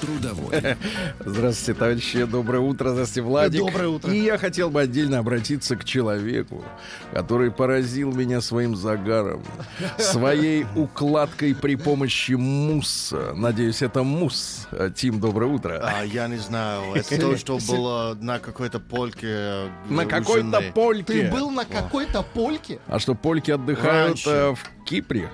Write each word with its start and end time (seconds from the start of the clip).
Трудовой. 0.00 0.76
Здравствуйте, 1.24 1.78
товарищи. 1.78 2.24
Доброе 2.24 2.60
утро. 2.60 2.90
Здравствуйте, 2.90 3.22
Владик. 3.22 3.60
Доброе 3.60 3.88
утро. 3.88 4.12
И 4.12 4.18
я 4.20 4.38
хотел 4.38 4.70
бы 4.70 4.80
отдельно 4.80 5.18
обратиться 5.18 5.76
к 5.76 5.84
человеку, 5.84 6.64
который 7.12 7.50
поразил 7.50 8.12
меня 8.12 8.40
своим 8.40 8.76
загаром, 8.76 9.42
своей 9.98 10.66
укладкой 10.76 11.54
при 11.54 11.76
помощи 11.76 12.32
мусса. 12.32 13.32
Надеюсь, 13.34 13.82
это 13.82 14.02
мусс. 14.02 14.66
Тим, 14.94 15.20
доброе 15.20 15.46
утро. 15.50 15.80
А, 15.82 16.02
я 16.04 16.28
не 16.28 16.36
знаю. 16.38 16.94
Это 16.94 17.18
то, 17.20 17.36
что 17.36 17.58
было 17.68 18.16
на 18.20 18.38
какой-то 18.38 18.80
польке. 18.80 19.26
э, 19.28 19.68
На 19.88 20.06
какой-то 20.06 20.62
польке. 20.74 21.04
Ты 21.24 21.30
был 21.30 21.50
на 21.50 21.64
какой-то 21.64 22.22
польке? 22.22 22.78
А 22.86 22.98
что, 22.98 23.14
польки 23.14 23.50
отдыхают 23.50 24.18
э, 24.26 24.54
в 24.54 24.84
Кипре? 24.84 25.28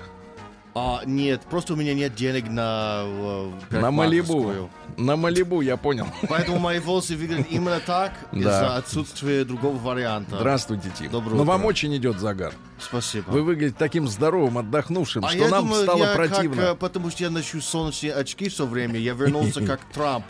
А, 0.79 1.01
нет, 1.05 1.41
просто 1.49 1.73
у 1.73 1.75
меня 1.75 1.95
нет 1.95 2.13
денег 2.13 2.49
на 2.49 3.01
э, 3.03 3.51
На 3.71 3.89
Малибу. 3.89 4.69
На 4.95 5.15
Малибу, 5.15 5.61
я 5.61 5.75
понял. 5.75 6.05
Поэтому 6.29 6.59
мои 6.59 6.77
волосы 6.79 7.15
выглядят 7.15 7.47
именно 7.49 7.79
так 7.79 8.13
Да. 8.31 8.39
из-за 8.39 8.75
отсутствия 8.75 9.43
другого 9.43 9.77
варианта. 9.77 10.35
Здравствуйте, 10.37 10.91
Тим. 10.95 11.09
Доброе 11.09 11.35
Но 11.35 11.41
утро. 11.41 11.51
вам 11.53 11.65
очень 11.65 11.95
идет 11.97 12.19
загар. 12.19 12.53
Спасибо. 12.79 13.31
Вы 13.31 13.41
выглядите 13.41 13.75
таким 13.77 14.07
здоровым, 14.07 14.59
отдохнувшим, 14.59 15.25
а 15.25 15.29
что 15.29 15.47
нам 15.47 15.65
думаю, 15.65 15.83
стало 15.83 16.03
я 16.03 16.15
противно. 16.15 16.61
Как, 16.61 16.73
э, 16.73 16.75
потому 16.75 17.09
что 17.09 17.23
я 17.23 17.31
ношу 17.31 17.59
солнечные 17.59 18.13
очки 18.13 18.47
все 18.47 18.67
время. 18.67 18.99
Я 18.99 19.13
вернулся 19.13 19.61
как 19.65 19.79
Трамп. 19.91 20.25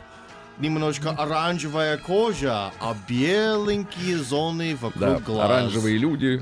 Немножко 0.60 1.12
оранжевая 1.12 1.98
кожа, 1.98 2.72
а 2.80 2.96
беленькие 3.08 4.18
зоны 4.18 4.76
вокруг 4.76 5.00
Да, 5.00 5.20
глаз. 5.20 5.46
оранжевые 5.46 5.98
люди. 6.00 6.42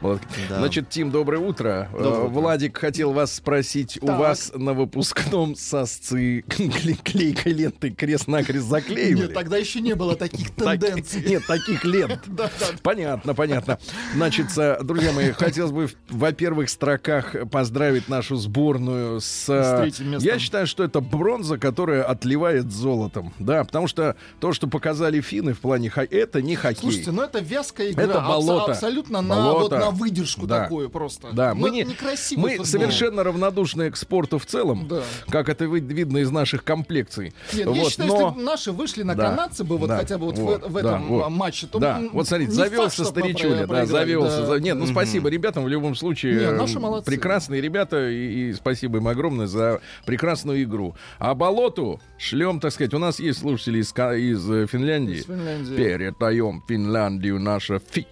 молодцы. 0.00 0.24
Да. 0.48 0.58
Значит, 0.58 0.88
Тим, 0.88 1.10
доброе 1.10 1.38
утро. 1.40 1.88
Доброе 1.92 2.08
Э, 2.10 2.18
утро. 2.26 2.28
Владик 2.28 2.78
хотел 2.78 3.12
вас 3.12 3.34
спросить, 3.34 3.98
у 4.02 4.06
Так. 4.06 4.20
вас 4.20 4.52
на 4.54 4.72
выпускном 4.72 5.56
сосцы 5.56 6.40
кле- 6.48 6.96
клейкой 7.02 7.52
лентой 7.52 7.90
крест-накрест 7.90 8.66
заклеивали? 8.68 9.22
Нет, 9.22 9.34
тогда 9.34 9.56
еще 9.56 9.80
не 9.80 9.96
было 9.96 10.14
таких 10.14 10.50
Так- 10.54 10.78
тенденций. 10.80 11.24
Нет, 11.26 11.42
таких 11.48 11.84
лент. 11.84 12.20
Понятно, 12.84 13.34
понятно. 13.34 13.78
Значит, 14.14 14.46
э, 14.58 14.78
друзья 14.84 15.10
мои, 15.12 15.32
хотелось 15.32 15.72
бы, 15.72 15.88
в- 15.88 15.94
во 16.08 16.30
первых 16.30 16.70
строках 16.70 17.34
поздравить 17.50 18.08
нашу 18.08 18.36
сборную 18.36 19.20
с... 19.20 19.46
э. 19.48 19.90
Я 20.20 20.38
считаю, 20.38 20.68
что 20.68 20.84
это 20.84 21.00
бронза, 21.00 21.58
которая 21.58 22.04
отливает 22.04 22.70
золотом. 22.70 23.34
Да, 23.40 23.64
потому 23.64 23.88
что 23.88 24.14
то, 24.38 24.52
что 24.52 24.68
показали 24.68 25.20
финны 25.20 25.54
в 25.54 25.60
плане 25.60 25.90
хоккея, 25.90 26.22
это 26.22 26.40
не 26.42 26.54
хоккей. 26.56 26.80
Слушайте, 26.80 27.10
ну 27.10 27.22
это 27.22 27.40
вязкая 27.40 27.90
игра. 27.90 28.04
Это 28.04 28.18
абс- 28.20 28.28
болото. 28.46 28.72
абсолютно 28.72 29.20
на, 29.22 29.34
Болото. 29.34 29.76
вот, 29.76 29.84
на 29.84 29.90
выдержку 29.90 30.46
Да. 30.46 30.62
такую 30.62 30.88
просто. 30.90 31.28
Да, 31.32 31.54
Ну, 31.54 31.60
мы, 31.62 31.70
не, 31.70 31.84
мы 31.84 31.94
футбол. 32.16 32.64
совершенно 32.64 33.24
равнодушны 33.24 33.90
к 33.90 33.96
спорту 33.96 34.38
в 34.38 34.46
целом, 34.46 34.86
Да. 34.88 35.02
как 35.28 35.48
это 35.48 35.64
ви- 35.64 35.80
видно 35.80 36.18
из 36.18 36.30
наших 36.30 36.64
комплекций. 36.64 37.32
Нет, 37.52 37.66
я 37.66 37.82
Вот, 37.82 37.90
считаю, 37.90 38.08
но- 38.10 38.20
если 38.28 38.34
бы 38.38 38.42
наши 38.44 38.72
вышли 38.72 39.02
на 39.02 39.14
Да, 39.14 39.30
канадцы 39.30 39.64
бы 39.64 39.78
вот 39.78 39.88
да, 39.88 39.96
хотя 39.98 40.18
бы 40.18 40.26
вот, 40.26 40.38
вот, 40.38 40.62
в, 40.64 40.68
в 40.68 40.72
да, 40.74 40.80
этом 40.80 41.08
вот. 41.08 41.24
а, 41.24 41.28
матче, 41.30 41.66
то 41.66 41.78
да, 41.78 42.00
вот 42.12 42.28
смотрите, 42.28 42.52
факт, 42.52 42.68
завелся 42.70 43.02
мы 43.02 43.08
старичуля, 43.08 43.66
да, 43.66 43.86
завелся. 43.86 44.40
да. 44.40 44.46
за- 44.46 44.60
Нет, 44.60 44.76
ну 44.76 44.86
спасибо 44.86 45.28
ребятам 45.28 45.64
в 45.64 45.68
любом 45.68 45.94
случае. 45.94 46.34
Не, 46.34 46.44
э, 46.44 46.50
наши 46.52 46.78
молодцы. 46.78 47.06
Прекрасные 47.10 47.60
ребята, 47.60 48.08
и, 48.10 48.50
и 48.50 48.52
спасибо 48.52 48.98
им 48.98 49.08
огромное 49.08 49.46
за 49.46 49.80
прекрасную 50.04 50.62
игру. 50.64 50.94
А 51.18 51.34
болоту 51.34 52.00
шлем, 52.18 52.60
так 52.60 52.72
сказать, 52.72 52.92
у 52.94 52.98
нас 52.98 53.18
есть 53.20 53.29
слушатели 53.32 53.78
из, 53.78 53.92
Ка- 53.92 54.14
из 54.16 54.48
э, 54.50 54.66
Финляндии. 54.66 55.16
Из 55.16 55.24
Финляндии. 55.26 55.76
Передаем 55.76 56.62
Финляндию 56.68 57.38
наша 57.40 57.78
фи. 57.90 58.06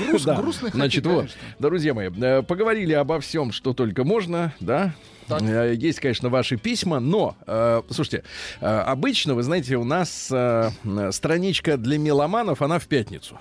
Груз- 0.00 0.22
Да. 0.26 0.36
грустный 0.36 0.70
хоккей, 0.70 0.80
Значит, 0.80 1.06
вот, 1.06 1.16
конечно. 1.18 1.40
друзья 1.58 1.94
мои, 1.94 2.08
э, 2.10 2.42
поговорили 2.42 2.92
обо 2.94 3.20
всем, 3.20 3.52
что 3.52 3.74
только 3.74 4.04
можно, 4.04 4.54
да? 4.60 4.94
Так. 5.26 5.42
Э, 5.42 5.74
Есть, 5.76 6.00
конечно, 6.00 6.30
ваши 6.30 6.56
письма, 6.56 7.00
но, 7.00 7.36
э, 7.46 7.82
слушайте, 7.90 8.24
э, 8.62 8.66
обычно, 8.66 9.34
вы 9.34 9.42
знаете, 9.42 9.76
у 9.76 9.84
нас 9.84 10.28
э, 10.32 10.70
э, 10.84 11.12
страничка 11.12 11.76
для 11.76 11.98
меломанов, 11.98 12.62
она 12.62 12.78
в 12.78 12.86
пятницу. 12.86 13.38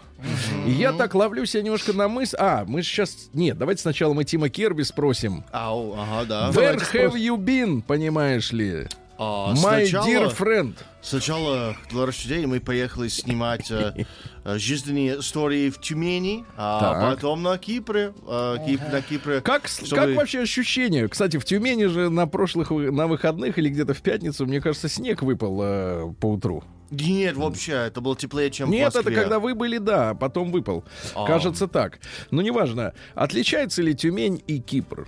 И 0.66 0.72
я 0.72 0.92
так 0.92 1.16
ловлю 1.16 1.46
себя 1.46 1.64
немножко 1.64 1.94
на 1.94 2.10
мысль... 2.10 2.36
А, 2.40 2.66
мы 2.68 2.82
сейчас... 2.84 3.30
Нет, 3.34 3.58
давайте 3.58 3.84
сначала 3.84 4.14
мы 4.14 4.26
Тима 4.26 4.50
Керби 4.50 4.82
спросим. 4.82 5.46
Ау, 5.54 5.94
ага, 5.98 6.26
да. 6.26 6.50
Where 6.50 6.78
have 6.94 7.14
you 7.16 7.38
been, 7.38 7.82
понимаешь 7.82 8.52
ли? 8.52 8.88
А, 9.20 9.54
My 9.54 9.58
сначала- 9.86 10.06
dear 10.08 10.38
friend. 10.38 10.76
Сначала 11.02 11.76
для 11.90 12.06
рождения 12.06 12.48
мы 12.48 12.60
поехали 12.60 13.08
снимать 13.08 13.72
э, 13.72 14.06
э, 14.44 14.58
жизненные 14.60 15.20
истории 15.20 15.70
в 15.70 15.80
Тюмени, 15.80 16.46
а 16.58 16.80
Так. 16.80 17.16
потом 17.16 17.42
на 17.44 17.58
Кипре. 17.58 18.14
э, 18.28 18.58
Кип- 18.68 18.92
на 18.92 19.02
Кипре. 19.02 19.42
Как, 19.42 19.68
чтобы- 19.68 19.96
как 19.96 20.16
вообще 20.16 20.42
ощущение? 20.42 21.08
Кстати, 21.08 21.38
в 21.38 21.46
Тюмени 21.46 21.86
же 21.86 22.10
на 22.10 22.28
прошлых 22.28 22.70
на 22.72 23.08
выходных 23.08 23.58
или 23.58 23.70
где-то 23.70 23.94
в 23.94 24.02
пятницу, 24.02 24.46
мне 24.46 24.60
кажется, 24.62 24.90
снег 24.90 25.22
выпал 25.24 25.60
э, 25.64 26.14
по 26.20 26.28
утру. 26.34 26.64
Нет, 26.92 27.36
вообще, 27.36 27.74
это 27.74 28.00
было 28.02 28.16
теплее, 28.16 28.50
чем 28.52 28.70
в 28.70 28.72
Нет, 28.72 28.90
это 28.90 29.00
Москве. 29.00 29.16
когда 29.16 29.40
вы 29.40 29.56
были, 29.56 29.78
да, 29.78 30.12
а 30.12 30.16
потом 30.16 30.52
выпал. 30.52 30.84
А. 31.16 31.26
Кажется 31.26 31.68
так. 31.68 32.00
Ну, 32.32 32.42
неважно. 32.42 32.94
Отличается 33.16 33.82
ли 33.82 33.94
Тюмень 33.94 34.42
и 34.48 34.60
Кипр? 34.60 35.08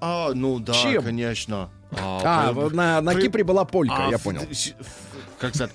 А, 0.00 0.32
ну 0.34 0.58
да, 0.58 0.72
Чем? 0.72 1.02
конечно. 1.02 1.68
А, 1.92 2.48
при- 2.52 2.54
вот 2.54 2.72
на, 2.72 3.00
на 3.00 3.12
при- 3.12 3.22
Кипре 3.22 3.44
была 3.44 3.64
полька, 3.64 4.06
а, 4.06 4.10
я 4.10 4.18
понял. 4.18 4.40
в- 4.42 5.38
Как 5.40 5.54
сказать, 5.54 5.72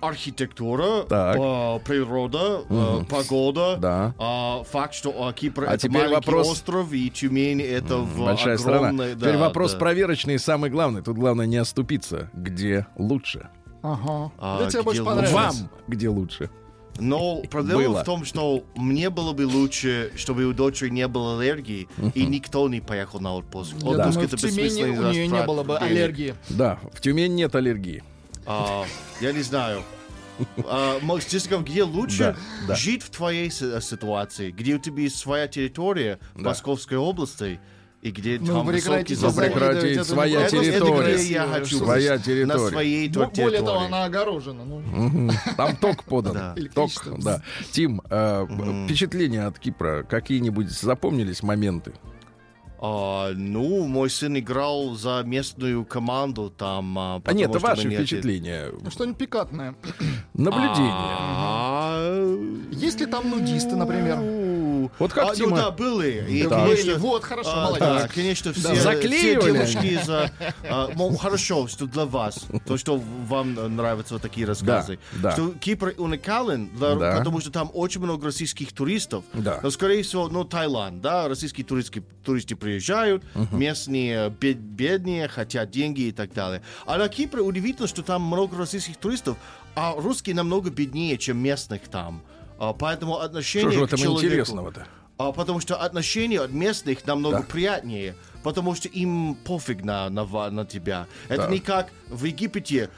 архитектура, 0.00 1.02
Так. 1.04 1.36
а, 1.40 1.78
природа, 1.80 2.62
а, 2.68 3.04
погода, 3.04 3.76
Да. 3.78 4.14
а, 4.18 4.62
факт, 4.64 4.94
что 4.94 5.10
а, 5.28 5.32
Кипр 5.32 5.64
А 5.64 5.74
это 5.74 5.78
теперь 5.78 6.02
маленький 6.08 6.14
вопрос- 6.16 6.48
остров, 6.50 6.92
и 6.92 7.08
Тюмень 7.10 7.60
это 7.62 7.98
в 7.98 8.18
Большая 8.24 8.58
страна. 8.58 8.78
огромной... 8.78 9.14
да, 9.14 9.20
Теперь 9.20 9.36
вопрос 9.38 9.72
да. 9.72 9.78
проверочный 9.78 10.34
и 10.34 10.38
самый 10.38 10.70
главный. 10.70 11.02
Тут 11.02 11.16
главное 11.16 11.46
не 11.46 11.56
оступиться. 11.56 12.30
Где 12.34 12.86
лучше? 12.96 13.48
Ага. 13.82 14.32
А, 14.38 14.58
Да 14.64 14.70
тебе 14.70 14.82
больше 14.82 15.02
где 15.02 15.08
понравилось. 15.10 15.32
Вам 15.60 15.70
где 15.88 16.08
лучше? 16.08 16.50
Но 16.98 17.42
проблема 17.50 17.82
Было. 17.84 18.02
в 18.02 18.04
том, 18.04 18.24
что 18.24 18.64
мне 18.74 19.10
было 19.10 19.32
бы 19.32 19.46
лучше, 19.46 20.12
чтобы 20.16 20.44
у 20.46 20.52
дочери 20.52 20.88
не 20.90 21.06
было 21.08 21.38
аллергии, 21.38 21.88
и 22.14 22.24
никто 22.26 22.68
не 22.68 22.80
поехал 22.80 23.20
на 23.20 23.34
отпуск. 23.34 23.74
Я 23.82 23.88
Отпуск 23.90 24.10
думаю, 24.12 24.26
это 24.28 24.36
в 24.36 24.40
Тюмени 24.40 24.82
у 24.98 25.10
нее 25.10 25.26
не 25.28 25.42
было 25.44 25.62
бы 25.62 25.74
денег. 25.78 25.82
аллергии. 25.90 26.34
Да, 26.48 26.78
в 26.92 27.00
Тюмени 27.00 27.34
нет 27.34 27.54
аллергии. 27.54 28.02
А, 28.46 28.84
я 29.20 29.32
не 29.32 29.42
знаю. 29.42 29.82
А, 30.66 30.98
Макс, 31.00 31.26
честно 31.26 31.50
говоря, 31.56 31.70
где 31.72 31.82
лучше 31.82 32.18
Да, 32.18 32.36
да. 32.68 32.74
жить 32.76 33.02
в 33.02 33.10
твоей 33.10 33.50
си- 33.50 33.80
ситуации, 33.80 34.50
где 34.50 34.74
у 34.74 34.78
тебя 34.78 35.02
есть 35.04 35.16
своя 35.16 35.48
территория 35.48 36.18
в 36.34 36.42
Да. 36.42 36.50
Московской 36.50 36.98
области, 36.98 37.58
и 38.06 38.10
где 38.12 38.38
Ну, 38.38 38.46
там 38.46 38.66
прекратите 38.68 39.20
Ну, 39.20 39.30
забор. 39.30 39.50
прекратить, 39.50 39.96
это 39.96 40.04
своя 40.04 40.40
Это- 40.42 40.56
это 40.56 40.64
территория. 40.64 41.14
где 41.16 41.32
я 41.32 41.46
хочу 41.46 41.78
Своя 41.78 42.18
территория. 42.18 42.46
На 42.46 42.58
своей 42.58 43.08
Бо- 43.08 43.14
территории. 43.26 43.44
Более 43.44 43.62
того, 43.62 43.80
она 43.80 44.04
огорожена. 44.04 44.64
ну. 44.64 45.30
Там 45.56 45.76
ток 45.76 46.04
подан. 46.04 46.34
Да. 46.34 46.54
Ток, 46.74 46.90
да. 47.24 47.42
Тим, 47.72 48.00
э, 48.08 48.46
впечатления 48.86 49.46
от 49.46 49.58
Кипра, 49.58 50.04
какие-нибудь 50.04 50.70
запомнились 50.70 51.42
моменты? 51.42 51.92
А, 52.78 53.32
ну, 53.34 53.86
мой 53.86 54.10
сын 54.10 54.38
играл 54.38 54.94
за 54.94 55.22
местную 55.24 55.84
команду 55.86 56.50
там. 56.56 56.98
А, 56.98 57.22
А 57.24 57.32
нет, 57.32 57.48
это 57.54 57.74
мы 57.76 57.84
не 57.84 57.96
впечатления, 57.96 58.70
Ну, 58.82 58.90
Что-нибудь 58.90 59.16
пикантное. 59.18 59.74
наблюдения. 60.34 60.92
А, 60.92 62.38
Есть 62.72 63.00
ли 63.00 63.06
там 63.06 63.30
нудисты, 63.30 63.76
например? 63.76 64.18
Ну, 64.86 64.96
Вот 64.98 65.12
как 65.12 65.24
а, 65.24 65.26
ну 65.28 65.34
Тима- 65.34 65.56
да, 65.56 65.70
были. 65.70 66.24
И, 66.28 66.42
Да, 66.44 66.60
конечно, 66.64 66.84
были. 66.92 66.94
Вот, 66.98 67.24
хорошо, 67.24 67.50
а, 67.52 67.64
молодец. 67.66 67.80
да, 68.02 68.08
конечно, 68.08 68.52
все, 68.52 68.74
Заклеивали 68.74 69.64
все 69.64 69.80
девушки 69.80 70.04
за... 70.06 70.30
а, 70.68 70.90
мол, 70.94 71.16
хорошо, 71.16 71.66
что 71.68 71.86
для 71.86 72.04
вас, 72.06 72.46
то, 72.66 72.76
что 72.76 72.96
вам 73.26 73.54
нравятся 73.76 74.14
вот 74.14 74.22
такие 74.22 74.46
рассказы. 74.46 74.98
да. 75.22 75.32
Что 75.32 75.50
Кипр 75.52 75.94
уникален, 75.98 76.68
для- 76.76 76.94
Да. 76.94 77.16
потому 77.18 77.40
что 77.40 77.50
там 77.50 77.70
очень 77.74 78.00
много 78.00 78.26
российских 78.26 78.72
туристов. 78.72 79.24
Да. 79.32 79.60
Но, 79.62 79.70
скорее 79.70 80.02
всего, 80.02 80.28
ну, 80.28 80.44
Таиланд, 80.44 81.00
да, 81.00 81.28
российские 81.28 81.64
туристы, 81.66 82.02
туристы 82.24 82.56
приезжают, 82.56 83.22
местные 83.52 84.30
бед- 84.30 84.58
беднее, 84.58 85.28
хотят 85.28 85.70
деньги 85.70 86.02
и 86.02 86.12
так 86.12 86.32
далее. 86.32 86.62
А 86.86 86.98
на 86.98 87.08
Кипре 87.08 87.40
удивительно, 87.42 87.88
что 87.88 88.02
там 88.02 88.22
много 88.22 88.56
российских 88.56 88.96
туристов, 88.96 89.36
а 89.74 89.94
русские 89.96 90.34
намного 90.34 90.70
беднее, 90.70 91.18
чем 91.18 91.38
местных 91.38 91.82
там. 91.88 92.22
А, 92.58 92.72
поэтому 92.72 93.18
отношение 93.18 93.70
Что 93.70 93.78
же 93.78 93.80
в 93.80 93.84
этом 93.88 93.98
человеку- 93.98 94.24
интересного-то? 94.26 94.86
а, 95.18 95.32
потому 95.32 95.60
что 95.60 95.76
отношения 95.76 96.40
от 96.40 96.52
местных 96.52 97.06
намного 97.06 97.38
Да. 97.38 97.42
приятнее, 97.42 98.14
потому 98.42 98.74
что 98.74 98.88
им 98.88 99.34
пофиг 99.34 99.84
на, 99.84 100.08
на, 100.10 100.24
на 100.50 100.64
тебя. 100.64 101.06
Это 101.28 101.42
Так. 101.42 101.50
не 101.50 101.58
как 101.60 101.88
в 102.08 102.24
Египте. 102.24 102.90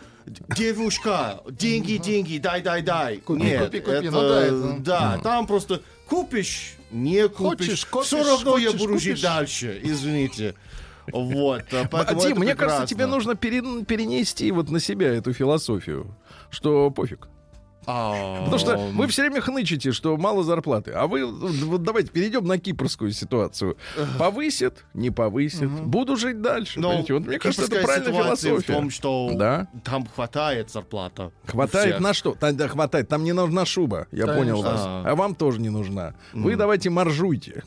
девушка, 0.57 1.41
деньги, 1.51 1.97
деньги, 1.97 2.39
дай, 2.39 2.61
дай, 2.63 2.83
дай. 2.83 3.17
Купи, 3.19 3.43
Нет, 3.43 3.65
купи, 3.67 3.81
купи, 3.81 3.93
это- 3.97 4.11
ну 4.11 4.21
да, 4.29 4.43
это- 4.45 4.77
да, 4.81 5.19
там 5.23 5.47
просто 5.47 5.81
купишь, 6.07 6.75
не 6.91 7.29
купишь. 7.29 7.67
Хочешь, 7.69 7.87
купишь, 7.87 8.07
Все 8.09 8.23
равно 8.25 8.59
я 8.59 8.69
хочешь, 8.71 8.81
буду 8.81 8.99
жить 8.99 9.05
купишь. 9.15 9.23
дальше, 9.23 9.81
извините. 9.83 10.55
Вот, 11.13 11.63
а 11.73 11.89
поэтому 11.91 12.21
Дим, 12.21 12.39
мне 12.39 12.55
кажется, 12.55 12.81
прекрасно. 12.81 12.87
тебе 12.87 13.07
нужно 13.07 13.35
пере- 13.35 13.85
перенести 13.87 14.51
вот 14.53 14.69
на 14.71 14.79
себя 14.81 15.09
эту 15.15 15.33
философию, 15.33 16.15
что 16.51 16.91
пофиг. 16.91 17.29
Потому 17.89 18.59
что 18.59 18.77
вы 18.77 19.07
все 19.07 19.23
время 19.23 19.41
хнычете, 19.41 19.93
что 19.93 20.17
мало 20.19 20.45
зарплаты. 20.45 20.93
А 20.93 21.07
вы, 21.07 21.25
вот 21.27 21.83
давайте 21.83 22.11
перейдем 22.11 22.45
на 22.47 22.59
кипрскую 22.59 23.13
ситуацию. 23.13 23.77
Повысит, 24.19 24.85
не 24.95 25.11
повысит. 25.11 25.71
Буду 25.71 26.17
жить 26.17 26.43
дальше. 26.43 26.79
Но? 26.81 26.99
Вот 27.09 27.27
мне 27.27 27.39
кажется, 27.39 27.65
это 27.65 27.83
правильная 27.85 28.13
философия. 28.23 28.73
в 28.73 28.77
том, 28.77 28.91
что 28.91 29.31
Да. 29.35 29.69
там 29.85 30.07
хватает 30.07 30.71
зарплата. 30.71 31.33
Хватает 31.47 32.01
на 32.01 32.13
что? 32.13 32.35
Там, 32.35 32.57
да, 32.57 32.69
хватает. 32.69 33.09
Там 33.09 33.25
не 33.25 33.33
нужна 33.33 33.65
шуба. 33.65 34.07
Я 34.13 34.27
Конечно. 34.27 34.35
понял 34.37 34.63
вас. 34.63 34.81
А. 34.85 35.05
А 35.07 35.15
вам 35.15 35.35
тоже 35.35 35.61
не 35.61 35.71
нужна. 35.71 36.15
Вы 36.35 36.57
давайте 36.57 36.91
моржуйте. 36.91 37.63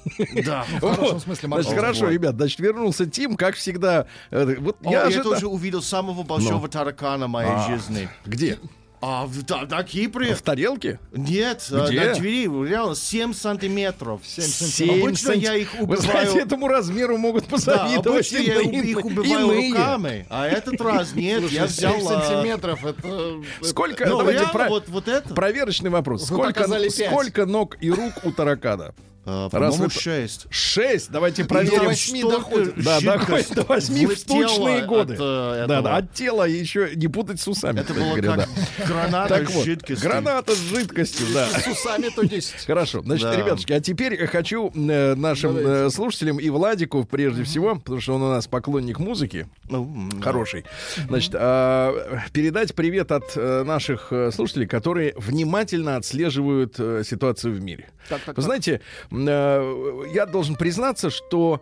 Да. 0.46 0.66
В 0.80 0.82
хорошем 0.96 1.20
смысле 1.20 1.48
Значит, 1.48 1.66
моржа. 1.72 1.76
хорошо, 1.82 2.10
ребят, 2.10 2.36
значит, 2.36 2.60
вернулся 2.60 3.06
Тим, 3.06 3.36
как 3.36 3.56
всегда. 3.56 4.06
Э, 4.30 4.56
Вот 4.60 4.78
я 4.84 5.10
тоже 5.24 5.48
увидел 5.48 5.82
самого 5.82 6.24
большого 6.24 6.62
Ну. 6.62 6.68
таракана 6.68 7.28
моей 7.28 7.50
А. 7.52 7.68
жизни. 7.68 8.08
Где? 8.26 8.60
А 9.04 9.26
в- 9.26 9.42
да, 9.44 9.64
на 9.68 9.84
Кипре? 9.84 10.36
В 10.36 10.44
тарелке? 10.44 11.00
Нет, 11.12 11.68
а, 11.72 11.88
Где? 11.88 12.02
на 12.02 12.14
двери, 12.14 12.44
реально, 12.70 12.94
7 12.96 13.34
сантиметров. 13.34 14.22
Семь 14.24 15.02
Обычно 15.02 15.32
я 15.32 15.50
санти- 15.54 15.62
их 15.62 15.74
Вы 15.74 15.80
убиваю. 15.86 16.02
знаете, 16.02 16.40
этому 16.40 16.68
размеру 16.68 17.18
могут 17.18 17.46
Да, 17.46 17.50
позавидовать 17.50 18.08
обычно 18.32 18.38
я 18.38 18.62
их 18.62 19.04
убиваю 19.04 19.52
иные. 19.52 19.72
руками, 19.72 20.26
а 20.30 20.48
этот 20.48 20.80
раз 20.82 21.16
нет, 21.16 21.42
я 21.50 21.68
Слушай, 21.68 21.68
взял... 21.68 22.00
7 22.00 22.08
а, 22.08 22.22
сантиметров, 22.22 22.86
это... 22.86 23.42
Сколько, 23.64 24.06
Ну, 24.06 24.18
давайте 24.20 24.42
реально, 24.42 24.54
про- 24.54 24.70
вот, 24.70 24.88
вот 24.90 25.08
это, 25.08 25.34
проверочный 25.34 25.90
вопрос. 25.90 26.30
Вы 26.30 26.38
Сколько, 26.38 26.90
сколько 26.92 27.46
ног 27.48 27.78
и 27.82 27.90
рук 27.90 28.14
у 28.24 28.32
таракана? 28.32 28.94
А, 29.26 29.50
Раз 29.52 29.78
вы- 29.78 29.90
6. 29.90 30.48
Шесть. 30.50 31.12
Давайте 31.12 31.44
до 31.44 31.50
проверим. 31.50 31.86
восьми 31.86 32.20
Столько 32.22 32.38
доходит. 32.38 32.84
Да, 32.84 33.02
доходит 33.02 33.54
до 33.56 33.64
восьми 33.64 34.06
в 34.06 34.10
влетело 34.10 34.48
стучные 34.48 34.80
от, 34.80 34.86
годы. 34.88 35.14
э, 35.14 35.18
Да, 35.18 35.64
этого. 35.64 35.82
да, 35.82 35.96
от 35.98 36.14
тела 36.14 36.48
еще 36.48 36.90
не 36.96 37.08
путать 37.08 37.40
с 37.40 37.48
усами. 37.48 37.80
Это 37.82 37.94
было 37.94 38.16
говоря, 38.16 38.36
как 38.36 38.38
да. 38.80 38.86
граната 38.88 39.28
Так 39.38 39.50
с 39.50 39.54
вот, 39.54 39.66
жидкостью. 39.66 40.10
граната 40.10 40.56
с 40.56 40.60
жидкостью, 40.60 41.28
да. 41.34 41.48
С 41.48 41.68
усами 41.68 42.10
то 42.16 42.24
10. 42.24 42.66
Хорошо, 42.66 43.02
значит, 43.04 43.24
Да. 43.30 43.36
ребятушки, 43.36 43.74
а 43.74 43.80
теперь 43.80 44.20
я 44.20 44.28
хочу 44.28 44.72
э, 44.74 45.16
нашим 45.16 45.56
э, 45.58 45.90
слушателям 45.92 46.40
и 46.40 46.50
Владику 46.50 47.04
прежде 47.04 47.44
всего, 47.44 47.76
потому 47.76 48.02
что 48.02 48.16
он 48.16 48.24
у 48.24 48.30
нас 48.30 48.48
поклонник 48.48 48.98
музыки, 49.00 49.48
м, 49.70 50.10
хороший, 50.22 50.66
значит, 51.08 51.32
а, 51.36 51.94
передать 52.34 52.74
привет 52.76 53.12
от 53.12 53.34
э, 53.36 53.64
наших 53.64 54.08
э, 54.12 54.32
слушателей, 54.32 54.66
которые 54.68 55.14
внимательно 55.18 55.96
отслеживают 55.98 56.76
э, 56.80 57.04
ситуацию 57.06 57.54
в 57.54 57.62
мире. 57.62 57.90
Так, 58.10 58.20
так, 58.22 58.30
Вы 58.30 58.34
так. 58.42 58.46
знаете, 58.46 58.82
э, 59.11 59.11
я 59.12 60.26
должен 60.26 60.56
признаться, 60.56 61.10
что 61.10 61.62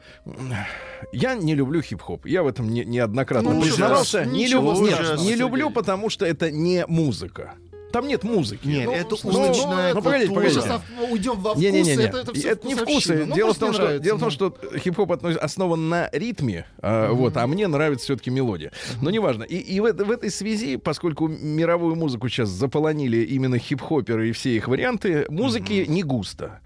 я 1.12 1.36
не 1.36 1.56
люблю 1.56 1.82
хип-хоп. 1.82 2.26
Я 2.26 2.44
в 2.44 2.48
этом 2.48 2.70
не- 2.70 2.86
неоднократно 2.86 3.52
Ну, 3.54 3.62
признавался. 3.62 4.20
ужас. 4.20 4.34
Не, 4.34 4.48
нет, 4.48 5.20
не 5.20 5.36
люблю, 5.36 5.70
потому 5.72 6.10
что 6.10 6.26
это 6.26 6.52
не 6.52 6.86
музыка. 6.88 7.54
Там 7.92 8.08
нет 8.08 8.24
музыки. 8.24 8.68
Нет, 8.68 8.86
Ну, 8.86 8.94
это 8.94 9.16
слушайте, 9.16 9.40
ну, 9.40 9.48
уличная 9.50 9.94
ну, 9.94 10.02
погодите, 10.02 10.34
погодите. 10.34 10.62
сейчас 10.62 10.82
уйдем 11.10 11.40
во 11.40 11.52
вкусы, 11.52 11.72
Не-не-не, 11.72 12.04
это, 12.04 12.18
это, 12.20 12.34
всё 12.34 12.50
это 12.52 12.68
не 12.68 12.76
вкусы. 12.76 13.26
Ну, 13.28 13.36
дело, 13.36 13.54
в 13.54 13.58
том, 13.58 13.70
не 13.70 13.74
что, 13.74 13.84
нравится, 13.84 14.04
дело 14.04 14.18
в 14.18 14.20
том, 14.20 14.30
что 14.32 14.58
хип-хоп 14.78 15.12
основан 15.42 15.90
на 15.90 16.10
ритме, 16.12 16.66
а, 16.82 17.12
вот, 17.14 17.36
а 17.38 17.48
мне 17.48 17.68
нравится 17.68 18.06
все-таки 18.06 18.30
мелодия. 18.30 18.72
Но 19.02 19.10
неважно. 19.10 19.44
И, 19.44 19.58
и 19.58 19.80
в, 19.80 19.86
это- 19.86 20.06
в 20.06 20.12
этой 20.12 20.30
связи, 20.30 20.78
поскольку 20.78 21.28
мировую 21.28 21.96
музыку 21.96 22.30
сейчас 22.30 22.50
заполонили 22.50 23.18
именно 23.24 23.58
хип-хоперы 23.58 24.30
и 24.30 24.32
все 24.34 24.56
их 24.56 24.68
варианты, 24.68 25.26
музыки 25.30 25.86
не 25.88 26.04
густо. 26.04 26.60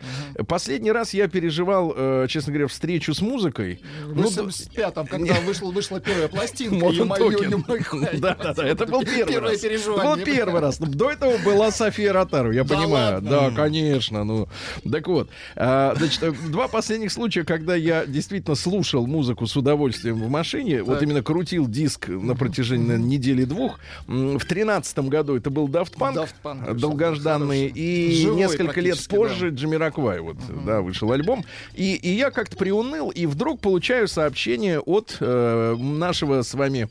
Последний 0.48 0.92
раз 0.92 1.14
я 1.14 1.28
переживал, 1.28 1.94
э, 1.96 2.26
честно 2.30 2.52
говоря, 2.54 2.68
встречу 2.68 3.14
с 3.14 3.22
музыкой. 3.22 3.80
В 4.04 4.16
ну, 4.16 4.30
да- 4.30 4.42
85-м, 4.44 5.08
когда 5.08 5.34
вышла, 5.46 5.72
вышла 5.72 6.00
первая 6.00 6.28
пластинка, 6.28 6.76
Modern 6.76 6.94
«Ё 6.94 7.06
моё, 7.06 7.30
Talking. 7.30 7.52
ё 7.52 7.64
моё». 7.68 8.20
Да, 8.20 8.36
да, 8.36 8.54
да, 8.54 8.68
это 8.68 8.86
был 8.86 9.02
первый 9.06 9.40
раз. 9.40 9.64
Это 9.64 10.04
был 10.04 10.18
первый 10.18 10.60
раз. 10.62 10.78
До 10.80 11.13
этого 11.14 11.38
была 11.44 11.72
София 11.72 12.14
Ротару, 12.14 12.52
я 12.52 12.64
Да 12.64 12.76
понимаю. 12.76 13.14
ладно? 13.16 13.30
Да, 13.30 13.52
конечно. 13.52 14.24
Ну, 14.24 14.48
так 14.90 15.08
вот, 15.08 15.30
а, 15.56 15.94
значит, 15.98 16.22
два 16.52 16.68
последних 16.68 17.12
случая, 17.12 17.44
когда 17.44 17.76
я 17.76 18.06
действительно 18.06 18.56
слушал 18.56 19.08
музыку 19.08 19.48
с 19.48 19.56
удовольствием 19.56 20.22
в 20.22 20.30
машине, 20.30 20.84
вот 20.84 21.02
именно 21.02 21.22
крутил 21.24 21.68
диск 21.68 22.08
на 22.08 22.36
протяжении 22.36 22.88
наверное, 22.88 23.08
недели-двух. 23.08 23.80
В 24.08 24.46
тринадцатом 24.46 25.10
году 25.10 25.36
это 25.36 25.50
был 25.50 25.68
Daft 25.68 25.96
Punk, 25.98 26.16
Daft 26.16 26.36
Punk 26.44 26.74
долгожданный, 26.74 27.70
хороший. 27.70 27.82
и 27.82 28.22
Живой 28.22 28.38
несколько 28.38 28.82
лет 28.82 29.00
позже 29.08 29.50
Джамираквай, 29.50 30.20
вот, 30.20 30.38
да, 30.66 30.82
вышел 30.82 31.12
альбом. 31.12 31.46
И, 31.76 31.96
и 31.96 32.10
я 32.10 32.32
как-то 32.32 32.56
приуныл, 32.56 33.10
и 33.10 33.26
вдруг 33.26 33.60
получаю 33.62 34.08
сообщение 34.08 34.80
от 34.80 35.18
э, 35.20 35.76
нашего 35.78 36.42
с 36.42 36.54
вами 36.54 36.90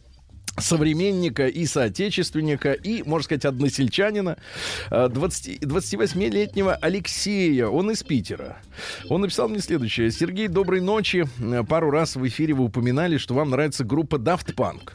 современника 0.58 1.46
и 1.46 1.64
соотечественника, 1.64 2.72
и, 2.72 3.02
можно 3.04 3.24
сказать, 3.24 3.44
односельчанина, 3.46 4.36
э, 4.90 5.08
20 5.08 5.62
28-летнего 5.62 6.74
Алексея. 6.74 7.68
Он 7.68 7.90
из 7.90 8.02
Питера. 8.02 8.58
Он 9.08 9.22
написал 9.22 9.48
мне 9.48 9.60
следующее. 9.60 10.10
Сергей, 10.10 10.48
доброй 10.48 10.80
ночи. 10.80 11.26
Э, 11.40 11.64
Пару 11.64 11.90
раз 11.90 12.16
в 12.16 12.26
эфире 12.28 12.54
вы 12.54 12.64
упоминали, 12.64 13.16
что 13.16 13.34
вам 13.34 13.50
нравится 13.50 13.84
группа 13.84 14.16
Daft 14.16 14.54
Punk. 14.54 14.92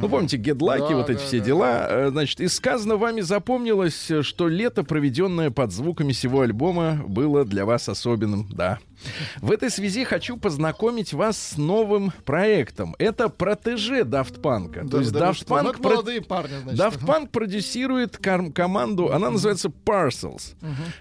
Ну, 0.00 0.08
помните, 0.08 0.36
Lucky, 0.36 0.90
Да, 0.90 0.96
вот 0.96 1.10
эти 1.10 1.18
да, 1.18 1.24
все 1.24 1.38
да. 1.40 1.44
дела. 1.44 1.86
Э, 1.88 2.10
Значит, 2.10 2.40
из 2.40 2.54
сказано 2.54 2.96
вами 2.96 3.22
запомнилось, 3.22 4.10
э, 4.10 4.22
что 4.22 4.48
лето, 4.48 4.84
проведенное 4.84 5.50
под 5.50 5.72
звуками 5.72 6.12
всего 6.12 6.42
альбома, 6.42 7.02
было 7.08 7.44
для 7.44 7.64
вас 7.64 7.88
особенным. 7.88 8.48
Да. 8.52 8.78
В 9.40 9.50
этой 9.50 9.70
связи 9.70 10.04
хочу 10.04 10.36
познакомить 10.36 11.12
вас 11.12 11.36
с 11.38 11.56
новым 11.56 12.12
проектом. 12.24 12.94
Это 12.98 13.28
протеже 13.28 14.00
Daft 14.02 14.40
Punk. 14.40 14.82
Да, 14.84 14.88
То 14.90 14.98
есть 15.00 15.12
да, 15.12 15.30
Daft? 15.30 15.44
Ну, 15.48 15.56
это 15.70 15.78
про- 15.78 15.90
молодые 15.90 16.20
парни, 16.22 16.54
значит. 16.62 16.80
Daft 16.80 17.04
Punk 17.06 17.28
продюсирует 17.28 18.16
кар- 18.18 18.52
команду, 18.52 19.12
она 19.12 19.30
называется 19.30 19.68
Parcels. 19.68 20.54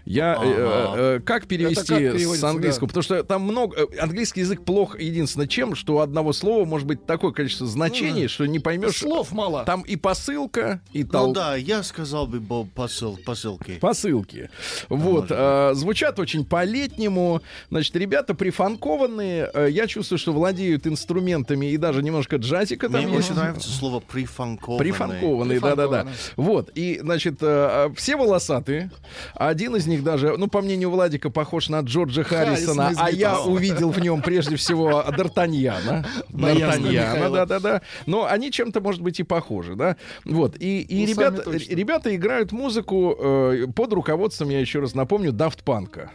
Я 0.05 0.33
э, 0.33 0.37
Ага. 0.37 0.93
э, 0.97 1.19
как 1.19 1.47
перевести 1.47 1.85
как 2.09 2.19
с 2.37 2.43
английского? 2.43 2.87
да? 2.87 2.89
Потому 2.89 3.03
что 3.03 3.23
там 3.23 3.41
много 3.43 3.75
э, 3.77 3.99
английский 3.99 4.41
язык 4.41 4.63
плох 4.63 4.99
единственное 4.99 5.47
чем, 5.47 5.75
что 5.75 5.95
у 5.95 5.99
одного 5.99 6.33
слова 6.33 6.65
может 6.65 6.87
быть 6.87 7.05
такое 7.05 7.31
количество 7.31 7.67
значений, 7.67 8.27
что 8.27 8.45
не 8.45 8.59
поймешь. 8.59 8.97
Слов 8.97 9.31
мало. 9.31 9.63
Там 9.65 9.81
и 9.81 9.95
посылка, 9.95 10.81
и 10.93 11.03
Ну 11.03 11.09
тол- 11.09 11.33
да, 11.33 11.55
я 11.55 11.83
сказал 11.83 12.27
бы 12.27 12.39
бо- 12.39 12.65
посыл, 12.65 13.17
посылки. 13.25 13.77
посылки. 13.79 14.49
Вот. 14.89 15.27
э, 15.29 15.71
звучат 15.73 16.19
очень 16.19 16.45
по-летнему. 16.45 17.41
Значит, 17.69 17.88
ребята 17.95 18.33
прифанкованные. 18.33 19.49
Э, 19.53 19.67
я 19.69 19.87
чувствую, 19.87 20.19
что 20.19 20.33
владеют 20.33 20.87
инструментами 20.87 21.67
и 21.67 21.77
даже 21.77 22.03
немножко 22.03 22.37
джазика 22.37 22.89
там 22.89 23.03
Мне 23.03 23.15
есть. 23.15 23.29
очень 23.29 23.39
нравится 23.39 23.69
слово 23.69 23.99
прифанкованный. 23.99 24.79
Прифанкованные, 24.79 25.59
да-да-да. 25.59 26.03
Прифанкованные. 26.03 26.15
Вот, 26.35 26.71
и, 26.75 26.99
значит, 27.01 27.37
э, 27.41 27.89
все 27.95 28.15
волосатые. 28.15 28.91
Один 29.35 29.75
из 29.75 29.87
них 29.87 30.03
даже, 30.03 30.37
ну, 30.37 30.47
по 30.47 30.61
мнению 30.61 30.89
Владика, 30.91 31.29
похож 31.29 31.69
на 31.69 31.79
Джорджа 31.81 32.23
Харрисона, 32.23 32.93
а 32.97 33.09
я 33.11 33.39
увидел 33.41 33.89
в 33.91 33.99
нем 33.99 34.21
прежде 34.21 34.55
всего 34.55 35.03
Д'Артаньяна. 35.09 36.05
Д'Артаньяна, 36.29 37.31
да-да-да. 37.31 37.81
Но 38.05 38.25
они 38.25 38.51
чем-то, 38.51 38.81
может 38.81 39.01
быть, 39.01 39.19
и 39.19 39.23
похожи, 39.23 39.75
да. 39.75 39.97
Вот, 40.25 40.55
и, 40.59 40.81
и 40.81 41.03
Усами 41.03 41.09
ребята, 41.09 41.51
ребята 41.51 42.15
играют 42.15 42.51
музыку 42.51 43.15
э, 43.19 43.65
под 43.75 43.93
руководством, 43.93 44.49
я 44.49 44.59
еще 44.59 44.79
раз 44.79 44.93
напомню, 44.95 45.31
Daft 45.31 45.63
Панка. 45.63 46.11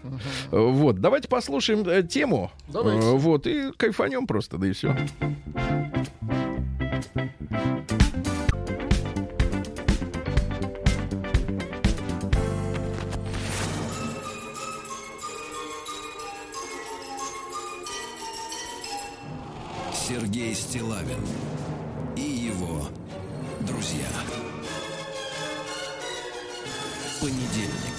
Вот, 0.50 1.00
давайте 1.00 1.28
послушаем 1.28 1.63
э, 1.73 2.02
тему. 2.02 2.50
Давайте. 2.68 3.06
Э, 3.06 3.12
вот, 3.12 3.47
и 3.47 3.73
кайфанем 3.73 4.26
просто, 4.26 4.59
да 4.59 4.66
и 4.66 4.73
все. 4.73 4.94
Сергей 20.06 20.54
Стилавин 20.54 21.18
и 22.14 22.21
его 22.21 22.88
друзья. 23.61 24.09
Понедельник. 27.21 27.99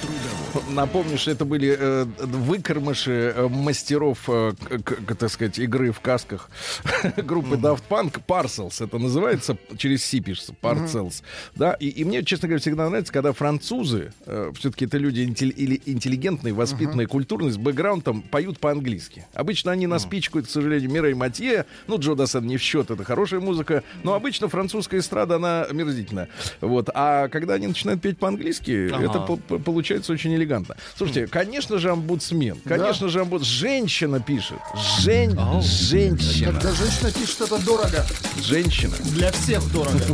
Трудовой. 0.00 0.47
напомню, 0.70 1.18
что 1.18 1.30
это 1.30 1.44
были 1.44 1.76
э, 1.78 2.04
выкормыши 2.18 3.32
э, 3.36 3.48
мастеров, 3.48 4.24
э, 4.28 4.52
к- 4.84 5.04
к- 5.04 5.14
так 5.16 5.30
сказать, 5.30 5.58
игры 5.58 5.92
в 5.92 6.00
касках 6.00 6.50
группы 7.16 7.56
Daft 7.56 7.82
Punk. 7.88 8.20
Parcels 8.26 8.82
это 8.84 8.98
называется, 8.98 9.56
через 9.76 10.04
C 10.04 10.20
пишется, 10.20 10.54
Parcels. 10.60 11.22
Да, 11.54 11.72
и, 11.74 11.88
и 11.88 12.04
мне, 12.04 12.22
честно 12.24 12.48
говоря, 12.48 12.60
всегда 12.60 12.88
нравится, 12.88 13.12
когда 13.12 13.32
французы, 13.32 14.12
все-таки 14.54 14.84
это 14.86 14.98
люди 14.98 15.20
интелли- 15.20 15.54
или 15.54 15.80
интеллигентные, 15.86 16.52
воспитанные, 16.54 17.06
культурные, 17.06 17.52
с 17.52 17.56
бэкграундом, 17.56 18.22
поют 18.22 18.58
по-английски. 18.58 19.26
Обычно 19.34 19.72
они 19.72 19.86
нас 19.86 20.04
пичкают, 20.04 20.46
к 20.46 20.50
сожалению, 20.50 20.90
Мира 20.90 21.10
и 21.10 21.14
Матье. 21.14 21.66
Ну, 21.86 21.98
Джо 21.98 22.14
Дассен 22.14 22.46
не 22.46 22.56
в 22.56 22.62
счет, 22.62 22.90
это 22.90 23.04
хорошая 23.04 23.40
музыка. 23.40 23.82
Но 24.02 24.14
обычно 24.14 24.48
французская 24.48 24.98
эстрада, 25.00 25.36
она 25.36 25.66
мерзительная. 25.72 26.28
Вот. 26.60 26.88
А 26.94 27.28
когда 27.28 27.54
они 27.54 27.66
начинают 27.66 28.00
петь 28.00 28.18
по-английски, 28.18 28.90
Ага. 28.92 29.04
это 29.04 29.20
по- 29.20 29.36
по- 29.36 29.58
получается 29.58 30.12
очень 30.12 30.34
элегантно. 30.38 30.76
Слушайте, 30.96 31.26
конечно 31.26 31.78
же, 31.78 31.90
омбудсмен. 31.90 32.58
Конечно 32.64 33.08
же, 33.08 33.20
омбуд... 33.20 33.44
Женщина 33.44 34.20
пишет. 34.20 34.58
Жень... 35.00 35.38
Женщина. 35.62 36.52
Когда 36.52 36.72
женщина 36.72 37.12
пишет, 37.12 37.40
это 37.42 37.64
дорого. 37.64 38.06
Женщина. 38.42 38.94
Для 39.12 39.30
всех 39.32 39.70
дорого. 39.72 39.98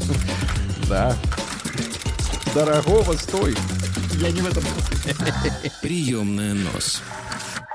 Да. 0.88 1.16
Дорогого 2.54 3.14
стоит. 3.14 3.58
Я 4.20 4.30
не 4.30 4.42
в 4.42 4.46
этом. 4.46 4.62
Приемная 5.80 6.52
нос. 6.52 7.02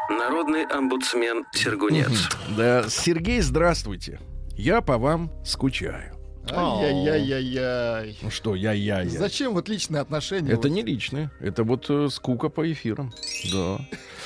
Народный 0.09 0.65
омбудсмен 0.65 1.43
Сергунец. 1.53 2.29
Да, 2.55 2.85
Сергей, 2.87 3.41
здравствуйте. 3.41 4.19
Я 4.53 4.81
по 4.81 4.97
вам 4.97 5.31
скучаю. 5.43 6.18
Ай-яй-яй-яй-яй. 6.51 8.17
Ну 8.21 8.29
что, 8.29 8.55
я-я-я. 8.55 9.09
Зачем 9.09 9.53
вот 9.53 9.69
личные 9.69 10.01
отношения? 10.01 10.51
Это 10.51 10.67
вот? 10.67 10.75
не 10.75 10.81
личное, 10.81 11.31
это 11.39 11.63
вот 11.63 11.89
э, 11.89 12.07
скука 12.09 12.49
по 12.49 12.71
эфирам. 12.71 13.13
Да. 13.53 13.79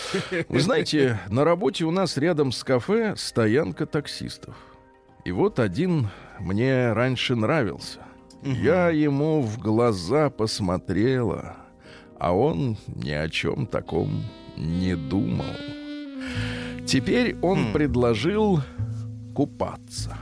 Вы 0.49 0.59
знаете, 0.59 1.19
на 1.29 1.43
работе 1.43 1.85
у 1.85 1.91
нас 1.91 2.17
рядом 2.17 2.51
с 2.51 2.63
кафе 2.63 3.15
стоянка 3.17 3.85
таксистов. 3.85 4.55
И 5.25 5.31
вот 5.31 5.59
один 5.59 6.09
мне 6.39 6.91
раньше 6.93 7.35
нравился. 7.35 7.99
Я 8.43 8.89
ему 8.89 9.41
в 9.41 9.57
глаза 9.57 10.29
посмотрела, 10.29 11.55
а 12.19 12.35
он 12.35 12.77
ни 12.87 13.11
о 13.11 13.29
чем 13.29 13.67
таком 13.67 14.23
не 14.57 14.95
думал. 14.95 15.45
Теперь 16.85 17.37
он 17.41 17.71
предложил 17.71 18.61
купаться. 19.33 20.17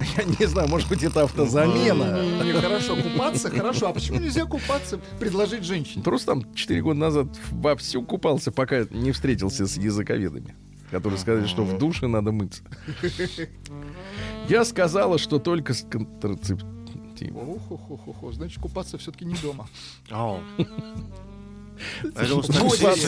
Я 0.16 0.24
не 0.24 0.46
знаю, 0.46 0.68
может 0.68 0.88
быть, 0.88 1.02
это 1.02 1.22
автозамена. 1.22 2.60
Хорошо, 2.60 2.96
купаться 2.96 3.50
хорошо. 3.50 3.88
А 3.88 3.92
почему 3.92 4.18
нельзя 4.18 4.44
купаться, 4.46 4.98
предложить 5.18 5.64
женщине? 5.64 6.02
Просто 6.02 6.32
там 6.32 6.54
4 6.54 6.82
года 6.82 6.98
назад 6.98 7.26
вовсю 7.50 8.02
купался, 8.02 8.50
пока 8.50 8.86
не 8.90 9.12
встретился 9.12 9.66
с 9.66 9.76
языковедами, 9.76 10.54
которые 10.90 11.18
сказали, 11.18 11.46
что 11.46 11.64
в 11.64 11.78
душе 11.78 12.06
надо 12.06 12.32
мыться. 12.32 12.62
Я 14.48 14.64
сказала, 14.64 15.18
что 15.18 15.38
только 15.38 15.74
с 15.74 15.82
контрацептивом. 15.82 17.50
Охо-хо-хо-хо. 17.50 18.32
Значит, 18.32 18.60
купаться 18.60 18.96
все-таки 18.96 19.24
не 19.24 19.34
дома. 19.34 19.68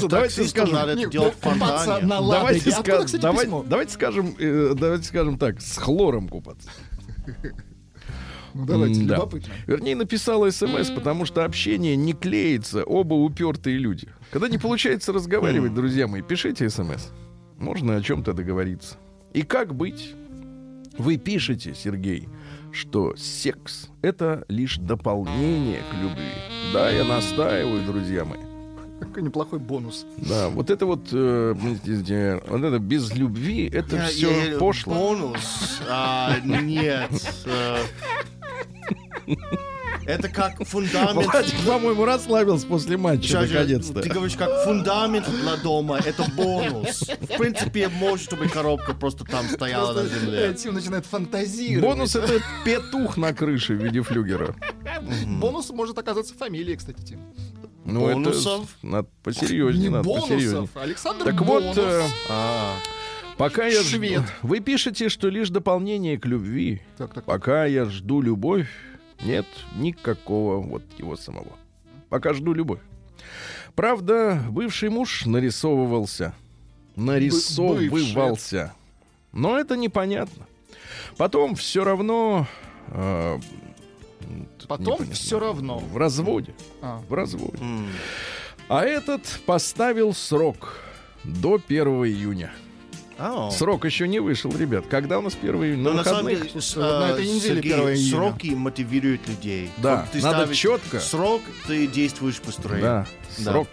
Давайте 0.08 0.44
скажем. 0.44 0.74
надо 0.74 0.92
это 0.92 1.00
Не, 1.00 1.06
делать 1.10 1.34
в 1.34 1.36
купаться 1.40 1.66
фонтане. 1.84 2.06
на 2.06 2.18
Ладоге. 2.20 2.38
Давайте, 2.40 2.70
Откуда, 2.70 2.92
ска- 2.92 3.04
кстати, 3.04 3.22
давай- 3.22 3.44
письмо? 3.44 3.64
давайте 3.66 3.92
скажем, 3.92 4.34
э, 4.38 4.74
давайте 4.78 5.04
скажем 5.04 5.38
так, 5.38 5.60
с 5.60 5.76
хлором 5.78 6.28
купаться. 6.28 6.68
Ну, 8.54 8.66
давайте, 8.66 9.00
М-да. 9.00 9.14
любопытно. 9.14 9.50
Вернее, 9.66 9.94
написала 9.96 10.50
смс, 10.50 10.90
потому 10.90 11.24
что 11.24 11.42
общение 11.46 11.96
не 11.96 12.12
клеится, 12.12 12.84
оба 12.84 13.14
упертые 13.14 13.78
люди. 13.78 14.08
Когда 14.30 14.46
не 14.46 14.58
получается 14.58 15.10
разговаривать, 15.14 15.72
друзья 15.74 16.06
мои, 16.06 16.20
пишите 16.20 16.68
смс. 16.68 17.08
Можно 17.56 17.96
о 17.96 18.02
чем-то 18.02 18.34
договориться. 18.34 18.96
И 19.32 19.40
как 19.42 19.74
быть? 19.74 20.14
Вы 20.98 21.16
пишете, 21.16 21.74
Сергей, 21.74 22.28
что 22.72 23.14
секс— 23.16 23.88
это 24.02 24.44
лишь 24.48 24.76
дополнение 24.76 25.80
к 25.90 25.94
любви. 26.02 26.28
Да, 26.74 26.90
я 26.90 27.04
настаиваю, 27.04 27.82
друзья 27.86 28.26
мои. 28.26 28.40
Какой 29.12 29.25
неплохой 29.25 29.59
бонус. 29.59 30.07
Да, 30.16 30.49
вот 30.49 30.71
это 30.71 30.87
вот, 30.87 31.09
э, 31.12 31.52
вот 31.54 32.64
это 32.64 32.78
без 32.78 33.14
любви, 33.14 33.69
это 33.71 33.97
Я- 33.97 34.07
все 34.07 34.52
я- 34.52 34.59
пошло. 34.59 34.95
Бонус. 34.95 35.81
А, 35.87 36.38
нет. 36.42 37.11
э, 37.45 37.76
Это 40.07 40.28
как 40.31 40.64
фундамент. 40.66 41.26
Владик, 41.31 41.54
по-моему, 41.66 42.04
расслабился 42.07 42.66
после 42.66 42.97
матча, 42.97 43.38
наконец-то. 43.42 44.00
Ты 44.00 44.09
говоришь, 44.09 44.35
как 44.37 44.49
фундамент 44.64 45.28
для 45.31 45.57
дома, 45.59 45.99
это 45.99 46.25
бонус. 46.35 47.02
В 47.21 47.37
принципе, 47.38 47.88
может, 47.88 48.25
чтобы 48.25 48.49
коробка 48.49 48.95
просто 48.95 49.25
там 49.25 49.47
стояла 49.47 49.92
на 49.92 50.00
Просто, 50.00 50.19
земле. 50.21 50.38
э, 50.50 50.54
Тим 50.54 50.73
начинает 50.75 51.04
фантазировать. 51.07 51.83
Бонус 51.88 52.16
это 52.16 52.40
петух 52.64 53.19
на 53.19 53.35
крыше 53.35 53.75
в 53.75 53.85
виде 53.85 54.00
флюгера. 54.00 54.57
Бонус 55.38 55.69
может 55.71 55.99
оказаться 55.99 56.35
фамилией, 56.35 56.76
кстати, 56.76 57.00
Тим. 57.02 57.21
Ну, 57.84 58.00
Бонусов? 58.00 58.76
это 58.78 58.86
надо 58.86 59.08
посерьезнее, 59.22 59.82
Не 59.84 59.88
надо 59.88 60.08
посерьезнее. 60.08 60.52
бонусов. 60.54 60.76
Александр 60.76 61.24
Так 61.24 61.44
Бонус. 61.44 61.76
вот, 61.76 61.78
э, 61.78 62.02
А, 62.30 62.74
пока 63.36 63.66
я 63.66 63.80
жду- 63.82 63.96
Швед. 63.96 64.22
Вы 64.42 64.60
пишете, 64.60 65.08
что 65.08 65.28
лишь 65.28 65.50
дополнение 65.50 66.18
к 66.18 66.26
любви. 66.26 66.80
Так, 66.96 67.12
так. 67.14 67.24
Пока 67.24 67.64
я 67.64 67.86
жду 67.86 68.20
любовь, 68.20 68.68
нет 69.24 69.46
никакого 69.76 70.60
вот 70.60 70.82
его 70.98 71.16
самого. 71.16 71.52
Пока 72.08 72.34
жду 72.34 72.52
любовь. 72.52 72.80
Правда, 73.74 74.40
бывший 74.50 74.88
муж 74.90 75.26
нарисовывался. 75.26 76.34
Нарисовывался. 76.94 78.74
Но 79.32 79.58
это 79.58 79.76
непонятно. 79.76 80.46
Потом 81.16 81.54
все 81.56 81.84
равно... 81.84 82.46
э, 82.88 83.38
Потом 84.69 85.11
все 85.12 85.38
равно. 85.38 85.78
В 85.78 85.97
разводе. 85.97 86.54
А. 86.81 87.00
В 87.09 87.14
разводе. 87.14 87.59
м. 87.61 87.88
А 88.69 88.85
этот 88.85 89.23
поставил 89.47 90.14
срок 90.14 90.76
до 91.25 91.61
1 91.66 91.87
июня. 92.07 92.52
Ау. 93.19 93.50
Срок 93.50 93.85
еще 93.85 94.09
не 94.09 94.19
вышел, 94.21 94.50
ребят. 94.57 94.87
Когда 94.88 95.19
у 95.19 95.23
нас 95.23 95.35
1 95.40 95.54
июня? 95.64 95.83
Но 95.83 95.90
На 95.90 95.97
на 95.99 96.04
самом 96.04 96.28
деле, 96.28 96.40
на 96.76 97.11
этой 97.11 97.26
неделе 97.26 97.40
Сергей, 97.57 97.73
1 97.75 97.88
июня. 97.95 98.11
сроки 98.11 98.47
мотивируют 98.49 99.28
людей. 99.28 99.71
Да, 99.78 100.00
Вот 100.02 100.11
ты 100.12 100.23
надо 100.23 100.54
четко. 100.54 100.99
Срок, 101.00 101.42
ты 101.66 101.87
действуешь 101.87 102.40
быстрее. 102.45 102.81
Да, 102.81 103.07
Да. 103.38 103.52
срок. 103.52 103.69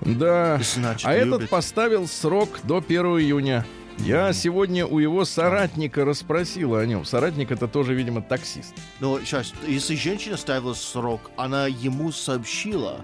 Да. 0.00 0.60
Значит, 0.62 1.06
а 1.06 1.16
любит. 1.18 1.34
этот 1.36 1.50
поставил 1.50 2.06
срок 2.08 2.58
до 2.64 2.80
1 2.80 3.18
июня. 3.20 3.64
Я 3.98 4.32
сегодня 4.32 4.86
у 4.86 4.98
его 4.98 5.24
соратника 5.24 6.04
расспросила 6.04 6.80
о 6.80 6.86
нем. 6.86 7.04
Соратник 7.04 7.50
это 7.52 7.68
тоже, 7.68 7.94
видимо, 7.94 8.20
таксист. 8.22 8.74
Но 9.00 9.18
сейчас, 9.20 9.52
если 9.66 9.94
женщина 9.96 10.36
ставила 10.36 10.74
срок, 10.74 11.30
она 11.36 11.66
ему 11.68 12.12
сообщила. 12.12 13.00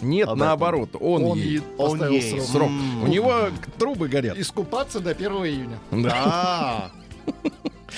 Нет, 0.00 0.26
Об 0.28 0.34
этом. 0.36 0.46
наоборот, 0.48 0.90
он, 0.98 1.24
Он 1.24 1.38
ей. 1.38 1.62
Он 1.78 1.90
поставил 1.92 2.12
ей. 2.12 2.22
срок. 2.40 2.46
Срок. 2.48 2.68
М. 2.68 3.02
У 3.04 3.06
него 3.06 3.34
трубы 3.78 4.08
горят. 4.08 4.36
Искупаться 4.36 4.98
до 5.00 5.10
1 5.10 5.32
июня. 5.46 5.78
Да. 5.92 6.90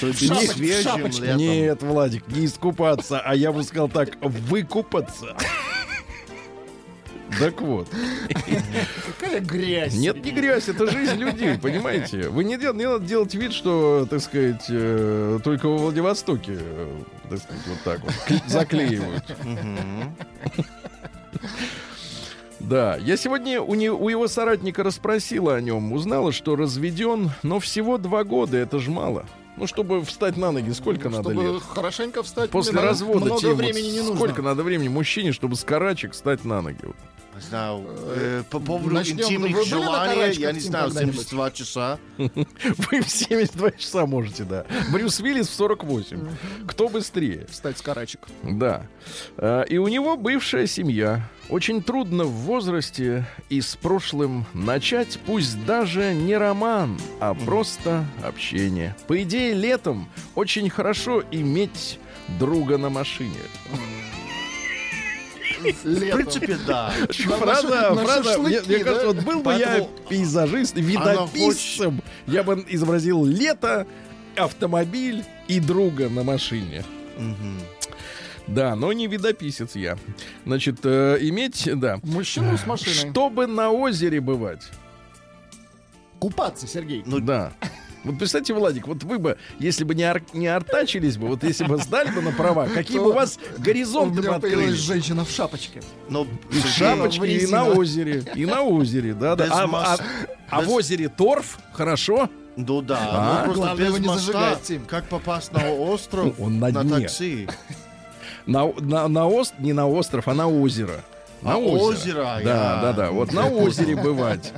В 0.00 0.12
свежим 0.12 1.06
летом. 1.06 1.36
Нет, 1.38 1.82
Владик, 1.82 2.28
не 2.28 2.44
искупаться, 2.44 3.20
а 3.20 3.34
я 3.34 3.52
бы 3.52 3.62
сказал 3.62 3.88
так, 3.88 4.18
выкупаться. 4.20 5.34
Так 7.38 7.60
вот. 7.60 7.88
Какая 9.18 9.40
грязь. 9.40 9.94
Нет, 9.94 10.24
не 10.24 10.30
грязь, 10.30 10.68
это 10.68 10.90
жизнь 10.90 11.16
людей, 11.16 11.58
понимаете? 11.58 12.28
Вы 12.28 12.44
не, 12.44 12.56
дел- 12.56 12.74
не 12.74 12.84
надо 12.86 13.04
делать 13.04 13.34
вид, 13.34 13.52
что, 13.52 14.06
так 14.08 14.20
сказать, 14.20 14.64
э, 14.68 15.38
только 15.42 15.68
во 15.68 15.78
Владивостоке, 15.78 16.56
э, 16.58 17.02
так 17.30 17.38
сказать, 17.40 17.62
вот 17.66 17.78
так 17.84 18.00
вот 18.02 18.14
заклеивают. 18.46 19.24
Да, 22.60 22.96
я 22.96 23.16
сегодня 23.16 23.60
у, 23.60 23.74
не- 23.74 23.90
у 23.90 24.08
его 24.08 24.26
соратника 24.26 24.82
расспросила 24.82 25.54
о 25.56 25.60
нем, 25.60 25.92
узнала, 25.92 26.32
что 26.32 26.56
разведен, 26.56 27.30
но 27.42 27.60
всего 27.60 27.98
два 27.98 28.24
года, 28.24 28.56
это 28.56 28.78
ж 28.78 28.88
мало. 28.88 29.26
Ну, 29.56 29.66
чтобы 29.66 30.02
встать 30.04 30.36
на 30.36 30.50
ноги, 30.50 30.70
сколько 30.72 31.08
надо 31.10 31.30
Чтобы 31.30 31.42
лет? 31.54 31.62
хорошенько 31.62 32.22
встать. 32.22 32.50
После 32.50 32.80
развода, 32.80 33.26
много 33.26 33.46
вот 33.48 33.56
времени 33.56 33.88
не 33.90 33.98
нужно. 34.00 34.16
сколько 34.16 34.42
надо 34.42 34.62
времени 34.64 34.88
мужчине, 34.88 35.32
чтобы 35.32 35.54
с 35.56 35.62
карачек 35.62 36.12
встать 36.12 36.44
на 36.44 36.60
ноги? 36.62 36.78
Вот. 36.82 36.96
Не 37.34 37.40
знаю, 37.40 37.84
э, 37.88 38.42
по 38.48 38.60
поводу 38.60 38.94
начнем. 38.94 39.20
интимных 39.20 39.52
Вы 39.52 39.58
были 39.58 39.70
на 39.70 39.80
желаний, 39.80 40.34
я 40.38 40.52
не 40.52 40.60
знаю, 40.60 40.88
когда-нибудь? 40.88 41.16
72 41.28 41.50
часа. 41.50 41.98
Вы 42.18 43.00
в 43.00 43.08
72 43.08 43.70
часа 43.72 44.06
можете, 44.06 44.44
да. 44.44 44.64
Брюс 44.92 45.18
Уиллис 45.20 45.48
в 45.48 45.54
48. 45.54 46.28
Кто 46.68 46.88
быстрее? 46.88 47.46
Встать 47.50 47.78
с 47.78 47.82
карачек. 47.82 48.20
Да. 48.42 48.86
А, 49.36 49.62
И 49.62 49.78
у 49.78 49.88
него 49.88 50.16
бывшая 50.16 50.66
семья. 50.66 51.28
Очень 51.48 51.82
трудно 51.82 52.24
в 52.24 52.30
возрасте 52.30 53.26
и 53.50 53.60
с 53.60 53.76
прошлым 53.76 54.46
начать, 54.54 55.18
пусть 55.26 55.62
даже 55.66 56.14
не 56.14 56.36
роман, 56.36 56.98
а 57.20 57.34
просто 57.34 58.06
общение. 58.22 58.96
По 59.08 59.22
идее, 59.22 59.52
летом 59.54 60.08
очень 60.36 60.70
хорошо 60.70 61.22
иметь 61.32 61.98
друга 62.38 62.78
на 62.78 62.88
машине. 62.88 63.40
В 65.72 66.10
принципе, 66.16 66.58
да. 66.66 66.92
Фраза, 67.10 67.94
фраза, 67.94 68.38
мне, 68.38 68.60
кажется, 68.78 69.06
вот 69.06 69.16
был 69.22 69.40
бы 69.40 69.52
я 69.54 69.88
пейзажист, 70.08 70.76
видописцем, 70.76 72.02
я 72.26 72.42
бы 72.42 72.64
изобразил 72.68 73.24
лето, 73.24 73.86
автомобиль 74.36 75.24
и 75.48 75.60
друга 75.60 76.08
на 76.08 76.22
машине. 76.22 76.84
Да, 78.46 78.76
но 78.76 78.92
не 78.92 79.06
видописец 79.06 79.74
я. 79.74 79.96
Значит, 80.44 80.80
э, 80.84 81.16
иметь, 81.20 81.66
да. 81.76 81.98
Мужчину 82.02 82.58
с 82.58 82.66
машиной. 82.66 83.10
Чтобы 83.10 83.46
на 83.46 83.70
озере 83.70 84.20
бывать. 84.20 84.62
Купаться, 86.18 86.66
Сергей. 86.66 87.02
Ну, 87.06 87.20
Да. 87.20 87.52
Вот 88.04 88.18
представьте, 88.18 88.52
Владик, 88.54 88.86
вот 88.86 89.02
вы 89.02 89.18
бы, 89.18 89.38
если 89.58 89.82
бы 89.84 89.94
не, 89.94 90.02
ар- 90.04 90.22
не 90.34 90.46
артачились 90.46 91.16
бы, 91.16 91.28
вот 91.28 91.42
если 91.42 91.64
бы 91.64 91.78
сдали 91.78 92.10
бы 92.10 92.20
на 92.20 92.32
права, 92.32 92.66
какие 92.66 92.98
бы 92.98 93.10
у 93.10 93.12
вас 93.14 93.38
горизонты 93.58 94.20
бы 94.22 94.28
открылись? 94.28 94.74
женщина 94.74 95.24
в 95.24 95.30
шапочке. 95.30 95.82
но 96.10 96.26
И 96.52 96.58
в 96.60 96.66
шапочке, 96.66 97.26
и 97.26 97.46
на 97.46 97.64
озере. 97.66 98.22
И 98.34 98.44
на 98.46 98.62
озере, 98.62 99.14
да, 99.14 99.36
да. 99.36 99.46
А, 99.50 99.64
а- 99.64 99.98
а 100.50 100.60
в 100.60 100.70
озере 100.70 101.08
торф, 101.08 101.58
хорошо. 101.72 102.28
Ну 102.56 102.82
да, 102.82 102.98
А? 103.00 103.38
ну 103.40 103.44
просто 103.46 103.62
Главное 103.64 103.86
его 103.86 103.96
без 103.96 104.02
не 104.02 104.08
моста, 104.08 104.32
зажигать, 104.62 104.86
как 104.86 105.04
попасть 105.08 105.52
на 105.52 105.70
остров, 105.72 106.34
Он 106.38 106.58
на 106.60 106.68
на 106.68 107.00
такси. 107.00 107.48
На, 108.46 108.70
на, 108.80 109.08
на 109.08 109.26
ост- 109.26 109.54
не 109.58 109.72
на 109.72 109.88
остров, 109.88 110.28
а 110.28 110.34
на 110.34 110.46
озеро. 110.46 111.00
На 111.42 111.54
А, 111.54 111.56
озеро. 111.56 111.84
озеро, 112.22 112.22
Да, 112.22 112.40
я- 112.40 112.80
да, 112.82 112.92
да. 112.92 113.10
Вот 113.10 113.32
на 113.32 113.48
озере 113.48 113.96
бывать. 113.96 114.52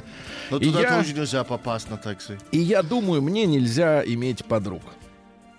Но 0.50 0.58
И 0.58 0.66
туда 0.66 0.80
я- 0.80 0.98
тоже 0.98 1.14
нельзя 1.14 1.44
попасть 1.44 1.90
на 1.90 1.96
такси. 1.96 2.34
И 2.52 2.58
я 2.58 2.82
думаю, 2.82 3.22
мне 3.22 3.46
нельзя 3.46 4.02
иметь 4.04 4.44
подруг. 4.44 4.82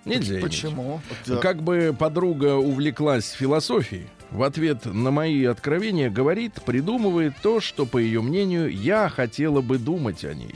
Нельзя 0.04 0.34
иметь. 0.34 0.44
Почему? 0.44 1.00
Да. 1.26 1.36
Как 1.36 1.62
бы 1.62 1.94
подруга 1.98 2.54
увлеклась 2.56 3.30
философией, 3.32 4.06
в 4.30 4.42
ответ 4.42 4.84
на 4.86 5.10
мои 5.10 5.44
откровения 5.44 6.08
говорит, 6.10 6.54
придумывает 6.64 7.34
то, 7.42 7.60
что, 7.60 7.84
по 7.86 7.98
ее 7.98 8.22
мнению, 8.22 8.70
я 8.72 9.08
хотела 9.08 9.60
бы 9.60 9.78
думать 9.78 10.24
о 10.24 10.32
ней. 10.34 10.54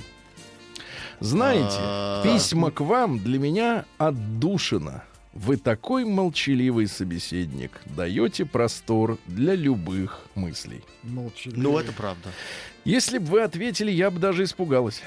Знаете, 1.20 1.76
А. 1.78 2.22
письма 2.24 2.70
к 2.70 2.80
вам 2.80 3.18
для 3.18 3.38
меня 3.38 3.84
отдушина. 3.98 5.04
Вы 5.34 5.56
такой 5.56 6.04
молчаливый 6.04 6.86
собеседник, 6.86 7.80
даете 7.86 8.44
простор 8.44 9.18
для 9.26 9.54
любых 9.54 10.20
мыслей. 10.34 10.82
Молчаливый. 11.04 11.62
Ну, 11.62 11.78
это 11.78 11.92
правда. 11.92 12.28
Если 12.84 13.18
бы 13.18 13.26
вы 13.26 13.42
ответили, 13.42 13.90
я 13.90 14.10
бы 14.10 14.18
даже 14.18 14.44
испугалась. 14.44 15.02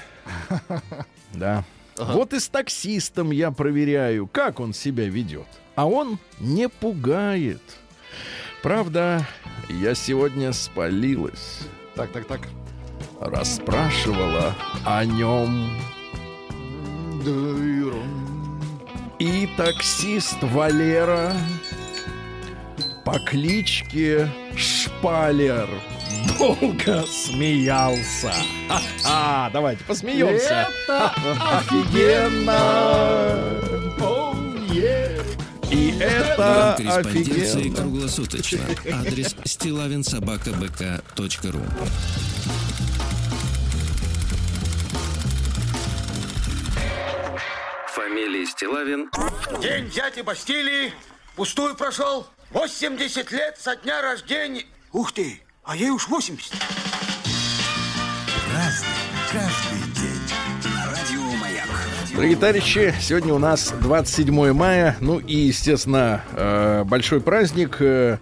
Да. 1.32 1.64
Вот 1.98 2.32
и 2.32 2.40
с 2.40 2.48
таксистом 2.48 3.30
я 3.30 3.50
проверяю, 3.50 4.26
как 4.26 4.58
он 4.58 4.72
себя 4.72 5.06
ведет. 5.06 5.46
А 5.74 5.86
он 5.86 6.18
не 6.40 6.70
пугает. 6.70 7.60
Правда, 8.62 9.26
я 9.68 9.94
сегодня 9.94 10.52
спалилась. 10.52 11.60
Так, 11.94 12.12
так, 12.12 12.26
так. 12.26 12.40
Расспрашивала 13.20 14.54
о 14.84 15.04
нем. 15.04 15.70
И 19.18 19.48
таксист 19.56 20.38
Валера 20.40 21.34
по 23.04 23.18
кличке 23.18 24.30
Шпалер 24.56 25.68
долго 26.38 27.04
смеялся. 27.06 28.32
А, 29.04 29.50
давайте 29.50 29.84
посмеемся. 29.84 30.68
Это 30.88 31.10
Офигенно! 31.58 32.56
И 35.70 35.96
это 35.98 36.74
Корреспонденции 36.78 37.60
офигенно. 37.60 37.76
круглосуточно. 37.76 38.60
Адрес 38.92 39.34
стилавинсобакабк.ру 39.44 41.60
Фамилия 47.88 48.46
Стилавин 48.46 49.10
День 49.60 49.90
дяди 49.90 50.20
Бастилии 50.20 50.92
пустую 51.34 51.74
прошел. 51.76 52.26
80 52.50 53.30
лет 53.32 53.58
со 53.58 53.76
дня 53.76 54.00
рождения. 54.02 54.64
Ух 54.92 55.12
ты, 55.12 55.40
а 55.66 55.76
ей 55.76 55.90
уж 55.90 56.08
80. 56.08 56.52
Дорогие 62.14 62.36
товарищи, 62.36 62.94
сегодня 63.00 63.34
у 63.34 63.38
нас 63.38 63.74
27 63.82 64.52
мая, 64.52 64.96
ну 65.00 65.18
и, 65.18 65.36
естественно, 65.36 66.22
э, 66.32 66.84
большой 66.84 67.20
праздник 67.20 67.76
э, 67.80 68.18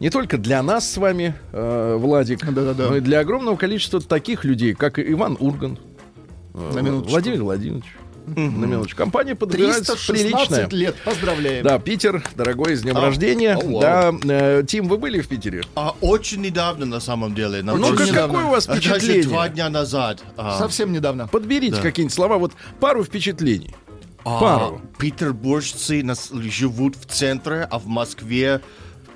не 0.00 0.10
только 0.10 0.36
для 0.36 0.62
нас 0.62 0.90
с 0.90 0.96
вами, 0.96 1.34
э, 1.52 1.96
Владик, 2.00 2.44
Да-да-да. 2.44 2.88
но 2.88 2.96
и 2.96 3.00
для 3.00 3.20
огромного 3.20 3.56
количества 3.56 4.00
таких 4.00 4.44
людей, 4.44 4.74
как 4.74 4.98
и 4.98 5.12
Иван 5.12 5.36
Ургант, 5.38 5.78
э, 6.54 6.72
На 6.74 6.80
минуточку. 6.80 7.12
Владимир 7.12 7.42
Владимирович. 7.44 7.84
На 8.26 8.40
минуточку. 8.66 8.98
Компания 8.98 9.34
подбирается 9.34 9.94
316 9.96 10.46
приличная. 10.68 10.68
лет. 10.78 10.96
Поздравляем. 11.04 11.64
Да, 11.64 11.78
Питер, 11.78 12.22
дорогой, 12.36 12.76
с 12.76 12.82
днем 12.82 12.96
А, 12.96 13.00
рождения. 13.00 13.56
о, 13.56 13.80
да, 13.80 14.12
э, 14.22 14.62
Тим, 14.66 14.88
вы 14.88 14.98
были 14.98 15.20
в 15.20 15.28
Питере? 15.28 15.62
А 15.74 15.94
очень 16.00 16.40
недавно, 16.40 16.86
на 16.86 17.00
самом 17.00 17.34
деле. 17.34 17.62
на 17.62 17.74
Ну, 17.74 17.94
как, 17.96 18.06
недавно. 18.06 18.34
какое 18.34 18.44
у 18.44 18.50
вас 18.50 18.66
А 18.68 18.74
даже 18.74 18.90
впечатление? 18.90 19.22
два 19.24 19.48
дня 19.48 19.68
назад. 19.70 20.22
а, 20.36 20.58
Совсем 20.58 20.92
недавно. 20.92 21.26
Подберите 21.28 21.76
Да. 21.76 21.82
какие-нибудь 21.82 22.14
слова, 22.14 22.36
вот 22.38 22.52
пару 22.78 23.02
впечатлений. 23.04 23.74
а, 24.24 24.38
Пару. 24.38 24.82
Петербуржцы 24.98 26.02
нас- 26.04 26.30
живут 26.32 26.94
в 26.96 27.06
центре, 27.06 27.66
а 27.70 27.78
в 27.78 27.86
Москве 27.86 28.60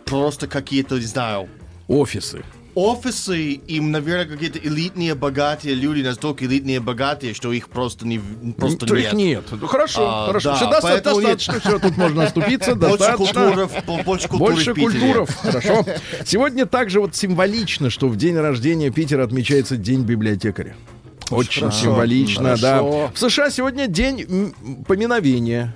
просто 0.07 0.47
какие-то, 0.47 0.97
не 0.97 1.03
знаю, 1.03 1.49
Офисы. 1.89 2.43
Офисы, 2.75 3.53
им, 3.53 3.91
наверное, 3.91 4.27
какие-то 4.27 4.59
элитные, 4.59 5.15
богатые 5.15 5.75
люди, 5.75 6.03
настолько 6.03 6.45
элитные, 6.45 6.81
богатые, 6.81 7.35
что 7.35 7.53
их 7.53 7.69
просто, 7.69 8.07
не, 8.07 8.21
просто 8.57 8.87
То 8.87 8.97
нет. 8.97 9.07
их 9.07 9.13
нет. 9.13 9.45
Ну, 9.51 9.67
хорошо, 9.67 10.01
А, 10.07 10.27
хорошо. 10.27 10.51
да, 10.51 10.57
Все 10.57 10.65
доста- 10.67 10.83
поэтому 10.83 11.21
нет. 11.21 11.37
достаточно, 11.39 11.61
все, 11.71 11.79
тут 11.79 11.97
можно 11.97 12.25
оступиться. 12.25 12.75
Больше 12.77 12.99
достаточно. 12.99 13.25
культуров, 13.45 13.73
больше 14.05 14.29
культуры 14.29 14.55
Больше 14.55 14.75
культуров, 14.75 15.31
хорошо. 15.37 15.85
Сегодня 16.25 16.67
также 16.67 17.01
вот 17.01 17.15
символично, 17.15 17.91
что 17.91 18.09
в 18.09 18.17
день 18.17 18.37
рождения 18.37 18.91
Питера 18.91 19.25
отмечается 19.25 19.77
День 19.77 20.03
библиотекаря. 20.03 20.75
Очень 21.31 21.63
хорошо, 21.63 21.79
символично, 21.85 22.57
да. 22.61 22.79
хорошо. 22.79 23.11
В 23.15 23.19
США 23.19 23.51
сегодня 23.51 23.87
день 23.87 24.53
поминовения. 24.87 25.75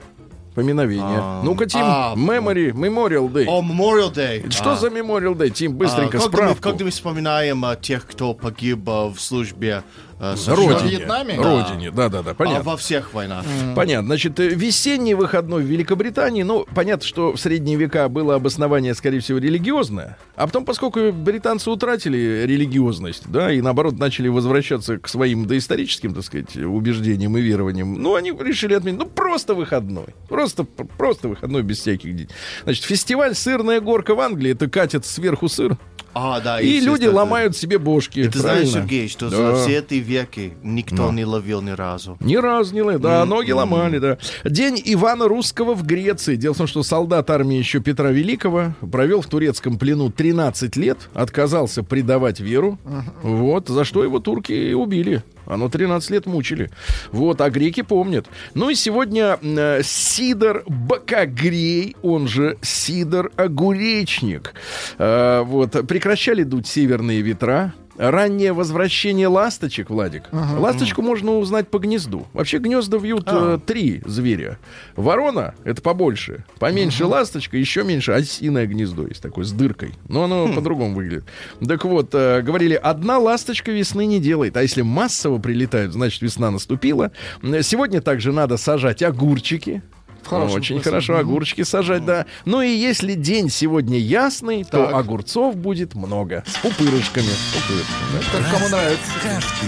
Поминовения. 0.59 1.05
А. 1.21 1.41
Ну-ка, 1.45 1.67
Тим, 1.67 1.81
А, 1.85 2.15
Memory, 2.17 2.73
Memorial 2.73 3.31
Day. 3.31 3.45
О, 3.47 3.63
Memorial 3.63 4.13
Day. 4.13 4.51
Что 4.51 4.73
А. 4.73 4.77
за 4.77 4.89
Memorial 4.89 5.37
Day, 5.37 5.51
Тим? 5.51 5.75
Быстренько 5.77 6.19
А, 6.19 6.21
справку. 6.21 6.61
когда 6.61 6.85
мы 6.85 6.91
вспоминаем 6.91 7.65
а, 7.65 7.77
тех, 7.77 8.05
кто 8.09 8.35
погиб 8.35 8.81
а, 8.89 9.09
в 9.09 9.21
службе 9.21 9.85
а, 10.21 10.37
США. 10.37 10.55
Родине. 10.55 10.91
Вьетнаме? 10.91 11.37
Родине, 11.37 11.91
да-да-да, 11.91 12.31
А 12.33 12.35
понятно. 12.35 12.63
во 12.71 12.77
всех 12.77 13.13
войнах. 13.15 13.45
Понятно. 13.75 14.07
Значит, 14.09 14.39
э, 14.41 14.49
весенний 14.49 15.15
выходной 15.15 15.63
в 15.63 15.67
Великобритании, 15.67 16.43
ну, 16.43 16.67
понятно, 16.75 17.07
что 17.07 17.33
в 17.33 17.39
средние 17.39 17.77
века 17.77 18.09
было 18.09 18.35
обоснование, 18.35 18.95
скорее 18.95 19.21
всего, 19.21 19.39
религиозное. 19.39 20.19
А 20.37 20.47
потом, 20.47 20.65
поскольку 20.65 21.13
британцы 21.13 21.71
утратили 21.71 22.45
религиозность, 22.47 23.25
да, 23.31 23.53
и 23.53 23.61
наоборот 23.61 23.99
начали 23.99 24.29
возвращаться 24.29 24.99
к 24.99 25.09
своим 25.09 25.47
доисторическим, 25.47 26.15
так 26.15 26.25
сказать, 26.25 26.57
убеждениям 26.57 27.37
и 27.37 27.41
верованиям, 27.41 27.95
ну, 27.95 28.15
они 28.15 28.33
решили 28.33 28.75
отменить, 28.75 28.99
ну, 28.99 29.07
просто 29.07 29.55
выходной. 29.55 30.15
Просто, 30.29 30.65
просто 30.65 31.29
выходной 31.29 31.63
без 31.63 31.79
всяких. 31.81 32.29
Значит, 32.65 32.85
фестиваль 32.85 33.35
«Сырная 33.35 33.81
горка» 33.81 34.15
в 34.15 34.21
Англии, 34.21 34.53
это 34.53 34.69
катят 34.69 35.07
сверху 35.07 35.49
сыр, 35.49 35.77
А, 36.21 36.41
да, 36.41 36.61
и 36.61 36.81
люди 36.81 37.07
ломают 37.07 37.57
себе 37.57 37.79
бошки. 37.79 38.21
И 38.21 38.29
ты 38.29 38.41
знаешь, 38.41 38.71
правильно? 38.71 38.73
Сергей, 38.89 39.09
что 39.09 39.31
Да. 39.31 39.37
за 39.37 39.63
все 39.63 39.79
эти 39.79 39.95
веки 39.95 40.55
никто 40.65 41.13
не 41.13 41.25
ловил 41.25 41.63
ни 41.63 41.71
разу. 41.71 42.17
Ни 42.21 42.35
разу 42.37 42.75
не 42.75 42.83
ловил. 42.83 42.99
Да, 43.01 43.25
ноги 43.25 43.53
ломали, 43.53 43.99
да. 43.99 44.19
День 44.45 44.83
Ивана 44.85 45.29
Русского 45.29 45.75
в 45.75 45.85
Греции. 45.85 46.35
Дело 46.35 46.55
в 46.55 46.59
том, 46.59 46.67
что 46.67 46.83
солдат 46.83 47.31
армии 47.31 47.57
еще 47.57 47.81
Петра 47.81 48.11
Великого 48.11 48.73
провел 48.91 49.21
в 49.21 49.27
турецком 49.27 49.79
плену 49.79 50.11
13 50.11 50.77
лет, 50.77 50.99
отказался 51.15 51.83
предавать 51.85 52.41
веру. 52.41 52.79
Вот, 53.23 53.69
за 53.69 53.85
что 53.85 54.03
его 54.03 54.19
турки 54.19 54.73
убили. 54.73 55.23
Оно 55.49 55.69
13 55.69 56.11
лет 56.11 56.27
мучили. 56.27 56.71
Вот, 57.11 57.41
а 57.41 57.51
греки 57.51 57.83
помнят. 57.83 58.27
Ну 58.55 58.69
и 58.71 58.75
сегодня 58.75 59.39
э, 59.41 59.81
Сидор 59.83 60.63
Бакагрей, 60.67 61.97
он 62.03 62.29
же 62.29 62.59
Сидор 62.61 63.33
Огуречник. 63.37 64.55
Э, 64.99 65.43
вот, 65.45 65.73
прекращали 65.89 66.43
дуть 66.43 66.67
северные 66.67 67.23
ветра. 67.23 67.73
Раннее 67.99 68.53
возвращение 68.53 69.27
ласточек, 69.27 69.91
Владик. 69.91 70.25
Ласточку 70.33 71.03
можно 71.03 71.33
узнать 71.37 71.69
по 71.69 71.79
гнезду. 71.81 72.29
Вообще 72.33 72.59
гнезда 72.59 72.97
вьют 72.97 73.25
э, 73.27 73.59
три 73.67 74.03
зверя. 74.07 74.59
Ворона— 74.95 75.55
это 75.65 75.83
побольше. 75.83 76.45
Поменьше 76.61 77.05
ласточка, 77.07 77.57
еще 77.57 77.83
меньше 77.83 78.13
осиное 78.13 78.67
гнездо 78.67 79.07
есть 79.07 79.21
такое, 79.21 79.45
с 79.45 79.51
дыркой. 79.51 79.95
Но 80.09 80.25
оно 80.25 80.53
по-другому 80.55 80.95
выглядит. 80.95 81.25
Так 81.67 81.85
вот, 81.85 82.15
э, 82.15 82.41
говорили, 82.43 82.75
одна 82.75 83.19
ласточка 83.19 83.73
весны 83.73 84.07
не 84.07 84.21
делает. 84.21 84.57
А 84.57 84.63
если 84.63 84.83
массово 84.83 85.39
прилетают, 85.39 85.93
значит, 85.93 86.23
весна 86.23 86.53
наступила. 86.53 87.11
Сегодня 87.43 88.01
также 88.01 88.33
надо 88.33 88.59
сажать 88.59 89.03
огурчики. 89.03 89.83
Очень 90.27 90.77
смысле. 90.77 90.83
хорошо, 90.91 91.17
огурчики 91.19 91.63
сажать, 91.63 92.05
да. 92.05 92.27
Ну 92.45 92.61
и 92.61 92.69
если 92.69 93.15
день 93.15 93.49
сегодня 93.51 93.99
ясный, 93.99 94.65
то 94.65 94.87
Так. 94.87 94.95
огурцов 94.95 95.57
будет 95.57 95.95
много. 95.95 96.45
С 96.47 96.57
пупырышками. 96.59 97.27
Пупырышками, 97.55 98.43
Как 98.43 98.51
кому 98.53 98.69
нравится. 98.69 99.03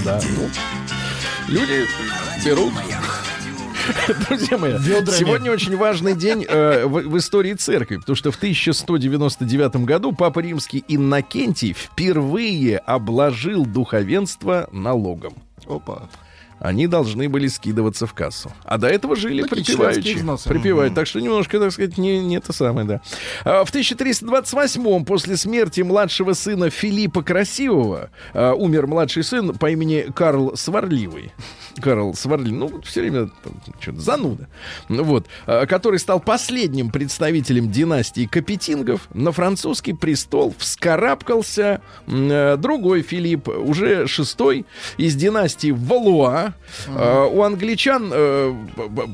да. 0.05 0.21
Да, 0.21 0.21
ну, 0.37 0.49
люди 1.55 1.87
берут. 2.45 2.73
Друзья 4.29 4.57
мои, 4.59 4.73
Ведрами. 4.79 5.17
сегодня 5.19 5.51
очень 5.51 5.77
важный 5.77 6.15
день 6.15 6.45
э, 6.49 6.85
в, 6.85 6.91
в 7.09 7.19
истории 7.19 7.55
церкви, 7.55 7.97
потому 7.97 8.15
что 8.15 8.31
в 8.31 8.37
1199 8.37 9.77
году 9.85 10.13
Папа 10.13 10.41
Римский 10.41 10.85
Иннокентий 10.87 11.73
впервые 11.73 12.79
обложил 12.79 13.65
духовенство 13.67 14.69
налогом. 14.71 15.33
Опа. 15.67 16.09
Они 16.61 16.87
должны 16.87 17.29
были 17.29 17.49
скидываться 17.49 18.07
в 18.07 18.13
кассу. 18.13 18.53
А 18.65 18.77
до 18.77 18.87
этого 18.87 19.17
жили 19.17 19.43
Такие 19.43 19.65
припеваючи. 19.65 20.25
Припевают. 20.49 20.95
Так 20.95 21.07
что 21.07 21.21
немножко, 21.21 21.59
так 21.59 21.73
сказать, 21.73 21.97
не, 21.97 22.21
не 22.21 22.37
это 22.37 22.53
самое, 22.53 22.87
да. 22.87 23.01
А, 23.45 23.65
В 23.65 23.73
1328-м, 23.73 25.05
после 25.07 25.37
смерти 25.37 25.81
младшего 25.81 26.35
сына 26.35 26.69
Филиппа 26.69 27.23
Красивого, 27.23 28.11
а, 28.35 28.53
умер 28.53 28.87
младший 28.87 29.25
сын 29.25 29.57
по 29.57 29.71
имени 29.71 30.07
Карл 30.15 30.55
Сварливый. 30.55 31.33
Карл 31.81 32.15
Сварливый, 32.15 32.59
ну, 32.59 32.83
все 32.83 33.01
время 33.01 33.31
что-то 33.81 34.01
зануда. 34.01 34.49
Ну, 34.89 35.03
вот. 35.05 35.27
а, 35.47 35.65
Который 35.65 35.99
стал 35.99 36.21
последним 36.21 36.91
представителем 36.91 37.71
династии 37.71 38.27
Капетингов. 38.27 39.09
На 39.15 39.33
французский 39.33 39.95
престол 39.95 40.55
вскарабкался 40.59 41.81
э, 42.07 42.57
другой 42.59 43.01
Филипп, 43.03 43.49
уже 43.49 44.07
шестой, 44.07 44.67
из 44.99 45.15
династии 45.15 45.71
Валуа. 45.71 46.50
А, 46.89 47.27
У 47.27 47.43
англичан 47.43 48.11
э, 48.13 48.55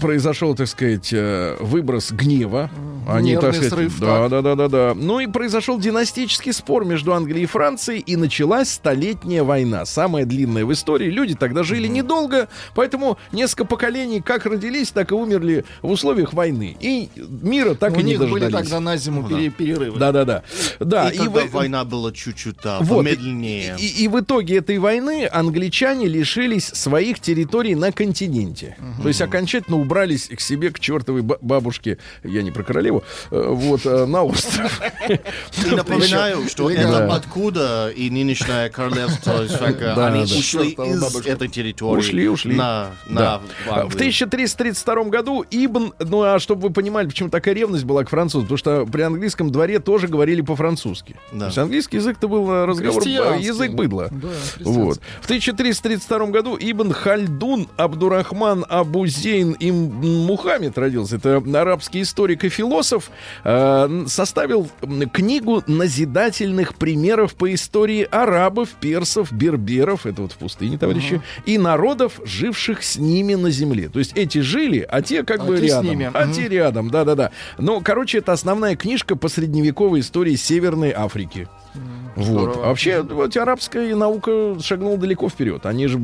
произошел, 0.01 0.55
так 0.55 0.68
сказать, 0.68 1.11
э, 1.12 1.57
выброс 1.61 2.12
гнева. 2.12 2.70
Они, 3.09 3.31
Нервный 3.31 3.40
так 3.53 3.55
сказать, 3.55 3.72
срыв, 3.72 4.01
да, 4.01 4.07
так. 4.29 4.31
да, 4.31 4.42
да, 4.42 4.55
да, 4.57 4.68
да. 4.68 4.92
Ну 4.96 5.20
и 5.20 5.27
произошел 5.29 5.79
династический 5.79 6.53
спор 6.53 6.85
между 6.85 7.12
Англией 7.14 7.44
и 7.44 7.46
Францией, 7.46 8.01
и 8.01 8.16
началась 8.16 8.70
столетняя 8.70 9.44
война, 9.44 9.85
самая 9.85 10.25
длинная 10.25 10.64
в 10.64 10.72
истории. 10.72 11.09
Люди 11.11 11.35
тогда 11.35 11.62
жили 11.62 11.87
недолго, 11.87 12.49
поэтому 12.75 13.16
несколько 13.31 13.64
поколений 13.64 14.20
как 14.20 14.44
родились, 14.46 14.90
так 14.90 15.12
и 15.12 15.14
умерли 15.14 15.64
в 15.83 15.90
условиях 15.90 16.33
войны. 16.33 16.77
И 16.81 17.09
мира 17.16 17.75
так 17.75 17.96
У 17.96 18.01
и 18.01 18.03
не 18.03 18.11
них 18.16 18.20
были 18.29 18.44
дождались. 18.44 18.68
тогда 18.70 18.81
на 18.81 18.96
зиму 18.96 19.29
пере- 19.29 19.51
перерывы. 19.51 19.99
Да, 20.01 20.11
да, 20.11 20.25
да. 20.25 20.42
Да, 20.81 21.09
и 21.11 21.16
тогда 21.18 21.31
вы- 21.42 21.49
война 21.49 21.85
была 21.85 22.11
чуть-чуть 22.12 22.57
да, 22.64 22.81
вот, 22.81 23.05
помедленнее. 23.05 23.77
И, 23.79 23.87
и- 23.87 24.05
и 24.05 24.09
в 24.09 24.18
итоге 24.20 24.57
этой 24.57 24.79
войны 24.79 25.29
англичане 25.31 26.07
лишились 26.09 26.64
своих 26.66 27.20
территорий 27.27 27.75
на 27.75 27.91
континенте. 27.93 28.77
То 29.03 29.09
есть 29.09 29.21
окончательно 29.21 29.79
убрались 29.79 30.29
к 30.29 30.41
себе, 30.41 30.71
к 30.71 30.79
чертовой 30.79 31.23
ба- 31.23 31.39
бабушке, 31.41 31.99
я 32.23 32.43
не 32.43 32.53
про 32.53 32.62
королеву, 32.62 33.03
э, 33.31 33.45
вот, 33.49 33.85
э, 33.85 34.07
на 34.07 34.23
остров. 34.23 34.81
И 35.67 35.71
напоминаю, 35.75 36.49
что 36.49 36.71
это 36.71 36.87
Да. 36.89 37.15
откуда 37.15 37.91
и 37.95 38.11
нынешнее 38.11 38.69
королевство 38.71 39.35
они 40.07 40.23
ушли 40.23 40.71
из 40.71 41.27
этой 41.27 41.49
территории. 41.49 41.99
Ушли, 41.99 42.29
ушли. 42.29 42.55
На, 42.55 42.91
на 43.09 43.21
Да. 43.21 43.35
Англию. 43.69 43.91
В 43.91 43.95
1332 43.95 45.05
году 45.05 45.45
Ибн, 45.51 45.93
ну 45.99 46.23
а 46.23 46.39
чтобы 46.39 46.69
вы 46.69 46.71
понимали, 46.73 47.09
почему 47.09 47.29
такая 47.29 47.55
ревность 47.55 47.85
была 47.85 48.05
к 48.05 48.09
французу, 48.11 48.45
потому 48.45 48.59
что 48.59 48.87
при 48.87 49.03
английском 49.03 49.51
дворе 49.51 49.79
тоже 49.81 50.07
говорили 50.09 50.43
по-французски. 50.43 51.17
Да. 51.33 51.39
То 51.41 51.47
есть 51.47 51.59
английский 51.59 51.97
язык-то 51.97 52.29
был 52.29 52.49
э, 52.51 52.65
разговор, 52.67 53.03
э, 53.05 53.41
язык 53.41 53.73
быдла. 53.73 54.09
Да, 54.12 54.29
Вот. 54.61 55.01
В 55.21 55.25
1332 55.25 56.27
году 56.27 56.57
Ибн 56.59 56.93
Хальдун 57.17 57.67
Абдурахман 57.79 58.67
Абузейн 58.69 59.53
им 59.53 59.75
Мухаммед 60.27 60.77
родился. 60.77 61.17
Это 61.17 61.43
арабский 61.55 62.03
историк 62.03 62.45
и 62.45 62.51
философ. 62.51 63.11
э, 63.45 64.05
составил 64.07 64.69
книгу 65.13 65.63
назидательных 65.67 66.75
примеров 66.75 67.35
по 67.35 67.53
истории 67.55 68.07
арабов, 68.11 68.71
персов, 68.81 69.33
берберов, 69.33 70.05
это 70.05 70.23
вот 70.23 70.33
в 70.33 70.37
пустыне, 70.37 70.77
товарищи, 70.77 71.23
и 71.47 71.57
народов, 71.57 72.21
живших 72.25 72.83
с 72.83 72.97
ними 72.97 73.35
на 73.35 73.51
земле. 73.51 73.89
То 73.89 73.99
есть 73.99 74.13
эти 74.15 74.39
жили, 74.39 74.87
а 74.87 75.01
те 75.01 75.23
как 75.23 75.41
А 75.41 75.45
бы 75.45 75.57
те 75.59 75.69
с 75.69 75.71
рядом. 75.71 75.87
ними. 75.87 76.11
А 76.13 76.25
Мгм. 76.27 76.33
те 76.35 76.49
рядом, 76.49 76.91
да-да-да. 76.91 77.31
Ну, 77.59 77.81
короче, 77.83 78.19
это 78.19 78.33
основная 78.33 78.77
книжка 78.77 79.17
по 79.17 79.29
средневековой 79.29 80.01
истории 80.01 80.37
Северной 80.37 80.93
Африки. 80.93 81.49
Вот. 82.17 82.25
Здорово. 82.25 82.65
А 82.65 82.69
вообще, 82.69 83.03
вот 83.03 83.37
арабская 83.37 83.95
наука 83.95 84.57
шагнула 84.62 84.97
далеко 84.97 85.29
вперед. 85.29 85.67
Они 85.67 85.87
же 85.87 86.01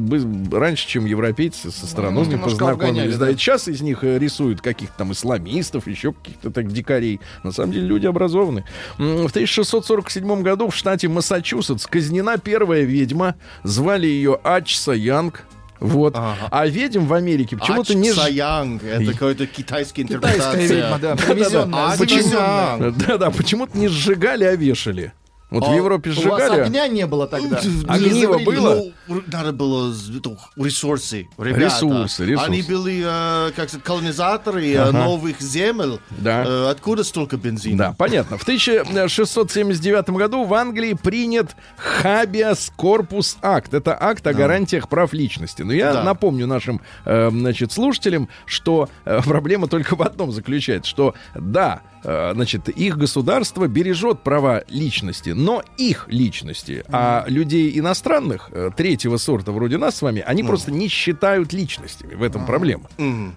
раньше, 0.53 0.87
чем 0.87 1.07
европейцы, 1.07 1.71
со 1.71 1.87
страновыми 1.87 2.33
немножко 2.33 2.51
познакомились. 2.67 3.17
Да, 3.17 3.27
да. 3.27 3.33
сейчас 3.33 3.67
из 3.67 3.81
них 3.81 4.05
э, 4.05 4.19
рисуют 4.19 4.61
каких-то 4.61 4.99
там 4.99 5.13
исламистов, 5.13 5.87
еще 5.87 6.13
каких-то 6.13 6.51
так 6.51 6.71
дикарей. 6.71 7.21
На 7.45 7.53
самом 7.53 7.73
деле 7.73 7.87
люди 7.87 8.07
образованы. 8.07 8.65
В 8.99 9.29
1647 9.29 10.43
году 10.43 10.69
в 10.69 10.75
штате 10.77 11.09
Массачусетс 11.09 11.87
казнена 11.87 12.37
первая 12.37 12.83
ведьма. 12.83 13.37
Звали 13.63 14.07
ее 14.07 14.39
Ачса 14.45 14.93
Янг. 14.93 15.45
Вот. 15.81 16.15
Ага. 16.15 16.37
А 16.51 16.67
ведьм 16.67 17.07
в 17.07 17.15
Америке 17.15 17.57
почему-то 17.57 17.95
не... 17.95 18.13
Саянг, 18.13 18.85
это 18.85 19.13
какая-то 19.13 19.47
китайская 19.49 20.05
Китайская 20.05 20.43
интерпретация. 20.43 20.77
ведьма, 20.77 20.99
да, 21.01 21.13
А, 21.13 21.17
привезенная. 21.17 21.99
почему? 21.99 22.23
завезенная. 22.23 22.91
Да-да, 23.09 23.31
почему-то 23.31 23.77
не 23.77 23.89
сжигали, 23.89 24.45
а 24.45 24.55
вешали. 24.55 25.13
Вот 25.53 25.67
в 25.69 25.71
А 25.71 25.75
Европе 25.75 26.11
У 26.11 26.15
вас 26.29 26.43
сжигали. 26.43 26.61
огня 26.63 26.89
не 26.89 27.07
было 27.07 27.27
тогда. 27.27 27.59
Огниво 27.89 28.37
Не 28.39 28.45
было? 28.45 28.83
Ну, 29.07 29.23
надо 29.31 29.53
было 29.53 29.93
это, 29.93 30.39
ресурсы, 30.57 31.29
ребята. 31.39 31.61
Ресурсы, 31.67 32.25
ресурсы. 32.25 32.47
Они 32.49 32.63
были, 32.63 33.03
э, 33.05 33.53
как 33.55 33.69
сказать, 33.69 33.85
колонизаторы 33.85 34.73
э, 34.73 34.91
новых 34.91 35.41
земель. 35.41 36.01
Да. 36.11 36.45
Э, 36.47 36.71
откуда 36.71 37.05
столько 37.05 37.37
бензина? 37.37 37.77
Да, 37.77 37.95
понятно. 37.97 38.39
В 38.39 38.43
1679 38.43 40.11
году 40.11 40.45
в 40.45 40.55
Англии 40.55 40.95
принят 40.95 41.55
Habeas 42.03 42.71
Corpus 42.77 43.37
Act. 43.43 43.77
Это 43.77 43.97
акт 44.01 44.27
о 44.27 44.33
гарантиях 44.35 44.89
прав 44.89 45.13
личности. 45.13 45.63
Но 45.63 45.73
я 45.73 45.93
Да. 45.93 46.03
напомню 46.05 46.47
нашим 46.47 46.81
э, 47.05 47.31
значит, 47.31 47.73
слушателям, 47.73 48.29
что 48.47 48.89
э, 49.05 49.21
проблема 49.23 49.69
только 49.69 49.97
в 49.97 50.03
одном 50.03 50.33
заключается, 50.33 50.89
что 50.91 51.15
да, 51.35 51.83
э, 52.05 52.33
значит, 52.35 52.69
их 52.69 52.97
государство 52.97 53.67
бережет 53.69 54.23
права 54.23 54.63
личности, 54.69 55.31
но 55.43 55.63
их 55.77 56.07
личности. 56.09 56.85
А 56.89 57.25
людей 57.27 57.79
иностранных, 57.79 58.49
э, 58.53 58.71
третьего 58.77 59.17
сорта 59.17 59.53
вроде 59.53 59.77
нас 59.79 59.97
с 59.97 60.03
вами, 60.03 60.23
они 60.27 60.43
просто 60.45 60.71
не 60.71 60.89
считают 60.89 61.53
личностями. 61.53 62.15
В 62.15 62.23
этом 62.23 62.47
проблема. 62.47 62.85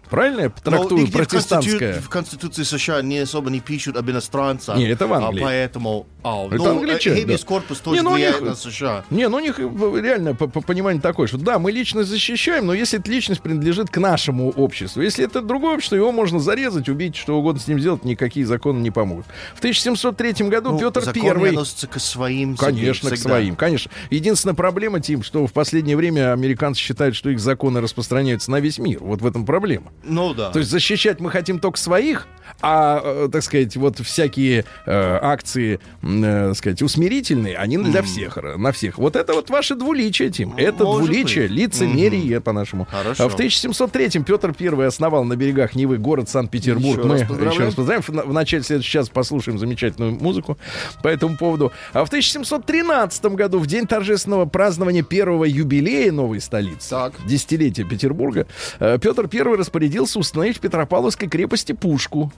Правильно 0.10 0.42
я 0.42 0.50
трактую 0.50 1.08
протестантское? 1.12 2.00
В 2.02 2.10
Конституции 2.10 2.64
США 2.64 3.02
не 3.02 3.20
особо 3.20 3.50
не 3.50 3.60
пишут 3.60 3.98
об 3.98 4.10
иностранцах. 4.10 4.78
Не, 4.78 4.86
это 4.88 5.08
в 5.08 5.14
Англии. 5.14 5.42
А 5.42 5.46
поэтому... 5.46 6.08
А, 6.24 6.46
Это 6.48 6.56
ну, 6.58 6.70
англичане, 6.72 7.22
Хебис 7.22 7.42
да. 7.42 7.48
корпус 7.48 7.78
Не, 7.80 7.84
тоже 7.84 8.04
ну, 8.04 8.14
влияет 8.14 8.42
них- 8.42 8.50
на 8.50 8.56
США. 8.56 9.06
Не, 9.10 9.30
ну 9.30 9.38
у 9.38 9.40
них 9.40 9.60
э, 9.60 10.02
реально 10.02 10.34
по- 10.34 10.48
по- 10.48 10.62
понимание 10.62 11.02
такое, 11.02 11.28
что 11.28 11.38
да, 11.38 11.60
мы 11.60 11.72
личность 11.72 12.10
защищаем, 12.10 12.66
но 12.66 12.74
если 12.74 13.00
эта 13.00 13.12
личность 13.12 13.42
принадлежит 13.42 13.90
к 13.90 13.98
нашему 13.98 14.50
обществу, 14.50 15.02
если 15.02 15.24
это 15.26 15.42
другое 15.42 15.76
общество, 15.76 15.96
его 15.96 16.12
можно 16.12 16.40
зарезать, 16.40 16.90
убить, 16.90 17.16
что 17.16 17.38
угодно 17.38 17.62
с 17.62 17.68
ним 17.68 17.80
сделать, 17.80 18.04
никакие 18.04 18.46
законы 18.46 18.80
не 18.80 18.92
помогут. 18.92 19.26
В 19.54 19.60
1703 19.60 20.50
году 20.50 20.72
Ну, 20.72 20.80
Петр 20.80 21.08
относятся 21.08 21.88
к 21.96 22.00
своим 22.00 22.58
Конечно, 22.58 23.10
к 23.10 23.14
всегда. 23.14 23.30
своим, 23.30 23.56
конечно. 23.56 23.90
Единственная 24.10 24.54
проблема, 24.56 25.00
Тим, 25.00 25.24
что 25.24 25.48
в 25.48 25.54
последнее 25.54 25.96
время 25.96 26.34
американцы 26.34 26.82
считают, 26.82 27.16
что 27.16 27.30
их 27.30 27.40
законы 27.40 27.80
распространяются 27.80 28.52
на 28.52 28.60
весь 28.60 28.80
мир. 28.80 29.00
Вот 29.02 29.22
в 29.22 29.26
этом 29.26 29.46
проблема. 29.46 29.92
Ну 30.04 30.34
да. 30.34 30.50
То 30.52 30.60
есть 30.60 30.72
защищать 30.72 31.20
мы 31.20 31.32
хотим 31.32 31.60
только 31.60 31.80
своих, 31.80 32.28
а, 32.62 33.02
э, 33.04 33.30
так 33.32 33.44
сказать, 33.44 33.76
вот 33.78 34.00
всякие 34.00 34.66
э, 34.86 35.20
акции, 35.22 35.80
э, 36.04 36.48
так 36.50 36.58
сказать, 36.58 36.82
усмирительные, 36.82 37.56
они 37.58 37.78
для 37.78 38.02
всех, 38.02 38.38
р- 38.38 38.58
на 38.58 38.72
всех. 38.72 38.98
Вот 38.98 39.16
это 39.16 39.34
вот 39.34 39.50
ваше 39.50 39.76
двуличие, 39.76 40.30
Тим. 40.32 40.54
Это 40.58 40.84
Может 40.84 41.06
двуличие, 41.08 41.48
быть. 41.48 41.58
лицемерие, 41.58 42.42
по-нашему. 42.42 42.88
Хорошо. 42.92 43.26
А 43.26 43.30
В 43.30 43.36
1703-м 43.40 44.24
Петр 44.24 44.54
I 44.60 44.86
основал 44.88 45.24
на 45.24 45.36
берегах 45.36 45.76
Невы 45.76 45.98
город 45.98 46.30
Санкт-Петербург. 46.30 46.98
Еще 47.00 47.08
Мы 47.08 47.14
раз 47.14 47.22
еще 47.54 47.64
раз 47.64 47.74
поздравляем. 47.76 48.02
В, 48.02 48.10
в 48.30 48.34
начале 48.34 48.64
следующего 48.64 48.92
часа 49.04 49.12
послушаем 49.14 49.58
замечательную 49.60 50.14
музыку 50.14 50.58
по 51.02 51.08
этому 51.08 51.38
поводу. 51.38 51.72
А 51.94 52.04
в 52.06 52.08
1713 52.08 53.26
году, 53.26 53.60
в 53.60 53.68
день 53.68 53.88
торжественного 53.88 54.46
празднования 54.46 55.04
первого 55.04 55.46
юбилея 55.46 56.12
новой 56.12 56.42
столицы, 56.42 56.90
Так. 56.90 57.14
десятилетия 57.26 57.84
Петербурга, 57.84 58.48
э, 58.80 58.98
Петр 59.02 59.30
I 59.32 59.42
распорядился 59.56 60.20
установить 60.20 60.58
в 60.58 60.60
Петропавловской 60.62 61.28
крепости 61.28 61.72
пушку. 61.74 62.32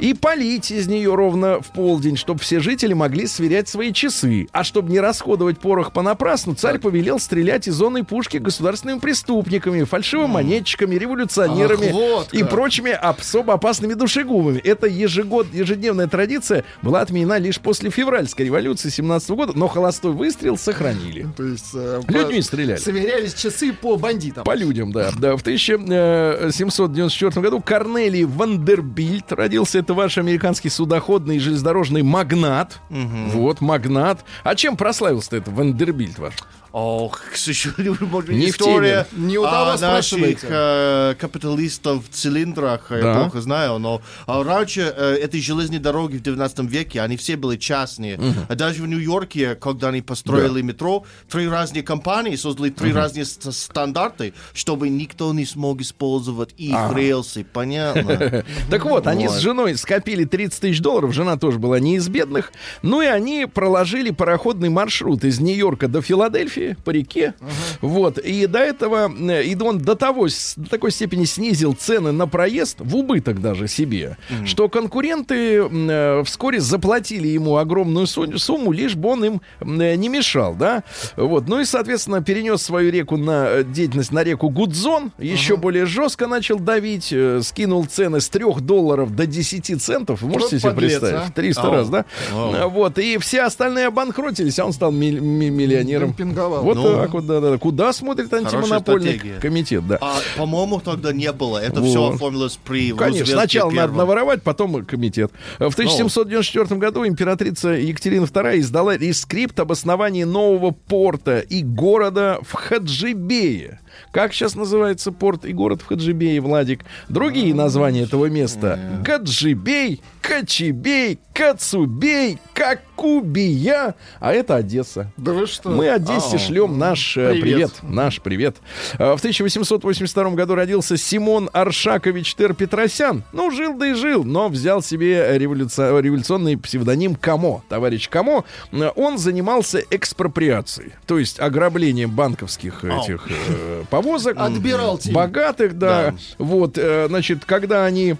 и 0.00 0.14
полить 0.14 0.72
из 0.72 0.88
нее 0.88 1.14
ровно 1.14 1.60
в 1.60 1.68
полдень, 1.72 2.16
чтобы 2.16 2.40
все 2.40 2.58
жители 2.58 2.92
могли 2.92 3.28
сверять 3.28 3.68
свои 3.68 3.92
часы. 3.92 4.48
А 4.50 4.64
чтобы 4.64 4.90
не 4.90 4.98
расходовать 4.98 5.60
порох 5.60 5.92
понапрасну, 5.92 6.54
царь 6.56 6.80
повелел 6.80 7.20
стрелять 7.20 7.68
из 7.68 7.74
зоны 7.74 8.02
пушки 8.02 8.38
государственными 8.38 8.98
преступниками, 8.98 9.84
фальшивомонетчиками, 9.84 10.96
революционерами 10.96 11.86
Ах, 11.88 11.94
вот 11.94 12.34
и 12.34 12.42
прочими 12.42 12.90
особо 12.90 13.54
опасными 13.54 13.94
душегубами. 13.94 14.58
Эта 14.58 14.88
ежегод, 14.88 15.46
ежедневная 15.54 16.08
традиция 16.08 16.64
была 16.82 17.02
отменена 17.02 17.38
лишь 17.38 17.60
после 17.60 17.90
февральской 17.90 18.46
революции 18.46 18.88
17 18.90 19.30
года, 19.30 19.52
но 19.56 19.68
холостой 19.68 20.12
выстрел 20.12 20.56
сохранили. 20.58 21.26
То 21.36 21.44
есть... 21.44 21.70
э, 21.74 22.00
Людьми 22.08 22.38
по- 22.38 22.42
стреляли. 22.44 22.78
Сверялись 22.78 23.34
часы 23.34 23.72
по 23.72 23.96
бандитам. 23.96 24.44
По 24.44 24.54
людям, 24.54 24.92
да. 24.92 25.10
да. 25.18 25.36
В 25.36 25.42
1794 25.42 27.40
году 27.42 27.60
Корнелий 27.60 28.24
Вандербильт 28.24 29.32
родился. 29.32 29.78
Это 29.78 29.94
ваш 29.94 30.18
американский 30.18 30.68
судоходный 30.68 31.36
и 31.36 31.38
железнодорожный 31.38 32.02
магнат. 32.02 32.80
Вот, 32.90 33.60
магнат. 33.60 34.24
А 34.44 34.54
чем 34.54 34.76
прославился 34.76 35.36
этот 35.36 35.54
Вандербильт 35.54 36.18
ваш? 36.18 36.34
Ох, 36.72 37.20
к 37.32 37.36
сожалению, 37.36 37.96
может, 38.06 38.30
Не 38.30 38.46
в 38.46 38.50
история 38.50 39.06
теме. 39.10 39.26
Не 39.26 39.38
у 39.38 39.42
того 39.42 39.72
а, 39.72 39.78
наших 39.78 40.20
э, 40.42 41.14
капиталистов 41.18 42.04
в 42.08 42.14
цилиндрах, 42.14 42.86
Да. 42.90 42.96
я 42.98 43.14
плохо 43.14 43.40
знаю, 43.40 43.78
но 43.78 44.00
а, 44.26 44.44
раньше 44.44 44.82
э, 44.96 45.14
этой 45.20 45.40
железной 45.40 45.80
дороги 45.80 46.16
в 46.18 46.22
19 46.22 46.60
веке, 46.70 47.00
они 47.00 47.16
все 47.16 47.36
были 47.36 47.56
частные. 47.56 48.20
А 48.48 48.54
даже 48.54 48.82
в 48.82 48.86
Нью-Йорке, 48.86 49.56
когда 49.56 49.88
они 49.88 50.00
построили 50.00 50.62
метро, 50.62 51.04
три 51.28 51.48
разные 51.48 51.82
компании 51.82 52.36
создали 52.36 52.70
три 52.70 52.92
разные 52.92 53.24
ст- 53.24 53.52
стандарты, 53.52 54.32
чтобы 54.52 54.88
никто 54.88 55.32
не 55.32 55.46
смог 55.46 55.80
использовать 55.80 56.54
их 56.56 56.76
рельсы, 56.94 57.44
понятно? 57.52 58.44
Так 58.70 58.84
вот, 58.84 59.06
они 59.08 59.28
с 59.28 59.38
женой 59.38 59.76
скопили 59.76 60.24
30 60.24 60.60
тысяч 60.60 60.80
долларов. 60.80 61.12
Жена 61.12 61.36
тоже 61.36 61.58
была 61.58 61.80
не 61.80 61.96
из 61.96 62.08
бедных. 62.08 62.52
Ну 62.82 63.02
и 63.02 63.06
они 63.06 63.46
проложили 63.52 64.10
пароходный 64.10 64.68
маршрут 64.68 65.24
из 65.24 65.40
Нью-Йорка 65.40 65.88
до 65.88 66.00
Филадельфии 66.00 66.59
по 66.84 66.90
реке. 66.90 67.34
Вот. 67.80 68.18
И 68.18 68.46
до 68.46 68.58
этого, 68.58 69.10
э, 69.30 69.44
и 69.44 69.56
он 69.60 69.78
до 69.78 69.94
того, 69.94 70.28
до 70.56 70.68
такой 70.70 70.90
степени 70.90 71.24
снизил 71.24 71.74
цены 71.74 72.12
на 72.12 72.26
проезд, 72.26 72.76
в 72.80 72.96
убыток 72.96 73.40
даже 73.40 73.68
себе, 73.68 74.16
что 74.46 74.68
конкуренты 74.68 75.62
э, 75.62 76.22
вскоре 76.24 76.60
заплатили 76.60 77.28
ему 77.28 77.56
огромную 77.56 78.06
су- 78.06 78.38
сумму, 78.38 78.72
лишь 78.72 78.94
бы 78.94 79.08
он 79.10 79.24
им 79.24 79.40
э, 79.60 79.94
не 79.96 80.08
мешал, 80.08 80.54
да. 80.54 80.82
Вот. 81.16 81.48
Ну 81.48 81.60
и, 81.60 81.64
соответственно, 81.64 82.22
перенес 82.22 82.62
свою 82.62 82.90
реку 82.90 83.16
на 83.16 83.46
э, 83.48 83.64
деятельность 83.64 84.12
на 84.12 84.22
реку 84.24 84.50
Гудзон, 84.50 85.12
еще 85.18 85.56
более 85.56 85.86
жестко 85.86 86.26
начал 86.26 86.58
давить, 86.58 87.12
э, 87.12 87.40
скинул 87.42 87.84
цены 87.86 88.20
с 88.20 88.28
3 88.28 88.40
долларов 88.60 89.14
до 89.14 89.26
10 89.26 89.80
центов. 89.82 90.22
Вы 90.22 90.28
можете 90.28 90.56
Вот 90.56 90.60
себе 90.62 90.70
подлец, 90.72 90.98
представить? 91.00 91.26
а. 91.28 91.30
В 91.30 91.34
300 91.34 91.62
Ау. 91.62 91.72
раз, 91.72 91.88
да? 91.88 92.04
Ау. 92.32 92.70
Вот. 92.70 92.98
И 92.98 93.18
все 93.18 93.42
остальные 93.42 93.86
обанкротились, 93.86 94.58
а 94.58 94.66
он 94.66 94.72
стал 94.72 94.92
миль- 94.92 95.20
ми- 95.20 95.50
миллионером. 95.50 96.12
Демпинговал. 96.50 96.62
Вот 96.64 96.76
Ну. 96.76 96.96
так 97.02 97.12
вот, 97.12 97.26
да, 97.26 97.40
да. 97.40 97.58
Куда 97.58 97.92
смотрит 97.92 98.32
антимонопольный 98.32 99.14
стратегия. 99.14 99.40
комитет, 99.40 99.86
да. 99.86 99.98
А, 100.00 100.16
по-моему, 100.36 100.80
тогда 100.80 101.12
не 101.12 101.30
было. 101.32 101.58
Это 101.58 101.82
все 101.82 102.00
Вот. 102.06 102.14
оформилось 102.16 102.58
при 102.64 102.90
Конечно, 102.92 103.20
Рузвельте 103.20 103.32
сначала 103.32 103.70
надо 103.70 103.80
первом. 103.82 103.96
наворовать, 103.98 104.42
потом 104.42 104.84
комитет. 104.84 105.30
В 105.58 105.72
1794 105.72 106.78
году 106.80 107.06
императрица 107.06 107.70
Екатерина 107.70 108.24
II 108.24 108.58
издала 108.60 108.96
рескрипт 108.96 109.58
об 109.60 109.72
основании 109.72 110.24
нового 110.24 110.70
порта 110.72 111.38
и 111.40 111.62
города 111.62 112.38
в 112.42 112.52
Хаджибее. 112.54 113.80
Как 114.12 114.32
сейчас 114.32 114.54
называется 114.54 115.12
порт 115.12 115.44
и 115.44 115.52
город 115.52 115.82
в 115.82 115.86
Хаджибее, 115.86 116.40
Владик? 116.40 116.84
Другие 117.08 117.54
названия 117.54 118.02
этого 118.02 118.26
места. 118.26 118.78
Гаджибей, 119.04 120.00
Качибей, 120.20 121.18
Кацубей, 121.32 122.38
Какубия. 122.54 123.94
А 124.20 124.32
это 124.32 124.56
Одесса. 124.56 125.10
Да 125.16 125.32
вы 125.32 125.46
что? 125.46 125.70
Мы 125.70 125.88
Одессе 125.88 126.38
шлем 126.38 126.78
наш 126.78 127.16
э, 127.16 127.30
привет. 127.32 127.42
Привет. 127.42 127.70
Наш 127.82 128.20
привет. 128.20 128.56
Э, 128.98 129.14
В 129.16 129.18
1882 129.18 130.30
году 130.30 130.54
родился 130.54 130.96
Симон 130.96 131.48
Аршакович 131.52 132.34
Тер-Петросян. 132.34 133.24
Ну, 133.32 133.50
жил 133.50 133.74
да 133.76 133.88
и 133.88 133.94
жил, 133.94 134.24
но 134.24 134.48
взял 134.48 134.82
себе 134.82 135.36
революци- 135.38 136.00
революционный 136.00 136.56
псевдоним 136.56 137.14
Камо. 137.14 137.62
Товарищ 137.68 138.08
Камо. 138.08 138.44
Э, 138.72 138.90
Он 138.96 139.18
занимался 139.18 139.82
экспроприацией, 139.90 140.92
то 141.06 141.18
есть 141.18 141.40
ограблением 141.40 142.10
банковских 142.10 142.84
этих 142.84 143.26
э, 143.48 143.79
повозок. 143.88 144.36
Отбирал 144.38 144.98
тебе. 144.98 145.14
Богатых, 145.14 145.78
да. 145.78 146.10
Да. 146.10 146.16
Вот, 146.38 146.76
э, 146.76 147.06
значит, 147.08 147.44
когда 147.44 147.84
они 147.84 148.16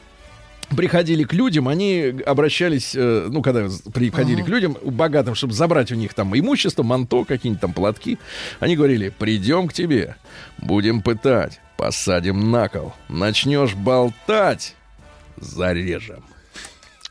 приходили 0.77 1.25
к 1.25 1.33
людям, 1.33 1.69
они 1.69 2.15
обращались, 2.25 2.95
э, 2.95 3.29
ну, 3.31 3.43
когда 3.43 3.69
приходили 3.93 4.43
к 4.43 4.49
людям 4.49 4.77
богатым, 4.83 5.35
чтобы 5.35 5.53
забрать 5.53 5.91
у 5.93 5.95
них 5.95 6.15
там 6.15 6.37
имущество, 6.39 6.83
манто, 6.83 7.25
какие-нибудь 7.25 7.61
там 7.61 7.73
платки, 7.73 8.19
они 8.61 8.77
говорили, 8.77 9.13
придем 9.17 9.69
к 9.69 9.73
тебе, 9.73 10.17
будем 10.59 11.03
пытать, 11.03 11.61
посадим 11.77 12.51
на 12.51 12.69
кол, 12.69 12.93
начнешь 13.09 13.75
болтать, 13.75 14.77
зарежем. 15.37 16.23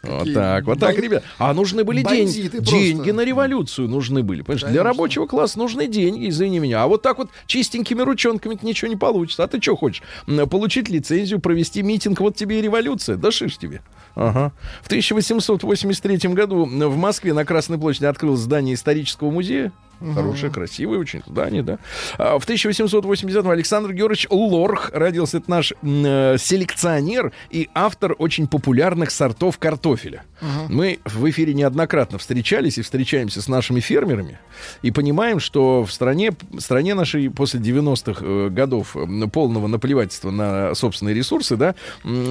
Вот 0.02 0.34
так, 0.34 0.66
вот 0.66 0.80
так, 0.80 0.98
ребят. 0.98 1.24
А 1.38 1.54
нужны 1.54 1.84
были 1.84 2.04
деньги. 2.04 2.50
Деньги 2.60 3.12
на 3.12 3.22
революцию 3.22 3.90
нужны 3.90 4.24
были. 4.24 4.42
Понимаешь, 4.42 4.62
для 4.62 4.70
Конечно. 4.70 4.84
рабочего 4.84 5.26
класса 5.26 5.60
нужны 5.60 5.88
деньги, 5.88 6.30
извини 6.30 6.60
меня. 6.60 6.84
А 6.84 6.88
вот 6.88 7.02
так 7.02 7.18
вот 7.18 7.30
чистенькими 7.48 8.02
ручонками 8.02 8.58
ничего 8.62 8.90
не 8.90 8.96
получится. 8.96 9.44
А 9.44 9.48
ты 9.48 9.62
что 9.62 9.76
хочешь? 9.76 10.02
Получить 10.50 10.90
лицензию, 10.90 11.40
провести 11.40 11.82
митинг, 11.82 12.22
вот 12.22 12.36
тебе 12.36 12.60
и 12.60 12.62
революция. 12.62 13.18
Да 13.18 13.30
шиш 13.32 13.58
тебе. 13.58 13.82
Ага. 14.16 14.54
В 14.82 14.88
1883 14.88 16.30
году 16.34 16.66
в 16.66 16.98
Москве 16.98 17.34
на 17.34 17.44
Красной 17.44 17.78
площади 17.78 18.06
открылось 18.06 18.40
здание 18.40 18.76
исторического 18.76 19.32
музея. 19.32 19.72
Хорошее, 20.00 20.52
красивое 20.52 21.00
очень 21.00 21.22
здание, 21.26 21.64
да. 21.64 21.80
А 22.18 22.40
в 22.40 22.44
1880 22.44 23.46
Александр 23.46 23.94
Георгиевич 23.94 24.28
Лорх 24.30 24.92
родился. 24.94 25.38
Это 25.38 25.50
наш 25.50 25.74
э, 25.82 26.38
селекционер 26.40 27.32
и 27.50 27.70
автор 27.74 28.16
очень 28.18 28.48
популярных 28.48 29.12
сортов 29.12 29.58
картофеля. 29.58 30.24
Мы 30.70 31.00
в 31.06 31.30
эфире 31.30 31.54
неоднократно 31.54 32.18
встречались 32.18 32.78
и 32.78 32.82
встречаемся 32.82 33.42
с 33.42 33.48
нашими 33.48 33.80
фермерами 33.80 34.40
и 34.82 34.92
понимаем, 34.92 35.40
что 35.40 35.84
в 35.84 35.92
стране, 35.92 36.32
стране 36.58 36.94
нашей 36.94 37.30
после 37.30 37.60
90-х 37.60 38.24
э, 38.26 38.50
годов 38.50 38.96
полного 39.34 39.68
наплевательства 39.68 40.32
на 40.32 40.76
собственные 40.76 41.16
ресурсы, 41.16 41.56
да, 41.56 41.76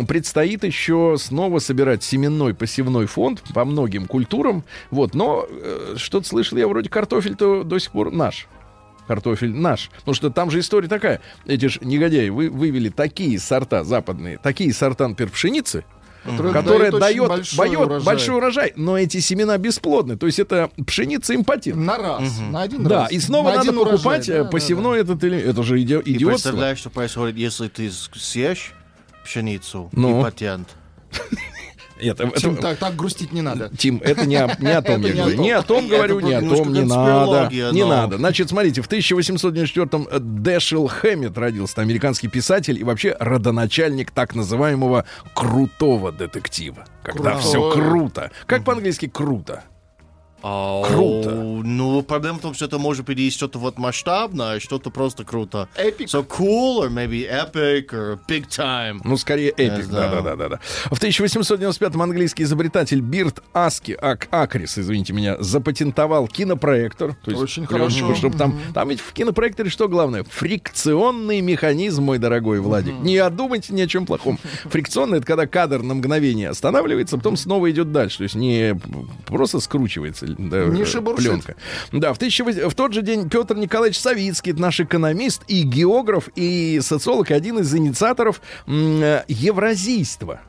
предстоит 0.07 0.65
еще 0.65 1.17
снова 1.19 1.59
собирать 1.59 2.03
семенной 2.03 2.55
посевной 2.55 3.07
фонд 3.07 3.43
по 3.55 3.65
многим 3.65 4.07
культурам. 4.07 4.65
Вот, 4.91 5.15
но 5.15 5.47
э, 5.49 5.95
что-то 5.97 6.27
слышал 6.27 6.59
я 6.59 6.67
вроде 6.67 6.89
картофель-то 6.89 7.58
до 7.65 7.79
сих 7.79 7.93
пор 7.93 8.11
наш 8.13 8.47
картофель 9.07 9.55
наш. 9.55 9.89
Потому 9.97 10.15
что 10.15 10.31
там 10.31 10.51
же 10.51 10.61
история 10.61 10.87
такая. 10.89 11.21
Эти 11.47 11.67
же 11.67 11.81
негодяи 11.83 12.29
вы, 12.29 12.51
вывели 12.51 12.91
такие 12.91 13.39
сорта 13.39 13.83
западные, 13.85 14.37
такие 14.39 14.73
сорта, 14.75 15.09
например, 15.09 15.33
пшеницы, 15.33 15.85
которая 16.53 16.89
очень 16.91 16.99
дает 17.01 17.29
большой 17.29 17.67
дает 17.69 17.81
урожай. 17.81 18.05
большой 18.05 18.37
урожай, 18.37 18.73
но 18.77 18.99
эти 18.99 19.19
семена 19.21 19.57
бесплодны. 19.57 20.19
То 20.19 20.27
есть 20.27 20.39
это 20.39 20.71
пшеница 20.87 21.35
импотент. 21.35 21.79
На 21.79 21.97
раз, 21.97 22.39
на 22.51 22.61
один 22.61 22.85
Да, 22.85 23.03
раз. 23.05 23.13
и 23.13 23.19
снова 23.19 23.45
На 23.51 23.57
надо 23.57 23.71
один 23.71 23.79
урожай, 23.79 23.97
покупать 23.97 24.27
да, 24.27 24.35
э, 24.35 24.45
да, 24.45 24.51
посевной 24.51 25.01
этот 25.01 25.25
или 25.25 25.39
это 25.39 25.63
же 25.63 25.81
иди- 25.81 25.95
И 26.05 26.13
идиотство. 26.17 26.51
представляешь, 26.51 26.79
что 26.79 26.91
происходит, 26.91 27.37
если 27.37 27.69
ты 27.69 27.91
съешь 27.91 28.75
пшеницу 29.25 29.89
Ну. 29.93 30.21
и 30.21 30.23
Это, 32.01 32.25
да. 32.25 32.29
это- 32.31 32.41
Тим, 32.41 32.57
так, 32.57 32.79
так 32.79 32.97
грустить 32.97 33.33
не 33.33 33.43
надо. 33.43 33.71
Тим, 33.77 34.01
это 34.05 34.27
не 34.27 34.37
о, 34.37 34.57
не 34.59 34.69
о 34.73 34.83
том 34.83 35.03
я 35.03 35.13
говорю. 35.13 35.43
Не 35.43 35.51
о 35.53 35.63
том 35.63 35.89
говорю, 35.89 36.21
не 36.21 36.35
о 36.35 36.41
том, 36.41 36.73
не 36.73 36.83
надо. 36.83 37.51
Не 37.53 37.85
надо. 37.85 38.17
Значит, 38.19 38.49
смотрите, 38.51 38.83
в 38.83 38.89
1894-м 38.89 40.09
Дэшел 40.43 40.87
Хэммет 40.89 41.37
родился, 41.39 41.81
американский 41.81 42.29
писатель 42.29 42.79
и 42.79 42.85
вообще 42.85 43.17
родоначальник 43.19 44.11
так 44.11 44.35
называемого 44.35 45.05
крутого 45.35 46.13
детектива. 46.13 46.85
Когда 47.03 47.39
все 47.39 47.71
круто. 47.71 48.31
Как 48.47 48.65
по-английски 48.65 49.07
круто? 49.09 49.65
Круто. 50.41 51.31
Ну, 51.65 52.03
проблема 52.03 52.39
в 52.39 52.43
том, 52.43 52.55
что 52.55 52.65
это 52.65 52.79
может 52.79 53.05
быть 53.05 53.19
и 53.19 53.31
что-то 53.31 53.59
вот 53.59 53.79
масштабное, 53.79 54.61
что-то 54.61 54.91
просто 54.91 55.25
круто. 55.25 55.69
Epic. 55.77 56.07
So 56.07 56.27
cool, 56.27 56.85
or 56.85 56.91
maybe 56.91 57.29
epic, 57.29 57.89
or 57.93 58.19
big 58.29 58.47
time. 58.49 59.01
Ну, 59.05 59.17
скорее 59.17 59.51
эпик, 59.51 59.89
да-да-да. 59.89 60.61
В 60.87 61.01
1895-м 61.03 62.01
английский 62.01 62.45
изобретатель 62.45 63.01
Бирт 63.01 63.43
Аски, 63.53 63.93
Ак, 64.01 64.29
Акрис, 64.31 64.79
извините 64.79 65.13
меня, 65.13 65.37
запатентовал 65.41 66.29
кинопроектор. 66.29 67.15
То 67.25 67.31
есть 67.31 67.43
Очень 67.43 67.67
хорошо. 67.67 68.15
Чтобы 68.15 68.37
там, 68.37 68.59
там 68.75 68.89
ведь 68.89 69.01
в 69.01 69.13
кинопроекторе 69.13 69.71
что 69.71 69.89
главное? 69.89 70.25
Фрикционный 70.25 71.41
механизм, 71.41 72.05
мой 72.05 72.19
дорогой 72.19 72.61
Владик. 72.61 72.95
Не 73.01 73.17
одумайте 73.19 73.73
ни 73.73 73.81
о 73.81 73.87
чем 73.87 74.07
плохом. 74.07 74.39
Фрикционный— 74.65 75.19
это 75.19 75.27
когда 75.27 75.47
кадр 75.47 75.83
на 75.83 75.95
мгновение 75.95 76.51
останавливается, 76.51 77.17
потом 77.17 77.37
снова 77.37 77.71
идет 77.71 77.93
дальше. 77.93 78.19
То 78.19 78.23
есть 78.25 78.35
не 78.35 78.79
просто 79.27 79.61
скручивается 79.61 80.28
Не 80.37 80.83
э, 80.83 80.85
шебуршит. 80.85 81.29
пленка. 81.29 81.57
Да, 81.93 82.13
в, 82.13 82.17
1800 82.17 82.73
в 82.73 82.75
тот 82.75 82.93
же 82.93 83.03
день 83.03 83.29
Петр 83.29 83.57
Николаевич 83.57 83.99
Савицкий, 83.99 84.53
наш 84.53 84.81
экономист 84.81 85.43
и 85.49 85.63
географ, 85.63 86.29
и 86.37 86.81
социолог, 86.83 87.31
и 87.31 87.35
один 87.35 87.59
из 87.59 87.75
инициаторов 87.75 88.41
э, 88.67 89.23
евразийства. 89.29 90.41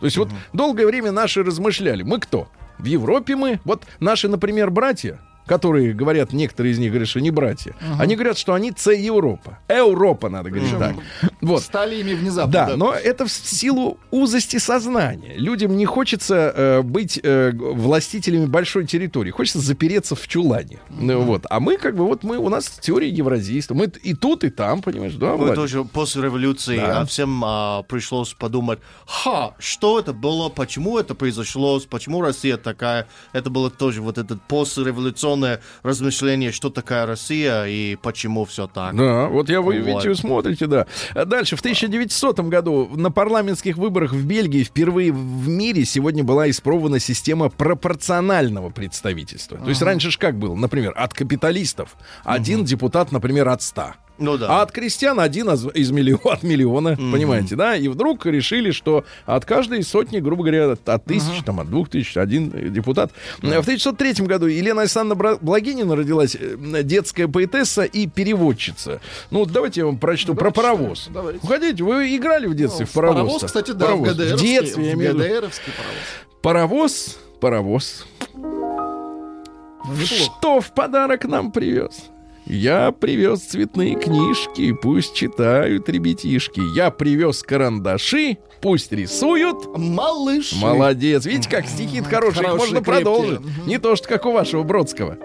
То 0.00 0.06
есть 0.06 0.16
вот 0.16 0.30
долгое 0.52 0.86
время 0.86 1.12
наши 1.12 1.42
размышляли. 1.42 2.02
Мы 2.02 2.20
кто? 2.20 2.48
В 2.78 2.84
Европе 2.84 3.36
мы, 3.36 3.60
вот 3.64 3.84
наши, 4.00 4.28
например, 4.28 4.70
братья, 4.70 5.20
которые 5.46 5.92
говорят, 5.92 6.32
некоторые 6.32 6.72
из 6.72 6.78
них 6.78 6.90
говорят, 6.90 7.08
что 7.08 7.20
не 7.20 7.30
братья, 7.30 7.74
они 7.98 8.14
говорят, 8.14 8.38
что 8.38 8.54
они 8.54 8.72
С 8.76 8.92
Европа. 8.92 9.58
Европа, 9.68 10.28
надо 10.28 10.50
говорить 10.50 10.76
так. 10.78 10.96
Вот. 11.40 11.62
Стали 11.62 12.00
ими 12.00 12.14
внезапно. 12.14 12.52
Да, 12.52 12.76
но 12.76 12.92
это 12.92 13.26
в 13.26 13.30
силу 13.30 13.98
узости 14.10 14.58
сознания. 14.58 15.34
Людям 15.36 15.76
не 15.76 15.86
хочется 15.86 16.52
э, 16.54 16.82
быть 16.82 17.20
э, 17.22 17.52
властителями 17.54 18.46
большой 18.46 18.86
территории. 18.86 19.30
Хочется 19.30 19.60
запереться 19.60 20.14
в 20.16 20.26
чулане. 20.26 20.80
Ну, 20.90 21.20
вот. 21.20 21.46
А 21.48 21.60
мы 21.60 21.76
как 21.76 21.96
бы 21.96 22.04
вот 22.04 22.24
мы 22.24 22.38
у 22.38 22.48
нас 22.48 22.78
теория 22.80 23.08
евразийства. 23.08 23.74
Мы 23.74 23.86
и 24.02 24.14
тут, 24.14 24.44
и 24.44 24.50
там, 24.50 24.82
понимаешь, 24.82 25.14
да, 25.14 25.36
Мы 25.36 25.54
тоже 25.54 25.84
после 25.84 26.22
революции 26.22 26.76
Да. 26.76 27.04
всем 27.04 27.42
а, 27.44 27.82
пришлось 27.82 28.34
подумать, 28.34 28.80
ха, 29.06 29.54
что 29.58 29.98
это 29.98 30.12
было, 30.12 30.48
почему 30.48 30.98
это 30.98 31.14
произошло, 31.14 31.80
почему 31.88 32.22
Россия 32.22 32.56
такая. 32.56 33.06
Это 33.32 33.50
было 33.50 33.70
тоже 33.70 34.02
вот 34.02 34.18
это 34.18 34.38
послереволюционное 35.36 35.60
размышление, 35.82 36.52
что 36.52 36.70
такая 36.70 37.06
Россия 37.06 37.64
и 37.66 37.96
почему 37.96 38.44
все 38.44 38.66
так. 38.66 38.96
Да, 38.96 39.26
вот 39.26 39.48
я 39.48 39.60
вы 39.60 39.80
Вот. 39.80 39.86
видите, 39.86 40.08
вы 40.08 40.14
смотрите, 40.14 40.66
да. 40.66 40.86
Дальше, 41.14 41.56
в 41.56 41.60
1900 41.60 42.40
году 42.40 42.90
на 42.94 43.10
парламентских 43.10 43.76
выборах 43.76 44.12
в 44.12 44.26
Бельгии 44.26 44.64
впервые 44.64 45.12
в 45.12 45.48
мире 45.48 45.84
сегодня 45.84 46.24
была 46.24 46.48
испробована 46.50 46.98
система 46.98 47.48
пропорционального 47.48 48.70
представительства. 48.70 49.58
То 49.58 49.68
есть 49.68 49.82
раньше 49.82 50.10
ж 50.10 50.18
как 50.18 50.38
было? 50.38 50.54
Например, 50.54 50.92
от 50.96 51.14
капиталистов 51.14 51.96
один 52.24 52.64
депутат, 52.64 53.12
например, 53.12 53.48
от 53.48 53.62
100. 53.62 53.94
Ну 54.18 54.38
да. 54.38 54.46
А 54.48 54.62
от 54.62 54.72
крестьян 54.72 55.20
один 55.20 55.50
из, 55.50 55.66
из 55.74 55.90
миллиона, 55.90 56.20
от 56.32 56.42
миллиона, 56.42 56.96
понимаете, 56.96 57.54
да? 57.56 57.76
И 57.76 57.88
вдруг 57.88 58.24
решили, 58.26 58.70
что 58.70 59.04
от 59.26 59.44
каждой 59.44 59.82
сотни, 59.82 60.20
грубо 60.20 60.42
говоря, 60.42 60.72
от, 60.72 60.88
от 60.88 61.04
тысячи, 61.04 61.42
там, 61.44 61.60
от 61.60 61.68
двух 61.68 61.88
тысяч, 61.90 62.16
один 62.16 62.50
депутат. 62.72 63.12
В 63.38 63.44
1903 63.46 64.24
году 64.26 64.46
Елена 64.46 64.80
Александровна 64.82 65.36
Благинина 65.40 65.94
родилась, 65.96 66.36
э, 66.38 66.82
детская 66.82 67.28
поэтесса 67.28 67.84
и 67.84 68.06
переводчица. 68.06 69.00
Ну, 69.30 69.40
вот 69.40 69.52
давайте 69.52 69.80
я 69.80 69.86
вам 69.86 69.98
прочту 69.98 70.34
про 70.34 70.50
паровоз. 70.50 71.08
давайте. 71.12 71.40
Уходите, 71.42 71.84
вы 71.84 72.16
играли 72.16 72.46
в 72.46 72.54
детстве 72.54 72.86
Ну, 72.86 72.90
в 72.90 72.94
паровоз? 72.94 73.16
Паровоз, 73.22 73.42
кстати, 73.44 73.70
да, 73.72 73.86
Паровоз. 73.86 74.08
в 74.08 74.12
ГДРовский. 74.14 74.36
В 74.36 74.40
детстве, 74.40 74.84
я 74.86 74.90
в 74.92 74.94
имею 74.94 75.14
в 75.14 75.18
виду. 75.18 75.28
ГДРовский 75.34 75.72
паровоз. 75.72 76.38
Паровоз, 76.42 77.18
паровоз. 77.40 78.06
Ну, 78.34 79.92
неплохо. 79.92 80.14
Что 80.38 80.60
в 80.60 80.72
подарок 80.72 81.24
нам 81.24 81.52
привез? 81.52 82.06
Я 82.46 82.92
привез 82.92 83.40
цветные 83.40 83.96
книжки, 83.96 84.72
пусть 84.72 85.14
читают 85.14 85.88
ребятишки. 85.88 86.60
Я 86.76 86.90
привез 86.90 87.42
карандаши, 87.42 88.38
пусть 88.60 88.92
рисуют. 88.92 89.76
Малыш. 89.76 90.52
Молодец. 90.52 91.26
Видите, 91.26 91.50
как 91.50 91.66
стихи 91.66 92.00
хорошие, 92.02 92.46
Хорошие, 92.46 92.56
можно 92.58 92.76
крепкие. 92.82 92.94
продолжить. 92.94 93.40
Не 93.66 93.78
то, 93.78 93.96
что 93.96 94.06
как 94.08 94.26
у 94.26 94.32
вашего 94.32 94.62
Бродского. 94.62 95.18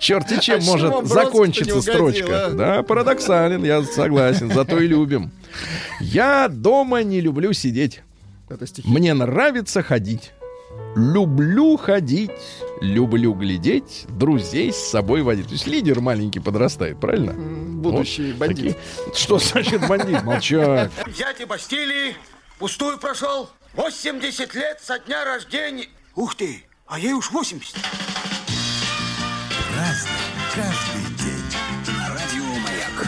Черти 0.00 0.40
чем 0.40 0.58
А 0.58 0.60
чего 0.60 0.72
может 0.72 0.88
Бродский-то 0.90 1.14
закончиться 1.24 1.82
строчка. 1.82 2.46
а? 2.46 2.50
Да, 2.50 2.82
парадоксален, 2.82 3.62
я 3.64 3.82
согласен, 3.84 4.50
зато 4.52 4.80
и 4.80 4.86
любим. 4.88 5.30
Я 6.00 6.48
дома 6.48 7.02
не 7.04 7.20
люблю 7.20 7.52
сидеть. 7.52 8.00
Мне 8.84 9.14
нравится 9.14 9.82
ходить. 9.82 10.32
Люблю 10.96 11.76
ходить, 11.76 12.30
люблю 12.80 13.32
глядеть, 13.34 14.06
друзей 14.08 14.72
с 14.72 14.76
собой 14.76 15.22
водить. 15.22 15.46
То 15.46 15.52
есть 15.52 15.66
лидер 15.66 16.00
маленький 16.00 16.40
подрастает, 16.40 16.98
правильно? 16.98 17.32
Будущий 17.32 18.32
Вот 18.32 18.38
бандит. 18.40 18.76
такие. 18.76 19.14
Что 19.14 19.38
значит 19.38 19.86
бандит? 19.86 20.22
Молчать. 20.24 20.90
Взятие 21.06 21.46
Бастилии 21.46 22.16
пустую 22.58 22.98
прошел. 22.98 23.48
80 23.74 24.54
лет 24.54 24.80
со 24.82 24.98
дня 24.98 25.24
рождения. 25.24 25.86
Ух 26.16 26.34
ты, 26.34 26.64
а 26.86 26.98
ей 26.98 27.12
уж 27.12 27.30
80. 27.30 27.76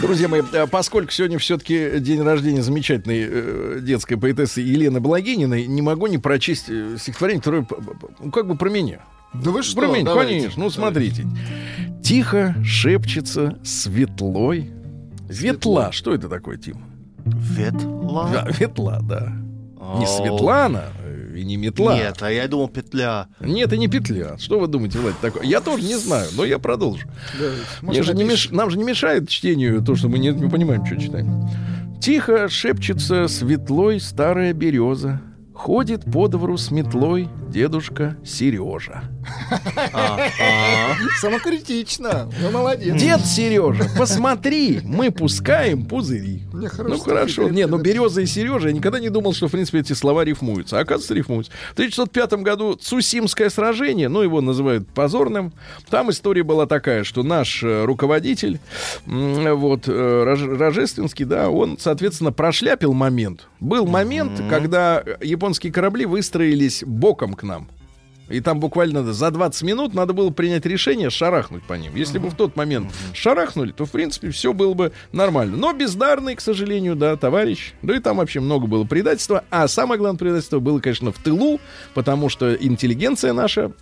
Друзья 0.02 0.26
мои, 0.26 0.42
э, 0.52 0.66
поскольку 0.66 1.12
сегодня 1.12 1.38
все-таки 1.38 2.00
день 2.00 2.22
рождения 2.22 2.60
замечательной 2.60 3.24
э, 3.24 3.78
детской 3.82 4.16
поэтессы 4.16 4.60
Елены 4.60 4.98
Благининой, 4.98 5.68
не 5.68 5.80
могу 5.80 6.08
не 6.08 6.18
прочесть 6.18 6.64
э, 6.68 6.96
стихотворение, 6.98 7.40
которое 7.40 7.64
ну, 8.18 8.32
как 8.32 8.48
бы 8.48 8.56
про 8.56 8.68
меня. 8.68 8.98
Да 9.32 9.52
вы 9.52 9.62
что? 9.62 9.80
про 9.80 9.86
меня, 9.86 10.04
Давайте. 10.04 10.32
конечно. 10.32 10.64
Ну, 10.64 10.70
смотрите. 10.70 11.24
Тихо 12.02 12.56
шепчется 12.64 13.58
светлой. 13.62 14.72
Ветла. 15.28 15.92
Что 15.92 16.12
это 16.12 16.28
такое, 16.28 16.58
Тим? 16.58 16.84
Ветла? 17.24 18.28
Да, 18.32 18.48
ветла, 18.58 18.98
да. 19.02 19.32
Не 19.98 20.06
Светлана 20.06 20.86
и 21.42 21.44
не 21.44 21.56
метла. 21.56 21.94
Нет, 21.94 22.18
а 22.22 22.30
я 22.30 22.48
думал 22.48 22.68
петля. 22.68 23.26
Нет, 23.40 23.72
и 23.72 23.78
не 23.78 23.88
петля. 23.88 24.38
Что 24.38 24.58
вы 24.58 24.66
думаете, 24.68 24.98
Влад, 24.98 25.18
такое? 25.20 25.42
Я 25.44 25.60
тоже 25.60 25.82
не 25.84 25.96
знаю, 25.96 26.28
но 26.36 26.44
я 26.44 26.58
продолжу. 26.58 27.06
Мне 27.82 27.98
Может, 27.98 28.06
же 28.06 28.14
не 28.14 28.24
меш- 28.24 28.54
Нам 28.54 28.70
же 28.70 28.78
не 28.78 28.84
мешает 28.84 29.28
чтению 29.28 29.82
то, 29.82 29.94
что 29.94 30.08
мы 30.08 30.18
не, 30.18 30.28
не 30.28 30.48
понимаем, 30.48 30.86
что 30.86 30.96
читаем. 30.96 31.48
Тихо 32.00 32.48
шепчется 32.48 33.28
светлой 33.28 34.00
старая 34.00 34.52
береза. 34.52 35.20
Ходит 35.54 36.04
по 36.10 36.26
двору 36.28 36.56
с 36.56 36.70
метлой 36.70 37.28
дедушка 37.52 38.16
Сережа. 38.24 39.04
Самокритично. 41.20 42.30
Вы 42.40 42.50
молодец. 42.50 43.00
Дед 43.00 43.24
Сережа, 43.26 43.88
посмотри, 43.96 44.80
мы 44.82 45.10
пускаем 45.10 45.84
пузыри. 45.84 46.42
Ну 46.52 46.98
хорошо, 46.98 47.48
Не, 47.48 47.66
ну 47.66 47.78
береза 47.78 48.22
и 48.22 48.26
Сережа, 48.26 48.68
я 48.68 48.74
никогда 48.74 48.98
не 48.98 49.10
думал, 49.10 49.34
что 49.34 49.48
в 49.48 49.52
принципе 49.52 49.80
эти 49.80 49.92
слова 49.92 50.24
рифмуются. 50.24 50.78
А 50.78 50.80
оказывается, 50.80 51.14
рифмуются. 51.14 51.52
В 51.70 51.72
1905 51.74 52.32
году 52.42 52.74
Цусимское 52.74 53.50
сражение, 53.50 54.08
ну 54.08 54.22
его 54.22 54.40
называют 54.40 54.88
позорным. 54.88 55.52
Там 55.90 56.10
история 56.10 56.42
была 56.42 56.66
такая, 56.66 57.04
что 57.04 57.22
наш 57.22 57.62
э, 57.62 57.84
руководитель, 57.84 58.58
вот 59.06 59.88
э, 59.88 60.22
Рож- 60.24 60.58
Рожественский, 60.58 61.24
да, 61.26 61.50
он, 61.50 61.76
соответственно, 61.78 62.32
прошляпил 62.32 62.92
момент. 62.94 63.48
Был 63.60 63.86
момент, 63.86 64.42
когда 64.48 65.04
японские 65.20 65.72
корабли 65.72 66.06
выстроились 66.06 66.82
боком 66.84 67.34
к 67.42 67.44
нам. 67.44 67.68
И 68.28 68.40
там 68.40 68.60
буквально 68.60 69.12
за 69.12 69.30
20 69.30 69.62
минут 69.62 69.94
надо 69.94 70.12
было 70.12 70.30
принять 70.30 70.64
решение 70.64 71.10
шарахнуть 71.10 71.64
по 71.64 71.74
ним. 71.74 71.94
Если 71.96 72.18
бы 72.18 72.30
в 72.30 72.34
тот 72.34 72.56
момент 72.56 72.90
шарахнули, 73.12 73.72
то, 73.72 73.84
в 73.84 73.90
принципе, 73.90 74.30
все 74.30 74.52
было 74.52 74.72
бы 74.74 74.92
нормально. 75.10 75.56
Но 75.56 75.72
бездарный, 75.72 76.36
к 76.36 76.40
сожалению, 76.40 76.94
да, 76.96 77.16
товарищ. 77.16 77.74
Да 77.82 77.96
и 77.96 77.98
там 77.98 78.18
вообще 78.18 78.40
много 78.40 78.66
было 78.66 78.84
предательства. 78.84 79.44
А 79.50 79.68
самое 79.68 79.98
главное 79.98 80.18
предательство 80.18 80.60
было, 80.60 80.78
конечно, 80.78 81.12
в 81.12 81.18
тылу, 81.18 81.60
потому 81.94 82.28
что 82.28 82.54
интеллигенция 82.54 83.32
наша 83.32 83.72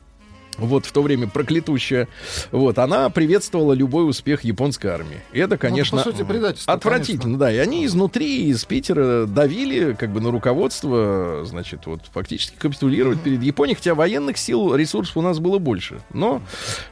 вот 0.60 0.86
в 0.86 0.92
то 0.92 1.02
время 1.02 1.28
проклятущая, 1.28 2.08
вот, 2.50 2.78
она 2.78 3.10
приветствовала 3.10 3.72
любой 3.72 4.08
успех 4.08 4.44
японской 4.44 4.88
армии. 4.88 5.20
И 5.32 5.38
это, 5.38 5.56
конечно, 5.58 5.98
Ну, 5.98 6.04
сути, 6.04 6.24
отвратительно, 6.66 7.38
да. 7.38 7.52
И 7.52 7.56
они 7.58 7.84
изнутри, 7.86 8.46
из 8.48 8.64
Питера 8.64 9.26
давили 9.26 9.94
как 9.94 10.10
бы 10.10 10.20
на 10.20 10.30
руководство, 10.30 11.42
значит, 11.44 11.86
вот 11.86 12.02
фактически 12.12 12.56
капитулировать 12.56 13.20
перед 13.20 13.42
Японией, 13.42 13.76
хотя 13.76 13.94
военных 13.94 14.38
сил, 14.38 14.74
ресурсов 14.74 15.16
у 15.16 15.22
нас 15.22 15.38
было 15.38 15.58
больше. 15.58 16.00
Но, 16.12 16.42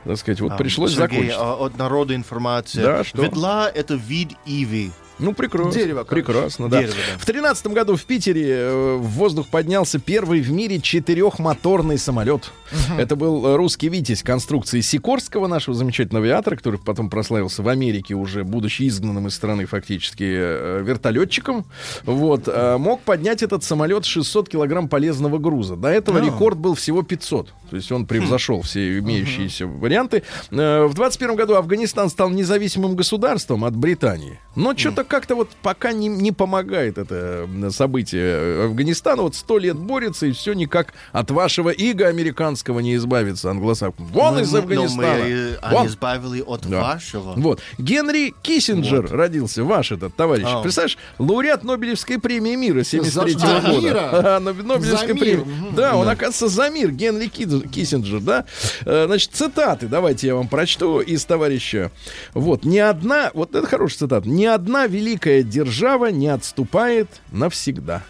так 0.04 0.16
сказать, 0.18 0.40
вот 0.40 0.52
А, 0.52 0.56
пришлось 0.56 0.92
Сергей, 0.94 1.30
закончить. 1.30 1.36
а, 1.38 1.54
от 1.54 1.78
народа 1.78 2.14
информация. 2.14 2.84
Да, 2.84 3.04
что? 3.04 3.22
Ветла— 3.22 3.70
это 3.74 3.94
вид 3.94 4.30
иви. 4.46 4.90
Ну, 5.18 5.32
прекрасно. 5.32 5.72
Дерево, 5.72 6.04
короче. 6.04 6.24
Прекрасно, 6.26 6.68
да. 6.68 6.80
Дерево, 6.80 6.94
да. 7.12 7.18
В 7.18 7.26
тринадцатом 7.26 7.72
году 7.74 7.96
в 7.96 8.04
Питере 8.04 8.48
э, 8.50 8.96
в 8.96 9.06
воздух 9.08 9.48
поднялся 9.48 9.98
первый 9.98 10.40
в 10.40 10.50
мире 10.50 10.80
четырехмоторный 10.80 11.98
самолет. 11.98 12.52
Это 12.98 13.16
был 13.16 13.56
русский 13.56 13.88
«Витязь» 13.88 14.22
конструкции 14.22 14.80
Сикорского, 14.80 15.46
нашего 15.46 15.74
замечательного 15.76 16.26
авиатора, 16.26 16.56
который 16.56 16.78
потом 16.78 17.10
прославился 17.10 17.62
в 17.62 17.68
Америке 17.68 18.14
уже, 18.14 18.44
будучи 18.44 18.86
изгнанным 18.88 19.26
из 19.26 19.34
страны 19.34 19.66
фактически 19.66 20.24
э, 20.24 20.82
вертолетчиком. 20.84 21.64
Вот. 22.04 22.46
э, 22.46 22.76
мог 22.78 23.00
поднять 23.00 23.42
этот 23.42 23.64
самолет 23.64 24.04
600 24.04 24.48
килограмм 24.48 24.88
полезного 24.88 25.38
груза. 25.38 25.76
До 25.76 25.88
этого 25.88 26.18
рекорд 26.24 26.58
был 26.58 26.74
всего 26.74 27.02
500. 27.02 27.52
То 27.70 27.76
есть 27.76 27.90
он 27.92 28.06
превзошел 28.06 28.62
все 28.62 28.98
имеющиеся 28.98 29.66
варианты. 29.66 30.22
В 30.50 30.92
21 30.94 31.36
году 31.36 31.54
Афганистан 31.54 32.08
стал 32.08 32.30
независимым 32.30 32.96
государством 32.96 33.64
от 33.64 33.76
Британии. 33.76 34.38
Но 34.56 34.76
что-то 34.76 35.04
как-то 35.08 35.34
вот 35.34 35.48
пока 35.62 35.92
не, 35.92 36.08
не 36.08 36.32
помогает 36.32 36.98
это 36.98 37.48
событие 37.70 38.64
Афганистана. 38.66 39.22
Вот 39.22 39.34
сто 39.34 39.58
лет 39.58 39.76
борется, 39.76 40.26
и 40.26 40.32
все 40.32 40.52
никак 40.52 40.92
от 41.12 41.30
вашего 41.30 41.70
иго 41.70 42.06
американского 42.08 42.80
не 42.80 42.94
избавиться, 42.96 43.50
англосаксов. 43.50 44.06
Вон 44.10 44.34
Ну, 44.34 44.40
из 44.40 44.52
ну, 44.52 44.58
Афганистана. 44.58 45.00
мы, 45.24 45.28
э, 45.30 45.56
Вон. 45.70 45.80
они 45.82 45.88
избавили 45.88 46.42
от 46.46 46.66
Да. 46.68 46.80
вашего. 46.82 47.32
Вот. 47.36 47.60
Генри 47.78 48.34
Киссинджер 48.42 49.06
родился, 49.10 49.64
ваш 49.64 49.92
этот 49.92 50.14
товарищ. 50.14 50.44
А. 50.46 50.62
Представляешь, 50.62 50.98
лауреат 51.18 51.64
Нобелевской 51.64 52.18
премии 52.18 52.54
мира 52.54 52.82
73 52.82 53.32
За- 53.38 53.60
года. 53.60 53.80
мира? 53.80 54.38
Ноб- 54.40 54.62
Нобелевской 54.62 55.14
премии. 55.14 55.46
Да, 55.74 55.96
он, 55.96 56.08
оказывается, 56.08 56.48
за 56.48 56.68
мир. 56.70 56.90
Генри 56.90 57.26
Киссинджер, 57.28 58.20
да. 58.20 58.44
Э, 58.84 59.06
Значит, 59.06 59.30
цитаты 59.32 59.86
давайте 59.88 60.26
я 60.26 60.34
вам 60.34 60.48
прочту 60.48 61.00
из 61.00 61.24
товарища. 61.24 61.90
Вот. 62.34 62.64
Ни 62.64 62.78
одна, 62.78 63.30
вот 63.34 63.54
это 63.54 63.66
хорошая 63.66 63.98
цитата. 64.00 64.28
Ни 64.28 64.44
одна 64.44 64.86
великая 64.98 65.42
держава 65.42 66.06
не 66.06 66.28
отступает 66.28 67.08
навсегда. 67.30 68.02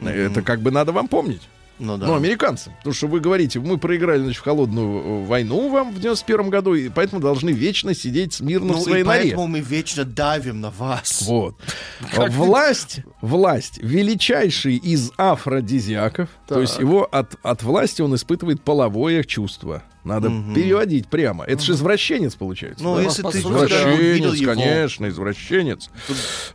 Это 0.00 0.42
как 0.42 0.60
бы 0.60 0.70
надо 0.70 0.92
вам 0.92 1.08
помнить. 1.08 1.42
Ну 1.78 1.96
да. 1.96 2.06
Ну, 2.08 2.14
американцам. 2.14 2.74
Потому 2.78 2.94
что 2.94 3.06
вы 3.06 3.20
говорите, 3.20 3.58
мы 3.58 3.78
проиграли, 3.78 4.20
значит, 4.20 4.40
в 4.40 4.44
холодную 4.44 5.22
э, 5.22 5.24
войну 5.24 5.70
вам 5.70 5.94
в 5.94 5.98
91 5.98 6.50
году, 6.50 6.74
и 6.74 6.90
поэтому 6.90 7.22
должны 7.22 7.50
вечно 7.50 7.94
сидеть 7.94 8.34
смирно 8.34 8.74
Ну 8.74 8.78
в 8.78 8.82
своей 8.82 9.00
и 9.00 9.04
норе. 9.04 9.20
поэтому 9.22 9.46
мы 9.46 9.60
вечно 9.60 10.04
давим 10.04 10.60
на 10.60 10.68
вас. 10.68 11.22
Вот. 11.22 11.56
Власть, 12.28 13.00
власть, 13.22 13.78
величайший 13.78 14.76
из 14.76 15.10
афродизиаков, 15.16 16.28
то 16.46 16.60
есть 16.60 16.78
его 16.78 17.08
от, 17.10 17.36
от 17.42 17.62
власти 17.62 18.02
он 18.02 18.14
испытывает 18.14 18.60
половое 18.60 19.24
чувство. 19.24 19.82
Надо 20.04 20.30
переводить 20.54 21.08
прямо. 21.08 21.44
Это 21.44 21.62
же 21.62 21.72
извращенец 21.72 22.34
получается. 22.34 22.82
Ну, 22.82 22.96
да? 22.96 23.02
если 23.02 23.22
ты 23.22 23.38
Извращенец, 23.38 24.34
его, 24.34 24.54
конечно, 24.54 25.08
извращенец. 25.08 25.90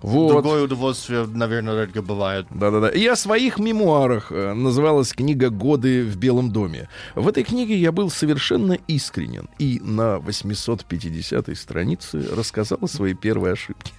Вот. 0.02 0.30
другое 0.30 0.64
удовольствие, 0.64 1.26
наверное, 1.28 1.84
редко 1.84 2.02
бывает. 2.02 2.48
Да-да-да. 2.50 2.90
И 2.90 3.06
о 3.06 3.16
своих 3.16 3.60
мемуарах 3.60 4.32
э, 4.32 4.54
называлась 4.54 5.14
книга 5.14 5.50
«Годы 5.50 6.04
в 6.04 6.18
Белом 6.18 6.52
доме». 6.52 6.90
В 7.14 7.28
этой 7.28 7.44
книге 7.44 7.76
я 7.76 7.92
был 7.92 8.10
совершенно 8.10 8.74
искренен 8.88 9.48
и 9.60 9.80
на 9.84 10.18
850-й 10.18 11.56
странице 11.56 12.28
рассказал 12.36 12.80
о 12.82 12.88
своей 12.88 13.14
первой 13.14 13.54
ошибке. 13.54 13.92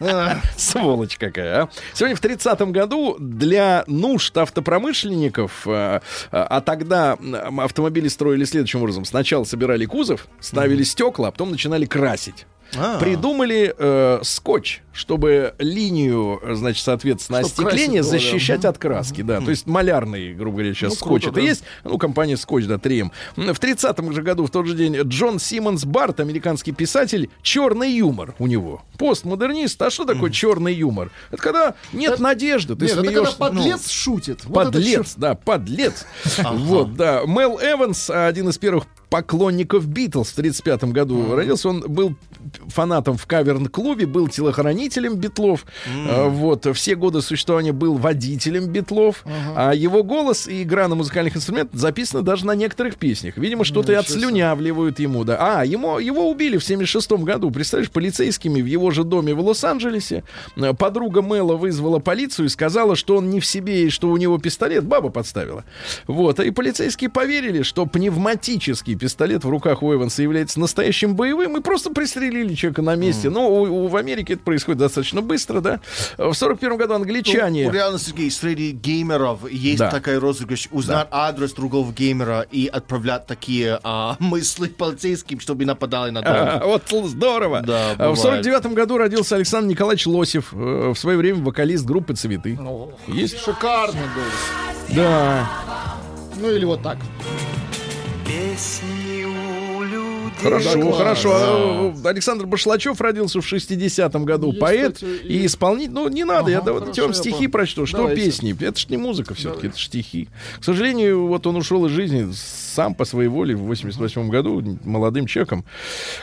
Сволочь 0.56 1.16
какая, 1.16 1.62
а. 1.62 1.68
Сегодня 1.94 2.16
в 2.16 2.22
30-м 2.22 2.72
году 2.72 3.16
для 3.18 3.84
нужд 3.86 4.36
автопромышленников, 4.36 5.66
э, 5.66 5.70
э, 5.70 6.00
а 6.30 6.60
тогда 6.60 7.16
автомобили 7.58 8.08
строили 8.08 8.44
следующим 8.50 8.80
образом. 8.82 9.04
Сначала 9.04 9.44
собирали 9.44 9.84
кузов, 9.86 10.28
ставили 10.40 10.82
стекла, 10.82 11.28
а 11.28 11.30
потом 11.30 11.50
начинали 11.50 11.86
красить. 11.86 12.46
А. 12.76 12.98
Придумали 12.98 13.74
э, 13.76 14.20
скотч, 14.22 14.82
чтобы 14.92 15.54
линию, 15.58 16.38
э, 16.42 16.54
значит, 16.54 16.84
соответственно, 16.84 17.40
Чтоб 17.40 17.50
остекления 17.50 18.02
было, 18.02 18.12
да. 18.12 18.18
защищать 18.18 18.64
от 18.64 18.78
краски, 18.78 19.22
да. 19.22 19.40
То 19.40 19.50
есть 19.50 19.66
малярный, 19.66 20.34
грубо 20.34 20.58
говоря, 20.58 20.74
сейчас 20.74 20.90
Ну, 20.90 20.96
скотч 20.96 21.22
круто, 21.22 21.28
это 21.38 21.40
да. 21.40 21.48
есть. 21.48 21.64
Ну, 21.84 21.98
компания 21.98 22.36
скотч, 22.36 22.66
да, 22.66 22.76
3М. 22.76 23.10
В 23.36 23.58
30-м 23.58 24.12
же 24.12 24.22
году, 24.22 24.46
в 24.46 24.50
тот 24.50 24.66
же 24.66 24.74
день, 24.74 24.96
Джон 24.96 25.38
Симмонс 25.38 25.84
Барт, 25.84 26.20
американский 26.20 26.72
писатель, 26.72 27.30
черный 27.42 27.90
юмор 27.92 28.34
у 28.38 28.46
него. 28.46 28.82
Постмодернист. 28.98 29.80
А 29.82 29.90
что 29.90 30.04
такое 30.04 30.30
черный 30.30 30.74
юмор? 30.74 31.10
Это 31.30 31.42
когда 31.42 31.74
нет 31.92 32.20
надежды, 32.20 32.76
ты 32.76 32.86
Нет, 32.86 32.98
это 32.98 33.12
когда 33.12 33.30
подлец 33.32 33.88
шутит. 33.90 34.44
Вот 34.44 34.60
это 34.60 34.72
Подлец, 34.72 35.14
да, 35.16 35.34
подлец. 35.34 36.06
Вот, 36.50 36.94
да. 36.96 37.22
Мел 37.26 37.58
Эванс, 37.60 38.10
один 38.10 38.48
из 38.48 38.58
первых 38.58 38.84
поклонников 39.08 39.86
Битлз 39.86 40.28
в 40.28 40.38
1935 40.38 40.92
году 40.92 41.34
родился. 41.34 41.68
Он 41.68 41.80
был 41.80 42.14
фанатом 42.68 43.16
в 43.16 43.26
каверн-клубе, 43.26 44.06
был 44.06 44.28
телохранителем 44.28 45.16
Битлов. 45.16 45.64
А, 46.08 46.28
Вот. 46.28 46.66
Все 46.74 46.94
годы 46.94 47.20
существования 47.22 47.72
был 47.72 47.96
водителем 47.96 48.66
Битлов. 48.66 49.24
А 49.56 49.74
его 49.74 50.02
голос 50.02 50.48
и 50.48 50.62
игра 50.62 50.88
на 50.88 50.94
музыкальных 50.94 51.36
инструментах 51.36 51.78
записаны 51.78 52.22
даже 52.22 52.46
на 52.46 52.54
некоторых 52.54 52.96
песнях. 52.96 53.36
Видимо, 53.36 53.64
что-то 53.64 53.92
и 53.92 53.94
отслюнявливают 53.94 54.98
ему, 54.98 55.24
да. 55.24 55.60
А, 55.60 55.64
ему, 55.64 55.98
его 55.98 56.30
убили 56.30 56.56
в 56.56 56.64
76 56.64 57.12
году, 57.12 57.50
представляешь, 57.50 57.90
полицейскими 57.90 58.60
в 58.62 58.66
его 58.66 58.90
же 58.90 59.04
доме 59.04 59.34
в 59.34 59.40
Лос-Анджелесе. 59.40 60.24
Э, 60.56 60.72
Подруга 60.74 61.22
Мэла 61.22 61.56
вызвала 61.56 61.98
полицию 61.98 62.46
и 62.46 62.48
сказала, 62.48 62.96
что 62.96 63.16
он 63.16 63.30
не 63.30 63.40
в 63.40 63.46
себе 63.46 63.86
и 63.86 63.90
что 63.90 64.08
у 64.08 64.16
него 64.16 64.38
пистолет. 64.38 64.84
Баба 64.84 65.10
подставила. 65.10 65.64
Вот. 66.06 66.40
И 66.40 66.50
полицейские 66.50 67.10
поверили, 67.10 67.62
что 67.62 67.86
пневматический 67.86 68.96
пистолет 68.96 69.44
в 69.44 69.50
руках 69.50 69.82
у 69.82 69.92
Эванса 69.92 70.22
является 70.22 70.60
настоящим 70.60 71.14
боевым 71.16 71.56
и 71.56 71.60
просто 71.60 71.90
пристрелили 71.90 72.29
человека 72.54 72.82
на 72.82 72.94
месте. 72.96 73.30
Но 73.30 73.48
у- 73.48 73.84
у- 73.84 73.88
в 73.88 73.96
Америке 73.96 74.34
это 74.34 74.42
происходит 74.42 74.78
достаточно 74.78 75.20
быстро, 75.22 75.60
да. 75.60 75.80
В 76.18 76.32
41 76.34 76.76
году 76.76 76.94
англичане... 76.94 77.66
Ну, 77.66 77.72
реально, 77.72 77.98
Сергей, 77.98 78.30
среди 78.30 78.70
геймеров 78.72 79.50
есть 79.50 79.78
Да. 79.78 79.90
такая 79.90 80.18
розыгрыш. 80.20 80.68
Узнать 80.70 81.08
адрес 81.10 81.52
другого 81.52 81.92
геймера 81.92 82.46
и 82.50 82.66
отправлять 82.66 83.26
такие 83.26 83.78
а, 83.82 84.16
мысли 84.20 84.68
полицейским, 84.68 85.40
чтобы 85.40 85.64
нападали 85.64 86.10
на 86.10 86.22
дом. 86.22 86.32
А, 86.34 86.62
вот 86.64 86.82
здорово. 87.08 87.62
Да, 87.62 87.90
А, 87.92 87.94
в 88.12 88.16
бывает. 88.16 88.44
49 88.44 88.66
году 88.74 88.98
родился 88.98 89.36
Александр 89.36 89.68
Николаевич 89.70 90.06
Лосев, 90.06 90.52
э, 90.52 90.92
в 90.94 90.98
свое 90.98 91.16
время 91.18 91.42
вокалист 91.42 91.84
группы 91.84 92.14
«Цветы». 92.14 92.56
Ну, 92.60 92.92
Есть? 93.08 93.38
Шикарный 93.42 94.00
голос. 94.14 94.94
Да. 94.94 95.48
Ну 96.40 96.50
или 96.50 96.64
вот 96.64 96.82
так. 96.82 96.98
Хорошо, 100.42 100.74
Да, 100.74 100.92
хорошо. 100.92 101.28
класс. 101.30 102.00
А, 102.04 102.08
Александр 102.08 102.46
Башлачев 102.46 103.00
родился 103.00 103.40
в 103.40 103.44
60-м 103.44 104.24
году. 104.24 104.48
Есть, 104.48 104.60
Поэт 104.60 104.94
кстати, 104.94 105.10
и 105.24 105.42
и- 105.42 105.46
исполнитель. 105.46 105.92
Ну, 105.92 106.08
не 106.08 106.24
надо, 106.24 106.50
я 106.50 106.58
Ага, 106.58 106.66
давайте 106.66 106.84
хорошо, 106.86 107.02
вам 107.02 107.10
я 107.10 107.16
стихи 107.16 107.36
понял. 107.36 107.50
прочту. 107.50 107.86
Что 107.86 107.96
Давайте. 107.98 108.22
песни? 108.24 108.56
Это 108.60 108.78
ж 108.78 108.86
не 108.88 108.96
музыка 108.96 109.34
все-таки, 109.34 109.68
это 109.68 109.78
стихи. 109.78 110.28
К 110.60 110.64
сожалению, 110.64 111.26
вот 111.26 111.46
он 111.46 111.56
ушел 111.56 111.86
из 111.86 111.92
жизни 111.92 112.30
сам 112.34 112.94
по 112.94 113.04
своей 113.04 113.28
воле 113.28 113.54
в 113.56 113.60
88 113.62 114.28
году, 114.28 114.62
молодым 114.84 115.26
человеком. 115.26 115.64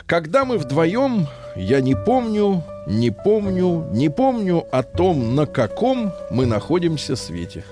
Когда 0.06 0.44
мы 0.44 0.58
вдвоем, 0.58 1.26
я 1.56 1.80
не 1.80 1.94
помню, 1.94 2.62
не 2.86 3.10
помню, 3.10 3.86
не 3.92 4.08
помню 4.08 4.64
о 4.72 4.82
том, 4.82 5.34
на 5.34 5.46
каком 5.46 6.12
мы 6.30 6.46
находимся 6.46 7.16
свете. 7.16 7.64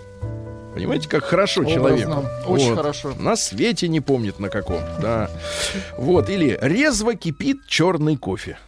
Понимаете, 0.77 1.09
как 1.09 1.25
хорошо 1.25 1.65
человек. 1.65 2.07
Очень 2.47 2.75
хорошо. 2.75 3.15
На 3.19 3.35
свете 3.35 3.89
не 3.89 4.03
помнит 4.03 4.39
на 4.39 4.51
каком. 4.51 4.83
Да. 5.01 5.31
Вот. 5.97 6.29
Или 6.29 6.59
резво 6.61 7.15
кипит 7.15 7.67
черный 7.67 8.19
кофе. 8.19 8.59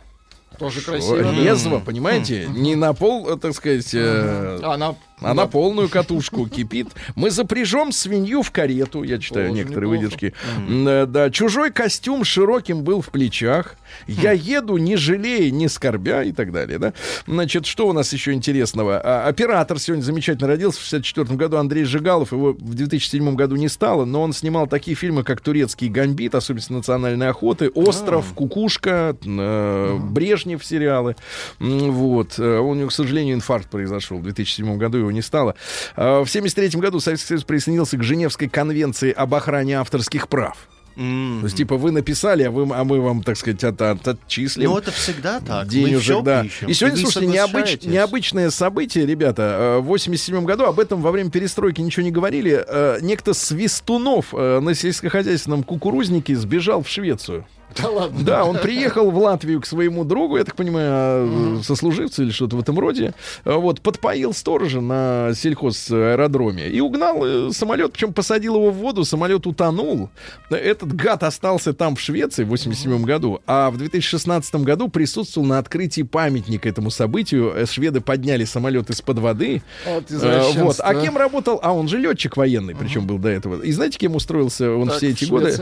Тоже 0.58 0.80
красиво. 0.80 1.34
Резво, 1.34 1.80
понимаете? 1.80 2.46
Не 2.48 2.76
на 2.76 2.94
пол, 2.94 3.28
э, 3.28 3.36
так 3.36 3.54
сказать, 3.54 3.90
э, 3.92 4.58
А 4.62 4.78
Она 5.20 5.30
а 5.30 5.34
на 5.34 5.46
полную 5.46 5.88
катушку 5.88 6.46
кипит. 6.48 6.88
Мы 7.16 7.30
запряжем 7.30 7.92
свинью 7.92 8.42
в 8.42 8.50
карету. 8.50 9.02
Я 9.02 9.18
читаю 9.18 9.48
Тоже 9.48 9.58
некоторые 9.60 9.90
неплохо. 9.90 10.04
выдержки. 10.04 10.34
Э, 10.68 11.06
Да, 11.06 11.30
чужой 11.30 11.70
костюм 11.72 12.24
широким 12.24 12.82
был 12.82 13.00
в 13.00 13.08
плечах. 13.10 13.76
Я 14.06 14.32
еду, 14.32 14.76
не 14.76 14.96
жалея, 14.96 15.50
не 15.50 15.68
скорбя 15.68 16.22
и 16.22 16.32
так 16.32 16.52
далее. 16.52 16.78
Да? 16.78 16.92
Значит, 17.26 17.66
что 17.66 17.88
у 17.88 17.92
нас 17.92 18.12
еще 18.12 18.32
интересного? 18.32 19.00
А, 19.02 19.26
оператор 19.26 19.78
сегодня 19.78 20.02
замечательно 20.02 20.46
родился 20.48 20.78
в 20.80 20.82
64 20.84 21.36
году. 21.36 21.56
Андрей 21.56 21.84
Жигалов. 21.84 22.32
Его 22.32 22.52
в 22.52 22.74
2007 22.74 23.34
году 23.34 23.56
не 23.56 23.68
стало, 23.68 24.04
но 24.04 24.22
он 24.22 24.32
снимал 24.32 24.66
такие 24.66 24.96
фильмы, 24.96 25.24
как 25.24 25.40
«Турецкий 25.40 25.88
гамбит», 25.88 26.34
особенно 26.34 26.58
национальной 26.70 27.28
охоты, 27.28 27.68
«Остров», 27.70 28.32
«Кукушка», 28.34 29.16
э, 29.24 29.98
«Брежнев» 29.98 30.64
сериалы. 30.64 31.16
Вот. 31.58 32.38
Э, 32.38 32.58
У 32.58 32.74
него, 32.74 32.88
к 32.88 32.92
сожалению, 32.92 33.34
инфаркт 33.36 33.70
произошел 33.70 34.18
в 34.18 34.22
2007 34.22 34.76
году, 34.76 35.07
его 35.08 35.12
не 35.12 35.22
стало. 35.22 35.54
А, 35.96 36.20
В 36.24 36.28
1973 36.28 36.80
году 36.80 37.00
Советский 37.00 37.28
Союз 37.28 37.44
присоединился 37.44 37.96
к 37.96 38.02
Женевской 38.02 38.48
конвенции 38.48 39.10
об 39.12 39.34
охране 39.34 39.78
авторских 39.80 40.28
прав. 40.28 40.56
М. 40.96 41.38
То 41.42 41.46
есть, 41.46 41.56
типа, 41.56 41.76
вы 41.76 41.92
написали, 41.92 42.42
а, 42.42 42.50
вы, 42.50 42.66
а 42.74 42.82
мы 42.82 43.00
вам, 43.00 43.22
так 43.22 43.36
сказать, 43.36 43.62
от, 43.62 43.80
от- 43.80 44.08
отчислим. 44.08 44.70
Ну, 44.70 44.78
это 44.78 44.90
всегда 44.90 45.38
так. 45.38 45.66
Мы 45.66 45.70
Денежек, 45.70 46.02
всё 46.02 46.20
да. 46.22 46.42
пишем, 46.42 46.68
И 46.68 46.74
сегодня, 46.74 46.96
вы 46.96 47.02
слушайте, 47.12 47.26
необыч- 47.32 47.86
необычное 47.88 48.50
событие, 48.50 49.06
ребята. 49.06 49.76
Э, 49.76 49.78
В 49.78 49.84
87 49.84 50.44
году 50.44 50.64
об 50.64 50.80
этом 50.80 51.00
во 51.00 51.12
время 51.12 51.30
перестройки 51.30 51.80
ничего 51.80 52.02
не 52.02 52.10
говорили. 52.10 52.64
Э, 52.66 52.98
Некто 53.00 53.32
Свистунов 53.32 54.34
э, 54.34 54.58
на 54.58 54.74
сельскохозяйственном 54.74 55.62
кукурузнике 55.62 56.34
сбежал 56.34 56.82
в 56.82 56.88
Швецию. 56.88 57.46
Да 57.76 57.88
ладно. 57.90 58.24
Да, 58.24 58.44
он 58.44 58.58
приехал 58.58 59.10
в 59.10 59.18
Латвию 59.18 59.60
к 59.60 59.66
своему 59.66 60.04
другу, 60.04 60.36
я 60.38 60.44
так 60.44 60.56
понимаю, 60.56 60.88
а, 60.90 61.60
сослуживцу 61.62 62.22
или 62.24 62.30
что-то 62.30 62.56
в 62.56 62.60
этом 62.60 62.78
роде. 62.78 63.14
А, 63.44 63.56
Вот, 63.58 63.80
подпоил 63.80 64.32
сторожа 64.32 64.80
на 64.80 65.32
сельхозаэродроме 65.34 66.68
и 66.68 66.80
угнал 66.80 67.24
э, 67.24 67.50
самолет, 67.52 67.92
причем 67.92 68.12
посадил 68.12 68.56
его 68.56 68.70
в 68.70 68.76
воду, 68.76 69.04
самолет 69.04 69.46
утонул. 69.46 70.10
Этот 70.50 70.94
гад 70.94 71.22
остался 71.22 71.72
там 71.72 71.96
в 71.96 72.00
Швеции 72.00 72.44
в 72.44 72.48
87 72.48 73.02
году, 73.04 73.40
а 73.46 73.70
в 73.70 73.76
2016 73.78 74.54
году 74.56 74.88
присутствовал 74.88 75.46
на 75.46 75.58
открытии 75.58 76.02
памятника 76.02 76.68
этому 76.68 76.90
событию. 76.90 77.52
Э, 77.54 77.66
Шведы 77.66 78.00
подняли 78.00 78.44
самолет 78.44 78.90
из-под 78.90 79.18
воды. 79.18 79.62
Вот 79.86 80.04
Э, 80.10 80.42
Вот. 80.56 80.76
А 80.80 80.94
кем 80.94 81.16
работал? 81.16 81.60
А 81.62 81.72
он 81.72 81.88
же 81.88 81.98
летчик 81.98 82.36
военный, 82.36 82.74
причем 82.74 83.06
был 83.06 83.18
до 83.18 83.28
этого. 83.28 83.62
И 83.62 83.72
знаете, 83.72 83.98
кем 83.98 84.14
устроился 84.14 84.72
он 84.72 84.88
Так, 84.88 84.96
все 84.98 85.10
эти 85.10 85.24
годы? 85.26 85.52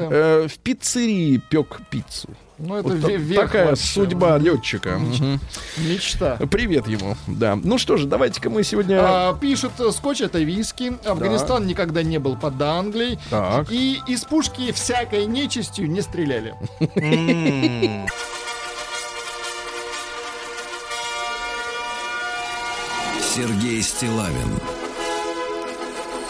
В 0.49 0.59
пиццерии 0.63 1.41
пек 1.51 1.81
пиццу. 1.97 2.29
Ну, 2.59 2.77
это 2.77 2.89
Вот 2.89 3.11
век 3.11 3.41
такая 3.41 3.67
вообще. 3.71 3.85
судьба 3.85 4.39
летчика. 4.39 4.99
Мгм. 4.99 5.41
Мечта. 5.79 6.37
Привет 6.51 6.87
ему. 6.87 7.17
Да. 7.27 7.59
Ну 7.63 7.77
что 7.79 7.97
же, 7.97 8.07
давайте-ка 8.07 8.49
мы 8.51 8.63
сегодня. 8.65 8.99
А, 9.01 9.35
пишет, 9.35 9.73
э, 9.79 9.91
скотч 9.93 10.23
это 10.23 10.39
виски. 10.39 10.97
Афганистан 11.05 11.67
никогда 11.67 12.03
не 12.03 12.19
был 12.19 12.37
под 12.37 12.61
Англией. 12.61 13.19
Так. 13.31 13.71
И 13.71 14.01
из 14.07 14.25
пушки 14.25 14.73
всякой 14.73 15.27
нечистью 15.27 15.91
не 15.91 16.01
стреляли. 16.01 16.55
Сергей 23.21 23.83
Стилавин 23.83 24.59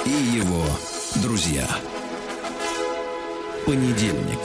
и 0.05 0.11
его 0.11 0.64
друзья. 1.23 1.67
Понедельник. 3.64 4.39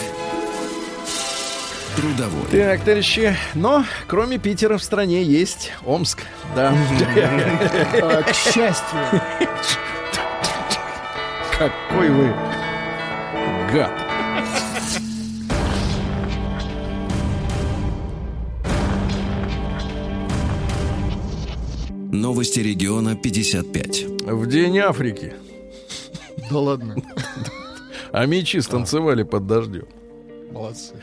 Трудовой. 1.96 2.46
Так, 2.52 2.82
товарищи, 2.82 3.36
но 3.54 3.84
кроме 4.08 4.38
Питера 4.38 4.78
в 4.78 4.84
стране 4.84 5.24
есть 5.24 5.72
Омск. 5.86 6.20
Да. 6.56 6.74
А, 8.02 8.24
К 8.24 8.34
счастью. 8.34 9.00
Какой 11.58 12.10
вы 12.10 12.34
гад. 13.74 13.92
Новости 22.12 22.60
региона 22.60 23.16
55. 23.16 24.04
В 24.26 24.46
день 24.48 24.80
Африки 24.80 25.34
Да 26.50 26.60
ладно. 26.60 26.96
а 28.12 28.26
мечи 28.26 28.60
станцевали 28.60 29.24
под 29.24 29.48
дождем. 29.48 29.86
Молодцы. 30.52 30.94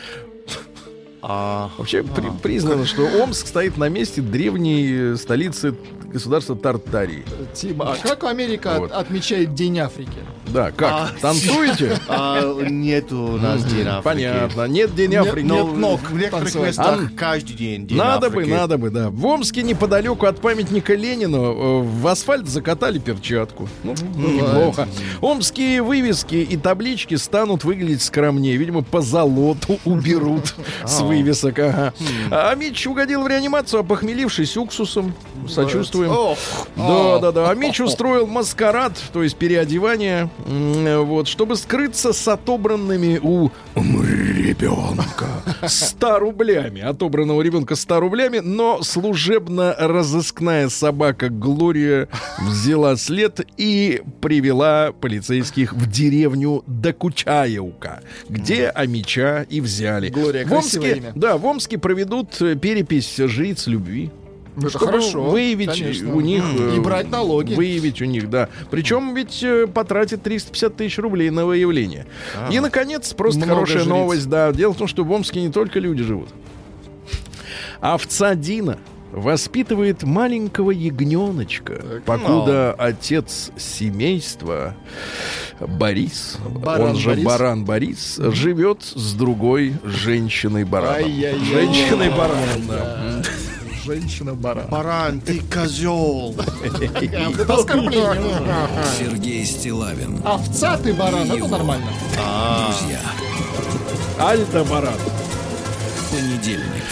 А, 1.30 1.70
Вообще 1.76 2.02
при- 2.02 2.30
признано, 2.42 2.86
что 2.86 3.02
Омск 3.22 3.46
стоит 3.48 3.76
на 3.76 3.90
месте 3.90 4.22
древней 4.22 5.14
столицы 5.18 5.74
государства 6.12 6.56
Тартарии. 6.56 7.24
Тима, 7.54 7.92
а 7.92 7.96
как 8.08 8.24
Америка 8.24 8.76
Вот. 8.78 8.92
от- 8.92 8.98
отмечает 9.08 9.54
День 9.54 9.78
Африки? 9.80 10.18
Да, 10.46 10.70
как? 10.70 10.90
А, 10.90 11.10
Танцуете? 11.20 11.98
а, 12.08 12.40
нету 12.62 13.18
у 13.18 13.36
нас 13.36 13.62
День 13.64 13.86
Африки. 13.86 14.04
Понятно. 14.04 14.64
Нет 14.68 14.94
День 14.94 15.10
Нет, 15.10 15.26
Африки. 15.26 15.44
Но 15.46 15.62
Нет 15.62 15.76
ног 15.76 16.00
в 16.10 16.16
некоторых 16.18 16.54
местах 16.54 17.00
А, 17.12 17.16
каждый 17.18 17.52
день 17.54 17.86
День 17.86 17.98
Надо 17.98 18.30
бы, 18.30 18.40
Африки. 18.42 18.50
надо 18.54 18.78
бы, 18.78 18.90
да. 18.90 19.10
В 19.10 19.26
Омске 19.26 19.62
неподалеку 19.62 20.24
от 20.26 20.40
памятника 20.40 20.94
Ленину 20.94 21.42
э, 21.44 21.82
в 21.82 22.06
асфальт 22.06 22.48
закатали 22.48 22.98
перчатку. 22.98 23.68
Ну, 23.84 23.94
неплохо. 24.16 24.88
Омские 25.20 25.82
вывески 25.82 26.36
и 26.36 26.56
таблички 26.56 27.16
станут 27.16 27.64
выглядеть 27.64 28.00
скромнее. 28.02 28.56
Видимо, 28.56 28.82
по 28.82 29.02
золоту 29.02 29.78
уберут 29.84 30.54
с 30.86 31.00
вывесок. 31.00 31.58
Ага. 31.58 31.92
А 32.30 32.54
Мич 32.54 32.86
угодил 32.86 33.22
в 33.22 33.28
реанимацию, 33.28 33.80
опохмелившись 33.80 34.56
уксусом. 34.56 35.12
Сочувствуем. 36.06 36.10
Ох, 36.10 36.38
Да, 36.76 37.18
да, 37.18 37.32
да. 37.32 37.50
А 37.50 37.54
Мич 37.54 37.80
устроил 37.80 38.26
маскарад, 38.26 38.92
то 39.12 39.22
есть 39.22 39.36
переодевание, 39.36 40.30
вот, 40.46 41.28
чтобы 41.28 41.56
скрыться 41.56 42.12
с 42.12 42.28
отобранными 42.28 43.18
у 43.22 43.50
ребенка 43.76 45.26
100 45.66 46.18
рублями. 46.18 46.80
Отобранного 46.80 47.42
ребенка 47.42 47.74
100 47.76 48.00
рублями, 48.00 48.38
но 48.38 48.82
служебно-розыскная 48.82 50.68
собака 50.68 51.28
Глория 51.28 52.08
взяла 52.38 52.96
след 52.96 53.40
и 53.56 54.02
привела 54.20 54.92
полицейских 54.92 55.72
в 55.72 55.90
деревню 55.90 56.62
Докучаевка, 56.66 58.02
где 58.28 58.68
Амича 58.68 59.42
и 59.48 59.60
взяли. 59.60 60.08
Глория, 60.08 60.46
в 60.46 60.52
Омске, 60.52 60.96
имя. 60.96 61.12
да, 61.14 61.36
в 61.36 61.44
Омске 61.46 61.78
проведут 61.78 62.40
э, 62.40 62.54
перепись 62.56 63.16
жриц 63.16 63.66
любви. 63.66 64.10
Это 64.58 64.70
Чтобы 64.70 64.86
хорошо. 64.86 65.22
выявить 65.30 65.70
конечно. 65.70 66.12
у 66.14 66.20
них... 66.20 66.42
э, 66.58 66.76
И 66.76 66.80
брать 66.80 67.10
налоги. 67.10 67.54
Выявить 67.54 68.00
у 68.02 68.04
них, 68.04 68.28
да. 68.28 68.48
Причем 68.70 69.14
ведь 69.14 69.42
э, 69.42 69.66
потратит 69.66 70.22
350 70.22 70.76
тысяч 70.76 70.98
рублей 70.98 71.30
на 71.30 71.46
выявление. 71.46 72.06
И, 72.50 72.58
наконец, 72.60 73.12
просто 73.14 73.46
хорошая 73.46 73.78
жриц. 73.78 73.88
новость, 73.88 74.28
да. 74.28 74.52
Дело 74.52 74.72
в 74.72 74.76
том, 74.76 74.86
что 74.88 75.04
в 75.04 75.10
Омске 75.12 75.40
не 75.42 75.50
только 75.50 75.78
люди 75.78 76.02
живут. 76.02 76.28
Овца 77.80 78.34
Дина 78.34 78.78
воспитывает 79.12 80.02
маленького 80.02 80.70
ягненочка, 80.70 82.02
покуда 82.04 82.74
отец 82.76 83.50
семейства 83.56 84.74
Борис, 85.60 86.36
Баран 86.46 86.90
он 86.90 86.96
же 86.96 87.08
Борис. 87.10 87.24
баран 87.24 87.64
Борис, 87.64 88.16
живет 88.18 88.82
с 88.82 89.14
другой 89.14 89.74
женщиной-бараном. 89.82 91.10
Женщиной-бараном, 91.10 92.66
да. 92.68 93.22
Женщина-баран. 93.88 94.66
баран, 94.68 95.18
ты 95.18 95.40
козел. 95.40 96.36
Это 96.62 97.54
оскорбление. 97.54 98.38
Сергей 98.98 99.46
Стилавин. 99.46 100.20
Овца 100.26 100.76
ты 100.76 100.92
баран, 100.92 101.32
это 101.32 101.48
нормально. 101.48 101.86
Друзья. 102.10 103.00
Альта-баран. 104.18 104.92
Понедельник. 106.10 106.84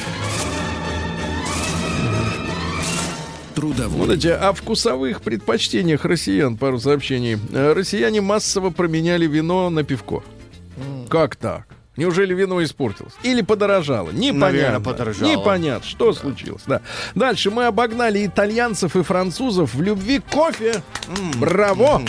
Трудовой. 3.54 3.96
Смотрите, 4.06 4.32
о 4.32 4.54
вкусовых 4.54 5.20
предпочтениях 5.20 6.06
россиян 6.06 6.56
пару 6.56 6.80
сообщений. 6.80 7.36
Россияне 7.52 8.22
массово 8.22 8.70
променяли 8.70 9.26
вино 9.26 9.68
на 9.68 9.82
пивко. 9.82 10.22
Как 11.10 11.36
так? 11.36 11.66
Неужели 11.96 12.34
вино 12.34 12.62
испортилось? 12.62 13.14
Или 13.22 13.42
подорожало? 13.42 14.10
Непонятно. 14.10 14.38
Наверное, 14.38 14.80
подорожало. 14.80 15.30
Непонятно, 15.30 15.88
что 15.88 16.12
случилось. 16.12 16.62
Да. 16.66 16.80
Дальше 17.14 17.50
мы 17.50 17.64
обогнали 17.64 18.24
итальянцев 18.26 18.96
и 18.96 19.02
французов 19.02 19.74
в 19.74 19.82
любви 19.82 20.18
к 20.18 20.24
кофе. 20.26 20.82
Браво! 21.36 22.02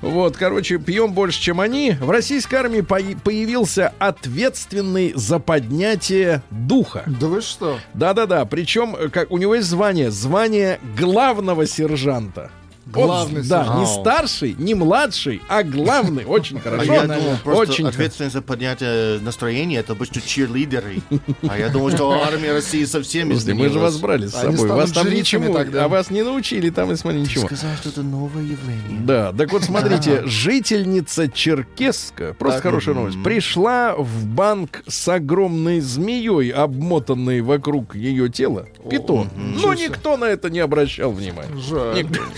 Вот, 0.00 0.36
короче, 0.36 0.78
пьем 0.78 1.12
больше, 1.12 1.40
чем 1.40 1.60
они. 1.60 1.96
В 2.00 2.10
российской 2.10 2.54
армии 2.56 2.80
пои- 2.80 3.16
появился 3.22 3.92
ответственный 3.98 5.12
за 5.14 5.38
поднятие 5.38 6.42
духа. 6.50 7.04
Да 7.06 7.26
вы 7.26 7.40
что? 7.40 7.78
Да-да-да, 7.94 8.44
причем 8.44 8.94
э, 8.98 9.08
как 9.08 9.30
у 9.30 9.38
него 9.38 9.54
есть 9.54 9.68
звание, 9.68 10.10
звание 10.10 10.80
главного 10.98 11.66
сержанта. 11.66 12.50
Главный 12.86 13.42
да, 13.42 13.76
не 13.78 13.86
старший, 13.86 14.54
не 14.58 14.74
младший, 14.74 15.40
а 15.48 15.62
главный. 15.62 16.24
Очень 16.24 16.58
А 16.58 16.60
хорошо. 16.60 16.92
я 16.92 17.02
думал, 17.02 17.36
просто 17.42 17.72
Очень 17.72 17.86
ответственность 17.86 18.34
за 18.34 18.42
поднятие 18.42 19.18
настроения 19.20 19.78
это 19.78 19.92
обычно 19.92 20.20
чирлидеры. 20.20 21.00
А 21.48 21.58
я 21.58 21.68
думал, 21.68 21.90
что 21.90 22.10
армия 22.22 22.52
России 22.52 22.84
совсем 22.84 23.28
Слушайте, 23.30 23.54
мы 23.54 23.68
же 23.68 23.78
вас 23.78 23.96
брали 23.98 24.26
с 24.26 24.32
собой. 24.32 24.68
Вас 24.68 24.90
там 24.92 25.08
ничему, 25.08 25.52
тогда. 25.54 25.84
а 25.84 25.88
вас 25.88 26.10
не 26.10 26.22
научили 26.22 26.70
там, 26.70 26.90
и 26.92 26.96
смотри, 26.96 27.20
ничего. 27.20 27.46
Сказал, 27.46 27.70
что 27.76 27.90
это 27.90 28.02
новое 28.02 28.42
явление. 28.42 29.00
Да, 29.00 29.32
так 29.32 29.52
вот 29.52 29.62
смотрите, 29.64 30.22
жительница 30.26 31.28
Черкесска, 31.28 32.34
просто 32.34 32.60
хорошая 32.60 32.94
новость, 32.94 33.22
пришла 33.22 33.94
в 33.96 34.26
банк 34.26 34.82
с 34.86 35.08
огромной 35.08 35.80
змеей, 35.80 36.50
обмотанной 36.50 37.40
вокруг 37.42 37.94
ее 37.94 38.28
тела, 38.28 38.66
питон. 38.90 39.28
Но 39.36 39.74
никто 39.74 40.16
на 40.16 40.24
это 40.24 40.50
не 40.50 40.60
обращал 40.60 41.12
внимания. 41.12 41.56
Жаль. 41.56 41.96
Никто, 42.02 42.20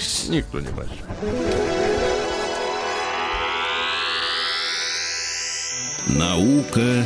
обращал. 0.53 1.07
Наука 6.07 7.05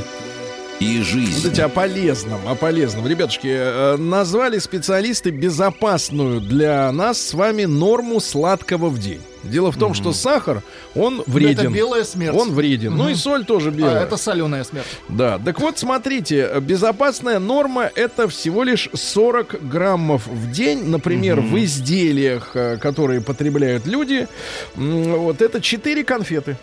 и 0.80 1.02
жизнь. 1.02 1.32
Смотрите, 1.40 1.64
о 1.64 1.68
полезном, 1.68 2.46
о 2.46 2.54
полезном. 2.54 3.06
Ребятушки, 3.06 3.48
э, 3.50 3.96
назвали 3.96 4.58
специалисты 4.58 5.30
безопасную 5.30 6.40
для 6.40 6.90
нас 6.92 7.20
с 7.20 7.34
вами 7.34 7.64
норму 7.64 8.20
сладкого 8.20 8.88
в 8.88 8.98
день. 8.98 9.20
Дело 9.42 9.72
в 9.72 9.76
том, 9.76 9.94
что 9.94 10.12
сахар, 10.12 10.62
он 10.94 11.22
вреден. 11.26 11.66
Это 11.66 11.70
белая 11.74 12.04
смерть. 12.04 12.36
Он 12.36 12.52
вреден. 12.52 12.96
Ну 12.96 13.08
и 13.08 13.14
соль 13.14 13.44
тоже 13.44 13.70
А, 13.70 13.72
белая. 13.72 14.02
это 14.04 14.16
соленая 14.16 14.62
смерть. 14.64 14.86
Да, 15.08 15.38
так 15.44 15.60
вот, 15.60 15.78
смотрите, 15.78 16.48
безопасная 16.60 17.38
норма 17.38 17.90
это 17.94 18.28
всего 18.28 18.62
лишь 18.62 18.88
40 18.92 19.56
граммов 19.68 20.26
в 20.26 20.50
день. 20.52 20.84
Например, 20.84 21.40
в 21.40 21.56
изделиях, 21.58 22.50
э, 22.54 22.76
которые 22.76 23.20
потребляют 23.20 23.84
люди, 23.86 24.28
вот 24.76 25.42
это 25.42 25.60
4 25.60 26.04
конфеты. 26.04 26.56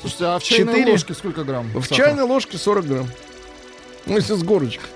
Слушайте, 0.00 0.24
а 0.26 0.38
в 0.38 0.42
чайной 0.42 0.72
Четыре. 0.74 0.92
ложке 0.92 1.14
сколько 1.14 1.44
грамм? 1.44 1.68
В 1.74 1.82
сахара? 1.84 1.96
чайной 2.08 2.22
ложке 2.24 2.56
40 2.58 2.86
грамм. 2.86 3.06
Ну, 4.06 4.16
если 4.16 4.34
с 4.34 4.42
горочкой. 4.42 4.88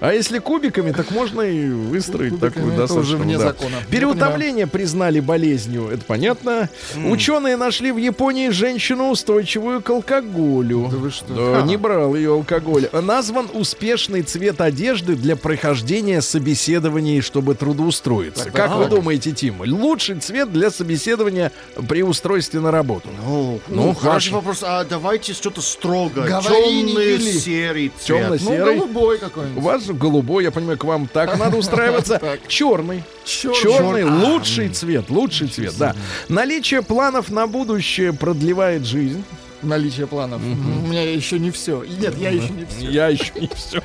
А 0.00 0.12
если 0.12 0.38
кубиками, 0.38 0.92
так 0.92 1.10
можно 1.10 1.42
и 1.42 1.68
выстроить 1.68 2.32
Кубиками 2.32 2.52
такую 2.54 2.76
достаточно. 2.76 3.00
уже 3.00 3.16
вне 3.16 3.38
да. 3.38 3.44
закона. 3.48 3.76
Переутомление 3.90 4.66
признали 4.66 5.20
болезнью, 5.20 5.88
это 5.88 6.04
понятно. 6.04 6.68
Ученые 7.06 7.56
нашли 7.56 7.92
в 7.92 7.96
Японии 7.96 8.50
женщину, 8.50 9.10
устойчивую 9.10 9.82
к 9.82 9.90
алкоголю. 9.90 10.88
Да 10.90 10.96
вы 10.96 11.10
что? 11.10 11.34
Да, 11.34 11.62
не 11.62 11.76
брал 11.76 12.14
ее 12.14 12.32
алкоголь. 12.32 12.88
Назван 12.92 13.48
успешный 13.52 14.22
цвет 14.22 14.60
одежды 14.60 15.14
для 15.16 15.36
прохождения 15.36 16.20
собеседований, 16.20 17.20
чтобы 17.20 17.54
трудоустроиться. 17.54 18.44
Так, 18.44 18.52
как 18.54 18.68
так. 18.70 18.78
вы 18.78 18.86
думаете, 18.86 19.32
Тим? 19.32 19.60
Лучший 19.60 20.16
цвет 20.20 20.52
для 20.52 20.70
собеседования 20.70 21.52
при 21.88 22.02
устройстве 22.02 22.60
на 22.60 22.70
работу? 22.70 23.08
Ну, 23.24 23.60
Ну, 23.68 23.74
ну, 23.74 23.82
хорошо. 23.94 24.00
хороший 24.00 24.32
вопрос. 24.32 24.58
А 24.62 24.84
давайте 24.84 25.32
что-то 25.32 25.60
строго. 25.60 26.22
Говори, 26.22 26.84
Темный 26.94 27.18
серый 27.32 27.92
цвет. 28.04 28.38
Темный 28.38 28.38
Ну, 28.40 28.64
голубой 28.64 29.18
У 29.18 29.37
какой-нибудь. 29.38 29.62
вас 29.62 29.86
голубой, 29.86 30.44
я 30.44 30.50
понимаю, 30.50 30.78
к 30.78 30.84
вам 30.84 31.06
так 31.06 31.38
надо 31.38 31.56
устраиваться. 31.58 32.20
Черный. 32.46 33.02
Черный, 33.24 34.02
а, 34.02 34.06
лучший 34.06 34.68
цвет, 34.68 35.10
лучший 35.10 35.48
цвет, 35.48 35.74
да. 35.78 35.94
Наличие 36.28 36.82
планов 36.82 37.30
на 37.30 37.46
будущее 37.46 38.12
продлевает 38.12 38.84
жизнь. 38.84 39.24
Наличие 39.62 40.06
планов. 40.06 40.40
У 40.42 40.86
меня 40.86 41.02
еще 41.10 41.38
не 41.38 41.50
все. 41.50 41.82
Нет, 41.82 42.16
я 42.16 42.30
еще 42.30 42.50
не 42.50 42.64
все. 42.64 42.90
Я 42.90 43.08
еще 43.08 43.32
не 43.34 43.50
все. 43.54 43.82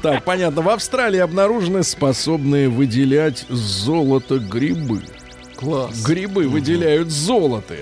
Так, 0.00 0.24
понятно. 0.24 0.62
В 0.62 0.70
Австралии 0.70 1.20
обнаружены 1.20 1.82
способные 1.82 2.68
выделять 2.70 3.44
золото 3.50 4.38
грибы. 4.38 5.02
Класс. 5.56 6.02
Грибы 6.02 6.48
выделяют 6.48 7.10
золото. 7.10 7.74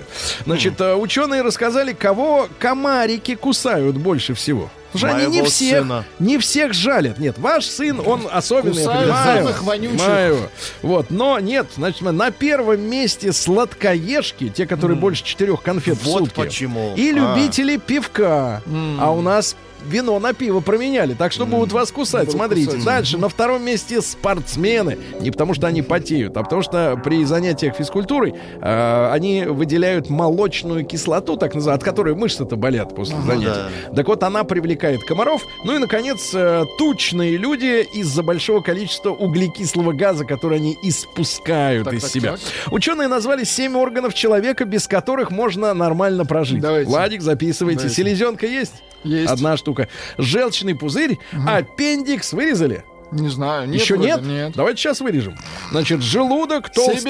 Значит, 0.45 0.79
э, 0.79 0.93
ученые 0.95 1.41
рассказали, 1.41 1.93
кого 1.93 2.47
комарики 2.59 3.35
кусают 3.35 3.97
больше 3.97 4.33
всего. 4.33 4.69
Что 4.95 5.07
они 5.15 5.27
не 5.27 5.43
всех, 5.43 5.79
сына. 5.83 6.05
не 6.19 6.37
всех 6.37 6.73
жалят. 6.73 7.17
Нет, 7.19 7.37
ваш 7.37 7.65
сын, 7.65 7.99
он 8.05 8.27
особенный. 8.31 8.81
я 8.81 8.87
Кусают 8.87 9.15
самых 9.45 9.63
вонючих. 9.63 9.99
Понимаю. 9.99 10.49
Вот, 10.81 11.09
но 11.11 11.39
нет, 11.39 11.67
значит, 11.75 12.01
на 12.01 12.31
первом 12.31 12.81
месте 12.81 13.31
сладкоежки, 13.33 14.49
те, 14.49 14.65
которые 14.65 14.97
больше 14.97 15.23
четырех 15.23 15.61
конфет 15.61 15.97
в 16.01 16.05
сутки. 16.05 16.35
почему. 16.35 16.93
И 16.95 17.09
А. 17.09 17.13
любители 17.13 17.77
пивка. 17.77 18.61
А 18.99 19.11
у 19.11 19.21
нас 19.21 19.55
вино 19.85 20.19
на 20.19 20.33
пиво 20.33 20.59
променяли, 20.59 21.13
так 21.13 21.31
что 21.31 21.45
будут 21.45 21.71
вас 21.71 21.91
кусать. 21.91 22.31
Смотрите, 22.31 22.71
кусать. 22.71 22.85
дальше 22.85 23.17
на 23.17 23.29
втором 23.29 23.63
месте 23.63 24.01
спортсмены. 24.01 24.97
Не 25.19 25.31
потому 25.31 25.53
что 25.53 25.67
они 25.67 25.81
потеют, 25.81 26.35
а 26.37 26.43
потому 26.43 26.61
что 26.61 26.99
при 27.03 27.23
занятиях 27.25 27.75
физкультурой 27.75 28.35
э, 28.61 29.09
они 29.11 29.45
выделяют 29.45 30.09
молочную 30.09 30.85
кислоту, 30.85 31.37
так 31.37 31.53
называемую, 31.55 31.77
от 31.79 31.83
которой 31.83 32.15
мышцы-то 32.15 32.55
болят 32.55 32.95
после 32.95 33.15
занятий. 33.25 33.61
Так 33.95 34.07
вот, 34.07 34.23
она 34.23 34.43
привлекает 34.43 35.01
комаров. 35.03 35.43
Ну 35.63 35.75
и, 35.75 35.79
наконец, 35.79 36.31
э, 36.33 36.63
тучные 36.77 37.37
люди 37.37 37.85
из-за 37.93 38.23
большого 38.23 38.61
количества 38.61 39.09
углекислого 39.11 39.93
газа, 39.93 40.25
который 40.25 40.57
они 40.57 40.77
испускают 40.83 41.85
Так, 41.85 41.93
из 41.95 42.01
так, 42.03 42.11
себя. 42.11 42.31
так. 42.33 42.39
Ученые 42.71 43.07
назвали 43.07 43.43
семь 43.43 43.75
органов 43.75 44.13
человека, 44.13 44.65
без 44.65 44.87
которых 44.87 45.31
можно 45.31 45.73
нормально 45.73 46.25
прожить. 46.25 46.61
Давайте. 46.61 46.89
Владик, 46.89 47.21
записывайте. 47.21 47.81
Давайте. 47.83 47.95
Селезенка 47.95 48.45
есть? 48.45 48.73
Есть. 49.03 49.29
Одна 49.31 49.57
штука. 49.57 49.72
Желчный 50.17 50.75
пузырь, 50.75 51.17
аппендикс 51.47 52.33
вырезали? 52.33 52.83
Не 53.11 53.29
знаю. 53.29 53.67
Нет 53.69 53.79
Еще 53.79 53.93
вроде, 53.93 54.09
нет? 54.09 54.21
Нет. 54.23 54.53
Давайте 54.55 54.81
сейчас 54.81 54.99
вырежем. 54.99 55.37
Значит, 55.69 56.01
желудок, 56.01 56.71
толст- 56.73 57.05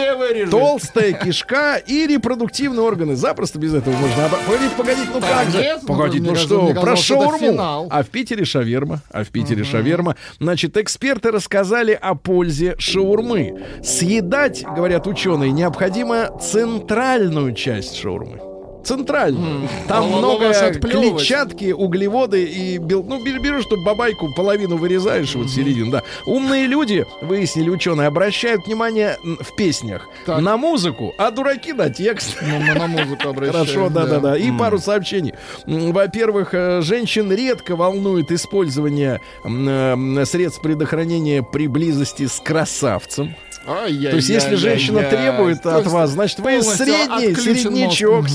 толстая 0.51 1.13
кишка 1.13 1.77
и 1.77 2.05
репродуктивные 2.05 2.81
органы. 2.81 3.15
Запросто 3.15 3.57
без 3.57 3.73
этого 3.73 3.95
можно. 3.95 4.25
обо- 4.25 4.37
Погодите, 4.45 4.75
погодите, 4.75 5.07
ну 5.13 5.21
как 5.21 5.49
же? 5.49 5.57
нет, 5.59 5.79
ну, 5.83 5.87
Погодите, 5.87 6.23
ну 6.23 6.29
кажется- 6.33 6.55
что, 6.73 6.81
про 6.81 6.95
шаурму. 6.97 7.87
А 7.89 8.03
в 8.03 8.07
Питере 8.09 8.43
шаверма. 8.43 8.99
А 9.11 9.23
в 9.23 9.29
Питере 9.29 9.63
шаверма. 9.63 10.17
Значит, 10.41 10.75
эксперты 10.75 11.31
рассказали 11.31 11.93
о 11.93 12.15
пользе 12.15 12.75
шаурмы. 12.79 13.63
Съедать, 13.81 14.63
говорят 14.65 15.07
ученые, 15.07 15.51
необходимо 15.53 16.37
центральную 16.41 17.53
часть 17.53 17.95
шаурмы. 17.95 18.41
Центральную. 18.83 19.67
Там 19.87 20.07
много 20.09 20.53
клетчатки, 20.79 21.71
углеводы 21.71 22.43
и 22.43 22.77
бел... 22.77 23.03
Ну, 23.03 23.23
бер- 23.23 23.39
берешь, 23.41 23.63
чтобы 23.63 23.83
бабайку 23.83 24.33
половину 24.33 24.77
вырезаешь, 24.77 25.35
вот 25.35 25.49
середину, 25.49 25.91
да. 25.91 26.03
Умные 26.25 26.67
люди, 26.67 27.05
выяснили 27.21 27.69
ученые, 27.69 28.07
обращают 28.07 28.65
внимание 28.65 29.17
в 29.23 29.55
песнях 29.55 30.07
Так. 30.25 30.41
на 30.41 30.57
музыку, 30.57 31.13
а 31.17 31.31
дураки 31.31 31.73
на 31.73 31.89
текст. 31.89 32.37
Ну, 32.41 32.59
мы 32.59 32.73
на 32.73 32.87
музыку 32.87 33.29
обращаем. 33.29 33.65
Хорошо, 33.65 33.89
да, 33.89 34.05
да, 34.05 34.19
да. 34.19 34.37
И 34.37 34.51
пару 34.51 34.79
сообщений. 34.79 35.33
Во-первых, 35.65 36.53
э, 36.53 36.81
женщин 36.81 37.31
редко 37.31 37.75
волнует 37.75 38.31
использование 38.31 39.21
э, 39.45 40.25
средств 40.25 40.61
предохранения 40.61 41.43
при 41.43 41.67
близости 41.67 42.27
с 42.27 42.39
красавцем. 42.39 43.35
Ай-яй-яй-яй-яй. 43.65 44.11
То 44.11 44.15
есть, 44.17 44.29
если 44.29 44.55
женщина 44.55 45.03
требует 45.03 45.65
от 45.65 45.87
вас, 45.87 46.09
значит, 46.11 46.39
вы 46.39 46.61
средний, 46.61 47.27
отключен 47.27 47.55
середнячок, 47.71 48.27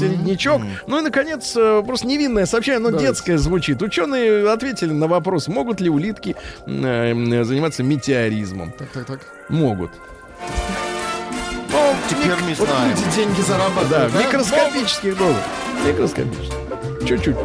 мозг. 0.47 0.63
середнячок. 0.63 0.89
Ну 0.89 0.99
и, 0.99 1.03
наконец, 1.03 1.55
э, 1.57 1.83
просто 1.87 2.07
невинное 2.07 2.47
сообщение, 2.47 2.79
но 2.81 2.91
Давайте. 2.91 3.09
детское 3.13 3.39
звучит. 3.39 3.83
Ученые 3.83 4.51
ответили 4.51 4.93
на 4.93 5.07
вопрос, 5.07 5.49
могут 5.49 5.81
ли 5.81 5.89
улитки 5.91 6.37
э, 6.67 7.45
заниматься 7.45 7.83
метеоризмом. 7.83 8.73
Так, 8.73 8.89
так, 8.91 9.07
так. 9.07 9.21
Могут. 9.49 9.91
Теперь 12.09 12.33
мы 12.43 12.55
Вот 12.55 12.69
знаем. 12.69 12.91
люди 12.91 13.03
деньги 13.17 13.37
Да, 13.39 13.43
зарабатывают. 13.47 14.13
в 14.13 14.17
а? 14.17 14.23
микроскопических 14.23 15.19
дозах. 15.19 15.43
Микроскопических. 15.87 16.55
Чуть-чуть. 17.07 17.37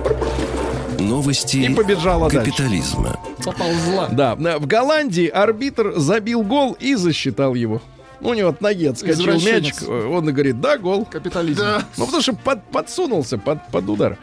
Новости 1.00 1.58
И 1.58 1.74
побежала 1.74 2.30
дальше. 2.30 2.52
капитализма. 2.52 3.20
Поползла. 3.44 4.08
Да, 4.12 4.36
в 4.36 4.66
Голландии 4.68 5.28
арбитр 5.28 5.94
забил 5.98 6.44
гол 6.44 6.78
и 6.80 6.96
засчитал 6.96 7.56
его. 7.56 7.82
Ну, 8.24 8.30
У 8.30 8.34
него 8.34 8.50
от 8.50 8.62
ноги 8.62 8.86
отскочил 8.88 9.34
мячик. 9.34 9.76
э, 9.82 10.06
Он 10.08 10.28
и 10.30 10.32
говорит, 10.32 10.62
да, 10.62 10.78
гол. 10.78 11.06
Капитализм. 11.06 11.62
Ну, 11.98 12.06
потому 12.06 12.22
что 12.22 12.34
под- 12.34 12.64
подсунулся 12.72 13.38
под, 13.38 13.68
под 13.68 13.90
удар. 13.90 14.18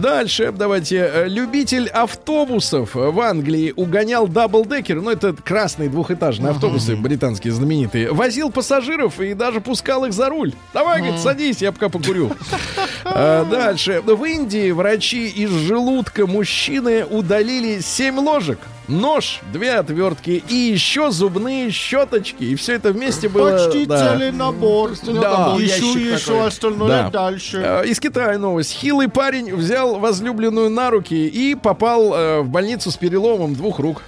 Дальше, 0.00 0.52
давайте. 0.56 0.96
э, 1.12 1.28
Любитель 1.28 1.88
автобусов 1.88 2.94
в 2.94 3.20
Англии 3.20 3.72
угонял 3.76 4.26
double-decker. 4.28 5.00
Ну, 5.00 5.10
это 5.10 5.32
красные 5.34 5.88
двухэтажные 5.88 6.50
автобусы 6.50 6.96
британские 6.96 7.52
знаменитые. 7.52 8.12
Возил 8.12 8.50
пассажиров 8.50 9.20
и 9.20 9.34
даже 9.34 9.60
пускал 9.60 10.04
их 10.04 10.12
за 10.12 10.28
руль. 10.28 10.52
Давай, 10.72 11.00
говорит, 11.00 11.20
садись, 11.20 11.62
я 11.62 11.70
пока 11.72 11.88
покурю. 11.88 12.32
А, 13.04 13.44
Дальше. 13.50 14.02
В 14.04 14.24
Индии 14.24 14.70
врачи 14.72 15.28
из 15.28 15.50
желудка 15.50 16.26
мужчины 16.26 17.04
удалили 17.04 17.80
7 17.80 18.18
ложек. 18.18 18.58
Нож, 18.86 19.40
две 19.52 19.76
отвертки 19.76 20.42
и 20.46 20.54
еще 20.54 21.10
зубные 21.10 21.70
щеточки. 21.70 22.44
И 22.44 22.54
все 22.54 22.74
это 22.74 22.92
вместе 22.92 23.28
было... 23.28 23.50
Почти 23.52 23.86
да. 23.86 23.98
целый 24.12 24.30
набор. 24.30 24.90
был 25.02 25.58
Еще, 25.58 26.12
еще 26.12 26.18
такой. 26.18 26.46
остальное 26.48 26.88
Да. 26.88 27.10
дальше. 27.10 27.62
Э, 27.64 27.86
Из 27.86 27.98
Китая 27.98 28.38
новость. 28.38 28.72
Хилый 28.72 29.08
парень 29.08 29.54
взял 29.54 29.98
возлюбленную 29.98 30.68
на 30.68 30.90
руки 30.90 31.14
и 31.26 31.54
попал 31.54 32.14
э, 32.14 32.40
в 32.40 32.48
больницу 32.48 32.90
с 32.90 32.96
переломом 32.96 33.54
двух 33.54 33.78
рук. 33.78 34.02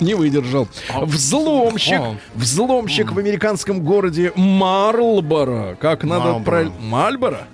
Не 0.00 0.14
выдержал. 0.14 0.68
Взломщик. 1.02 2.00
Взломщик 2.34 3.12
в 3.12 3.18
американском 3.18 3.80
городе 3.80 4.32
Марлборо. 4.36 5.76
Как 5.80 6.04
надо 6.04 6.40
правильно... 6.44 6.74
Мальборо? 6.80 7.48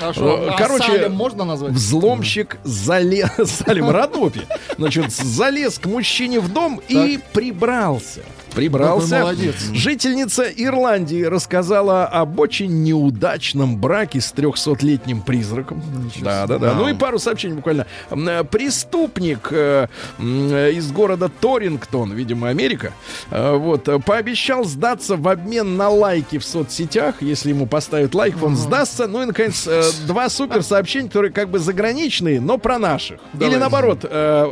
А 0.00 0.12
что, 0.12 0.36
Э, 0.38 0.50
а 0.50 0.56
короче, 0.56 0.84
Салем 0.86 1.14
можно 1.14 1.44
назвать? 1.44 1.72
Взломщик 1.72 2.58
залез... 2.64 3.30
Салим 3.44 3.90
Радопи. 3.90 4.42
Значит, 4.78 5.12
залез 5.12 5.78
к 5.78 5.86
мужчине 5.86 6.40
в 6.40 6.52
дом 6.52 6.80
и 6.88 7.18
прибрался. 7.32 8.22
Прибрался. 8.56 9.10
Какой 9.10 9.20
молодец. 9.20 9.54
Жительница 9.74 10.44
Ирландии 10.44 11.22
рассказала 11.22 12.06
об 12.06 12.40
очень 12.40 12.82
неудачном 12.82 13.76
браке 13.76 14.22
с 14.22 14.32
300-летним 14.32 15.20
призраком. 15.20 15.82
Да, 16.22 16.46
да, 16.46 16.58
да. 16.58 16.72
Ну 16.72 16.88
и 16.88 16.94
пару 16.94 17.18
сообщений 17.18 17.54
буквально. 17.56 17.86
Э, 18.10 18.44
Преступник 18.44 19.48
э, 19.50 19.88
э, 20.18 20.72
из 20.72 20.90
города 20.90 21.28
Торингтон, 21.28 22.12
видимо, 22.14 22.48
Америка, 22.48 22.94
э, 23.30 23.56
вот, 23.56 23.88
пообещал 24.06 24.64
сдаться 24.64 25.16
в 25.16 25.28
обмен 25.28 25.76
на 25.76 25.90
лайки 25.90 26.38
в 26.38 26.44
соцсетях. 26.44 27.16
Если 27.20 27.50
ему 27.50 27.66
поставят 27.66 28.14
лайк, 28.14 28.42
он 28.42 28.56
сдастся. 28.56 29.06
Ну 29.06 29.22
и, 29.22 29.26
наконец, 29.26 29.66
э, 29.66 29.82
два 30.06 30.30
супер 30.30 30.62
сообщения, 30.62 31.08
которые 31.08 31.30
как 31.30 31.50
бы 31.50 31.58
заграничные, 31.58 32.40
но 32.40 32.56
про 32.56 32.78
наших. 32.78 33.20
Или 33.34 33.40
Давайте. 33.40 33.58
наоборот, 33.58 34.04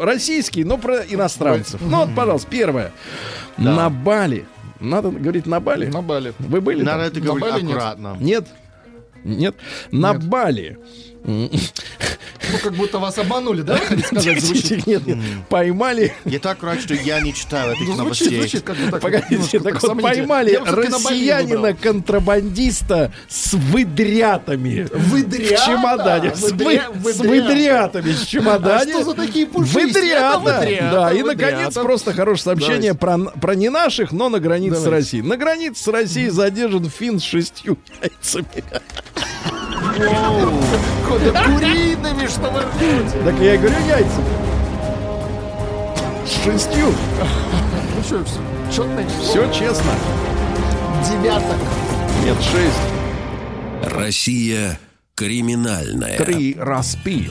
российские, 0.02 0.66
но 0.66 0.76
про 0.76 0.98
иностранцев. 0.98 1.80
Ну 1.80 2.04
вот, 2.04 2.14
пожалуйста, 2.14 2.48
первое. 2.50 2.92
На 3.56 3.90
Бали. 3.90 4.46
Надо 4.80 5.10
говорить 5.10 5.46
на 5.46 5.60
Бали. 5.60 5.86
На 5.86 6.02
Бали. 6.02 6.32
Вы 6.38 6.60
были 6.60 6.84
там? 6.84 6.86
Надо 6.86 7.04
это 7.04 7.20
На 7.20 7.26
говорить 7.26 7.62
нет. 7.62 7.70
аккуратно. 7.76 8.16
Нет. 8.20 8.46
Нет. 9.24 9.54
На 9.90 10.14
Бали. 10.14 10.78
Ну, 11.24 11.48
как 12.62 12.74
будто 12.74 12.98
вас 12.98 13.16
обманули, 13.18 13.62
да, 13.62 13.78
сказать, 13.78 14.40
звучит? 14.42 14.86
Нет, 14.86 15.06
нет. 15.06 15.16
Поймали. 15.48 16.12
Я 16.26 16.38
так 16.38 16.62
рад, 16.62 16.78
что 16.80 16.92
я 16.94 17.20
не 17.20 17.32
читаю 17.32 17.72
этих 17.72 17.88
Ну, 17.88 17.96
новостей. 17.96 18.38
звучит, 18.38 18.62
как 18.62 18.76
бы 18.76 18.90
так. 18.90 19.00
Погодите, 19.00 19.58
так 19.60 19.80
так 19.80 19.82
вот 19.82 20.02
поймали 20.02 20.60
россиянина-контрабандиста 20.64 23.12
с 23.28 23.54
выдрятами. 23.54 24.86
Выдрята? 24.92 25.62
В 25.62 25.66
чемодане. 25.66 26.34
С, 26.36 26.52
вы- 26.52 26.82
с 27.12 27.18
выдрятами 27.20 28.12
в 28.12 28.26
чемодане. 28.28 28.92
А 28.92 28.96
что 28.96 29.04
за 29.04 29.14
такие 29.14 29.46
пушистики? 29.46 29.84
Выдрята. 29.84 30.90
Да, 30.92 31.12
и, 31.12 31.22
выдрята. 31.22 31.52
наконец, 31.52 31.74
просто 31.74 32.12
хорошее 32.12 32.44
сообщение 32.44 32.94
про, 32.94 33.18
про 33.18 33.54
не 33.54 33.70
наших, 33.70 34.12
но 34.12 34.28
на 34.28 34.40
границе 34.40 34.76
с. 34.80 34.86
Россией. 34.86 35.22
На 35.22 35.36
границе 35.38 35.82
с 35.82 35.88
Россией 35.88 36.28
задержан 36.28 36.90
фин 36.90 37.18
с 37.18 37.22
шестью 37.24 37.78
яйцами. 38.02 38.44
Да 39.92 41.44
куриными, 41.44 42.26
что 42.26 42.50
вы 42.50 42.60
ржете? 42.60 43.18
Так 43.24 43.38
я 43.40 43.54
и 43.54 43.58
говорю 43.58 43.76
яйцами. 43.86 44.26
С 46.26 46.42
шестью. 46.44 46.86
Ну 47.96 48.02
что, 48.02 48.24
четный 48.72 49.04
Все 49.20 49.46
честно. 49.52 49.92
девяток. 51.08 51.56
Нет, 52.24 52.36
шесть. 52.40 53.94
Россия 53.94 54.78
криминальная. 55.14 56.16
Три 56.18 56.56
распи. 56.58 57.28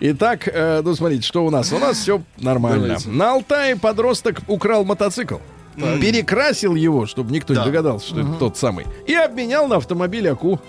Итак, 0.00 0.48
э, 0.52 0.82
ну 0.84 0.94
смотрите, 0.94 1.22
что 1.26 1.46
у 1.46 1.50
нас? 1.50 1.72
У 1.72 1.78
нас 1.78 1.96
все 1.98 2.20
нормально. 2.38 2.82
Давайте. 2.88 3.08
На 3.08 3.32
Алтае 3.32 3.76
подросток 3.76 4.40
украл 4.48 4.84
мотоцикл. 4.84 5.36
Перекрасил 5.76 6.74
его, 6.74 7.06
чтобы 7.06 7.32
никто 7.32 7.54
не 7.54 7.60
Да. 7.60 7.64
догадался, 7.64 8.06
что 8.08 8.20
это 8.20 8.32
тот 8.38 8.58
самый. 8.58 8.86
И 9.06 9.14
обменял 9.14 9.66
на 9.68 9.76
автомобиль 9.76 10.28
АКУ. 10.28 10.60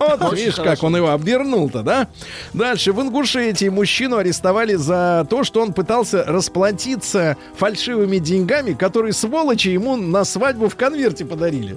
Вот, 0.00 0.32
видишь, 0.32 0.54
как 0.56 0.82
он 0.82 0.96
его 0.96 1.10
обвернул-то, 1.10 1.82
да? 1.82 2.08
Дальше. 2.54 2.92
В 2.92 3.00
Ингушетии 3.02 3.68
мужчину 3.68 4.16
арестовали 4.16 4.74
за 4.74 5.26
то, 5.28 5.44
что 5.44 5.60
он 5.60 5.74
пытался 5.74 6.24
расплатиться 6.24 7.36
фальшивыми 7.56 8.16
деньгами, 8.16 8.72
которые 8.72 9.12
сволочи 9.12 9.68
ему 9.68 9.96
на 9.96 10.24
свадьбу 10.24 10.68
в 10.70 10.76
конверте 10.76 11.24
подарили. 11.26 11.76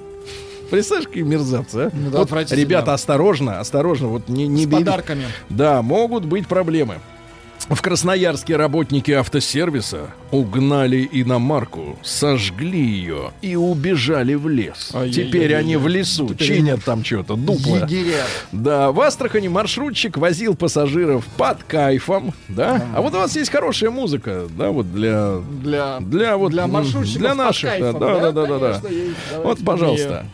Представляешь, 0.71 1.07
какие 1.07 1.23
мерзавцы, 1.23 1.75
а? 1.75 1.89
Ну 1.93 2.09
да, 2.09 2.19
вот, 2.19 2.51
ребята, 2.51 2.93
осторожно, 2.93 3.59
осторожно, 3.59 4.07
вот 4.07 4.29
не, 4.29 4.47
не 4.47 4.63
С 4.63 4.65
берите- 4.67 4.85
подарками. 4.85 5.25
Да, 5.49 5.81
могут 5.81 6.25
быть 6.25 6.47
проблемы. 6.47 6.95
В 7.69 7.81
Красноярске 7.81 8.55
работники 8.55 9.11
автосервиса 9.11 10.11
угнали 10.31 11.07
иномарку, 11.11 11.97
сожгли 12.03 12.83
ее 12.83 13.31
и 13.41 13.55
убежали 13.55 14.33
в 14.33 14.47
лес. 14.49 14.91
Ай-яй-яй-яй. 14.93 15.27
Теперь 15.27 15.55
они 15.55 15.77
в 15.77 15.87
лесу 15.87 16.27
Теперь 16.29 16.47
чинят 16.47 16.83
там 16.83 17.03
что-то, 17.03 17.35
дупло. 17.35 17.77
Егеря. 17.77 18.25
Да, 18.51 18.91
в 18.91 18.99
Астрахани 19.01 19.47
маршрутчик 19.47 20.17
возил 20.17 20.55
пассажиров 20.55 21.25
под 21.37 21.63
кайфом, 21.63 22.33
да. 22.47 22.85
А 22.95 23.01
вот 23.01 23.13
у 23.13 23.17
вас 23.17 23.35
есть 23.35 23.49
хорошая 23.51 23.89
музыка, 23.91 24.47
да, 24.57 24.69
вот 24.69 24.93
для 24.93 25.37
Для, 25.61 25.99
для 25.99 26.37
вот 26.37 26.51
для 26.51 26.67
маршрутчиков 26.67 27.19
для 27.19 27.29
под 27.29 27.37
наших, 27.37 27.69
да, 27.71 27.79
кайфом, 27.79 27.99
да, 27.99 28.19
да, 28.19 28.31
да, 28.31 28.45
да, 28.45 28.59
да. 28.59 28.81
Давайте 28.81 29.15
Вот, 29.43 29.65
пожалуйста. 29.65 30.25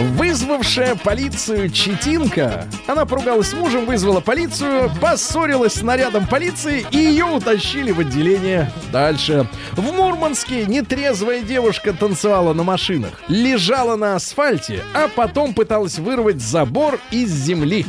Вызвавшая 0.00 0.94
полицию 0.94 1.68
Читинка, 1.68 2.66
она 2.86 3.04
поругалась 3.04 3.48
с 3.48 3.52
мужем, 3.52 3.84
вызвала 3.84 4.20
полицию, 4.20 4.90
поссорилась 4.98 5.74
с 5.74 5.82
нарядом 5.82 6.26
полиции 6.26 6.86
и 6.90 6.96
ее 6.96 7.26
утащили 7.26 7.90
в 7.90 8.00
отделение. 8.00 8.72
Дальше. 8.92 9.46
В 9.72 9.82
Мурманске 9.92 10.64
нетрезвая 10.64 11.42
девушка 11.42 11.92
танцевала 11.92 12.54
на 12.54 12.62
машинах, 12.62 13.10
лежала 13.28 13.96
на 13.96 14.16
асфальте, 14.16 14.82
а 14.94 15.08
потом 15.08 15.52
пыталась 15.52 15.98
вырвать 15.98 16.40
забор 16.40 16.98
из 17.10 17.30
земли. 17.30 17.84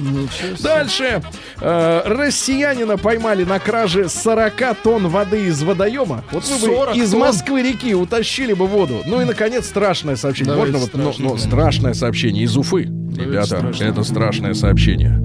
Дальше. 0.60 1.22
Э, 1.62 2.02
россиянина 2.06 2.98
поймали 2.98 3.46
на 3.46 3.60
краже 3.60 4.10
40 4.10 4.76
тонн 4.84 5.08
воды 5.08 5.46
из 5.46 5.64
водоема. 5.64 6.26
Вот 6.32 6.44
вы 6.44 6.56
бы 6.56 6.76
40 6.76 6.96
из? 6.98 7.14
Москвы 7.14 7.62
реки 7.62 7.96
утащили 7.96 8.52
бы 8.52 8.68
воду. 8.68 9.02
Ну 9.06 9.22
и, 9.22 9.26
наконец, 9.26 9.66
страшное 9.66 10.18
сообщение. 10.18 10.54
Давайте 10.54 10.74
Можно 10.74 11.00
вот, 11.04 11.14
страшное. 11.16 11.30
ну, 11.30 11.38
страшное 11.38 11.94
сообщение 12.02 12.46
из 12.46 12.58
Уфы. 12.58 12.86
Ребята, 12.86 13.46
страшно. 13.46 13.84
это 13.84 14.04
страшное 14.04 14.54
сообщение. 14.56 15.20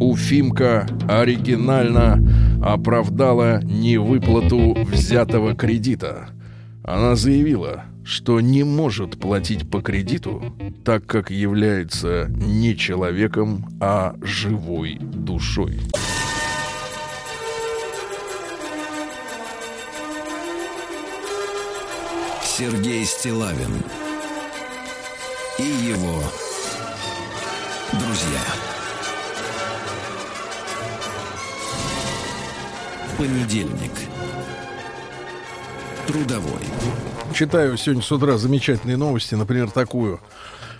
Уфимка 0.00 0.88
оригинально 1.08 2.18
оправдала 2.60 3.62
невыплату 3.62 4.74
взятого 4.82 5.54
кредита. 5.54 6.30
Она 6.82 7.14
заявила, 7.14 7.84
что 8.02 8.40
не 8.40 8.64
может 8.64 9.20
платить 9.20 9.70
по 9.70 9.80
кредиту, 9.80 10.42
так 10.84 11.06
как 11.06 11.30
является 11.30 12.26
не 12.30 12.76
человеком, 12.76 13.68
а 13.80 14.16
живой 14.22 14.98
душой. 15.00 15.78
Сергей 22.42 23.04
Стилавин 23.04 23.84
и 25.58 25.62
его 25.62 26.22
друзья. 27.92 28.40
Понедельник. 33.18 33.92
Трудовой. 36.06 36.62
Читаю 37.34 37.76
сегодня 37.76 38.02
с 38.02 38.10
утра 38.10 38.36
замечательные 38.36 38.96
новости, 38.96 39.34
например, 39.34 39.70
такую. 39.70 40.20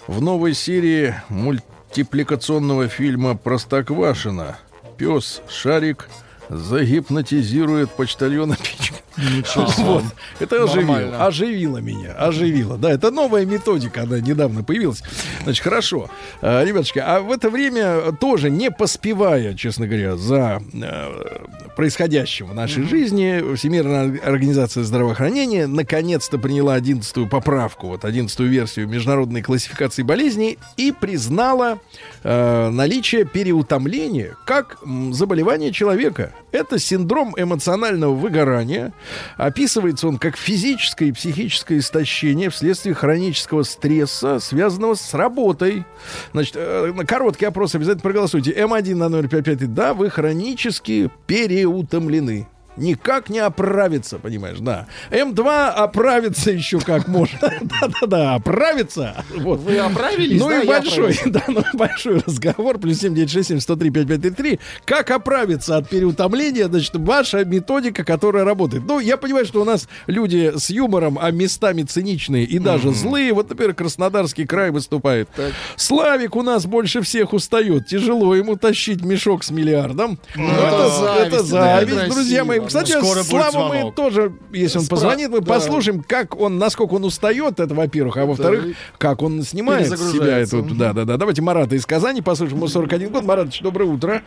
В 0.06 0.20
новой 0.20 0.54
серии 0.54 1.14
мультипликационного 1.28 2.88
фильма 2.88 3.36
«Простоквашино» 3.36 4.58
пес 4.96 5.42
Шарик 5.48 6.08
загипнотизирует 6.48 7.90
почтальона 7.90 8.56
Пичка. 8.62 8.91
Ничего 9.16 9.66
себе. 9.66 9.84
Вот. 9.84 10.04
Это 10.40 10.64
оживило, 10.64 11.26
оживило 11.26 11.78
меня, 11.78 12.12
оживило. 12.12 12.78
Да, 12.78 12.90
это 12.90 13.10
новая 13.10 13.44
методика, 13.44 14.02
она 14.02 14.20
недавно 14.20 14.62
появилась. 14.64 15.02
Значит, 15.42 15.62
хорошо. 15.62 16.10
А, 16.40 16.64
Ребятушки, 16.64 16.98
а 16.98 17.20
в 17.20 17.30
это 17.30 17.50
время 17.50 18.12
тоже 18.12 18.50
не 18.50 18.70
поспевая, 18.70 19.54
честно 19.54 19.86
говоря, 19.86 20.16
за 20.16 20.62
э, 20.72 21.46
происходящим 21.76 22.48
в 22.48 22.54
нашей 22.54 22.84
жизни, 22.84 23.54
Всемирная 23.56 24.18
организация 24.24 24.82
здравоохранения 24.84 25.66
наконец-то 25.66 26.38
приняла 26.38 26.74
11 26.74 27.28
поправку, 27.28 27.88
вот 27.88 28.04
11 28.04 28.38
версию 28.40 28.88
международной 28.88 29.42
классификации 29.42 30.02
болезней 30.02 30.58
и 30.76 30.92
признала 30.92 31.78
э, 32.22 32.68
наличие 32.70 33.24
переутомления 33.24 34.36
как 34.46 34.78
заболевание 35.10 35.72
человека. 35.72 36.32
Это 36.52 36.78
синдром 36.78 37.34
эмоционального 37.36 38.14
выгорания. 38.14 38.92
Описывается 39.36 40.06
он 40.06 40.18
как 40.18 40.36
физическое 40.36 41.06
и 41.06 41.12
психическое 41.12 41.78
истощение 41.78 42.50
вследствие 42.50 42.94
хронического 42.94 43.62
стресса, 43.62 44.38
связанного 44.38 44.94
с 44.94 45.14
работой. 45.14 45.84
Значит, 46.32 46.54
э, 46.56 46.92
на 46.94 47.06
короткий 47.06 47.46
опрос 47.46 47.74
обязательно 47.74 48.02
проголосуйте. 48.02 48.52
М1 48.52 48.94
на 48.94 49.08
номер 49.08 49.28
55. 49.28 49.74
Да, 49.74 49.94
вы 49.94 50.10
хронически 50.10 51.10
переутомлены. 51.26 52.46
Никак 52.76 53.28
не 53.28 53.38
оправиться, 53.38 54.18
понимаешь, 54.18 54.58
да. 54.60 54.86
М2 55.10 55.68
оправиться 55.68 56.50
еще 56.50 56.80
как 56.80 57.06
можно. 57.06 57.38
Да-да-да, 57.60 58.34
оправиться. 58.34 59.24
Вот. 59.36 59.60
Вы 59.60 59.78
оправились, 59.78 60.40
Ну 60.40 60.48
да, 60.48 60.62
и 60.62 60.66
большой, 60.66 61.18
да, 61.26 61.42
ну 61.48 61.62
большой 61.74 62.22
разговор. 62.26 62.78
Плюс 62.78 62.98
7967 62.98 63.60
103 63.60 63.90
5533. 63.90 64.60
Как 64.86 65.10
оправиться 65.10 65.76
от 65.76 65.88
переутомления, 65.90 66.66
значит, 66.68 66.96
ваша 66.96 67.44
методика, 67.44 68.04
которая 68.04 68.44
работает. 68.44 68.84
Ну, 68.86 69.00
я 69.00 69.18
понимаю, 69.18 69.44
что 69.44 69.60
у 69.60 69.64
нас 69.64 69.88
люди 70.06 70.52
с 70.56 70.70
юмором, 70.70 71.18
а 71.20 71.30
местами 71.30 71.82
циничные 71.82 72.44
и 72.44 72.58
даже 72.58 72.92
злые. 72.92 73.34
Вот, 73.34 73.50
например, 73.50 73.74
Краснодарский 73.74 74.46
край 74.46 74.70
выступает. 74.70 75.28
Славик 75.76 76.36
у 76.36 76.42
нас 76.42 76.64
больше 76.64 77.02
всех 77.02 77.34
устает. 77.34 77.86
Тяжело 77.86 78.34
ему 78.34 78.56
тащить 78.56 79.04
мешок 79.04 79.44
с 79.44 79.50
миллиардом. 79.50 80.18
Ну, 80.34 80.48
это 80.48 80.88
зависть, 80.88 81.26
это 81.26 81.42
зависть, 81.42 82.08
друзья 82.08 82.44
мои. 82.44 82.61
Ну, 82.62 82.68
Кстати, 82.68 82.92
скоро 82.92 83.22
Славу 83.22 83.72
мы 83.72 83.92
тоже, 83.92 84.32
если 84.52 84.78
он 84.78 84.84
Спра- 84.84 84.90
позвонит, 84.90 85.30
мы 85.30 85.40
да. 85.40 85.54
послушаем, 85.54 86.02
как 86.06 86.38
он, 86.38 86.58
насколько 86.58 86.94
он 86.94 87.04
устает, 87.04 87.60
это 87.60 87.74
во-первых, 87.74 88.16
а 88.16 88.26
во-вторых, 88.26 88.76
как 88.98 89.22
он 89.22 89.42
снимает 89.42 89.88
себя 89.88 90.38
эту. 90.38 90.62
Да, 90.62 90.92
да, 90.92 91.04
да. 91.04 91.16
Давайте 91.16 91.42
Марата 91.42 91.74
из 91.74 91.86
Казани 91.86 92.22
послушаем. 92.22 92.58
Ему 92.58 92.68
41 92.68 93.10
год. 93.10 93.24
Маратович, 93.24 93.60
доброе 93.60 93.86
утро. 93.86 94.22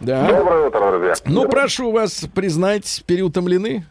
Да. 0.00 0.26
Доброе 0.28 0.68
утро, 0.68 0.90
друзья. 0.90 1.14
Ну, 1.26 1.48
прошу 1.48 1.90
вас 1.90 2.24
признать, 2.34 3.02
переутомлены. 3.06 3.86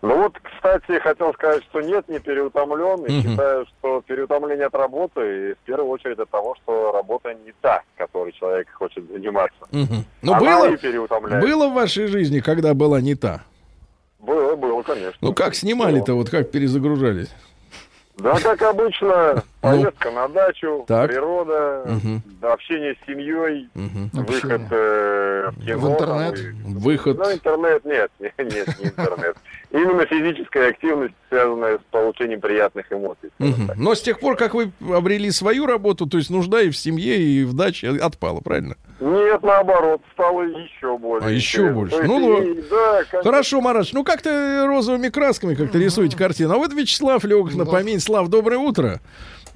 Ну 0.00 0.16
вот, 0.16 0.34
кстати, 0.40 1.00
хотел 1.00 1.32
сказать, 1.34 1.64
что 1.64 1.80
нет, 1.80 2.08
не 2.08 2.20
переутомлен. 2.20 3.04
И 3.06 3.22
считаю, 3.22 3.66
что 3.66 4.00
переутомление 4.06 4.66
от 4.66 4.74
работы, 4.74 5.20
и 5.50 5.54
в 5.54 5.58
первую 5.64 5.90
очередь 5.90 6.18
от 6.20 6.30
того, 6.30 6.54
что 6.62 6.92
работа 6.92 7.34
не 7.34 7.52
та, 7.60 7.82
которой 7.96 8.32
человек 8.32 8.68
хочет 8.72 9.08
заниматься. 9.10 9.58
Мгм. 9.72 10.04
Ну, 10.22 10.32
Она 10.34 10.40
было, 10.40 11.40
было 11.40 11.68
в 11.68 11.74
вашей 11.74 12.06
жизни, 12.06 12.38
когда 12.40 12.74
была 12.74 13.00
не 13.00 13.16
та? 13.16 13.42
Было, 14.20 14.54
было, 14.54 14.82
конечно. 14.82 15.18
Ну, 15.20 15.32
как 15.34 15.54
снимали-то, 15.56 16.14
вот 16.14 16.30
как 16.30 16.50
перезагружались? 16.50 17.32
Да, 18.18 18.34
как 18.40 18.60
обычно, 18.62 19.44
поездка 19.60 20.10
на 20.10 20.26
дачу, 20.28 20.78
Ну. 20.78 20.84
Так. 20.88 21.08
природа, 21.08 21.84
общение 22.42 22.96
с 23.00 23.06
семьей, 23.06 23.68
выход 24.12 24.62
э, 24.70 25.50
в 25.52 25.64
кино. 25.64 25.78
В 25.78 25.92
интернет? 25.92 26.34
там, 26.34 26.72
и- 26.72 26.78
Выход. 26.78 27.16
Ну, 27.18 27.32
интернет 27.32 27.84
нет, 27.84 28.10
нет, 28.18 28.32
нет, 28.38 28.78
не 28.80 28.86
интернет. 28.86 29.36
Именно 29.70 30.06
физическая 30.06 30.70
активность, 30.70 31.14
связанная 31.28 31.76
с 31.78 31.80
получением 31.90 32.40
приятных 32.40 32.90
эмоций. 32.90 33.30
так. 33.38 33.76
Но 33.76 33.94
с 33.94 34.00
тех 34.00 34.18
пор, 34.18 34.36
как 34.36 34.54
вы 34.54 34.72
обрели 34.94 35.30
свою 35.30 35.66
работу, 35.66 36.06
то 36.06 36.16
есть 36.16 36.30
нужда 36.30 36.62
и 36.62 36.70
в 36.70 36.76
семье, 36.76 37.20
и 37.20 37.44
в 37.44 37.52
даче 37.52 37.90
отпала, 37.90 38.40
правильно? 38.40 38.76
Нет, 39.00 39.42
наоборот, 39.42 40.00
стало 40.14 40.42
еще 40.42 40.96
более. 40.96 41.26
А, 41.28 41.30
еще 41.30 41.58
интересно. 41.58 41.74
больше. 41.78 41.96
То 41.98 42.02
Ну, 42.04 42.42
и- 42.42 42.62
да, 42.70 43.04
конечно. 43.10 43.30
Хорошо, 43.30 43.60
Мараш, 43.60 43.92
ну 43.92 44.04
как-то 44.04 44.64
розовыми 44.66 45.08
красками 45.08 45.54
как-то 45.54 45.78
рисуете 45.78 46.16
картину. 46.16 46.54
А 46.54 46.56
вот 46.56 46.72
Вячеслав 46.72 47.22
легок 47.24 47.54
на 47.54 47.66
помень. 47.66 48.00
Слав, 48.00 48.28
доброе 48.28 48.58
утро. 48.58 49.00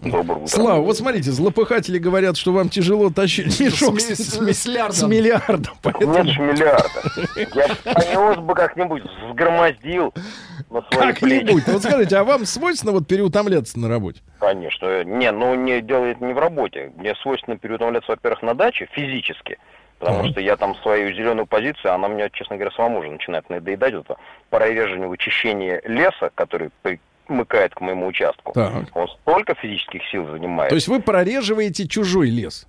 Доброе 0.02 0.36
утро. 0.38 0.46
Слава, 0.48 0.80
вот 0.82 0.96
смотрите, 0.96 1.30
злопыхатели 1.30 1.98
говорят, 1.98 2.36
что 2.36 2.52
вам 2.52 2.68
тяжело 2.68 3.10
тащить 3.10 3.58
мешок 3.60 4.00
С 4.00 4.08
с, 4.08 4.18
с- 4.18 4.38
с- 4.56 4.96
с 4.98 5.02
миллиардом. 5.06 5.74
Поэтому 5.82 6.14
Нет 6.24 6.38
миллиарда. 6.38 6.88
Я 7.54 7.68
понес 7.94 8.38
бы 8.38 8.54
как-нибудь, 8.54 9.02
сгромоздил 9.30 10.12
на 10.70 10.82
свои 10.90 11.12
как-нибудь. 11.12 11.66
Вот 11.68 11.82
скажите, 11.82 12.16
а 12.16 12.24
вам 12.24 12.46
свойственно 12.46 12.92
вот 12.92 13.06
переутомляться 13.06 13.78
на 13.78 13.88
работе? 13.88 14.20
Конечно. 14.40 15.04
Не, 15.04 15.30
ну 15.30 15.54
не 15.54 15.80
делает 15.80 16.20
не 16.20 16.32
в 16.34 16.38
работе. 16.38 16.92
Мне 16.96 17.14
свойственно 17.22 17.56
переутомляться, 17.56 18.10
во-первых, 18.10 18.42
на 18.42 18.54
даче 18.54 18.88
физически, 18.92 19.58
потому 20.00 20.24
Мгм. 20.24 20.32
что 20.32 20.40
я 20.40 20.56
там 20.56 20.74
свою 20.82 21.12
зеленую 21.14 21.46
позицию, 21.46 21.94
она 21.94 22.08
мне, 22.08 22.28
честно 22.32 22.56
говоря, 22.56 22.74
самому 22.74 22.98
уже 23.00 23.10
начинает 23.10 23.48
надоедать. 23.48 23.94
Это 23.94 24.16
прореживание, 24.50 25.06
вычищение 25.08 25.80
леса, 25.84 26.30
который 26.34 26.70
примыкает 27.26 27.74
к 27.74 27.80
моему 27.80 28.06
участку. 28.06 28.52
Так. 28.52 28.72
Он 28.94 29.08
столько 29.08 29.54
физических 29.54 30.02
сил 30.10 30.26
занимает. 30.30 30.68
То 30.70 30.74
есть 30.74 30.88
вы 30.88 31.00
прореживаете 31.00 31.86
чужой 31.88 32.30
лес? 32.30 32.66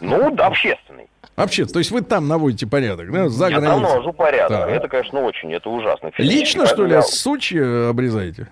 Ну, 0.00 0.30
да, 0.34 0.46
общественный. 0.46 1.08
Вообще, 1.36 1.66
то 1.66 1.78
есть 1.78 1.90
вы 1.90 2.00
там 2.00 2.26
наводите 2.26 2.66
порядок, 2.66 3.12
да, 3.12 3.28
за 3.28 3.48
я 3.48 3.56
там 3.56 3.64
границей? 3.64 3.88
навожу 3.88 4.12
порядок. 4.12 4.58
Так. 4.58 4.70
Это, 4.70 4.88
конечно, 4.88 5.20
очень, 5.20 5.52
это 5.52 5.70
ужасно. 5.70 6.10
Физически 6.10 6.38
Лично, 6.40 6.66
что 6.66 6.84
ли, 6.84 6.92
я- 6.94 7.02
сучья 7.02 7.88
обрезаете? 7.90 8.48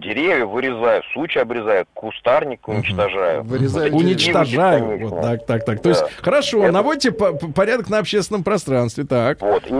Деревья 0.00 0.46
вырезаю, 0.46 1.02
сучи 1.12 1.38
обрезаю, 1.38 1.86
кустарник 1.94 2.66
уничтожаю. 2.68 3.42
Вырезаете- 3.44 3.94
Уничтожаю. 3.96 4.86
Конечно. 4.88 5.08
Вот 5.16 5.22
так, 5.22 5.46
так, 5.46 5.64
так. 5.64 5.82
То 5.82 5.88
есть, 5.90 6.04
хорошо, 6.22 6.64
Это- 6.64 6.72
наводите 6.72 7.12
по- 7.12 7.32
по- 7.32 7.52
порядок 7.52 7.90
на 7.90 7.98
общественном 7.98 8.42
пространстве. 8.42 9.04
Так. 9.04 9.40
Вот. 9.42 9.66
И, 9.66 9.70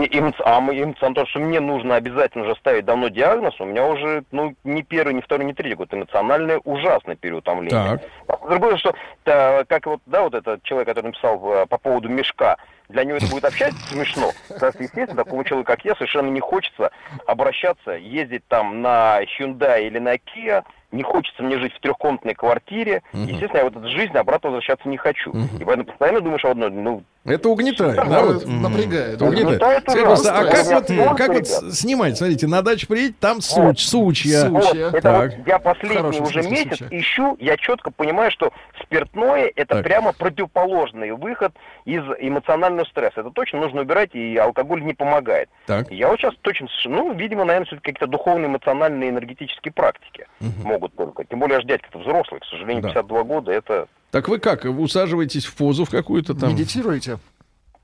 а 0.45 0.59
мы- 0.61 0.73
эмоционально, 0.79 1.15
то, 1.15 1.25
что 1.25 1.39
мне 1.39 1.59
нужно 1.59 1.95
обязательно 1.95 2.45
уже 2.45 2.55
ставить 2.55 2.85
давно 2.85 3.07
диагноз, 3.09 3.59
у 3.59 3.65
меня 3.65 3.85
уже, 3.87 4.23
ну, 4.31 4.53
не 4.63 4.83
первый, 4.83 5.13
не 5.13 5.21
второй, 5.21 5.45
не 5.45 5.53
третий 5.53 5.75
год. 5.75 5.93
Эмоциональное 5.93 6.59
ужасное 6.63 7.15
переутомление. 7.15 7.99
Так. 8.27 8.41
Другое, 8.49 8.77
что, 8.77 8.93
как 9.23 9.85
вот, 9.85 10.01
да, 10.05 10.21
вот 10.23 10.33
этот 10.35 10.61
человек, 10.63 10.87
который 10.89 11.07
написал 11.07 11.41
э, 11.53 11.65
по 11.67 11.77
поводу 11.77 12.09
мешка, 12.09 12.57
для 12.91 13.03
него 13.03 13.17
это 13.17 13.27
будет 13.27 13.45
общаться 13.45 13.79
смешно. 13.87 14.31
Потому 14.47 14.71
что, 14.73 14.83
естественно, 14.83 15.23
такому 15.23 15.43
человеку, 15.43 15.67
как 15.67 15.85
я, 15.85 15.95
совершенно 15.95 16.29
не 16.29 16.39
хочется 16.39 16.91
обращаться, 17.25 17.91
ездить 17.91 18.47
там 18.47 18.81
на 18.81 19.21
Hyundai 19.23 19.87
или 19.87 19.99
на 19.99 20.15
Kia, 20.15 20.63
не 20.91 21.03
хочется 21.03 21.43
мне 21.43 21.57
жить 21.59 21.73
в 21.73 21.79
трехкомнатной 21.79 22.33
квартире. 22.33 23.01
Естественно, 23.13 23.57
я 23.59 23.63
в 23.65 23.67
эту 23.77 23.87
жизнь 23.89 24.13
обратно 24.17 24.49
возвращаться 24.49 24.87
не 24.89 24.97
хочу. 24.97 25.31
И 25.59 25.63
поэтому 25.63 25.85
постоянно 25.85 26.21
думаешь 26.21 26.43
об 26.45 26.51
одном, 26.51 26.83
ну, 26.83 27.03
Это 27.23 27.49
угнетает, 27.49 27.95
да? 27.97 28.03
Да, 28.05 28.23
вот? 28.25 28.45
Напрягает. 28.47 29.15
Это 29.15 29.25
угнетает. 29.25 29.61
Это 29.83 29.91
Скажи, 29.91 30.05
просто, 30.05 30.31
а 30.33 30.43
как 30.45 30.65
вот, 30.65 30.89
ужасно, 30.89 31.15
как 31.15 31.27
вот 31.29 31.47
снимать? 31.73 32.17
Смотрите, 32.17 32.47
на 32.47 32.61
дачу 32.61 32.87
приедете, 32.87 33.15
там 33.19 33.41
суч, 33.41 33.79
сучья. 33.85 34.41
Су- 34.47 34.49
Вот, 34.53 34.75
это 34.75 35.01
Так. 35.01 35.37
вот 35.37 35.47
я 35.47 35.59
последний 35.59 36.19
уже 36.19 36.41
месяц 36.49 36.77
случая. 36.79 36.87
ищу, 36.99 37.37
я 37.39 37.57
четко 37.57 37.91
понимаю, 37.91 38.31
что 38.31 38.51
спиртное 38.83 39.51
это 39.55 39.75
Так. 39.75 39.83
прямо 39.83 40.13
противоположный 40.13 41.11
выход 41.11 41.53
из 41.85 42.01
эмоционального 42.19 42.85
стресса. 42.85 43.21
Это 43.21 43.29
точно 43.29 43.59
нужно 43.59 43.81
убирать, 43.81 44.09
и 44.15 44.35
алкоголь 44.37 44.83
не 44.83 44.93
помогает. 44.95 45.49
Так. 45.67 45.91
Я 45.91 46.07
вот 46.09 46.19
сейчас 46.19 46.33
точно, 46.41 46.67
ну, 46.85 47.13
видимо, 47.13 47.45
наверное, 47.45 47.67
все-таки 47.67 47.91
какие-то 47.91 48.07
духовные, 48.11 48.47
эмоциональные, 48.47 49.09
энергетические 49.11 49.71
практики 49.71 50.25
могут 50.63 50.80
только. 50.89 51.23
Тем 51.25 51.39
более, 51.39 51.59
же 51.61 51.67
дядька-то 51.67 51.99
взрослый, 51.99 52.39
к 52.41 52.45
сожалению, 52.45 52.81
Да. 52.83 52.89
52 52.89 53.23
года, 53.23 53.51
это, 53.51 53.87
Так 54.11 54.27
вы 54.27 54.39
как? 54.39 54.65
Вы 54.65 54.81
усаживаетесь 54.81 55.45
в 55.45 55.55
позу 55.55 55.85
в 55.85 55.89
какую-то 55.89 56.33
там? 56.33 56.51
Медитируете? 56.51 57.19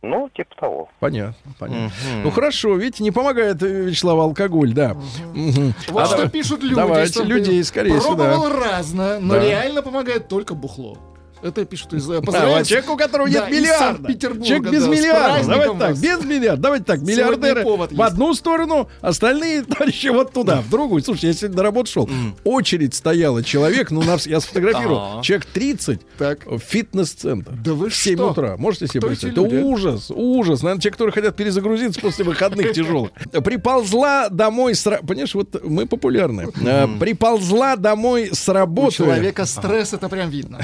ну, 0.04 0.30
типа 0.30 0.56
того. 0.56 0.89
Понятно, 1.00 1.52
понятно. 1.60 1.91
Ну 2.24 2.30
хорошо, 2.32 2.76
видите, 2.76 3.04
не 3.04 3.12
помогает 3.12 3.62
э, 3.64 3.68
Вячеслав 3.86 4.20
алкоголь, 4.20 4.72
да. 4.74 4.93
Мгм. 5.34 5.74
Вот 5.89 6.02
А 6.04 6.06
что 6.06 6.16
давай- 6.18 6.30
пишут 6.30 6.62
люди. 6.64 6.76
Давайте, 6.76 7.24
людей 7.24 7.64
скорее 7.64 8.00
Пробовал 8.00 8.48
разное, 8.50 9.20
но 9.20 9.34
Да. 9.34 9.41
реально 9.43 9.82
помогает 9.82 10.28
только 10.28 10.54
бухло. 10.54 10.98
Это 11.41 11.65
пишут 11.65 11.93
из... 11.93 12.05
Поздравляю 12.05 12.57
вот 12.57 12.65
с- 12.65 12.67
человек, 12.69 12.89
у 12.89 12.97
которого 12.97 13.29
Да, 13.29 13.41
нет 13.41 13.49
из 13.51 13.61
миллиарда. 13.61 14.13
Человек 14.15 14.69
без 14.71 14.83
да, 14.83 14.89
миллиарда. 14.89 15.47
Давайте 15.47 15.77
так, 15.77 15.89
вас. 15.91 15.99
без 15.99 16.23
миллиарда. 16.25 16.61
Давайте 16.61 16.85
так, 16.85 17.01
миллиардеры 17.01 17.63
в 17.65 18.01
одну 18.01 18.33
сторону, 18.33 18.89
остальные 19.01 19.61
товарищи 19.63 20.07
вот 20.07 20.33
туда, 20.33 20.61
в 20.61 20.69
другую. 20.69 21.03
Слушай, 21.03 21.25
я 21.27 21.33
сегодня 21.33 21.57
на 21.57 21.63
работу 21.63 21.91
шел, 21.91 22.09
очередь 22.43 22.93
стояла 22.95 23.43
человек, 23.43 23.91
ну, 23.91 24.01
нас, 24.03 24.25
я 24.27 24.39
сфотографировал, 24.39 25.21
человек 25.23 25.45
30 25.45 26.01
Так. 26.17 26.45
в 26.45 26.59
фитнес-центр. 26.59 27.51
Да 27.51 27.73
вы 27.73 27.89
в 27.89 27.95
7 27.95 28.15
что? 28.15 28.31
утра. 28.31 28.57
Можете 28.57 28.88
себе 28.88 28.99
Кто 28.99 29.07
представить? 29.09 29.38
Это 29.38 29.43
люди? 29.45 29.55
ужас, 29.63 30.09
ужас. 30.09 30.61
Наверное, 30.63 30.81
те, 30.81 30.91
которые 30.91 31.13
хотят 31.13 31.35
перезагрузиться 31.35 31.99
после 32.01 32.25
выходных 32.25 32.73
тяжелых. 32.73 33.11
Приползла 33.43 34.29
домой 34.29 34.75
с... 34.75 34.83
Понимаешь, 34.83 35.33
вот 35.35 35.63
мы 35.63 35.85
популярны. 35.85 36.47
Э, 36.65 36.88
Приползла 36.99 37.75
домой 37.75 38.29
с 38.33 38.47
У 38.49 38.53
работы. 38.53 38.95
человека 38.95 39.45
стресс, 39.45 39.93
это 39.93 40.09
прям 40.09 40.29
видно. 40.29 40.59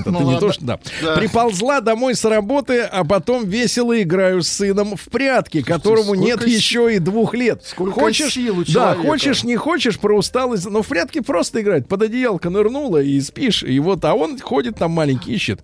Это 0.00 0.10
Ну 0.10 0.18
не 0.20 0.24
ладно. 0.34 0.40
то, 0.40 0.52
что 0.52 0.64
да. 0.64 0.78
Приползла 1.16 1.80
домой 1.80 2.14
с 2.14 2.24
работы, 2.24 2.80
а 2.82 3.04
потом 3.04 3.46
весело 3.46 4.00
играю 4.02 4.42
с 4.42 4.48
сыном 4.48 4.96
в 4.96 5.04
прятки, 5.10 5.62
которому 5.62 6.14
сколько 6.14 6.20
нет 6.22 6.46
еще 6.46 6.94
и 6.94 6.98
двух 6.98 7.34
лет. 7.34 7.62
сколько 7.64 7.98
хочешь, 8.00 8.32
сил 8.34 8.58
у 8.60 8.64
да, 8.64 8.94
хочешь, 8.94 9.44
не 9.44 9.56
хочешь, 9.56 9.98
про 9.98 10.16
усталость, 10.16 10.68
но 10.68 10.82
в 10.82 10.88
прятки 10.88 11.20
просто 11.20 11.60
играть. 11.60 11.86
Под 11.88 12.02
одеялко 12.02 12.50
нырнула 12.50 12.98
и 13.02 13.20
спишь, 13.20 13.62
и 13.62 13.78
вот, 13.80 14.04
а 14.04 14.14
он 14.14 14.38
ходит 14.38 14.76
там 14.76 14.92
маленький, 14.92 15.32
ищет. 15.34 15.60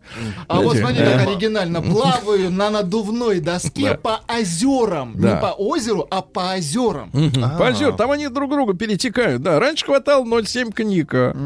А 0.49 0.61
вот 0.61 0.77
Знаете, 0.77 0.99
смотри, 1.01 1.03
э, 1.03 1.19
как 1.19 1.29
оригинально. 1.29 1.83
Плаваю 1.87 2.51
на 2.51 2.71
надувной 2.71 3.41
доске 3.41 3.91
Да. 3.91 3.95
по 3.97 4.21
озерам. 4.29 5.15
Да. 5.17 5.35
Не 5.35 5.41
по 5.41 5.53
озеру, 5.57 6.07
а 6.11 6.23
по 6.23 6.55
озерам. 6.55 7.11
Мгм. 7.13 7.59
Позер, 7.59 7.93
там 7.95 8.11
они 8.11 8.29
друг 8.29 8.51
друга 8.51 8.75
перетекают. 8.75 9.43
Да, 9.43 9.59
раньше 9.61 9.85
хватало 9.87 10.25
0,7 10.25 10.73
коньяка. 10.73 11.37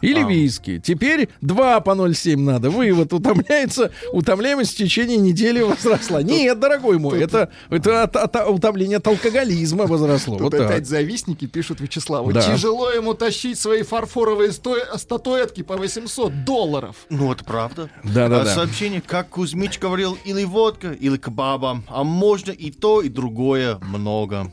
Или 0.00 0.22
виски. 0.22 0.80
Теперь 0.84 1.28
2 1.40 1.80
по 1.80 1.90
0,7 1.92 2.27
надо. 2.36 2.70
Вывод 2.70 3.12
утомляется, 3.12 3.90
утомляемость 4.12 4.74
в 4.74 4.76
течение 4.76 5.16
недели 5.16 5.60
возросла. 5.62 6.22
Нет, 6.22 6.58
дорогой 6.58 6.98
мой, 6.98 7.20
это, 7.22 7.50
это 7.70 8.02
от, 8.02 8.16
от- 8.16 8.48
утомление 8.48 8.98
от 8.98 9.06
алкоголизма 9.06 9.86
возросло. 9.86 10.34
Тут 10.38 10.42
Вот 10.44 10.52
так. 10.52 10.70
опять 10.70 10.86
завистники 10.86 11.46
пишут 11.46 11.80
Вячеславу. 11.80 12.32
Да. 12.32 12.40
Тяжело 12.42 12.90
ему 12.90 13.14
тащить 13.14 13.58
свои 13.58 13.82
фарфоровые 13.82 14.52
статуэтки 14.52 15.62
по 15.62 15.76
800 15.76 16.44
долларов. 16.44 16.96
Ну, 17.10 17.32
это 17.32 17.44
правда. 17.44 17.90
Да-да-да. 18.04 18.42
А 18.42 18.54
Сообщение, 18.54 19.00
как 19.00 19.28
Кузьмич 19.30 19.78
говорил, 19.78 20.18
или 20.24 20.44
водка, 20.44 20.92
или 20.92 21.16
кебаба. 21.16 21.82
А 21.88 22.04
можно 22.04 22.50
и 22.50 22.70
то, 22.70 23.02
и 23.02 23.08
другое 23.08 23.78
много. 23.82 24.50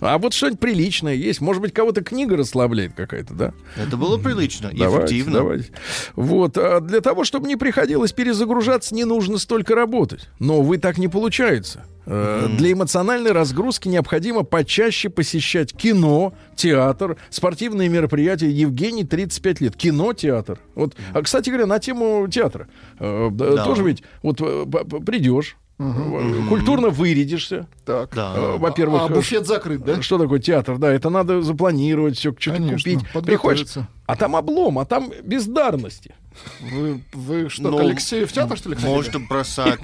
А 0.00 0.18
вот 0.18 0.34
что-нибудь 0.34 0.60
приличное 0.60 1.14
есть. 1.14 1.40
Может 1.40 1.62
быть, 1.62 1.72
кого-то 1.72 2.02
книга 2.02 2.36
расслабляет 2.36 2.94
какая-то, 2.94 3.34
да? 3.34 3.52
Это 3.76 3.96
было 3.96 4.18
прилично 4.18 4.68
и 4.68 4.78
Давайте, 4.78 5.14
эффективно. 5.14 5.38
давайте. 5.38 5.70
Вот. 6.16 6.56
а 6.58 6.80
для 6.80 6.99
того, 7.00 7.24
чтобы 7.24 7.48
не 7.48 7.56
приходилось 7.56 8.12
перезагружаться, 8.12 8.94
не 8.94 9.04
нужно 9.04 9.38
столько 9.38 9.74
работать. 9.74 10.28
Но, 10.38 10.58
увы, 10.60 10.78
так 10.78 10.98
не 10.98 11.08
получается. 11.08 11.84
Э, 12.06 12.48
Для 12.56 12.72
эмоциональной 12.72 13.32
разгрузки 13.32 13.88
необходимо 13.88 14.42
почаще 14.42 15.10
посещать 15.10 15.72
кино, 15.72 16.32
театр, 16.56 17.16
спортивные 17.30 17.88
мероприятия. 17.88 18.50
Евгений, 18.50 19.04
35 19.04 19.60
лет. 19.60 19.76
Кино, 19.76 20.12
театр. 20.12 20.58
Вот, 20.74 20.96
а, 21.12 21.22
кстати 21.22 21.50
говоря, 21.50 21.66
на 21.66 21.78
тему 21.78 22.26
театра. 22.28 22.68
э, 22.98 23.28
да. 23.30 23.64
Тоже 23.64 23.82
ведь 23.84 24.02
вот 24.22 24.40
э, 24.40 24.66
придешь, 25.06 25.56
э, 25.78 26.48
культурно 26.48 26.88
вырядишься. 26.88 27.68
Так. 27.84 28.14
Да. 28.14 28.34
Во-первых, 28.56 29.02
а 29.02 29.08
буфет 29.08 29.46
закрыт, 29.46 29.84
да? 29.84 30.02
что 30.02 30.18
такое 30.18 30.40
театр? 30.40 30.78
Да, 30.78 30.90
это 30.92 31.10
надо 31.10 31.42
запланировать, 31.42 32.16
все, 32.16 32.34
что-то 32.38 32.62
купить. 32.62 33.00
Приходишь, 33.24 33.66
а 34.06 34.16
там 34.16 34.34
облом, 34.36 34.78
а 34.78 34.84
там 34.84 35.12
бездарности. 35.22 36.14
Вы, 36.60 37.00
вы 37.12 37.48
что, 37.48 37.70
Ну, 37.70 37.76
к 37.76 37.80
Алексею 37.80 38.26
в 38.26 38.32
театр, 38.32 38.56
что 38.56 38.70
ли, 38.70 38.76
ходили? 38.76 38.90
Можно 38.90 39.20
бросать 39.20 39.80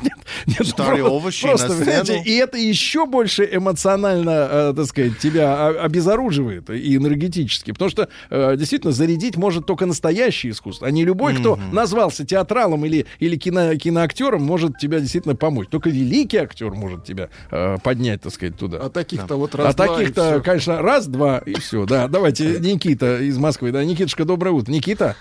Нет, 0.47 0.67
старые 0.67 1.05
овощи 1.05 1.43
просто, 1.43 1.69
на 1.69 1.75
понимаете, 1.75 2.05
сцену. 2.05 2.23
и 2.25 2.33
это 2.33 2.59
еще 2.59 3.07
больше 3.07 3.49
эмоционально, 3.51 4.49
э, 4.51 4.73
так 4.77 4.87
сказать, 4.87 5.19
тебя 5.19 5.69
обезоруживает 5.69 6.71
и 6.71 6.97
энергетически. 6.97 7.73
Потому 7.73 7.91
что 7.91 8.09
э, 8.31 8.57
действительно 8.57 8.93
зарядить 8.93 9.37
может 9.37 9.67
только 9.67 9.87
настоящее 9.87 10.53
искусство, 10.53 10.87
а 10.87 10.91
не 10.91 11.05
любой, 11.05 11.37
кто 11.37 11.59
назвался 11.73 12.25
театралом 12.25 12.85
или, 12.85 13.07
или 13.19 13.37
кино, 13.37 13.75
киноактером, 13.77 14.43
может 14.43 14.79
тебя 14.79 15.01
действительно 15.01 15.37
помочь. 15.37 15.69
Только 15.71 15.91
великий 15.91 16.39
актер 16.39 16.71
может 16.71 17.05
тебя 17.05 17.29
э, 17.51 17.77
поднять, 17.83 18.23
так 18.23 18.33
сказать, 18.33 18.57
туда. 18.57 18.79
А 18.79 18.91
таких-то 18.91 19.37
вот 19.37 19.55
а 19.55 19.59
раз 19.59 19.75
и 19.75 19.77
таких-то, 19.77 20.41
конечно, 20.41 20.81
раз-два 20.81 21.39
и 21.39 21.55
все. 21.55 21.85
Да, 21.87 22.09
давайте 22.09 22.59
Никита 22.61 23.21
из 23.21 23.37
Москвы. 23.39 23.73
Да, 23.73 23.85
Никитушка, 23.85 24.25
доброе 24.25 24.51
утро. 24.51 24.73
Никита, 24.73 25.17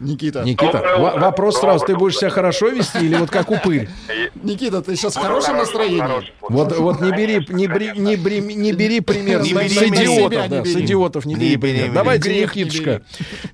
Никита. 0.00 0.42
Никита, 0.44 0.72
Доброе 0.72 0.96
во- 0.98 1.08
утро. 1.10 1.20
вопрос 1.20 1.54
Доброе 1.56 1.72
сразу, 1.72 1.86
ты 1.86 1.96
будешь 1.96 2.16
себя 2.18 2.30
хорошо 2.30 2.68
вести 2.68 2.98
или 3.04 3.16
вот 3.16 3.30
как 3.30 3.50
упырь? 3.50 3.88
Никита, 4.36 4.80
ты 4.82 4.94
сейчас 4.96 5.16
в 5.16 5.20
хорошем 5.20 5.56
настроении? 5.56 6.02
Вот, 6.40 6.76
вот 6.76 7.00
не 7.00 7.10
бери, 7.10 7.44
не 7.48 7.66
бери, 7.66 7.92
не 7.98 8.16
бери, 8.16 8.40
не 8.40 8.72
бери 8.72 9.00
пример 9.00 9.40
Не 9.40 9.68
с, 9.68 9.82
идиотов, 9.82 10.48
да, 10.48 10.64
с 10.64 10.68
бери. 10.74 10.84
идиотов 10.84 11.24
не 11.26 11.34
Не 11.34 11.40
бери 11.40 11.56
пример. 11.56 11.92
Давайте, 11.92 12.32
Никитушка, 12.42 13.02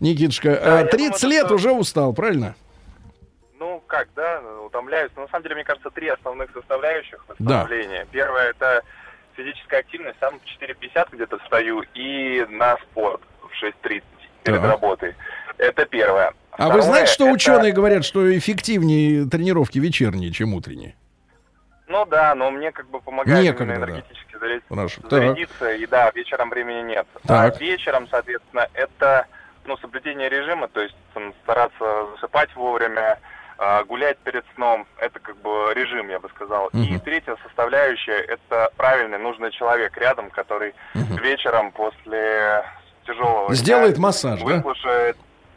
Никитушка, 0.01 0.59
а, 0.63 0.81
я 0.81 0.87
30 0.87 1.23
думаю, 1.23 1.43
лет 1.43 1.51
уже 1.51 1.73
устал, 1.73 2.13
правильно? 2.13 2.55
Ну, 3.59 3.83
как, 3.87 4.09
да, 4.15 4.41
утомляюсь. 4.67 5.11
Но 5.17 5.23
на 5.23 5.29
самом 5.29 5.43
деле, 5.45 5.55
мне 5.55 5.65
кажется, 5.65 5.91
три 5.91 6.09
основных 6.09 6.51
составляющих 6.53 7.25
Да. 7.39 7.63
восстановления. 7.63 8.07
Первое— 8.11 8.51
это 8.51 8.83
физическая 9.37 9.81
активность. 9.81 10.17
Сам 10.21 10.39
в 10.39 10.45
4.50 10.45 11.09
где-то 11.13 11.39
встаю 11.39 11.83
и 11.95 12.45
на 12.51 12.77
спорт 12.77 13.23
в 13.41 13.65
6.30 13.65 14.03
перед 14.43 14.61
работой. 14.63 15.15
Это 15.59 15.87
первое. 15.87 16.33
А 16.53 16.69
вы 16.71 16.83
знаете, 16.83 17.13
что 17.13 17.25
это- 17.25 17.35
ученые 17.35 17.73
говорят, 17.73 18.05
что 18.05 18.37
эффективнее 18.37 19.27
тренировки 19.29 19.79
вечерние, 19.79 20.31
чем 20.33 20.55
утренние? 20.55 20.95
Ну 21.87 22.07
да, 22.07 22.35
но 22.35 22.51
мне 22.51 22.73
как 22.73 22.89
бы 22.89 23.01
помогает 23.01 23.43
Некогда, 23.45 23.75
именно 23.75 23.87
да. 23.87 23.93
энергетически 23.93 24.37
заря- 24.37 24.63
Хорошо. 24.69 25.01
Так. 25.03 25.11
зарядиться. 25.11 25.73
И 25.75 25.87
да, 25.87 26.11
вечером 26.15 26.51
времени 26.51 26.83
нет. 26.83 27.07
Так. 27.27 27.55
А 27.55 27.59
вечером, 27.59 28.09
соответственно, 28.11 28.69
это 28.75 29.27
ну, 29.67 29.77
соблюдение 29.79 30.29
режима, 30.29 30.69
то 30.69 30.81
есть 30.81 30.95
там, 31.15 31.33
стараться 31.43 32.07
засыпать 32.15 32.55
вовремя, 32.55 33.19
а, 33.57 33.83
гулять 33.85 34.19
перед 34.19 34.45
сном. 34.55 34.87
Это 34.99 35.19
как 35.21 35.37
бы 35.39 35.73
режим, 35.75 36.11
я 36.11 36.19
бы 36.21 36.29
сказал. 36.29 36.69
И 36.75 36.77
Мгм. 36.77 37.01
третья 37.01 37.37
составляющая— 37.43 38.19
это 38.29 38.71
правильный, 38.77 39.17
нужный 39.19 39.51
человек 39.53 39.97
рядом, 39.97 40.29
который 40.31 40.75
вечером 40.95 41.73
после 41.73 42.63
тяжелого 43.07 43.55
Сделает 43.55 43.95
дня 43.95 44.03
массаж, 44.03 44.43
да? 44.43 44.63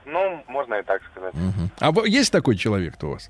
Ну, 0.07 0.43
можно 0.47 0.75
и 0.75 0.83
так 0.83 1.01
сказать. 1.11 1.33
Мгм. 1.33 1.69
А 1.79 1.91
есть 2.05 2.31
такой 2.31 2.55
человек-то 2.55 3.07
у 3.07 3.11
вас? 3.11 3.29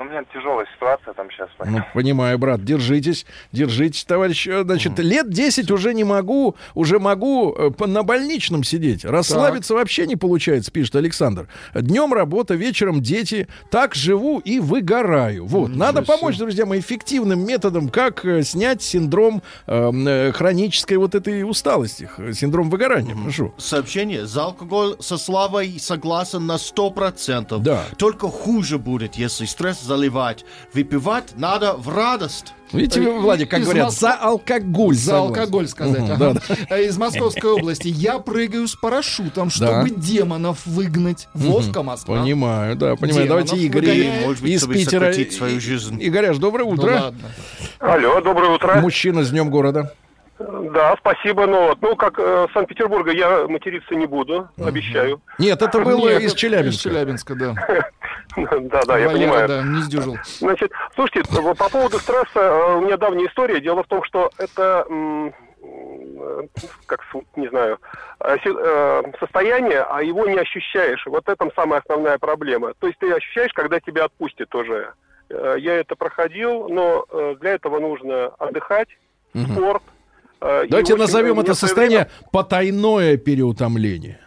Ну, 0.00 0.06
у 0.06 0.08
меня 0.08 0.24
тяжелая 0.32 0.66
ситуация 0.74 1.12
там 1.12 1.30
сейчас. 1.30 1.50
Ну, 1.62 1.82
понимаю, 1.92 2.38
брат, 2.38 2.64
держитесь, 2.64 3.26
держитесь, 3.52 4.04
товарищ. 4.04 4.46
Э, 4.46 4.62
Значит, 4.64 4.98
лет 4.98 5.28
10 5.28 5.70
уже 5.70 5.92
не 5.92 6.04
могу, 6.04 6.56
уже 6.74 6.98
могу 6.98 7.54
э, 7.54 7.70
на 7.86 8.02
больничном 8.02 8.64
сидеть. 8.64 9.04
Расслабиться 9.04 9.74
вообще 9.74 10.06
не 10.06 10.16
получается, 10.16 10.70
пишет 10.72 10.96
Александр. 10.96 11.48
Днем 11.74 12.14
работа, 12.14 12.54
вечером 12.54 13.02
дети. 13.02 13.46
Так 13.70 13.94
живу 13.94 14.38
и 14.38 14.58
выгораю. 14.58 15.44
Вот, 15.44 15.68
надо 15.76 16.00
помочь, 16.02 16.38
друзья 16.38 16.64
мои, 16.64 16.80
эффективным 16.80 17.44
методом, 17.46 17.90
как 17.90 18.24
э, 18.24 18.42
снять 18.42 18.80
синдром 18.80 19.42
э, 19.66 19.90
э, 19.92 20.32
хронической 20.32 20.96
вот 20.96 21.14
этой 21.14 21.42
усталости, 21.42 22.08
синдром 22.32 22.70
выгорания. 22.70 23.14
Прошу. 23.14 23.52
Сообщение. 23.58 24.26
За 24.26 24.44
алкоголь 24.44 24.96
со 25.00 25.18
Славой 25.18 25.78
согласен 25.78 26.46
на 26.46 26.56
100%. 26.56 27.58
Да. 27.58 27.84
Только 27.98 28.28
хуже 28.28 28.78
будет, 28.78 29.16
если 29.16 29.44
стресс 29.44 29.89
заливать. 29.94 30.44
Выпивать 30.72 31.32
надо 31.36 31.72
в 31.74 31.88
радость. 31.88 32.54
Видите, 32.72 33.00
вы, 33.00 33.18
Владик, 33.18 33.50
как 33.50 33.58
Из 33.60 33.64
говорят, 33.64 33.86
Москвы- 33.88 34.00
за 34.00 34.12
алкоголь. 34.14 34.94
За 34.94 35.10
согласен. 35.10 35.28
алкоголь 35.28 35.66
сказать. 35.68 36.02
Мгм, 36.02 36.12
ага. 36.12 36.34
да, 36.48 36.54
Э, 36.76 36.84
Из 36.84 36.96
Московской 36.96 37.50
области. 37.50 37.88
Я 37.88 38.20
прыгаю 38.20 38.68
с 38.68 38.76
парашютом, 38.76 39.50
чтобы 39.50 39.90
демонов 39.90 40.64
выгнать. 40.66 41.28
Вовка 41.34 41.82
Москва. 41.82 42.20
Понимаю, 42.22 42.76
да, 42.76 42.94
понимаю. 42.94 43.24
Демонов 43.26 43.28
Давайте 43.48 43.56
Игорь 43.66 43.80
выгоняет. 43.86 44.26
Может 44.26 44.42
быть, 44.44 44.52
из 44.52 44.66
Питера. 44.68 45.12
свою 45.32 45.60
жизнь. 45.60 45.98
Игоряш, 46.00 46.38
доброе 46.38 46.64
Ну 46.64 46.70
утро. 46.70 46.90
ладно. 46.92 47.28
Алло, 47.80 48.20
доброе 48.20 48.50
утро. 48.52 48.80
Мужчина 48.80 49.24
с 49.24 49.30
днем 49.30 49.50
города. 49.50 49.92
Да, 50.38 50.94
спасибо. 50.98 51.46
Ну, 51.46 51.68
вот, 51.68 51.78
ну 51.82 51.96
как 51.96 52.14
э, 52.18 52.46
Санкт-Петербурга 52.54 53.10
я 53.12 53.46
материться 53.46 53.94
не 53.94 54.06
буду, 54.06 54.48
обещаю. 54.56 55.20
Нет, 55.38 55.60
это 55.60 55.80
было 55.80 56.08
Нет, 56.08 56.22
из 56.22 56.34
Челябинска. 56.34 56.88
Из 56.88 56.94
Челябинска, 56.94 57.34
да. 57.34 57.54
Да, 58.36 58.82
да, 58.86 58.98
я 58.98 59.10
понимаю. 59.10 59.48
да, 59.48 59.62
не 59.62 59.80
сдюжил. 59.82 60.16
Значит, 60.38 60.70
слушайте, 60.94 61.22
по 61.30 61.54
по 61.54 61.68
поводу 61.68 61.98
стресса 61.98 62.40
э, 62.40 62.74
у 62.76 62.80
меня 62.82 62.96
давняя 62.96 63.26
история. 63.28 63.60
Дело 63.60 63.82
в 63.82 63.86
том, 63.86 64.02
что 64.04 64.30
это, 64.38 64.86
э, 64.88 65.30
как, 66.86 67.00
не 67.36 67.48
знаю, 67.48 67.78
э, 68.20 69.02
состояние, 69.18 69.82
а 69.82 70.02
его 70.02 70.26
не 70.26 70.38
ощущаешь. 70.38 71.04
Вот 71.06 71.28
это 71.28 71.48
самая 71.56 71.80
основная 71.80 72.18
проблема. 72.18 72.74
То 72.78 72.86
есть 72.86 72.98
ты 72.98 73.12
ощущаешь, 73.12 73.52
когда 73.52 73.80
тебя 73.80 74.04
отпустит 74.04 74.54
уже. 74.54 74.92
Э, 75.28 75.56
Я 75.58 75.74
это 75.74 75.96
проходил, 75.96 76.68
но 76.68 77.06
для 77.40 77.50
этого 77.54 77.78
нужно 77.80 78.26
отдыхать, 78.38 78.88
спорт. 79.52 79.82
Давайте 80.40 80.96
назовем 80.96 81.38
это 81.40 81.54
состояние 81.54 82.08
потайное 82.32 83.16
переутомление. 83.18 84.20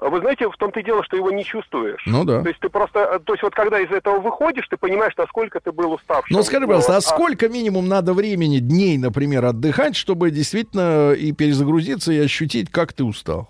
Вы 0.00 0.20
знаете, 0.20 0.48
в 0.48 0.56
том-то 0.56 0.80
и 0.80 0.82
дело, 0.82 1.04
что 1.04 1.16
его 1.16 1.30
не 1.30 1.44
чувствуешь. 1.44 2.02
Ну 2.06 2.24
да. 2.24 2.42
То 2.42 2.48
есть 2.48 2.60
ты 2.60 2.70
просто, 2.70 3.00
э, 3.00 3.18
то 3.18 3.34
есть 3.34 3.42
вот 3.42 3.54
когда 3.54 3.78
из 3.78 3.90
этого 3.90 4.18
выходишь, 4.18 4.66
ты 4.68 4.78
понимаешь, 4.78 5.12
насколько 5.16 5.60
ты 5.60 5.72
был 5.72 5.92
уставшим. 5.92 6.36
Ну 6.36 6.42
скажи, 6.42 6.66
пожалуйста, 6.66 6.92
а 6.92 6.96
Вот. 6.96 7.04
сколько 7.04 7.48
минимум 7.48 7.86
надо 7.86 8.14
времени, 8.14 8.58
дней, 8.58 8.96
например, 8.96 9.44
отдыхать, 9.44 9.96
чтобы 9.96 10.30
действительно 10.30 11.12
и 11.12 11.32
перезагрузиться, 11.32 12.12
и 12.12 12.18
ощутить, 12.18 12.70
как 12.70 12.94
ты 12.94 13.04
устал? 13.04 13.48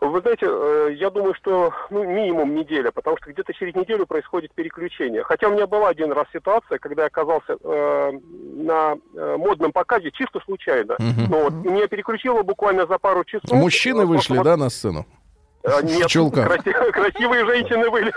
Вы 0.00 0.20
знаете, 0.20 0.46
э, 0.48 0.94
я 0.94 1.10
думаю, 1.10 1.34
что 1.34 1.72
ну, 1.90 2.04
минимум 2.04 2.54
неделя, 2.54 2.92
потому 2.92 3.16
что 3.16 3.32
где-то 3.32 3.52
через 3.52 3.74
неделю 3.74 4.06
происходит 4.06 4.54
переключение. 4.54 5.24
Хотя 5.24 5.48
у 5.48 5.52
меня 5.52 5.66
была 5.66 5.88
один 5.88 6.12
раз 6.12 6.26
ситуация, 6.32 6.78
когда 6.78 7.02
я 7.02 7.08
оказался 7.08 7.56
э, 7.60 8.12
на 8.12 8.94
э, 9.14 9.36
модном 9.36 9.72
показе 9.72 10.12
чисто 10.12 10.40
случайно. 10.44 10.96
Ну, 10.98 11.42
вот, 11.42 11.52
и 11.64 11.68
меня 11.68 11.88
переключило 11.88 12.42
буквально 12.42 12.86
за 12.86 12.98
пару 12.98 13.24
часов. 13.24 13.50
Мужчины 13.50 14.06
вышли, 14.06 14.34
просто 14.34 14.44
да, 14.44 14.56
на 14.56 14.70
сцену? 14.70 15.04
Э, 15.62 15.82
Нет, 15.82 16.06
в 16.06 16.08
чулках? 16.08 16.46
краси- 16.48 16.90
красивые 16.92 17.44
женщины 17.46 17.90
были. 17.90 18.12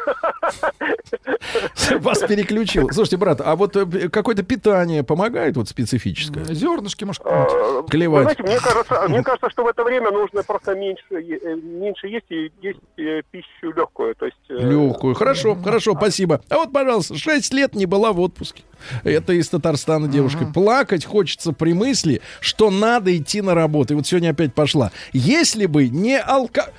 Вас 2.00 2.20
переключил. 2.20 2.90
Слушайте, 2.92 3.18
брат, 3.18 3.42
а 3.44 3.56
вот 3.56 3.76
э, 3.76 4.10
какое-то 4.10 4.44
питание 4.44 5.04
помогает 5.04 5.58
вот 5.58 5.68
специфическое? 5.70 6.44
Зернышки, 6.46 7.04
может, 7.04 7.24
какие-нибудь? 7.24 7.90
Клевать. 7.92 8.24
Знаете, 8.24 8.44
мне 8.44 8.60
кажется, 8.60 9.08
мне 9.08 9.24
кажется, 9.24 9.50
что 9.50 9.64
в 9.64 9.68
это 9.68 9.84
время 9.84 10.12
нужно 10.12 10.44
просто 10.44 10.76
меньше, 10.76 11.04
э, 11.12 11.56
меньше 11.56 12.08
есть 12.08 12.26
и 12.30 12.52
есть 12.62 12.80
э, 12.98 13.22
пищу 13.32 13.72
легкую. 13.76 14.16
То 14.16 14.26
есть, 14.26 14.38
Легкую. 14.50 15.16
Хорошо, 15.16 15.56
хорошо, 15.56 15.94
спасибо. 15.96 16.42
А 16.50 16.58
вот, 16.58 16.72
пожалуйста, 16.72 17.18
6 17.18 17.54
лет 17.54 17.76
не 17.76 17.86
была 17.86 18.12
в 18.14 18.20
отпуске. 18.20 18.64
Это 19.04 19.34
из 19.34 19.50
Татарстана 19.50 20.08
девушка. 20.08 20.46
Плакать 20.46 21.06
хочется 21.06 21.52
при 21.52 21.74
мысли, 21.74 22.22
что 22.40 22.70
надо 22.70 23.16
идти 23.16 23.42
на 23.42 23.54
работу. 23.54 23.94
И 23.94 23.98
вот 23.98 24.08
сегодня 24.08 24.30
опять 24.32 24.54
пошла. 24.54 24.92
Если 25.14 25.66
бы 25.66 25.88
не 25.90 26.20
алка... 26.20 26.70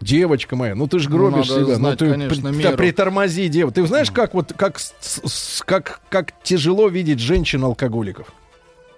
Девочка 0.00 0.56
моя, 0.56 0.74
ну 0.74 0.86
ты 0.86 0.98
же 0.98 1.08
гробишь 1.08 1.48
надо 1.48 1.64
себя. 1.64 1.74
знать, 1.76 2.00
ну 2.00 2.06
ты 2.06 2.10
конечно, 2.12 2.52
при- 2.52 2.62
да, 2.62 2.72
притормози, 2.72 3.48
дева. 3.48 3.72
Ты 3.72 3.86
знаешь, 3.86 4.10
как 4.10 4.34
вот 4.34 4.52
как, 4.54 4.78
с- 4.78 5.62
как, 5.64 6.00
как 6.10 6.32
тяжело 6.42 6.88
видеть 6.88 7.18
женщин-алкоголиков? 7.18 8.30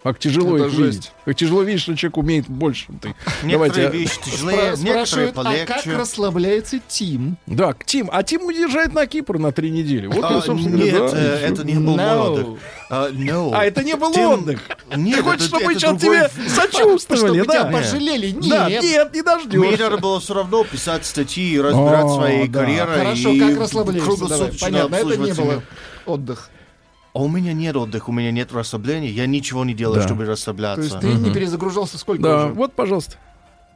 Как 0.09 0.18
тяжело 0.20 0.56
Это 0.56 0.66
их 0.68 0.72
жесть. 0.72 0.96
видеть. 0.96 1.12
Как 1.26 1.36
тяжело 1.36 1.62
видишь, 1.62 1.82
что 1.82 1.94
человек 1.96 2.16
умеет 2.16 2.48
больше. 2.48 2.86
чем 2.86 2.98
Ты. 2.98 3.09
Некоторые 3.42 3.52
Давайте, 3.88 3.88
вещи 3.98 4.12
Спра- 4.18 4.24
тяжелее, 4.24 4.56
некоторые 4.56 4.76
Спрашивают, 5.06 5.30
а 5.38 5.42
как 5.42 5.66
полегче. 5.82 5.96
расслабляется 6.00 6.78
Тим? 6.88 7.36
Да, 7.46 7.74
Тим. 7.84 8.09
А 8.11 8.22
Тим 8.22 8.44
уезжает 8.46 8.94
на 8.94 9.06
Кипр 9.06 9.38
на 9.38 9.52
три 9.52 9.70
недели. 9.70 10.06
Вот, 10.06 10.24
А, 10.24 10.40
собственно 10.40 10.76
нет, 10.76 10.94
да. 10.94 11.11
э, 11.12 11.46
это 11.50 11.62
не 11.64 11.74
был 11.74 11.96
No. 11.96 12.20
отдых. 12.30 12.46
А, 12.88 13.11
no. 13.11 13.50
А 13.54 13.64
это 13.66 13.84
не 13.84 13.96
был 13.96 14.12
Тим- 14.12 14.30
отдых. 14.30 14.61
Нет, 14.96 15.16
Ты 15.16 15.22
хочешь, 15.22 15.40
это- 15.46 15.56
чтобы 15.59 15.72
это 15.72 15.80
сейчас 15.80 16.00
другой- 16.00 16.18
тебе 16.30 16.48
сочувствовали, 16.48 17.20
Чтобы 17.40 17.42
тебя 17.52 17.64
да? 17.64 17.70
пожалели? 17.70 18.30
Нет. 18.30 18.48
Да, 18.48 18.70
нет, 18.70 18.82
не 18.82 19.20
Мне 19.20 19.22
дождешься. 19.22 19.82
надо 19.84 19.98
было 19.98 20.20
все 20.20 20.32
равно 20.34 20.64
писать 20.64 21.04
статьи, 21.04 21.61
разбирать 21.61 22.04
О, 22.06 22.14
своей 22.16 22.48
да. 22.48 22.61
карьерой. 22.61 22.98
Хорошо, 22.98 23.28
и 23.30 23.40
как 23.40 23.59
расслабляешься? 23.61 24.09
Давай. 24.09 24.18
круглосуточно 24.18 24.66
Понятно, 24.66 24.94
это 24.94 25.16
не 25.18 25.32
было 25.34 25.62
отдых. 26.06 26.50
А 27.18 27.20
у 27.20 27.26
меня 27.28 27.52
нет 27.52 27.74
отдыха, 27.74 28.10
у 28.10 28.12
меня 28.12 28.30
нет 28.30 28.52
расслабления. 28.52 29.10
Я 29.10 29.26
ничего 29.26 29.64
не 29.64 29.74
делаю, 29.74 29.98
Да. 30.00 30.06
чтобы 30.06 30.24
То 30.24 30.30
расслабляться. 30.30 30.82
есть 30.84 31.00
ты 31.00 31.08
не 31.14 31.32
перезагружался 31.34 31.98
сколько 31.98 32.22
Да, 32.22 32.44
уже? 32.44 32.54
вот, 32.54 32.74
пожалуйста. 32.74 33.16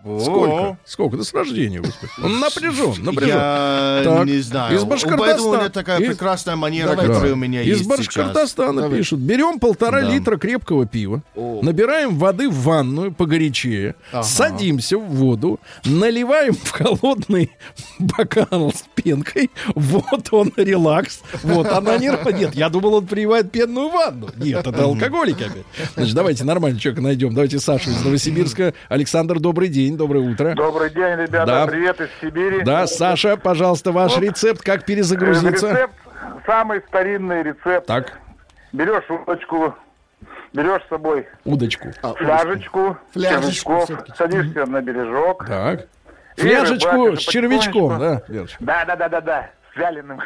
Сколько? 0.02 0.78
Сколько? 0.84 1.16
Да 1.16 1.24
с 1.24 1.32
рождения, 1.32 1.80
господи. 1.80 2.10
Он 2.22 2.40
напряжен, 2.40 2.94
напряжен. 3.04 3.36
Я 3.36 4.00
Так, 4.04 4.26
не 4.26 4.38
знаю. 4.40 4.74
из 4.76 4.84
Башкортостана. 4.84 5.18
Поэтому 5.26 5.48
у 5.50 5.56
меня 5.56 5.68
такая 5.68 6.00
Из- 6.00 6.08
прекрасная 6.08 6.56
манера, 6.56 6.88
Давайте. 6.90 7.08
которая 7.12 7.32
у 7.34 7.36
меня 7.36 7.62
Из 7.62 7.78
есть 7.78 7.88
Башкортостана 7.88 8.82
Давай. 8.82 8.98
пишут. 8.98 9.20
Берем 9.20 9.58
полтора 9.60 10.00
Да. 10.02 10.10
литра 10.10 10.36
крепкого 10.38 10.86
пива, 10.86 11.22
набираем 11.36 12.16
воды 12.18 12.48
в 12.48 12.62
ванную 12.62 13.12
погорячее, 13.12 13.94
садимся 14.22 14.98
в 14.98 15.04
воду, 15.06 15.60
наливаем 15.84 16.54
в 16.54 16.70
холодный 16.70 17.50
бокал 17.98 18.72
с 18.72 18.84
пенкой. 18.94 19.50
Вот 19.74 20.28
он, 20.32 20.52
релакс. 20.56 21.20
Вот 21.42 21.66
она 21.68 21.96
не... 21.98 22.10
Нет, 22.32 22.54
я 22.54 22.68
думал, 22.68 22.94
он 22.94 23.06
принимает 23.06 23.50
пенную 23.52 23.88
ванну. 23.90 24.30
Нет, 24.36 24.66
это 24.66 24.84
алкоголики 24.84 25.42
опять. 25.44 25.64
Значит, 25.94 26.14
давайте 26.14 26.44
нормального 26.44 26.80
человека 26.80 27.02
найдем. 27.02 27.34
Давайте 27.34 27.58
Сашу 27.60 27.90
из 27.90 28.02
Новосибирска. 28.04 28.74
Александр, 28.88 29.38
добрый 29.38 29.68
день, 29.68 29.91
доброе 29.96 30.20
утро. 30.30 30.54
Добрый 30.54 30.90
день, 30.90 31.16
ребята. 31.16 31.46
Да. 31.46 31.66
Привет 31.66 32.00
из 32.00 32.08
Сибири. 32.20 32.62
Да, 32.62 32.86
Саша, 32.86 33.36
пожалуйста, 33.36 33.92
ваш 33.92 34.16
рецепт, 34.18 34.62
как 34.62 34.82
Э, 34.82 34.84
перезагрузиться. 34.84 35.70
Рецепт, 35.70 35.94
самый 36.46 36.80
старинный 36.88 37.42
рецепт. 37.42 37.86
Так, 37.86 38.18
Берешь 38.72 39.04
удочку, 39.10 39.74
берешь 40.52 40.82
с 40.84 40.88
собой 40.88 41.26
удочку. 41.44 41.88
фляжечку, 42.16 42.96
Фляжечку 43.12 43.80
всё-таки. 43.84 44.12
садишься 44.16 44.66
на 44.66 44.80
бережок. 44.80 45.46
Так. 45.46 45.86
Фляжечку 46.36 47.16
с 47.16 47.20
червячком, 47.20 47.98
да, 47.98 48.22
Верочка? 48.28 48.56
Да, 48.64 48.84
да, 48.86 48.96
да, 48.96 49.08
да, 49.10 49.20
да. 49.20 49.50
С 49.72 49.76
вяленым. 49.76 50.20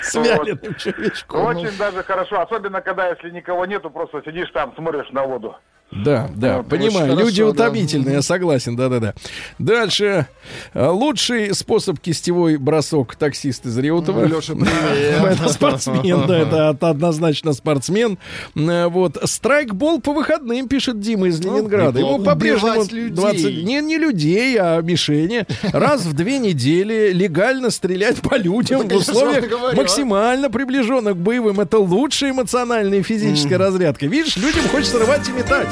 С 0.00 0.14
вяленым 0.14 0.74
червячком. 0.76 1.46
Очень 1.56 1.76
даже 1.78 2.02
хорошо. 2.02 2.40
Особенно, 2.42 2.80
когда 2.80 3.08
если 3.08 3.30
никого 3.30 3.64
нету, 3.66 3.90
просто 3.90 4.22
сидишь 4.24 4.50
там, 4.50 4.74
смотришь 4.76 5.10
на 5.12 5.24
воду. 5.24 5.56
Да, 5.90 6.28
да, 6.36 6.58
очень 6.58 6.68
понимаю. 6.68 7.10
хорошо, 7.10 7.20
Люди 7.26 7.42
да. 7.42 7.48
утомительные, 7.48 8.14
я 8.16 8.22
согласен, 8.22 8.76
да-да-да. 8.76 9.14
Дальше. 9.58 10.26
А, 10.74 10.90
Лучший 10.90 11.54
способ 11.54 11.98
кистевой 11.98 12.58
бросок 12.58 13.16
таксист 13.16 13.64
из 13.64 13.78
Реутова. 13.78 14.24
Леша. 14.26 14.52
Это 15.24 15.48
спортсмен, 15.48 16.26
да, 16.26 16.70
это 16.70 16.88
однозначно 16.90 17.52
спортсмен. 17.52 18.18
Вот. 18.54 19.18
Страйкбол 19.22 20.00
по 20.00 20.12
выходным, 20.12 20.68
пишет 20.68 21.00
Дима 21.00 21.28
из 21.28 21.40
Ленинграда. 21.40 21.98
Ему 21.98 22.18
неплохо. 22.18 22.34
по-прежнему 22.34 22.72
Убивать 22.72 22.92
людей. 22.92 23.10
20... 23.10 23.64
Не, 23.64 23.80
не 23.80 23.98
людей, 23.98 24.56
а 24.58 24.80
мишени. 24.82 25.46
Раз 25.72 26.04
в 26.04 26.12
две 26.12 26.38
недели 26.38 27.12
легально 27.12 27.70
стрелять 27.70 28.20
по 28.20 28.36
людям 28.36 28.88
в 28.88 28.94
условиях 28.94 29.44
а. 29.52 29.74
максимально 29.74 30.50
приближенных 30.50 31.14
к 31.14 31.18
боевым. 31.18 31.60
Это 31.60 31.78
лучшая 31.78 32.32
эмоциональная 32.32 32.98
и 32.98 33.02
физическая 33.02 33.58
разрядка. 33.58 34.06
Видишь, 34.06 34.36
людям 34.36 34.68
хочется 34.68 34.98
рвать 34.98 35.28
и 35.28 35.32
метать. 35.32 35.68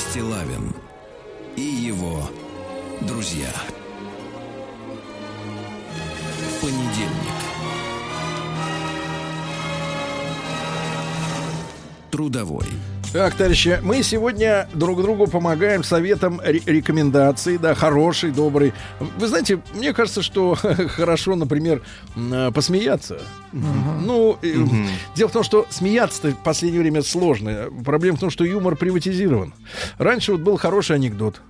Стилавин 0.00 0.74
и 1.56 1.60
его 1.60 2.22
друзья. 3.02 3.52
Понедельник. 6.62 7.36
Трудовой. 12.10 12.66
Так, 13.12 13.34
товарищи, 13.34 13.80
мы 13.82 14.04
сегодня 14.04 14.68
друг 14.72 15.02
другу 15.02 15.26
помогаем 15.26 15.82
советом 15.82 16.40
ре- 16.44 16.62
рекомендаций, 16.64 17.58
да, 17.58 17.74
хороший, 17.74 18.30
добрый. 18.30 18.72
Вы 19.18 19.26
знаете, 19.26 19.60
мне 19.74 19.92
кажется, 19.92 20.22
что 20.22 20.54
хорошо, 20.88 21.34
например, 21.34 21.82
посмеяться. 22.54 23.18
Ну, 23.52 24.38
э, 24.42 24.54
дело 25.16 25.28
в 25.28 25.32
том, 25.32 25.42
что 25.42 25.66
смеяться-то 25.70 26.30
в 26.30 26.42
последнее 26.44 26.82
время 26.82 27.02
сложно. 27.02 27.68
Проблема 27.84 28.16
в 28.16 28.20
том, 28.20 28.30
что 28.30 28.44
юмор 28.44 28.76
приватизирован. 28.76 29.54
Раньше 29.98 30.30
вот 30.32 30.42
был 30.42 30.56
хороший 30.56 30.94
анекдот. 30.94 31.40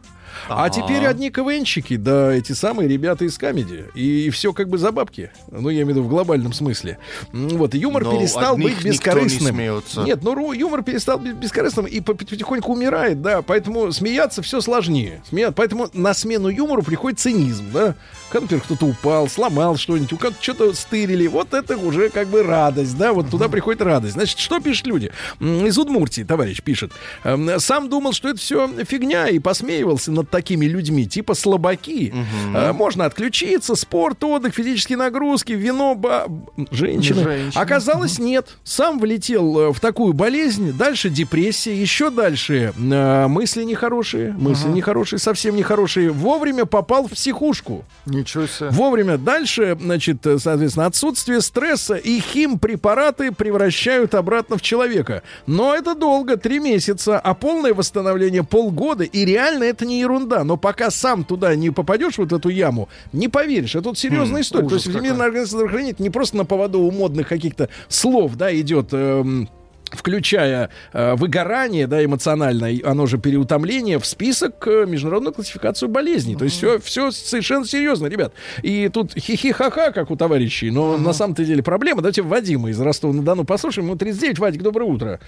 А 0.48 0.68
теперь 0.70 1.06
одни 1.06 1.30
КВНщики, 1.30 1.96
да, 1.96 2.32
эти 2.32 2.52
самые 2.52 2.88
ребята 2.88 3.24
из 3.24 3.38
камеди. 3.38 3.86
И 3.94 4.30
все 4.30 4.52
как 4.52 4.68
бы 4.68 4.78
за 4.78 4.92
бабки. 4.92 5.30
Ну, 5.50 5.68
я 5.68 5.82
имею 5.82 5.86
в 5.86 5.88
виду 5.90 6.02
в 6.02 6.08
глобальном 6.08 6.52
смысле. 6.52 6.98
Вот, 7.32 7.74
юмор 7.74 8.04
Но 8.04 8.16
перестал 8.16 8.56
быть 8.56 8.84
не 8.84 8.90
бескорыстным. 8.90 9.54
смеется. 9.54 10.02
Нет, 10.02 10.22
ну 10.22 10.52
юмор 10.52 10.82
перестал 10.82 11.18
быть 11.18 11.34
бескорыстным 11.34 11.86
и 11.86 12.00
по- 12.00 12.14
потихоньку 12.14 12.72
умирает, 12.72 13.22
да. 13.22 13.42
Поэтому 13.42 13.92
смеяться 13.92 14.42
все 14.42 14.60
сложнее. 14.60 15.22
Смеяться. 15.28 15.54
Поэтому 15.54 15.88
на 15.92 16.14
смену 16.14 16.48
юмору 16.48 16.82
приходит 16.82 17.18
цинизм, 17.20 17.66
да. 17.72 17.94
Когда, 18.30 18.42
например, 18.44 18.62
кто-то 18.64 18.86
упал, 18.86 19.28
сломал 19.28 19.76
что-нибудь, 19.76 20.12
у 20.12 20.16
кого-то 20.16 20.42
что-то 20.42 20.72
стырили. 20.74 21.26
Вот 21.26 21.52
это 21.54 21.76
уже 21.76 22.10
как 22.10 22.28
бы 22.28 22.42
радость, 22.42 22.96
да. 22.96 23.12
Вот 23.12 23.30
туда 23.30 23.48
приходит 23.48 23.82
радость. 23.82 24.14
Значит, 24.14 24.38
что 24.38 24.60
пишут 24.60 24.86
люди? 24.86 25.12
Из 25.40 25.76
Удмуртии 25.78 26.22
товарищ 26.22 26.62
пишет. 26.62 26.92
Эм, 27.24 27.58
Сам 27.58 27.88
думал, 27.88 28.12
что 28.12 28.28
это 28.28 28.38
все 28.38 28.68
фигня 28.84 29.28
и 29.28 29.38
посмеивался 29.38 30.12
над 30.20 30.30
такими 30.30 30.66
людьми, 30.66 31.06
типа 31.06 31.34
слабаки. 31.34 32.12
Э, 32.54 32.72
Можно 32.72 33.04
отключиться, 33.06 33.74
спорт, 33.74 34.22
отдых, 34.24 34.54
физические 34.54 34.98
нагрузки, 34.98 35.52
вино, 35.52 35.94
ба- 35.94 36.26
женщины. 36.70 37.22
Женщины. 37.24 37.60
Оказалось, 37.62 38.18
нет. 38.18 38.48
Сам 38.64 38.98
влетел 38.98 39.58
э, 39.58 39.72
в 39.72 39.80
такую 39.80 40.12
болезнь, 40.12 40.72
дальше 40.72 41.08
депрессия, 41.10 41.74
еще 41.74 42.10
дальше 42.10 42.72
э, 42.76 43.26
мысли 43.26 43.64
нехорошие, 43.64 44.32
мысли 44.32 44.68
нехорошие, 44.68 45.18
совсем 45.18 45.56
нехорошие. 45.56 46.10
Вовремя 46.10 46.64
попал 46.66 47.06
в 47.08 47.12
психушку. 47.12 47.84
Ничего 48.06 48.46
себе. 48.46 48.70
Вовремя 48.70 49.16
дальше, 49.18 49.76
значит, 49.80 50.26
э, 50.26 50.38
соответственно, 50.38 50.86
отсутствие 50.86 51.40
стресса 51.40 51.94
и 51.94 52.20
химпрепараты 52.20 53.32
превращают 53.32 54.14
обратно 54.14 54.56
в 54.56 54.62
человека. 54.62 55.22
Но 55.46 55.74
это 55.74 55.94
долго, 55.94 56.36
три 56.36 56.58
месяца, 56.58 57.18
а 57.18 57.34
полное 57.34 57.72
восстановление 57.74 58.44
полгода. 58.44 59.04
И 59.04 59.24
реально 59.24 59.64
это 59.64 59.86
не 59.86 60.00
ерунда. 60.10 60.44
Но 60.44 60.56
пока 60.56 60.90
сам 60.90 61.24
туда 61.24 61.54
не 61.54 61.70
попадешь, 61.70 62.18
вот 62.18 62.32
в 62.32 62.34
эту 62.34 62.48
яму, 62.48 62.88
не 63.12 63.28
поверишь. 63.28 63.74
Это 63.74 63.90
вот 63.90 63.98
серьезная 63.98 64.42
история. 64.42 64.68
То 64.68 64.74
есть 64.74 64.88
Всемирная 64.88 65.26
организация 65.26 65.58
здравоохранения 65.58 65.96
не 65.98 66.10
просто 66.10 66.36
на 66.36 66.44
поводу 66.44 66.80
у 66.80 66.90
модных 66.90 67.28
каких-то 67.28 67.68
слов, 67.88 68.36
да, 68.36 68.54
идет... 68.54 68.88
эм, 68.92 69.48
включая 69.92 70.70
э, 70.92 71.14
выгорание, 71.14 71.86
да, 71.86 72.04
эмоциональное, 72.04 72.80
оно 72.84 73.06
же 73.06 73.18
переутомление, 73.18 73.98
в 73.98 74.06
список 74.06 74.66
э, 74.66 74.86
международную 74.86 75.34
классификацию 75.34 75.88
болезней. 75.88 76.36
То 76.36 76.44
есть 76.44 76.56
все, 76.56 76.78
все 76.78 77.10
совершенно 77.10 77.66
серьезно, 77.66 78.06
ребят. 78.06 78.32
И 78.62 78.88
тут 78.88 79.12
хихи-ха-ха, 79.14 79.92
как 79.92 80.10
у 80.10 80.16
товарищей, 80.16 80.70
но 80.70 80.96
на 80.96 81.12
самом-то 81.12 81.44
деле 81.44 81.62
проблема. 81.62 82.02
Давайте 82.02 82.22
Вадима 82.22 82.70
из 82.70 82.80
Ростова-на-Дону 82.80 83.44
послушаем. 83.44 83.88
Ему 83.88 83.96
39. 83.96 84.38
Вадик, 84.38 84.62
доброе 84.62 84.84
утро. 84.84 85.20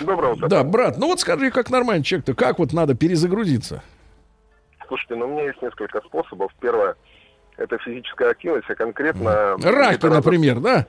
Доброе 0.00 0.32
утро. 0.34 0.48
Да, 0.48 0.64
брат, 0.64 0.98
ну 0.98 1.06
вот 1.06 1.20
скажи, 1.20 1.50
как 1.50 1.70
нормальный 1.70 2.04
человек-то, 2.04 2.34
как 2.34 2.58
вот 2.58 2.72
надо 2.72 2.94
перезагрузиться? 2.94 3.82
Слушайте, 4.88 5.14
ну 5.16 5.26
у 5.26 5.28
меня 5.28 5.44
есть 5.44 5.60
несколько 5.62 6.00
способов. 6.00 6.50
Первое– 6.60 6.96
это 7.56 7.78
физическая 7.78 8.30
активность, 8.30 8.68
а 8.70 8.74
конкретно... 8.74 9.56
Раки, 9.62 10.04
раза- 10.06 10.08
например, 10.16 10.60
да? 10.60 10.86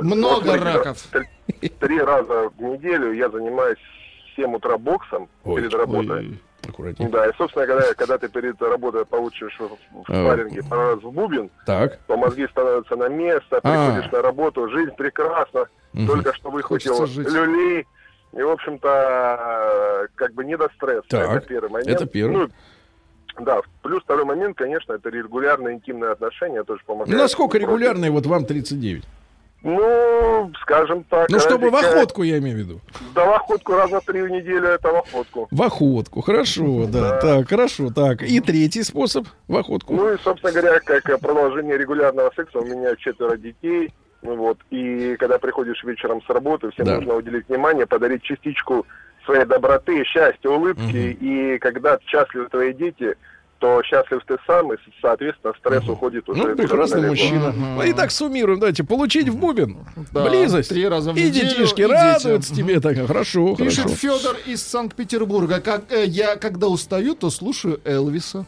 Много 0.00 0.44
Вот, 0.50 0.60
раков. 0.60 0.98
Три, 1.12 1.68
три 1.70 2.00
раза 2.00 2.50
в 2.50 2.60
неделю 2.62 3.12
я 3.12 3.30
занимаюсь 3.30 3.78
в 3.78 4.36
7 4.36 4.54
утра 4.54 4.76
боксом 4.76 5.28
Ой, 5.44 5.60
перед 5.62 5.72
работой. 5.74 6.10
ой, 6.18 6.40
аккуратнее. 6.68 7.08
Да, 7.10 7.26
и, 7.28 7.32
собственно, 7.38 7.66
когда, 7.66 7.94
когда 7.94 8.18
ты 8.18 8.28
перед 8.28 8.60
работой 8.60 9.06
получишь 9.06 9.56
в, 9.58 9.68
в 9.68 10.02
А. 10.08 10.24
спарринге 10.24 10.62
по 10.64 10.76
раз 10.76 10.98
в 11.00 11.10
бубен, 11.10 11.50
Так. 11.64 11.98
то 12.06 12.16
мозги 12.16 12.46
становятся 12.48 12.96
на 12.96 13.08
место, 13.08 13.60
А. 13.62 13.86
приходишь 13.88 14.12
на 14.12 14.20
работу, 14.22 14.68
жизнь 14.68 14.94
прекрасна, 14.96 15.68
Мгм. 15.94 16.06
только 16.06 16.34
что 16.34 16.50
выхватил 16.50 17.04
люлей, 17.06 17.86
и, 18.34 18.42
в 18.42 18.50
общем-то, 18.50 20.08
как 20.16 20.34
бы 20.34 20.44
не 20.44 20.56
до 20.56 20.68
стресса. 20.76 21.06
Так, 21.08 21.30
это 21.38 21.46
первый 21.46 21.70
момент. 21.70 21.88
это 21.88 22.06
первый. 22.06 22.36
Ну, 22.36 22.48
да, 23.40 23.60
плюс 23.82 24.02
второй 24.02 24.24
момент, 24.24 24.56
конечно, 24.56 24.92
это 24.92 25.08
регулярные 25.10 25.76
интимные 25.76 26.12
отношения, 26.12 26.62
тоже 26.64 26.82
помогает. 26.86 27.18
Насколько 27.18 27.58
регулярные 27.58 28.10
вот 28.10 28.26
вам 28.26 28.44
39? 28.44 29.04
Ну, 29.62 30.52
скажем 30.62 31.02
так. 31.04 31.28
Ну, 31.30 31.40
чтобы 31.40 31.70
в 31.70 31.74
ради- 31.74 31.86
охотку, 31.86 32.22
я 32.22 32.38
имею 32.38 32.56
в 32.56 32.60
виду. 32.60 32.80
Да, 33.14 33.24
в 33.24 33.34
охотку 33.34 33.72
раз 33.72 33.90
на 33.90 34.00
три 34.00 34.22
в 34.22 34.28
неделю, 34.30 34.68
это 34.68 34.88
в 34.92 34.96
охотку. 34.98 35.48
В 35.50 35.62
охотку, 35.62 36.20
хорошо, 36.20 36.86
да. 36.86 37.18
Так, 37.20 37.48
хорошо, 37.48 37.90
так. 37.90 38.22
И 38.22 38.38
третий 38.40 38.84
способ 38.84 39.26
в 39.48 39.56
охотку. 39.56 39.94
Ну 39.94 40.12
и, 40.12 40.18
собственно 40.18 40.52
говоря, 40.52 40.78
как 40.80 41.02
продолжение 41.20 41.76
регулярного 41.76 42.30
секса, 42.36 42.58
у 42.60 42.64
меня 42.64 42.94
четверо 42.96 43.36
детей. 43.36 43.92
Вот, 44.22 44.58
и 44.70 45.16
когда 45.16 45.38
приходишь 45.38 45.82
вечером 45.84 46.20
с 46.22 46.28
работы, 46.28 46.70
всем 46.70 46.86
Да. 46.86 46.96
нужно 46.96 47.14
уделить 47.14 47.48
внимание, 47.48 47.86
подарить 47.86 48.22
частичку 48.22 48.84
своей 49.28 49.44
доброты, 49.44 50.02
счастья, 50.04 50.48
улыбки. 50.48 51.16
И 51.20 51.58
когда 51.58 51.98
счастливы 52.06 52.48
твои 52.48 52.72
дети, 52.72 53.14
то 53.58 53.82
счастлив 53.82 54.20
ты 54.26 54.36
сам, 54.46 54.72
и, 54.72 54.76
соответственно, 55.02 55.52
стресс 55.58 55.86
уходит 55.88 56.28
уже. 56.28 56.46
Ну, 56.46 56.56
прекрасный 56.56 57.02
далеко. 57.02 57.10
мужчина. 57.10 57.52
Ну, 57.52 57.82
Итак, 57.86 58.10
суммируем. 58.12 58.60
Давайте. 58.60 58.84
Получить 58.84 59.28
в 59.28 59.36
бубен. 59.36 59.78
Да, 60.12 60.28
Близость. 60.28 60.68
три 60.68 60.86
раза 60.88 61.12
в 61.12 61.16
и 61.16 61.24
неделю, 61.24 61.48
детишки 61.50 61.80
и 61.80 61.84
радуются 61.84 62.54
тебе. 62.54 62.80
Так, 62.80 62.96
хорошо, 63.06 63.56
Пишет 63.56 63.84
хорошо. 63.86 63.96
Федор 63.96 64.36
из 64.46 64.62
Санкт-Петербурга. 64.62 65.60
Как, 65.60 65.82
э, 65.90 66.04
я, 66.06 66.36
когда 66.36 66.68
устаю, 66.68 67.14
то 67.16 67.30
слушаю 67.30 67.80
Элвиса. 67.84 68.46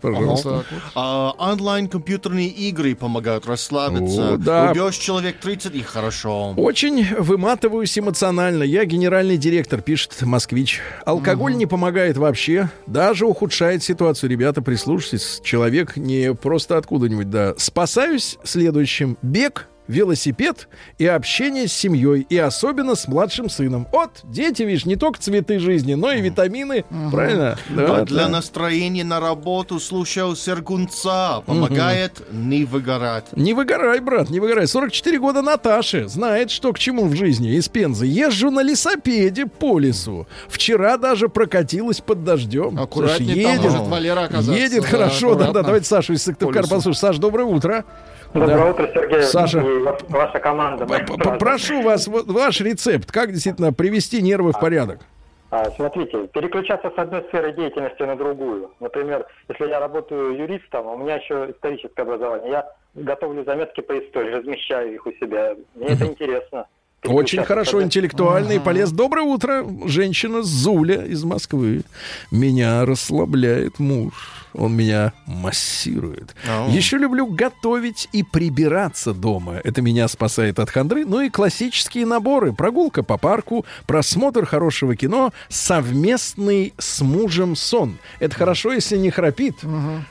Пожалуйста. 0.00 0.48
Вот. 0.48 0.66
А, 0.94 1.30
онлайн 1.38 1.88
компьютерные 1.88 2.48
игры 2.48 2.94
помогают 2.94 3.46
расслабиться. 3.46 4.34
О, 4.34 4.36
да. 4.36 4.70
Убьешь 4.70 4.96
человек 4.96 5.38
30 5.40 5.74
и 5.74 5.82
хорошо. 5.82 6.52
Очень 6.56 7.06
выматываюсь 7.14 7.96
эмоционально. 7.98 8.64
Я 8.64 8.84
генеральный 8.84 9.36
директор, 9.36 9.80
пишет 9.80 10.20
москвич. 10.22 10.80
Алкоголь 11.06 11.54
не 11.56 11.66
помогает 11.66 12.16
вообще, 12.16 12.70
даже 12.86 13.26
ухудшает 13.26 13.82
ситуацию. 13.82 14.30
Ребята, 14.30 14.62
прислушайтесь. 14.62 15.40
Человек 15.44 15.96
не 15.96 16.34
просто 16.34 16.76
откуда-нибудь, 16.76 17.30
да. 17.30 17.54
Спасаюсь 17.56 18.38
следующим. 18.44 19.16
Бег, 19.22 19.68
велосипед 19.92 20.68
и 20.98 21.06
общение 21.06 21.68
с 21.68 21.72
семьей, 21.72 22.26
и 22.28 22.36
особенно 22.38 22.94
с 22.94 23.06
младшим 23.06 23.48
сыном. 23.48 23.86
Вот, 23.92 24.20
дети, 24.24 24.62
видишь, 24.62 24.84
не 24.86 24.96
только 24.96 25.20
цветы 25.20 25.58
жизни, 25.58 25.94
но 25.94 26.10
и 26.12 26.20
витамины. 26.20 26.84
Правильно? 27.10 27.58
Да, 27.70 27.98
А 28.00 28.04
для 28.04 28.22
да. 28.24 28.28
настроения 28.28 29.04
на 29.04 29.20
работу 29.20 29.78
слушал 29.78 30.34
Сергунца. 30.34 31.42
Помогает 31.46 32.22
не 32.32 32.64
выгорать. 32.64 33.26
Не 33.36 33.54
выгорай, 33.54 34.00
брат, 34.00 34.30
не 34.30 34.40
выгорай. 34.40 34.66
44 34.66 35.18
года 35.18 35.42
Наташи 35.42 36.08
знает, 36.08 36.50
что 36.50 36.72
к 36.72 36.78
чему 36.78 37.06
в 37.06 37.14
жизни. 37.14 37.50
Из 37.54 37.68
Пензы. 37.68 38.06
Езжу 38.06 38.50
на 38.50 38.60
лесопеде 38.62 39.46
по 39.46 39.78
лесу. 39.78 40.26
Вчера 40.48 40.96
даже 40.96 41.28
прокатилась 41.28 42.00
под 42.00 42.24
дождем. 42.24 42.78
Аккуратнее, 42.80 43.34
Слушай, 43.34 43.42
там 43.44 43.52
едет, 43.52 43.70
может 43.70 43.88
Валера 43.88 44.20
оказаться. 44.24 44.52
едет 44.52 44.82
Да, 44.82 44.88
хорошо. 44.88 45.34
Да, 45.34 45.38
да, 45.38 45.44
аккуратно. 45.44 45.62
давайте 45.62 45.86
Сашу 45.86 46.12
из 46.14 46.22
Сыктывкара 46.22 46.62
послушаем. 46.66 46.94
Саш, 46.94 47.18
доброе 47.18 47.44
утро. 47.44 47.84
Доброе 48.34 48.56
Да. 48.56 48.70
утро, 48.70 48.90
Сергей. 48.94 49.22
Саша. 49.22 49.58
И 49.60 49.78
ва- 49.82 49.98
Ваша 50.08 50.38
команда. 50.40 50.86
Прошу 51.38 51.82
вас, 51.82 52.06
вот 52.08 52.26
ваш 52.26 52.60
рецепт. 52.60 53.10
Как 53.12 53.30
действительно 53.32 53.72
привести 53.72 54.22
нервы 54.22 54.52
в 54.52 54.58
порядок? 54.60 55.00
А, 55.50 55.70
смотрите, 55.72 56.28
переключаться 56.28 56.90
с 56.96 56.98
одной 56.98 57.24
сферы 57.28 57.52
деятельности 57.52 58.02
на 58.04 58.16
другую. 58.16 58.70
Например, 58.80 59.26
если 59.50 59.68
я 59.68 59.80
работаю 59.80 60.34
юристом, 60.34 60.86
у 60.86 60.96
меня 60.96 61.16
еще 61.16 61.50
историческое 61.50 62.02
образование, 62.02 62.50
я 62.52 62.66
готовлю 62.94 63.44
заметки 63.44 63.82
по 63.82 63.92
истории, 63.98 64.30
размещаю 64.32 64.94
их 64.94 65.04
у 65.06 65.12
себя. 65.12 65.54
Мне 65.74 65.88
это 65.88 66.06
интересно. 66.06 66.66
Очень 67.04 67.42
хорошо, 67.44 67.72
одной- 67.78 67.84
интеллектуально 67.84 68.52
и 68.52 68.58
полезно. 68.60 68.96
Доброе 68.96 69.22
утро, 69.26 69.64
женщина 69.86 70.42
Зуля 70.42 71.02
из 71.04 71.22
Москвы. 71.24 71.82
Меня 72.30 72.86
расслабляет 72.86 73.78
муж. 73.78 74.41
Он 74.54 74.74
меня 74.74 75.12
массирует. 75.26 76.34
Ау. 76.48 76.70
Еще 76.70 76.98
люблю 76.98 77.26
готовить 77.26 78.08
и 78.12 78.22
прибираться 78.22 79.12
дома. 79.14 79.60
Это 79.64 79.82
меня 79.82 80.08
спасает 80.08 80.58
от 80.58 80.70
хандры. 80.70 81.04
Ну 81.04 81.20
и 81.20 81.30
классические 81.30 82.06
наборы. 82.06 82.52
Прогулка 82.52 83.02
по 83.02 83.16
парку, 83.18 83.64
просмотр 83.86 84.44
хорошего 84.46 84.94
кино, 84.96 85.32
совместный 85.48 86.74
с 86.78 87.00
мужем 87.00 87.56
сон. 87.56 87.98
Это 88.20 88.34
хорошо, 88.34 88.72
если 88.72 88.96
не 88.96 89.10
храпит. 89.10 89.56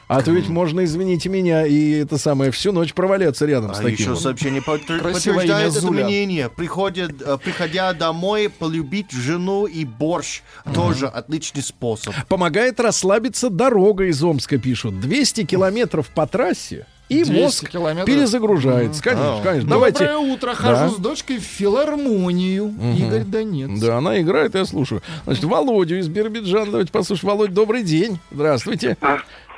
А 0.07 0.21
то 0.21 0.31
ведь 0.31 0.49
можно, 0.49 0.83
извините 0.83 1.29
меня, 1.29 1.65
и 1.65 1.91
это 1.91 2.17
самое, 2.17 2.51
всю 2.51 2.71
ночь 2.71 2.93
проваляться 2.93 3.45
рядом 3.45 3.73
с 3.73 3.79
А 3.79 3.83
таким. 3.83 3.97
еще 3.97 4.09
вот. 4.11 4.21
сообщение 4.21 4.61
подтверждает 4.61 5.75
это 5.75 5.91
мнение. 5.91 6.49
Приходят, 6.49 7.21
э, 7.21 7.37
приходя 7.43 7.93
домой, 7.93 8.49
полюбить 8.49 9.11
жену 9.11 9.65
и 9.65 9.85
борщ. 9.85 10.41
Тоже 10.73 11.07
отличный 11.07 11.61
способ. 11.61 12.13
Помогает 12.27 12.79
расслабиться 12.79 13.49
дорога 13.49 14.05
из 14.05 14.21
Омска, 14.31 14.57
пишут. 14.57 14.99
200 14.99 15.45
километров 15.45 16.09
по 16.09 16.25
трассе 16.25 16.85
и 17.09 17.23
200 17.23 17.31
мозг 17.41 17.69
километров. 17.69 18.05
перезагружается. 18.05 19.03
Конечно, 19.03 19.37
А. 19.39 19.43
конечно. 19.43 19.69
Доброе 19.69 19.91
Давайте. 19.91 20.15
утро, 20.33 20.47
Да. 20.49 20.55
хожу 20.55 20.95
с 20.95 20.97
дочкой 20.97 21.37
в 21.39 21.43
филармонию. 21.43 22.73
Игорь 22.97 23.23
Донец. 23.23 23.79
Да, 23.79 23.97
она 23.97 24.19
играет, 24.21 24.55
я 24.55 24.65
слушаю. 24.65 25.01
Значит, 25.25 25.43
Володю 25.43 25.99
из 25.99 26.07
Биробиджана. 26.07 26.71
Давайте 26.71 26.91
послушаем. 26.91 27.31
Володь, 27.33 27.53
добрый 27.53 27.83
день. 27.83 28.19
Здравствуйте. 28.31 28.97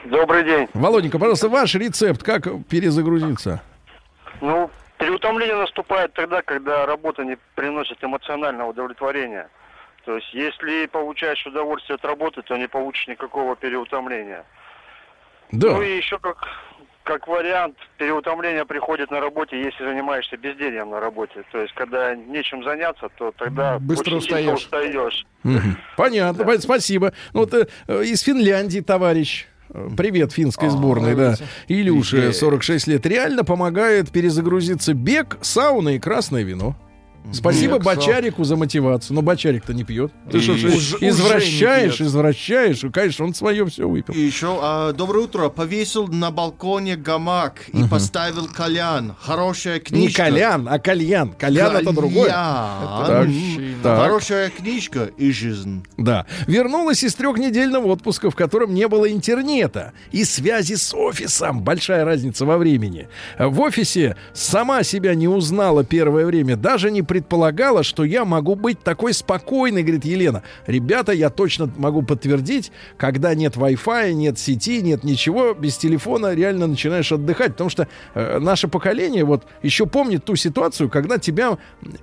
Добрый 0.05 0.43
день. 0.43 0.67
Володенька, 0.73 1.17
пожалуйста, 1.19 1.47
ваш 1.49 1.75
рецепт, 1.75 2.23
как 2.23 2.47
перезагрузиться? 2.67 3.61
Ну, 4.41 4.69
переутомление 4.97 5.55
наступает 5.55 6.11
тогда, 6.13 6.41
когда 6.41 6.85
работа 6.85 7.23
не 7.23 7.37
приносит 7.55 8.03
эмоционального 8.03 8.71
удовлетворения. 8.71 9.47
То 10.05 10.15
есть, 10.17 10.33
если 10.33 10.87
получаешь 10.87 11.45
удовольствие 11.45 11.95
от 11.95 12.03
работы, 12.03 12.41
то 12.41 12.57
не 12.57 12.67
получишь 12.67 13.07
никакого 13.07 13.55
переутомления. 13.55 14.43
Да. 15.53 15.73
Ну 15.73 15.81
и 15.83 15.97
еще 15.97 16.17
как, 16.17 16.37
как 17.03 17.27
вариант, 17.27 17.75
переутомление 17.97 18.65
приходит 18.65 19.11
на 19.11 19.19
работе, 19.19 19.61
если 19.61 19.85
занимаешься 19.85 20.35
бездельем 20.35 20.89
на 20.89 20.99
работе. 20.99 21.43
То 21.51 21.59
есть, 21.59 21.73
когда 21.75 22.15
нечем 22.15 22.63
заняться, 22.63 23.09
то 23.17 23.31
тогда 23.37 23.77
Быстро 23.79 24.15
устаешь. 24.15 24.57
устаешь. 24.59 25.25
Мгм. 25.43 25.77
Понятно, 25.95 26.43
понятно, 26.43 26.63
спасибо. 26.63 27.13
Ну, 27.33 27.41
Вот 27.41 27.53
э, 27.53 27.67
э, 27.87 28.03
из 28.03 28.21
Финляндии 28.21 28.79
товарищ. 28.79 29.45
Привет 29.97 30.31
финской 30.33 30.69
сборной, 30.69 31.15
да. 31.15 31.35
Илюша, 31.67 32.31
46 32.31 32.87
лет. 32.87 33.05
Реально 33.07 33.43
помогает 33.43 34.11
перезагрузиться 34.11 34.93
бег, 34.93 35.37
сауна 35.41 35.95
и 35.95 35.99
красное 35.99 36.43
вино. 36.43 36.75
Спасибо 37.31 37.75
сау- 37.75 37.83
Бочарику 37.83 38.43
за 38.43 38.55
мотивацию. 38.55 39.15
Но 39.15 39.21
Бочарик-то 39.21 39.73
не 39.73 39.83
пьет. 39.83 40.11
Ты 40.31 40.41
что, 40.41 40.53
извращаешь, 40.53 41.91
не 41.93 41.97
пьет. 41.97 42.01
извращаешь. 42.07 42.83
И, 42.83 42.89
Конечно, 42.89 43.25
он 43.25 43.33
свое 43.33 43.65
все 43.65 43.87
выпил. 43.87 44.13
И 44.13 44.19
еще 44.19 44.59
а, 44.61 44.93
доброе 44.93 45.25
утро. 45.25 45.49
Повесил 45.49 46.07
на 46.07 46.31
балконе 46.31 46.95
гамак 46.95 47.69
и 47.69 47.83
поставил 47.87 48.47
кальян. 48.47 49.15
Хорошая 49.19 49.75
Не 49.75 49.79
книжка. 49.79 50.23
кальян, 50.23 50.67
а 50.69 50.79
кальян. 50.79 51.33
Кальян 51.33 51.75
это 51.77 51.91
другое. 51.93 52.29
Кальян. 52.29 53.05
Так, 53.05 53.27
так. 53.83 53.99
Хорошая 53.99 54.49
книжка 54.49 55.09
и 55.17 55.31
жизнь. 55.31 55.85
Да. 55.97 56.25
Вернулась 56.47 57.03
из 57.03 57.15
трехнедельного 57.15 57.87
отпуска, 57.87 58.29
в 58.29 58.35
котором 58.35 58.73
не 58.73 58.87
было 58.87 59.11
интернета 59.11 59.93
и 60.11 60.23
связи 60.23 60.75
с 60.75 60.93
офисом. 60.93 61.61
Большая 61.63 62.05
разница 62.05 62.45
во 62.45 62.57
времени. 62.57 63.07
В 63.39 63.59
офисе 63.61 64.15
сама 64.33 64.83
себя 64.83 65.15
не 65.15 65.27
узнала 65.27 65.83
первое 65.83 66.25
время. 66.25 66.55
Даже 66.57 66.91
не 66.91 67.01
предполагала, 67.13 67.83
что 67.83 68.03
я 68.03 68.25
могу 68.25 68.55
быть 68.55 68.79
такой 68.79 69.13
спокойной, 69.13 69.83
говорит 69.83 70.03
Елена. 70.03 70.41
Ребята, 70.65 71.11
я 71.11 71.29
точно 71.29 71.71
могу 71.77 72.01
подтвердить, 72.01 72.71
когда 72.97 73.35
нет 73.35 73.55
Wi-Fi, 73.55 74.13
нет 74.13 74.39
сети, 74.39 74.81
нет 74.81 75.03
ничего, 75.03 75.53
без 75.53 75.77
телефона 75.77 76.33
реально 76.33 76.65
начинаешь 76.65 77.11
отдыхать. 77.11 77.51
Потому 77.51 77.69
что 77.69 77.87
э, 78.15 78.39
наше 78.39 78.67
поколение 78.67 79.25
вот 79.25 79.43
еще 79.61 79.85
помнит 79.85 80.25
ту 80.25 80.35
ситуацию, 80.35 80.89
когда 80.89 81.19
тебя 81.19 81.59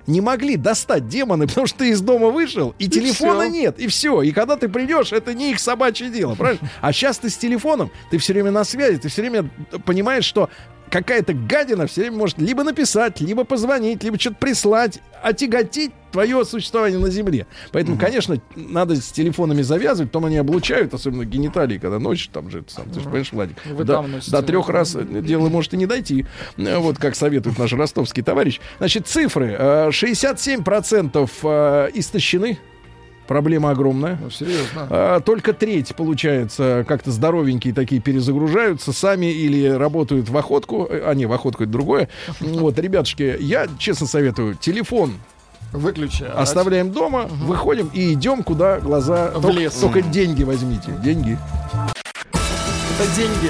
не 0.07 0.21
могли 0.21 0.55
достать 0.55 1.09
демоны, 1.09 1.45
потому 1.49 1.67
что 1.67 1.79
ты 1.79 1.89
из 1.89 1.99
дома 1.99 2.29
вышел, 2.29 2.73
и, 2.79 2.87
телефона 2.87 3.43
всё. 3.43 3.51
нет, 3.51 3.79
и 3.81 3.87
все. 3.87 4.21
И 4.21 4.31
когда 4.31 4.55
ты 4.55 4.69
придешь, 4.69 5.11
это 5.11 5.33
не 5.33 5.51
их 5.51 5.59
собачье 5.59 6.09
дело, 6.09 6.35
правильно? 6.35 6.69
А 6.79 6.93
сейчас 6.93 7.17
ты 7.17 7.29
с 7.29 7.35
телефоном, 7.35 7.91
ты 8.11 8.17
все 8.17 8.31
время 8.31 8.51
на 8.51 8.63
связи, 8.63 8.97
ты 8.97 9.09
все 9.09 9.23
время 9.23 9.49
понимаешь, 9.83 10.23
что 10.23 10.49
какая-то 10.91 11.33
гадина 11.33 11.87
все 11.87 12.01
время 12.01 12.17
может 12.17 12.37
либо 12.37 12.63
написать, 12.63 13.21
либо 13.21 13.43
позвонить, 13.45 14.03
либо 14.03 14.19
что-то 14.19 14.35
прислать, 14.35 14.99
отяготить 15.23 15.91
твое 16.11 16.43
существование 16.43 16.99
на 16.99 17.09
Земле. 17.09 17.47
Поэтому, 17.71 17.97
конечно, 17.97 18.39
надо 18.55 18.95
с 18.97 19.11
телефонами 19.11 19.61
завязывать, 19.61 20.11
потом 20.11 20.25
они 20.25 20.37
облучают, 20.37 20.93
особенно 20.93 21.23
гениталии, 21.23 21.77
когда 21.77 21.99
ночью 21.99 22.31
там 22.33 22.49
же, 22.51 22.63
сам, 22.67 22.89
ты 22.89 22.95
же 22.99 23.05
понимаешь, 23.05 23.31
Владик, 23.31 23.55
Вы 23.65 23.85
носите. 23.85 24.31
до 24.31 24.43
трех 24.43 24.67
раз 24.69 24.95
э, 24.95 25.03
дело 25.03 25.47
может 25.47 25.73
и 25.73 25.77
не 25.77 25.85
дойти. 25.85 26.25
Э, 26.57 26.77
Вот 26.77 26.97
как 26.97 27.15
советует 27.15 27.57
наш 27.57 27.71
ростовский 27.73 28.23
товарищ. 28.23 28.59
Значит, 28.79 29.07
цифры. 29.07 29.55
Э, 29.57 29.89
67% 29.89 31.29
э, 31.43 31.89
истощены. 31.93 32.59
Проблема 33.31 33.69
огромная. 33.69 34.19
Ну, 34.21 34.29
серьезно. 34.29 34.87
А, 34.89 35.19
Только 35.21 35.53
треть, 35.53 35.95
получается, 35.95 36.83
как-то 36.85 37.11
здоровенькие 37.11 37.73
такие 37.73 38.01
перезагружаются 38.01 38.91
сами 38.91 39.27
или 39.27 39.67
работают 39.67 40.27
в 40.27 40.35
охотку. 40.37 40.85
Э, 40.89 41.03
А, 41.05 41.13
не, 41.13 41.25
в 41.27 41.31
охотку 41.31 41.63
это 41.63 41.71
другое. 41.71 42.09
Вот, 42.41 42.77
ребятушки, 42.77 43.37
я 43.39 43.67
честно 43.79 44.05
советую, 44.05 44.55
телефон 44.55 45.13
Выключи. 45.71 46.23
а 46.23 46.41
оставляем 46.41 46.91
дома, 46.91 47.21
выходим 47.29 47.89
и 47.93 48.11
идем, 48.11 48.43
куда 48.43 48.81
глаза... 48.81 49.31
В 49.33 49.41
только, 49.41 49.59
лес. 49.59 49.75
Только 49.75 50.01
деньги 50.01 50.43
возьмите. 50.43 50.91
Деньги. 51.01 51.37
Это 51.83 53.15
деньги. 53.15 53.49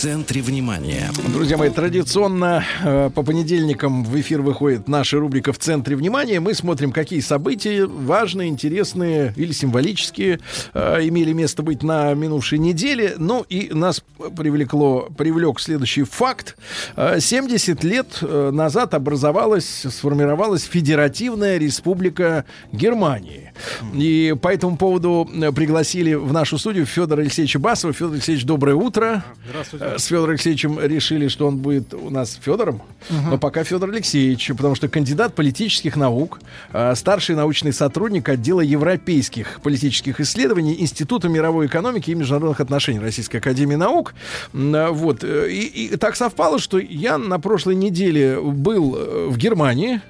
Центре 0.00 0.40
внимания. 0.40 1.10
Друзья 1.30 1.58
мои, 1.58 1.68
традиционно 1.68 2.64
э, 2.82 3.10
по 3.14 3.22
понедельникам 3.22 4.02
в 4.02 4.18
эфир 4.18 4.40
выходит 4.40 4.88
наша 4.88 5.18
рубрика 5.18 5.52
«В 5.52 5.58
центре 5.58 5.94
внимания». 5.94 6.40
Мы 6.40 6.54
смотрим, 6.54 6.90
какие 6.90 7.20
события 7.20 7.84
важные, 7.84 8.48
интересные 8.48 9.34
или 9.36 9.52
символические 9.52 10.40
э, 10.72 11.00
имели 11.02 11.34
место 11.34 11.62
быть 11.62 11.82
на 11.82 12.14
минувшей 12.14 12.56
неделе. 12.56 13.16
Ну 13.18 13.44
и 13.50 13.68
нас 13.74 14.02
привлекло, 14.38 15.06
привлек 15.18 15.60
следующий 15.60 16.04
факт. 16.04 16.56
Э, 16.96 17.20
70 17.20 17.84
лет 17.84 18.06
э, 18.22 18.50
назад 18.50 18.94
образовалась, 18.94 19.84
сформировалась 19.86 20.62
Федеративная 20.62 21.58
Республика 21.58 22.46
Германии. 22.72 23.52
И 23.92 24.34
по 24.40 24.48
этому 24.48 24.78
поводу 24.78 25.28
пригласили 25.54 26.14
в 26.14 26.32
нашу 26.32 26.56
студию 26.56 26.86
Федора 26.86 27.20
Алексеевича 27.20 27.58
Басова. 27.58 27.92
Федор 27.92 28.14
Алексеевич, 28.14 28.46
доброе 28.46 28.76
утро. 28.76 29.22
Здравствуйте. 29.46 29.89
С 29.96 30.04
Федором 30.06 30.30
Алексеевичем 30.30 30.78
решили, 30.80 31.28
что 31.28 31.46
он 31.46 31.56
будет 31.58 31.94
у 31.94 32.10
нас 32.10 32.38
Федором, 32.42 32.82
но 33.10 33.38
пока 33.38 33.64
Федор 33.64 33.90
Алексеевич, 33.90 34.48
потому 34.56 34.74
что 34.74 34.88
кандидат 34.88 35.34
политических 35.34 35.96
наук, 35.96 36.40
э, 36.72 36.94
старший 36.94 37.34
научный 37.36 37.72
сотрудник 37.72 38.28
отдела 38.28 38.60
европейских 38.60 39.60
политических 39.62 40.20
исследований 40.20 40.76
Института 40.80 41.28
мировой 41.28 41.66
экономики 41.66 42.10
и 42.10 42.14
международных 42.14 42.60
отношений 42.60 42.98
Российской 43.00 43.38
Академии 43.38 43.76
Наук. 43.76 44.14
Э, 44.52 44.88
Вот. 44.90 45.24
э, 45.24 45.48
И, 45.50 45.86
и 45.86 45.96
так 45.96 46.16
совпало, 46.16 46.58
что 46.58 46.78
я 46.78 47.18
на 47.18 47.38
прошлой 47.40 47.74
неделе 47.74 48.40
был 48.40 48.96
в 49.30 49.36
Германии, 49.36 50.00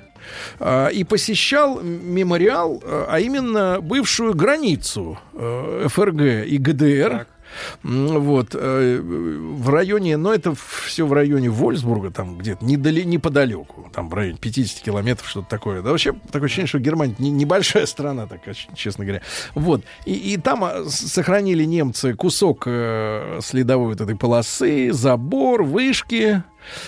и 0.93 1.05
посещал 1.09 1.81
мемориал, 1.83 2.83
а 2.87 3.19
именно 3.19 3.81
бывшую 3.81 4.35
границу 4.35 5.19
ФРГ 5.35 6.47
и 6.47 6.59
ГДР. 6.59 7.13
М, 7.13 7.27
Вот, 7.83 8.51
э, 8.55 9.01
в 9.01 9.69
районе, 9.71 10.17
но 10.17 10.33
это 10.33 10.55
все 10.55 11.07
в 11.07 11.13
районе 11.13 11.51
Вольсбурга, 11.51 12.11
там 12.11 12.39
где-то 12.39 12.65
недали, 12.65 13.03
неподалеку, 13.03 13.91
там 13.93 14.09
в 14.09 14.15
районе 14.15 14.39
50 14.39 14.83
километров, 14.83 15.29
что-то 15.29 15.49
такое. 15.49 15.83
Да 15.83 15.91
вообще 15.91 16.13
такое 16.31 16.47
ощущение, 16.47 16.69
что 16.69 16.79
Германия 16.79 17.15
не- 17.19 17.31
небольшая 17.31 17.87
страна, 17.87 18.27
так, 18.27 18.41
честно 18.75 19.05
говоря. 19.05 19.23
Вот, 19.55 19.83
и, 20.05 20.13
и 20.13 20.37
там 20.37 20.65
а, 20.65 20.85
сохранили 20.87 21.65
немцы 21.65 22.15
кусок 22.15 22.65
э, 22.67 23.41
следовой 23.43 23.89
вот 23.89 24.01
этой 24.01 24.17
полосы, 24.17 24.93
забор, 24.93 25.63
вышки, 25.63 26.43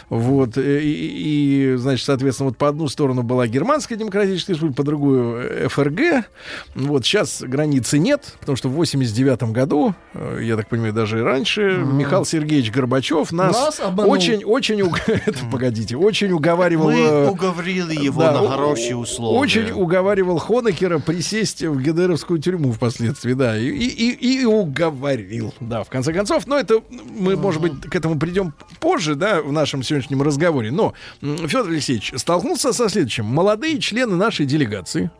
вот, 0.09 0.57
э, 0.59 0.81
и, 0.83 1.73
и, 1.73 1.77
значит, 1.77 2.05
соответственно, 2.07 2.51
вот 2.51 2.59
по 2.59 2.69
одну 2.69 2.89
сторону 2.89 3.23
была 3.23 3.47
Германская 3.47 3.97
Демократическая 3.99 4.53
Республика, 4.55 4.77
по 4.77 4.85
другую 4.85 5.37
э, 5.39 5.69
ФРГ. 5.69 6.27
Вот 6.75 7.05
сейчас 7.05 7.43
границы 7.43 7.99
нет, 7.99 8.35
потому 8.41 8.57
что 8.57 8.69
в 8.69 8.73
89 8.73 9.43
году, 9.53 9.95
э, 10.15 10.41
я 10.43 10.57
так 10.57 10.69
понимаю, 10.69 10.93
даже 10.93 11.19
и 11.21 11.23
раньше, 11.23 11.63
Михаил 11.85 12.25
Сергеевич 12.25 12.71
Горбачев 12.71 13.33
нас, 13.33 13.53
Нас 13.53 13.81
обманул. 13.81 14.13
очень, 14.13 14.45
очень, 14.45 14.81
уг- 14.83 15.01
это, 15.07 15.39
погодите, 15.51 15.97
очень 15.97 16.33
уговаривал... 16.33 16.91
Мы 16.91 17.29
уговорили 17.29 17.95
его 17.95 18.21
да, 18.21 18.41
на 18.41 18.49
хорошие 18.49 18.97
условия. 18.97 19.39
Очень 19.39 19.71
уговаривал 19.73 20.39
Хонекера 20.39 20.99
присесть 20.99 21.63
в 21.63 21.81
ГДРовскую 21.83 22.41
тюрьму 22.41 22.73
впоследствии, 22.73 23.33
да, 23.35 23.59
и, 23.59 23.67
и, 23.69 24.41
и- 24.41 24.45
уговорил, 24.45 25.55
да, 25.61 25.83
в 25.85 25.89
конце 25.89 26.13
концов. 26.13 26.47
Но 26.47 26.59
это 26.59 26.81
мы, 27.19 27.37
может 27.37 27.61
быть, 27.63 27.81
к 27.89 27.95
этому 27.95 28.19
придем 28.19 28.53
позже, 28.81 29.15
да, 29.15 29.41
в 29.41 29.53
нашем 29.53 29.72
сегодняшнем 29.83 30.23
разговоре. 30.23 30.71
Но 30.71 30.93
Федор 31.21 31.69
Алексеевич 31.69 32.13
столкнулся 32.17 32.73
со 32.73 32.89
следующим. 32.89 33.25
Молодые 33.25 33.79
члены 33.81 34.17
нашей 34.17 34.45
делегации, 34.45 35.11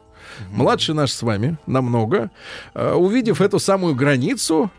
младше 0.51 0.95
наш 0.95 1.13
с 1.13 1.23
вами 1.23 1.57
намного, 1.67 2.31
э, 2.75 2.93
увидев 2.93 3.41
эту 3.41 3.59
самую 3.59 3.95
границу, 3.95 4.71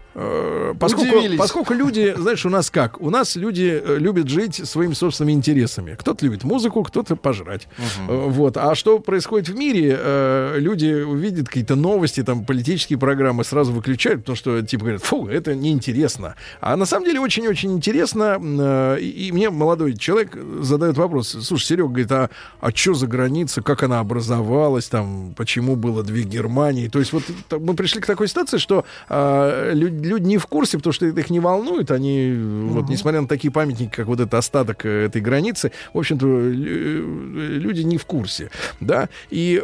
поскольку, 0.79 1.17
Удивились. 1.17 1.37
поскольку 1.39 1.73
люди, 1.73 2.13
знаешь, 2.17 2.45
у 2.45 2.49
нас 2.49 2.69
как? 2.69 3.01
У 3.01 3.09
нас 3.09 3.35
люди 3.35 3.81
э, 3.83 3.97
любят 3.97 4.29
жить 4.29 4.55
своими 4.67 4.93
собственными 4.93 5.33
интересами. 5.33 5.95
Кто-то 5.99 6.25
любит 6.25 6.43
музыку, 6.43 6.83
кто-то 6.83 7.15
пожрать. 7.15 7.67
Э, 8.07 8.27
Вот. 8.29 8.57
А 8.57 8.75
что 8.75 8.99
происходит 8.99 9.49
в 9.49 9.55
мире? 9.55 9.97
Э, 9.99 10.55
Люди 10.59 11.03
увидят 11.03 11.47
какие-то 11.47 11.75
новости, 11.75 12.23
там, 12.23 12.45
политические 12.45 12.99
программы, 12.99 13.43
сразу 13.43 13.71
выключают, 13.71 14.21
потому 14.21 14.35
что, 14.35 14.61
типа, 14.61 14.83
говорят, 14.83 15.03
фу, 15.03 15.27
это 15.27 15.55
неинтересно. 15.55 16.35
А 16.61 16.75
на 16.77 16.85
самом 16.85 17.05
деле 17.05 17.19
очень-очень 17.19 17.71
интересно. 17.73 18.37
Э, 18.39 18.99
И 18.99 19.31
мне 19.31 19.49
молодой 19.49 19.95
человек 19.97 20.37
задает 20.61 20.97
вопрос. 20.97 21.29
Слушай, 21.41 21.65
Серега 21.65 21.87
говорит, 21.89 22.11
а, 22.11 22.29
а 22.61 22.69
что 22.71 22.93
за 22.93 23.07
граница, 23.07 23.61
как 23.61 23.83
она 23.83 23.99
образовалась, 23.99 24.87
там, 24.89 25.33
почему 25.35 25.75
было 25.75 26.03
две 26.03 26.23
Германии? 26.23 26.87
То 26.87 26.99
есть 26.99 27.13
вот 27.13 27.23
мы 27.51 27.73
пришли 27.75 28.01
к 28.01 28.05
такой 28.05 28.27
ситуации, 28.27 28.57
что 28.57 28.85
а, 29.09 29.71
лю- 29.73 30.02
люди 30.05 30.25
не 30.25 30.37
в 30.37 30.47
курсе, 30.47 30.77
потому 30.77 30.93
что 30.93 31.05
это 31.05 31.19
их 31.19 31.29
не 31.29 31.39
волнует. 31.39 31.91
Они, 31.91 32.33
вот, 32.69 32.89
несмотря 32.89 33.21
на 33.21 33.27
такие 33.27 33.51
памятники, 33.51 33.91
как 33.95 34.07
вот 34.07 34.19
этот 34.19 34.33
остаток 34.33 34.85
э, 34.85 35.05
этой 35.05 35.21
границы, 35.21 35.71
в 35.93 35.99
общем-то, 35.99 36.25
лю- 36.25 37.59
люди 37.59 37.81
не 37.81 37.97
в 37.97 38.05
курсе. 38.05 38.49
Да? 38.79 39.09
И, 39.29 39.61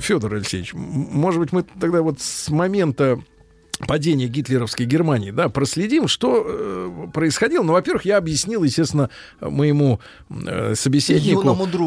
Федор 0.00 0.34
Алексеевич, 0.34 0.72
может 0.74 1.40
быть, 1.40 1.52
мы 1.52 1.64
тогда 1.80 2.02
вот 2.02 2.20
с 2.20 2.48
момента 2.50 3.20
падения 3.86 4.28
гитлеровской 4.28 4.86
Германии, 4.86 5.30
да, 5.32 5.48
проследим, 5.48 6.06
что 6.06 6.44
э, 6.46 7.06
происходило. 7.12 7.62
Ну, 7.64 7.72
во-первых, 7.72 8.04
я 8.04 8.16
объяснил, 8.16 8.62
естественно, 8.62 9.10
моему 9.40 10.00
э, 10.30 10.74
собеседнику, 10.76 11.40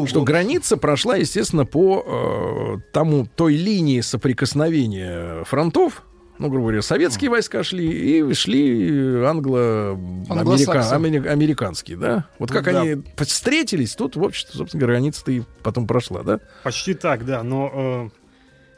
что 0.06 0.22
граница 0.22 0.76
прошла, 0.76 1.16
естественно, 1.16 1.64
по 1.64 2.04
э, 2.06 2.92
тому 2.92 3.26
той 3.34 3.54
линии 3.54 4.00
соприкосновения 4.02 5.44
фронтов. 5.44 6.02
Ну, 6.38 6.48
грубо 6.48 6.64
говоря, 6.66 6.82
советские 6.82 7.30
войска 7.30 7.62
шли 7.64 7.86
и 8.20 8.34
шли 8.34 9.24
англо 9.24 9.98
Англосаксы. 10.28 10.92
американские, 10.92 11.96
да? 11.96 12.26
Вот 12.38 12.50
как 12.50 12.64
Да. 12.64 12.82
они 12.82 13.02
встретились, 13.16 13.94
тут, 13.94 14.16
в 14.16 14.22
общем-то, 14.24 14.56
собственно, 14.56 14.84
граница-то 14.84 15.32
и 15.32 15.42
потом 15.62 15.86
прошла, 15.86 16.22
да? 16.22 16.40
Почти 16.62 16.94
так, 16.94 17.24
да. 17.24 17.42
Но, 17.42 17.70
э, 17.72 18.08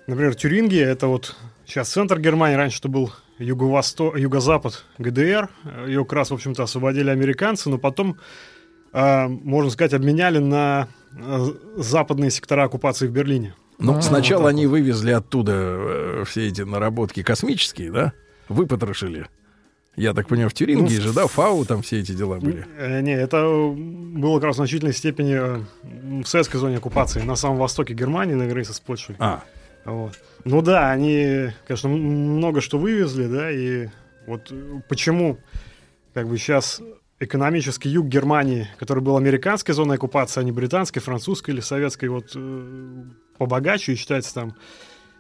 например, 0.07 0.35
Тюрингия 0.35 0.87
это 0.89 1.09
вот 1.09 1.35
сейчас 1.67 1.89
центр 1.91 2.21
Германии, 2.21 2.57
раньше 2.57 2.79
это 2.79 2.89
был 2.89 3.13
юго-восток, 3.39 4.17
юго-запад 4.17 4.85
ГДР. 4.99 5.49
Ее 5.87 6.05
как 6.05 6.13
раз, 6.13 6.31
в 6.31 6.35
общем-то, 6.35 6.63
освободили 6.63 7.11
американцы, 7.11 7.69
но 7.71 7.79
потом, 7.79 8.19
э, 8.93 9.27
можно 9.27 9.71
сказать, 9.71 9.95
обменяли 9.95 10.39
на 10.39 10.89
э, 11.17 11.47
западные 11.77 12.31
сектора 12.31 12.65
оккупации 12.65 13.07
в 13.09 13.11
Берлине. 13.13 13.55
Ну, 13.79 13.97
А, 13.97 14.03
сначала 14.03 14.43
вот 14.43 14.49
они 14.49 14.67
вывезли 14.67 15.13
оттуда 15.13 15.53
э, 15.55 16.25
все 16.27 16.49
эти 16.49 16.63
наработки 16.63 17.23
космические, 17.23 17.93
да? 17.93 18.13
Выпотрошили. 18.49 19.27
Я 19.95 20.15
так 20.15 20.29
понимаю, 20.29 20.51
в 20.51 20.55
Тюрингии 20.55 20.97
Ну, 20.97 21.03
же, 21.03 21.13
да, 21.13 21.27
ФАУ 21.27 21.65
там 21.65 21.83
все 21.83 21.99
эти 22.01 22.13
дела 22.13 22.39
были. 22.39 22.65
Э, 22.77 23.01
Не, 23.01 23.13
это 23.13 23.43
было 23.75 24.37
как 24.37 24.45
раз 24.47 24.57
в 24.57 24.59
значительной 24.59 24.93
степени 24.93 25.35
э, 25.35 26.23
в 26.23 26.27
советской 26.27 26.59
зоне 26.59 26.77
оккупации, 26.77 27.21
на 27.23 27.37
самом 27.37 27.59
востоке 27.59 27.95
Германии, 27.95 28.35
на 28.35 28.47
границе 28.47 28.75
с 28.75 28.81
Польшей. 28.81 29.17
А, 29.19 29.43
Вот. 29.85 30.19
Ну 30.45 30.63
да, 30.63 30.91
они, 30.91 31.51
конечно, 31.67 31.89
много 31.89 32.61
что 32.61 32.79
вывезли, 32.79 33.27
да, 33.27 33.51
и 33.51 33.89
вот 34.27 34.49
э, 34.51 34.81
почему 34.89 35.39
как 36.15 36.29
бы 36.29 36.39
сейчас 36.39 36.81
экономический 37.21 37.89
юг 37.89 38.07
Германии, 38.07 38.69
который 38.79 39.03
был 39.03 39.17
американской 39.17 39.75
зоной 39.75 39.97
оккупации, 39.97 40.41
а 40.41 40.45
не 40.45 40.53
британской, 40.53 41.03
французской 41.03 41.51
или 41.51 41.61
советской, 41.61 42.09
вот 42.09 42.33
э, 42.37 43.03
побогаче 43.39 43.93
и 43.93 43.97
считается 43.97 44.35
там 44.35 44.55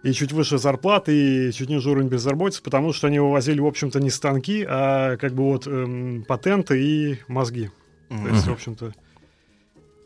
и 0.03 0.12
чуть 0.12 0.32
выше 0.32 0.59
зарплаты, 0.59 1.49
и 1.49 1.53
чуть 1.53 1.69
ниже 1.69 1.90
уровень 1.90 2.09
безработицы, 2.09 2.62
потому 2.62 2.93
что 2.93 3.09
они 3.09 3.19
вывозили, 3.19 3.61
в 3.61 3.66
общем-то, 3.66 4.01
не 4.01 4.11
станки, 4.11 4.65
а 4.69 5.16
как 5.16 5.32
бы 5.35 5.45
вот 5.45 5.66
эм, 5.66 6.24
патенты 6.27 6.81
и 6.82 7.19
мозги. 7.27 7.70
То 8.09 8.28
есть, 8.28 8.47
в 8.47 8.53
общем-то, 8.53 8.95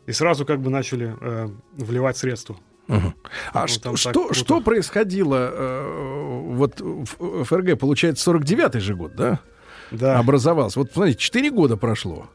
и 0.05 0.11
сразу 0.11 0.45
как 0.45 0.59
бы 0.61 0.69
начали 0.69 1.15
э, 1.19 1.47
вливать 1.77 2.17
средства. 2.17 2.57
мгм. 2.87 3.13
а 3.53 3.61
Ну, 3.61 3.67
что, 3.67 3.95
что, 3.95 4.11
круто. 4.11 4.33
что 4.33 4.61
происходило 4.61 5.49
э, 5.53 6.43
вот 6.49 6.81
в 6.81 7.43
ФРГ, 7.45 7.79
получается, 7.79 8.29
49-й 8.31 8.79
же 8.81 8.95
год, 8.95 9.15
да? 9.15 9.39
Да. 9.91 10.19
Образовался. 10.19 10.79
Вот, 10.79 10.91
смотрите, 10.91 11.19
4 11.19 11.51
года 11.51 11.77
прошло. 11.77 12.27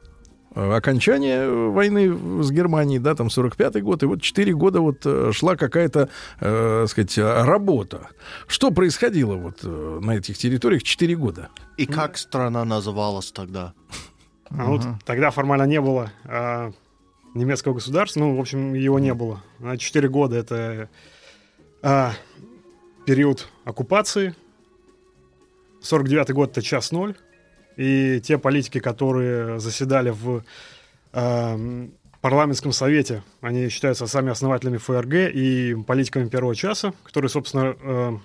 Э, 0.59 0.75
Окончание 0.75 1.43
э, 1.43 1.69
войны 1.69 2.43
с 2.43 2.51
Германией, 2.51 2.99
да, 2.99 3.15
там 3.15 3.29
45-й 3.29 3.81
год, 3.81 4.03
и 4.03 4.07
вот 4.07 4.21
4 4.21 4.53
года 4.55 4.81
вот 4.81 5.03
э, 5.05 5.31
шла 5.33 5.55
какая-то, 5.55 6.09
э, 6.41 6.87
сказать, 6.89 7.17
э, 7.17 7.45
работа. 7.45 8.09
Что 8.49 8.73
происходило 8.73 9.37
вот 9.37 9.61
э, 9.63 9.99
на 10.03 10.17
этих 10.17 10.37
территориях 10.37 10.83
4 10.83 11.15
года? 11.15 11.51
И 11.77 11.87
как 11.87 12.19
страна 12.19 12.65
называлась 12.65 13.31
тогда? 13.31 13.73
А 14.51 14.65
вот 14.65 14.83
тогда 15.05 15.31
формально 15.31 15.65
не 15.65 15.81
было 15.81 16.11
а, 16.25 16.73
немецкого 17.35 17.75
государства, 17.75 18.21
ну, 18.21 18.37
в 18.37 18.41
общем, 18.41 18.73
его 18.73 18.99
не 18.99 19.13
было. 19.13 19.43
На 19.59 19.77
4 19.77 20.09
года 20.09 20.37
это 20.37 20.89
а, 21.83 22.13
период 23.07 23.49
оккупации. 23.65 24.35
49 25.83 26.33
год 26.33 26.51
это 26.53 26.63
час 26.63 26.91
ноль. 26.91 27.15
И 27.79 28.21
те 28.21 28.39
политики, 28.39 28.81
которые 28.81 29.61
заседали 29.61 30.11
в 30.11 30.43
м, 31.13 31.93
парламентском 32.21 32.73
совете, 32.73 33.23
они 33.41 33.69
считаются 33.69 34.09
сами 34.09 34.33
основателями 34.33 34.79
ФРГ 34.79 35.33
и 35.33 35.77
политиками 35.87 36.29
первого 36.29 36.57
часа, 36.57 36.93
которые, 37.05 37.29
собственно, 37.29 37.77
э, 37.81 38.19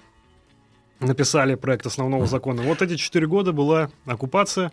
написали 0.99 1.53
проект 1.53 1.85
основного 1.85 2.25
закона. 2.25 2.63
Вот 2.63 2.81
эти 2.81 2.95
четыре 2.95 3.27
года 3.27 3.51
была 3.53 3.91
оккупация. 4.07 4.71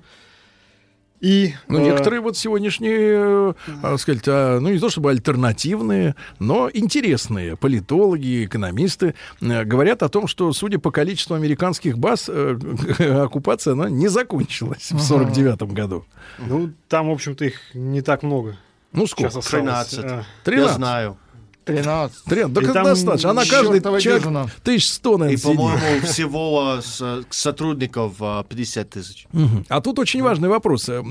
И, 1.20 1.54
Ну, 1.68 1.80
э, 1.80 1.82
некоторые 1.84 2.20
вот 2.20 2.36
сегодняшние, 2.36 2.98
э, 2.98 3.54
а, 3.82 3.98
сказать, 3.98 4.22
а, 4.26 4.58
ну, 4.58 4.70
не 4.70 4.78
то 4.78 4.88
чтобы 4.88 5.10
альтернативные, 5.10 6.14
но 6.38 6.70
интересные 6.72 7.56
политологи, 7.56 8.46
экономисты 8.46 9.14
э, 9.42 9.64
говорят 9.64 10.02
о 10.02 10.08
том, 10.08 10.26
что, 10.26 10.50
судя 10.52 10.78
по 10.78 10.90
количеству 10.90 11.34
американских 11.34 11.98
баз, 11.98 12.28
э, 12.28 12.56
оккупация, 13.24 13.72
она 13.72 13.90
не 13.90 14.08
закончилась 14.08 14.90
в 14.90 15.00
49 15.00 15.62
году. 15.74 16.04
Ну, 16.38 16.72
там, 16.88 17.08
в 17.08 17.12
общем-то, 17.12 17.44
их 17.44 17.60
не 17.74 18.00
так 18.00 18.22
много. 18.22 18.56
Ну, 18.92 19.06
сколько? 19.06 19.30
Сейчас 19.30 19.44
осталось. 19.44 19.88
13. 19.90 20.04
Э, 20.04 20.08
Я 20.08 20.24
13. 20.44 20.74
знаю. 20.76 21.16
13. 21.76 22.24
13. 22.24 22.52
Да 22.52 22.60
И 22.60 22.64
как 22.64 22.84
достаточно. 22.84 23.30
Она 23.30 23.44
каждый 23.44 23.80
человек 23.80 24.22
дюжина. 24.22 24.42
1100, 24.62 25.14
И, 25.14 25.18
наверное, 25.18 25.36
сидит. 25.36 25.56
по-моему, 25.56 26.06
всего 26.06 26.78
а, 27.00 27.22
сотрудников 27.30 28.14
а, 28.20 28.44
50 28.44 28.90
тысяч. 28.90 29.26
Мгм. 29.32 29.66
А 29.68 29.80
тут 29.80 29.98
очень 29.98 30.22
важный 30.22 30.48
вопрос, 30.48 30.88
э, 30.88 31.02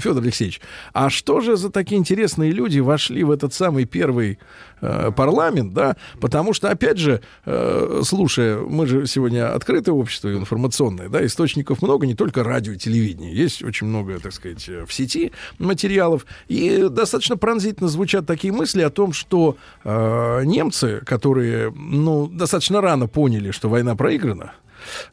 Федор 0.00 0.22
Алексеевич. 0.22 0.60
А 0.92 1.10
что 1.10 1.40
же 1.40 1.56
за 1.56 1.70
такие 1.70 1.98
интересные 1.98 2.50
люди 2.50 2.78
вошли 2.80 3.24
в 3.24 3.30
этот 3.30 3.54
самый 3.54 3.84
первый 3.84 4.38
э, 4.80 5.10
парламент, 5.16 5.72
да? 5.72 5.96
Потому 6.20 6.52
что, 6.52 6.70
опять 6.70 6.98
же, 6.98 7.20
э, 7.46 8.02
слушая, 8.04 8.58
мы 8.58 8.86
же 8.86 9.06
сегодня 9.06 9.54
открытое 9.54 9.92
общество 9.92 10.32
информационное, 10.34 11.08
да, 11.08 11.24
источников 11.24 11.80
много, 11.82 12.06
не 12.06 12.14
только 12.14 12.42
радио 12.44 12.72
и 12.72 12.76
телевидение. 12.76 13.34
Есть 13.34 13.62
очень 13.62 13.86
много, 13.86 14.18
так 14.20 14.32
сказать, 14.32 14.68
э, 14.68 14.84
в 14.86 14.92
сети 14.92 15.32
материалов. 15.58 16.26
И 16.48 16.86
достаточно 16.90 17.36
пронзительно 17.36 17.88
звучат 17.88 18.26
такие 18.26 18.52
мысли 18.52 18.82
о 18.82 18.90
том, 18.90 19.12
что 19.12 19.56
э, 19.84 20.42
немцы, 20.44 21.00
которые, 21.04 21.70
ну, 21.70 22.26
достаточно 22.26 22.80
рано 22.80 23.06
поняли, 23.06 23.50
что 23.50 23.68
война 23.68 23.94
проиграна, 23.94 24.52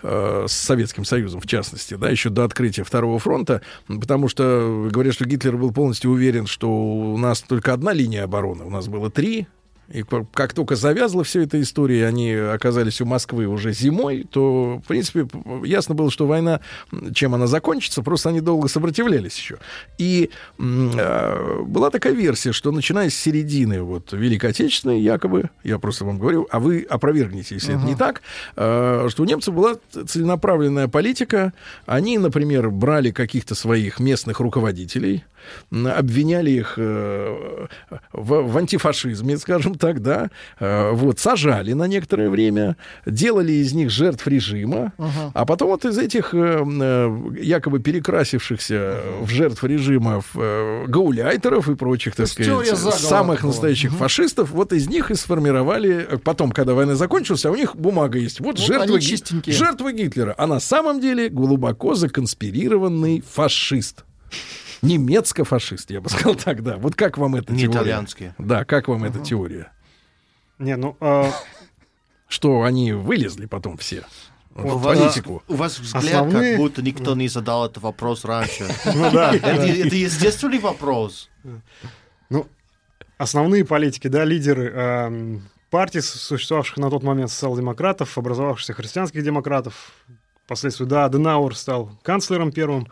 э, 0.02 0.45
с 0.48 0.53
Советским 0.53 1.06
Союзом, 1.06 1.41
в 1.41 1.48
частности, 1.48 1.95
да, 1.95 2.10
еще 2.10 2.30
до 2.30 2.43
открытия 2.43 2.84
Второго 2.84 3.19
фронта, 3.19 3.61
потому 3.88 4.27
что 4.27 4.89
говорят, 4.91 5.14
что 5.14 5.26
Гитлер 5.26 5.57
был 5.57 5.72
полностью 5.72 6.11
уверен, 6.11 6.48
что 6.48 6.69
у 6.69 7.18
нас 7.18 7.41
только 7.41 7.73
одна 7.73 7.93
линия 7.93 8.23
обороны, 8.23 8.64
у 8.64 8.69
нас 8.69 8.88
было 8.88 9.10
три, 9.10 9.48
и 9.93 10.03
как 10.34 10.53
только 10.53 10.76
завязла 10.76 11.23
вся 11.23 11.41
эта 11.41 11.61
история, 11.61 12.07
они 12.07 12.31
оказались 12.34 13.01
у 13.01 13.05
Москвы 13.05 13.47
уже 13.47 13.73
зимой, 13.73 14.26
то, 14.30 14.81
в 14.84 14.88
принципе, 14.88 15.27
ясно 15.63 15.95
было, 15.95 16.09
что 16.11 16.27
война, 16.27 16.61
чем 17.13 17.35
она 17.35 17.47
закончится, 17.47 18.01
просто 18.01 18.30
они 18.30 18.41
долго 18.41 18.68
сопротивлялись 18.68 19.38
еще. 19.38 19.57
И 19.97 20.30
э, 20.57 21.61
была 21.63 21.89
такая 21.89 22.13
версия, 22.13 22.51
что 22.51 22.72
начиная 22.72 23.09
с 23.09 23.15
середины 23.15 23.81
вот, 23.81 24.13
Великой 24.13 24.51
Отечественной, 24.51 25.01
якобы, 25.01 25.49
я 25.63 25.80
просто 25.80 26.05
вам 26.05 26.19
говорю, 26.19 26.47
а 26.49 26.59
вы 26.59 26.85
опровергните, 26.89 27.55
если 27.55 27.76
это 27.76 27.84
не 27.84 27.95
так, 27.95 28.22
э, 28.55 29.07
что 29.09 29.23
у 29.23 29.26
немцев 29.26 29.53
была 29.53 29.76
целенаправленная 29.91 30.88
политика. 30.88 31.53
Они, 31.85 32.18
например, 32.18 32.69
брали 32.69 33.11
каких-то 33.11 33.55
своих 33.55 33.99
местных 33.99 34.39
руководителей, 34.39 35.23
обвиняли 35.72 36.51
их 36.51 36.76
э, 36.77 37.68
в, 38.13 38.41
в 38.41 38.57
антифашизме, 38.57 39.38
скажем 39.38 39.76
так, 39.76 40.01
да, 40.01 40.30
э, 40.59 40.91
вот, 40.91 41.19
сажали 41.19 41.73
на 41.73 41.85
некоторое 41.85 42.30
время, 42.30 42.77
делали 43.05 43.51
из 43.53 43.73
них 43.73 43.89
жертв 43.89 44.27
режима, 44.27 44.93
Ага. 44.97 45.31
а 45.34 45.45
потом 45.45 45.69
вот 45.69 45.85
из 45.85 45.97
этих 45.97 46.34
э, 46.34 47.31
якобы 47.41 47.80
перекрасившихся 47.80 48.97
в 49.22 49.30
жертв 49.30 49.63
режима 49.63 50.22
гауляйтеров 50.88 51.69
и 51.69 51.76
прочих, 51.76 52.15
так 52.15 52.27
сказать, 52.27 52.68
самых 52.77 53.43
настоящих 53.43 53.91
фашистов, 53.93 54.51
вот 54.51 54.73
из 54.73 54.88
них 54.88 55.11
и 55.11 55.15
сформировали, 55.15 56.07
потом, 56.23 56.51
когда 56.51 56.73
война 56.73 56.95
закончилась, 56.95 57.45
а 57.45 57.51
у 57.51 57.55
них 57.55 57.76
бумага 57.76 58.18
есть, 58.18 58.39
вот, 58.39 58.57
Вот 58.57 58.68
жертвы, 58.68 58.99
жертвы 59.47 59.93
Гитлера, 59.93 60.35
а 60.38 60.47
на 60.47 60.59
самом 60.59 60.99
деле 60.99 61.30
глубоко 61.30 61.95
законспирированный 61.95 63.23
фашист. 63.30 64.03
Немецко-фашист, 64.81 65.91
я 65.91 66.01
бы 66.01 66.09
сказал 66.09 66.35
так, 66.35 66.63
да. 66.63 66.77
Вот 66.77 66.95
как 66.95 67.17
вам 67.17 67.35
эта 67.35 67.53
Не 67.53 67.61
теория? 67.63 67.73
итальянский. 67.77 68.33
Да, 68.37 68.65
как 68.65 68.87
вам 68.87 69.03
эта 69.03 69.19
теория? 69.19 69.71
Не, 70.59 70.75
ну, 70.75 70.95
э, 70.99 71.29
Что 72.27 72.63
они 72.63 72.93
вылезли 72.93 73.45
потом 73.45 73.77
все 73.77 74.03
У 74.55 74.61
в 74.61 74.81
вас, 74.81 74.97
политику. 74.97 75.43
у 75.47 75.55
вас 75.55 75.79
взгляд, 75.79 76.03
Основные- 76.03 76.51
как 76.53 76.61
будто 76.61 76.81
никто 76.81 77.15
не 77.15 77.27
задал 77.27 77.65
этот 77.65 77.83
вопрос 77.83 78.25
раньше. 78.25 78.67
ну 78.85 79.11
да. 79.11 79.35
Это, 79.35 79.47
это 79.47 79.95
естественный 79.95 80.59
вопрос. 80.59 81.29
Ну, 82.29 82.47
основные 83.17 83.65
политики, 83.65 84.07
да, 84.07 84.23
лидеры 84.25 84.71
эм, 84.71 85.49
партий, 85.69 86.01
с- 86.01 86.09
существовавших 86.09 86.77
на 86.77 86.89
тот 86.89 87.03
момент 87.03 87.31
социал-демократов, 87.31 88.17
образовавшихся 88.17 88.73
христианских 88.73 89.23
демократов, 89.23 89.91
впоследствии, 90.45 90.85
да, 90.85 91.05
Аденауэр 91.05 91.55
стал 91.55 91.91
канцлером 92.03 92.51
первым, 92.51 92.87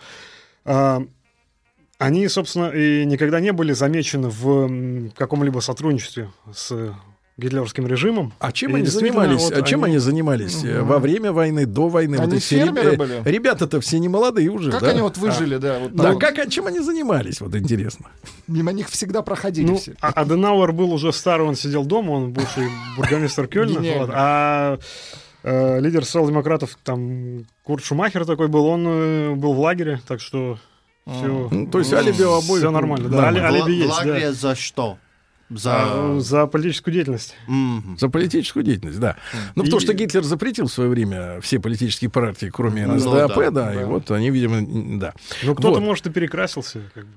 А, 0.65 1.01
они, 1.99 2.27
собственно, 2.29 2.69
и 2.69 3.05
никогда 3.05 3.39
не 3.39 3.51
были 3.51 3.73
замечены 3.73 4.29
в 4.29 5.11
каком-либо 5.15 5.59
сотрудничестве 5.59 6.31
с 6.51 6.73
гитлеровским 7.37 7.87
режимом. 7.87 8.33
А 8.39 8.51
чем 8.51 8.71
И 8.75 8.79
они 8.79 8.87
занимались? 8.87 9.41
вот 9.43 9.53
а 9.53 9.61
чем 9.61 9.83
они, 9.85 9.97
занимались 9.97 10.61
э, 10.63 10.81
во 10.81 10.99
время 10.99 11.31
войны, 11.31 11.65
до 11.65 11.87
войны? 11.87 12.15
Они 12.17 12.33
ребя- 12.35 12.39
фермеры 12.39 12.97
были? 12.97 13.21
Ребята-то 13.23 13.79
все 13.79 13.99
не 13.99 14.09
молодые 14.09 14.49
уже, 14.49 14.71
Как 14.71 14.81
да? 14.81 14.89
они 14.89 15.01
вот 15.01 15.17
выжили, 15.17 15.55
да? 15.57 15.79
Вот 15.79 15.93
Да, 15.93 16.03
там 16.03 16.19
как, 16.19 16.37
а 16.39 16.47
чем 16.49 16.67
они 16.67 16.79
занимались? 16.79 17.39
Вот 17.39 17.55
интересно. 17.55 18.07
Мимо 18.47 18.73
них 18.73 18.89
всегда 18.89 19.21
проходили 19.21 19.67
Ну, 19.67 19.77
все. 19.77 19.93
а- 20.01 20.09
Аденауэр 20.21 20.71
был 20.73 20.91
уже 20.93 21.13
старый, 21.13 21.47
он 21.47 21.55
сидел 21.55 21.85
дома, 21.85 22.11
он 22.11 22.33
бывший 22.33 22.65
бургомистр 22.97 23.47
Кёльна. 23.47 23.79
Вот. 23.99 24.09
А 24.13 24.77
э, 25.43 25.79
лидер 25.79 26.03
социал-демократов, 26.03 26.77
там, 26.83 27.45
Курт 27.63 27.83
Шумахер 27.85 28.25
такой 28.25 28.49
был, 28.49 28.65
он 28.65 28.85
э, 28.85 29.35
был 29.35 29.53
в 29.53 29.59
лагере, 29.61 30.01
так 30.07 30.19
что 30.19 30.59
все... 31.13 31.47
Ну, 31.51 31.67
то 31.67 31.79
есть 31.79 31.93
алиби 31.93 32.23
у 32.23 32.33
обоих 32.33 32.61
Все 32.61 32.71
нормально, 32.71 33.09
да. 33.09 33.27
Али- 33.29 33.39
алиби 33.39 33.71
есть, 33.73 33.89
лагере 33.89 34.27
да. 34.27 34.33
за 34.33 34.55
что? 34.55 34.97
За... 35.49 35.71
А, 35.77 36.19
За 36.19 36.45
политическую 36.45 36.93
деятельность. 36.93 37.35
Мгм. 37.47 37.97
За 37.99 38.07
политическую 38.09 38.63
деятельность, 38.63 38.99
да. 38.99 39.15
Ну, 39.55 39.63
потому 39.63 39.79
И- 39.79 39.83
что 39.83 39.93
Гитлер 39.93 40.23
запретил 40.23 40.67
в 40.67 40.71
свое 40.71 40.89
время 40.91 41.41
все 41.41 41.59
политические 41.59 42.11
партии, 42.11 42.51
кроме 42.53 42.85
Ну, 42.85 42.95
НСДАП, 42.95 43.35
да, 43.35 43.49
да, 43.51 43.73
и 43.73 43.77
да. 43.79 43.85
вот 43.87 44.11
они, 44.11 44.29
видимо, 44.29 44.99
да. 44.99 45.13
Ну, 45.43 45.55
кто-то, 45.55 45.79
Вот. 45.79 45.83
может, 45.83 46.05
и 46.05 46.11
перекрасился. 46.11 46.81
Как 46.93 47.05
бы. 47.05 47.11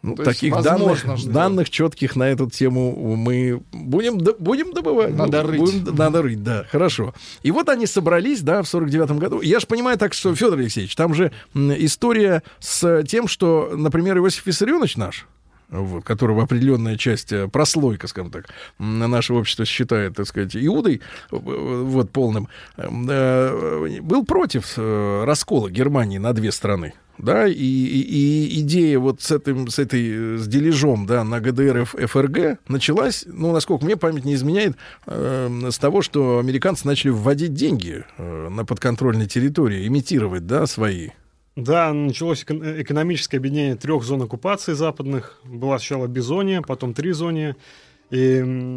Ну, 0.00 0.14
То 0.14 0.22
есть 0.22 0.34
таких 0.38 0.54
возможно 0.54 1.08
данных, 1.16 1.32
данных 1.32 1.70
четких 1.70 2.14
на 2.14 2.28
эту 2.28 2.48
тему 2.48 3.16
мы 3.16 3.60
будем, 3.72 4.18
будем 4.38 4.72
добывать. 4.72 5.12
Надо 5.14 5.42
Ну, 5.42 5.48
рыть. 5.50 5.60
будем- 5.60 5.94
надо 5.96 6.22
рыть, 6.22 6.42
да, 6.44 6.64
хорошо. 6.70 7.14
И 7.42 7.50
вот 7.50 7.68
они 7.68 7.86
собрались, 7.86 8.42
да, 8.42 8.62
в 8.62 8.68
49 8.68 9.18
году. 9.18 9.40
Я 9.40 9.58
же 9.58 9.66
понимаю 9.66 9.98
так, 9.98 10.14
что, 10.14 10.32
Федор 10.36 10.58
Алексеевич, 10.58 10.94
там 10.94 11.14
же 11.14 11.32
история 11.54 12.42
с 12.60 13.02
тем, 13.08 13.26
что, 13.26 13.72
например, 13.76 14.18
Иосиф 14.18 14.46
Виссарионович 14.46 14.96
наш, 14.96 15.26
вот, 15.68 16.04
которого 16.04 16.44
определенная 16.44 16.96
часть, 16.96 17.32
э, 17.32 17.48
прослойка, 17.48 18.06
скажем 18.06 18.30
так, 18.30 18.46
нашего 18.78 19.40
общества 19.40 19.64
считает, 19.64 20.14
так 20.14 20.26
сказать, 20.26 20.56
иудой, 20.56 21.00
э, 21.32 21.36
вот, 21.36 22.10
полным, 22.12 22.48
э, 22.76 23.98
был 24.00 24.24
против 24.24 24.78
раскола 24.78 25.68
Германии 25.70 26.18
на 26.18 26.32
две 26.32 26.52
страны. 26.52 26.94
Да, 27.18 27.46
и, 27.48 27.52
и- 27.52 28.46
и 28.56 28.60
идея 28.60 28.98
вот 29.00 29.20
с 29.22 29.32
этим, 29.32 29.68
с 29.68 29.78
этой, 29.78 30.36
э, 30.36 30.38
с 30.38 30.46
дележом, 30.46 31.04
да, 31.06 31.24
на 31.24 31.40
ГДР 31.40 31.78
Ф- 31.78 31.96
ФРГ 32.10 32.58
началась, 32.68 33.24
ну, 33.26 33.52
насколько 33.52 33.84
мне 33.84 33.96
память 33.96 34.24
не 34.24 34.34
изменяет, 34.34 34.76
э, 35.06 35.68
с 35.70 35.78
того, 35.78 36.02
что 36.02 36.38
американцы 36.38 36.86
начали 36.86 37.10
вводить 37.10 37.54
деньги 37.54 38.04
э, 38.18 38.48
на 38.48 38.64
подконтрольной 38.64 39.26
территории, 39.26 39.86
имитировать, 39.86 40.46
да, 40.46 40.66
свои. 40.66 41.08
Да, 41.56 41.92
началось 41.92 42.44
э, 42.48 42.82
экономическое 42.82 43.38
объединение 43.38 43.74
трех 43.74 44.04
зон 44.04 44.22
оккупации 44.22 44.74
западных. 44.74 45.40
Была 45.44 45.78
сначала 45.78 46.06
Бизония, 46.06 46.62
потом 46.62 46.94
три 46.94 47.10
зония. 47.10 47.56
И, 48.10 48.16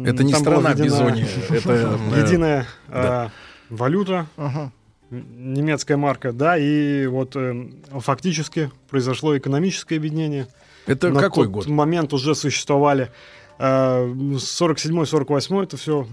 Это 0.04 0.24
не 0.24 0.34
страна 0.34 0.74
Бизония, 0.74 1.28
это... 1.48 1.96
э, 2.12 2.20
Единая 2.26 2.66
да. 2.88 3.26
а, 3.26 3.30
валюта, 3.70 4.26
Ага. 4.36 4.72
Немецкая 5.12 5.96
марка, 5.96 6.32
да, 6.32 6.56
и 6.56 7.06
вот 7.06 7.36
э, 7.36 7.68
фактически 8.00 8.70
произошло 8.88 9.36
экономическое 9.36 9.96
объединение. 9.96 10.48
Это 10.86 11.10
На 11.10 11.20
какой 11.20 11.44
тот 11.44 11.52
год? 11.52 11.66
момент 11.66 12.12
уже 12.12 12.34
существовали 12.34 13.10
э, 13.58 13.62
47-48 13.64 15.62
это 15.62 15.76
все 15.76 16.06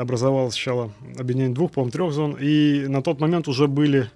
образовалось 0.00 0.54
сначала 0.54 0.92
объединение 1.18 1.54
двух, 1.54 1.72
по-моему, 1.72 1.90
трех 1.90 2.12
зон, 2.12 2.36
и 2.40 2.86
на 2.86 3.02
тот 3.02 3.20
момент 3.20 3.48
уже 3.48 3.66
были 3.68 4.10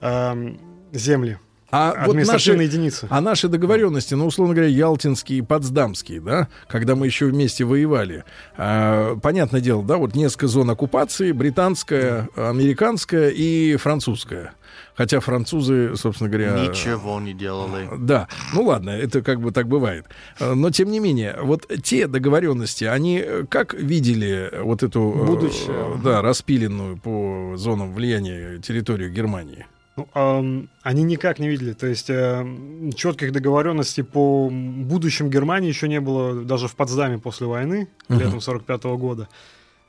эм, 0.00 0.58
земли, 0.92 1.38
А 1.76 2.06
вот 2.06 2.14
наши, 2.14 2.52
единицы. 2.52 3.08
а 3.10 3.20
наши 3.20 3.48
договоренности, 3.48 4.14
ну, 4.14 4.26
условно 4.26 4.54
говоря, 4.54 4.70
ялтинские 4.70 5.40
и 5.40 5.42
потсдамские, 5.42 6.20
да, 6.20 6.48
когда 6.68 6.94
мы 6.94 7.06
еще 7.06 7.26
вместе 7.26 7.64
воевали, 7.64 8.24
а, 8.56 9.16
понятное 9.16 9.60
дело, 9.60 9.82
да, 9.82 9.96
вот 9.96 10.14
несколько 10.14 10.46
зон 10.46 10.70
оккупации, 10.70 11.32
британская, 11.32 12.28
американская 12.36 13.30
и 13.30 13.74
французская. 13.76 14.52
Хотя 14.96 15.18
французы, 15.18 15.96
собственно 15.96 16.30
говоря... 16.30 16.52
Ничего 16.68 17.20
не 17.20 17.34
делали. 17.34 17.88
Да, 17.98 18.28
ну 18.52 18.62
ладно, 18.62 18.90
это 18.90 19.22
как 19.22 19.40
бы 19.40 19.50
так 19.50 19.66
бывает. 19.66 20.06
Э, 20.38 20.54
Но 20.54 20.70
тем 20.70 20.90
не 20.90 21.00
менее, 21.00 21.36
вот 21.42 21.66
те 21.82 22.06
договоренности, 22.06 22.84
они 22.84 23.24
как 23.50 23.74
видели 23.74 24.52
вот 24.62 24.84
эту 24.84 25.12
э, 25.12 25.24
Будущее. 25.26 26.00
да, 26.02 26.22
распиленную 26.22 26.96
по 26.96 27.54
зонам 27.56 27.92
влияния 27.92 28.58
территорию 28.58 29.10
Германии? 29.10 29.66
Ну, 29.96 30.08
ам, 30.14 30.68
они 30.82 31.02
никак 31.04 31.38
не 31.38 31.48
видели. 31.48 31.72
То 31.72 31.86
есть 31.86 32.10
эм, 32.10 32.92
четких 32.92 33.30
договоренностей 33.32 34.02
по 34.02 34.50
будущем 34.50 35.30
Германии 35.30 35.68
еще 35.68 35.86
не 35.88 36.00
было 36.00 36.42
даже 36.44 36.66
в 36.68 36.74
Потсдаме 36.74 37.18
после 37.18 37.46
войны, 37.46 37.88
Мгм. 38.08 38.18
летом 38.20 38.40
45 38.40 38.84
года. 38.96 39.28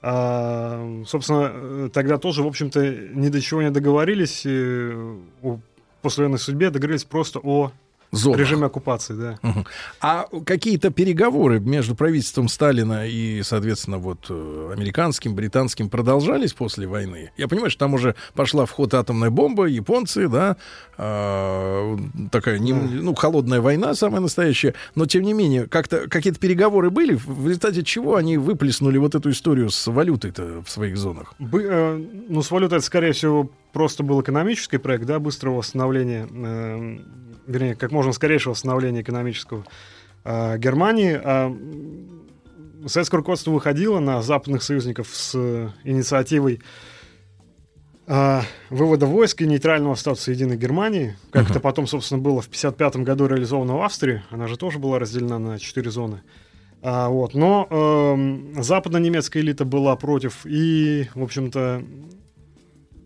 А, 0.02 1.02
собственно, 1.07 1.52
э, 1.52 1.90
тогда 1.91 2.18
тоже, 2.19 2.44
в 2.44 2.48
общем-то, 2.48 2.88
ни 3.15 3.30
до 3.30 3.41
чего 3.41 3.64
не 3.64 3.72
договорились. 3.72 4.44
э, 4.45 5.18
о 5.41 5.60
послевоенной 6.03 6.38
судьбе 6.38 6.69
договорились 6.69 7.03
просто 7.06 7.40
о 7.41 7.72
Зонах. 8.18 8.40
режиме 8.40 8.66
оккупации, 8.66 9.14
да. 9.14 9.40
Мгм. 9.42 9.66
А 10.02 10.28
какие-то 10.46 10.90
переговоры 10.90 11.60
между 11.60 11.96
правительством 11.96 12.48
Сталина 12.48 13.08
и, 13.08 13.42
соответственно, 13.44 13.98
вот 13.98 14.26
э, 14.30 14.72
американским, 14.74 15.36
британским 15.36 15.90
продолжались 15.90 16.54
после 16.54 16.88
войны? 16.88 17.32
Я 17.38 17.48
понимаю, 17.48 17.70
что 17.70 17.80
там 17.80 17.94
уже 17.94 18.16
пошла 18.34 18.66
в 18.66 18.72
ход 18.72 18.94
атомная 18.94 19.30
бомба, 19.30 19.66
японцы, 19.66 20.28
да, 20.28 20.58
а, 20.98 21.98
такая, 22.32 22.60
не- 22.60 22.74
ну, 22.74 23.14
холодная 23.16 23.62
война 23.62 23.94
самая 23.96 24.22
настоящая, 24.22 24.74
но 24.96 25.06
тем 25.06 25.24
не 25.24 25.34
менее, 25.34 25.68
как-то 25.68 26.08
какие-то 26.10 26.40
переговоры 26.40 26.90
были, 26.90 27.16
в 27.16 27.48
результате 27.48 27.84
чего 27.84 28.16
они 28.16 28.38
выплеснули 28.38 28.98
вот 28.98 29.16
эту 29.16 29.30
историю 29.32 29.70
с 29.70 29.88
валютой-то 29.88 30.64
в 30.66 30.70
своих 30.70 30.98
зонах? 30.98 31.34
Бы- 31.40 31.64
э, 31.64 32.06
ну, 32.30 32.42
с 32.42 32.52
валютой 32.52 32.78
это, 32.78 32.86
скорее 32.86 33.12
всего, 33.14 33.50
просто 33.74 34.04
был 34.04 34.22
экономический 34.22 34.78
проект, 34.78 35.06
да, 35.06 35.20
быстрого 35.20 35.58
восстановления, 35.58 36.28
э, 36.32 36.98
вернее, 37.48 37.76
как 37.76 37.92
можно 37.92 38.12
скорейшего 38.12 38.54
восстановления 38.54 39.02
экономического 39.02 39.66
э, 40.24 40.58
Германии. 40.58 41.14
М, 41.14 42.88
советское 42.88 43.18
руководство 43.18 43.52
выходило 43.52 44.00
на 44.00 44.22
западных 44.22 44.64
союзников 44.64 45.10
с 45.12 45.34
э, 45.36 45.70
инициативой 45.84 46.62
э, 48.08 48.42
вывода 48.70 49.06
войск 49.06 49.42
и 49.42 49.48
нейтрального 49.48 49.96
статуса 49.96 50.32
единой 50.32 50.58
Германии, 50.58 51.16
как 51.32 51.44
Мгм. 51.44 51.52
это 51.52 51.60
потом, 51.60 51.88
собственно, 51.88 52.22
было 52.22 52.42
в 52.42 52.48
1955 52.48 53.04
году 53.04 53.28
реализовано 53.28 53.78
в 53.78 53.82
Австрии. 53.82 54.24
Она 54.30 54.48
же 54.48 54.58
тоже 54.58 54.80
была 54.80 55.00
разделена 55.00 55.40
на 55.40 55.60
четыре 55.60 55.90
зоны. 55.92 56.22
А, 56.82 57.10
вот. 57.10 57.34
Но 57.34 57.68
эм, 57.72 58.62
западно-немецкая 58.62 59.40
элита 59.40 59.66
была 59.66 59.96
против, 59.96 60.46
и, 60.46 61.08
в 61.16 61.24
общем-то, 61.24 61.84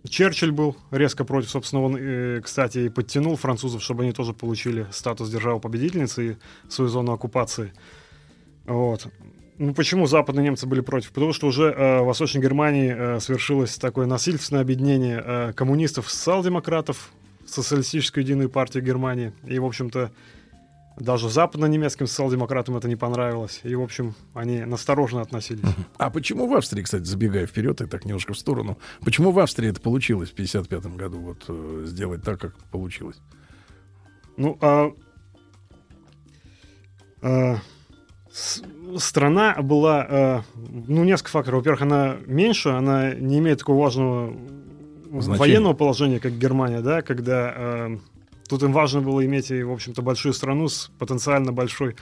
Черчилль 0.07 0.51
был 0.51 0.77
резко 0.91 1.25
против, 1.25 1.49
собственно, 1.49 1.83
он, 1.83 1.97
э, 1.97 2.41
кстати, 2.41 2.79
и 2.79 2.89
подтянул 2.89 3.35
французов, 3.35 3.83
чтобы 3.83 4.03
они 4.03 4.13
тоже 4.13 4.33
получили 4.33 4.87
статус 4.91 5.29
державы-победительницы 5.29 6.31
и 6.31 6.37
свою 6.69 6.89
зону 6.89 7.11
оккупации. 7.11 7.73
Вот. 8.65 9.07
Ну, 9.57 9.73
почему 9.73 10.07
западные 10.07 10.45
немцы 10.45 10.65
были 10.67 10.79
против? 10.79 11.11
Потому 11.11 11.33
что 11.33 11.47
уже 11.47 11.65
э, 11.65 11.99
в 11.99 12.05
Восточной 12.05 12.41
Германии 12.41 12.95
э, 12.97 13.19
совершилось 13.19 13.75
такое 13.77 14.05
насильственное 14.05 14.61
объединение 14.61 15.21
э, 15.23 15.53
коммунистов, 15.53 16.09
социал-демократов, 16.09 17.11
социалистическую 17.45 18.23
единую 18.23 18.49
партию 18.49 18.83
Германии. 18.83 19.33
И, 19.45 19.59
в 19.59 19.65
общем-то, 19.65 20.11
Даже 20.99 21.29
западно-немецким 21.29 22.07
социал-демократам 22.07 22.75
это 22.75 22.89
не 22.89 22.97
понравилось. 22.97 23.61
И, 23.63 23.73
в 23.73 23.81
общем, 23.81 24.15
они 24.33 24.65
настороженно 24.65 25.21
относились. 25.21 25.63
А 25.97 26.09
почему 26.09 26.45
в 26.47 26.53
Австрии, 26.53 26.83
кстати, 26.83 27.03
забегая 27.03 27.47
вперед 27.47 27.79
и 27.81 27.85
так 27.85 28.03
немножко 28.03 28.33
в 28.33 28.37
сторону, 28.37 28.77
почему 29.01 29.31
в 29.31 29.39
Австрии 29.39 29.69
это 29.69 29.79
получилось 29.79 30.29
в 30.29 30.33
55 30.33 30.85
году, 30.97 31.19
вот 31.19 31.45
э, 31.47 31.83
сделать 31.85 32.21
так, 32.23 32.41
как 32.41 32.53
получилось? 32.71 33.17
Ну, 34.35 34.57
а, 34.61 34.91
а, 37.21 37.57
с- 38.31 38.61
страна 38.97 39.55
была, 39.61 40.05
а, 40.09 40.43
ну, 40.87 41.03
несколько 41.05 41.31
факторов. 41.31 41.59
Во-первых, 41.59 41.81
она 41.81 42.17
меньше, 42.25 42.69
она 42.69 43.13
не 43.13 43.39
имеет 43.39 43.59
такого 43.59 43.83
важного 43.83 44.33
Значение. 45.11 45.37
военного 45.39 45.73
положения, 45.73 46.19
как 46.19 46.37
Германия, 46.37 46.81
да, 46.81 47.01
когда 47.01 47.53
а, 47.55 47.99
тут 48.49 48.63
им 48.63 48.73
важно 48.73 49.01
было 49.01 49.25
иметь, 49.25 49.49
в 49.51 49.71
общем-то, 49.71 50.01
большую 50.01 50.33
страну 50.33 50.67
с 50.67 50.91
потенциально 50.99 51.53
большой 51.53 51.95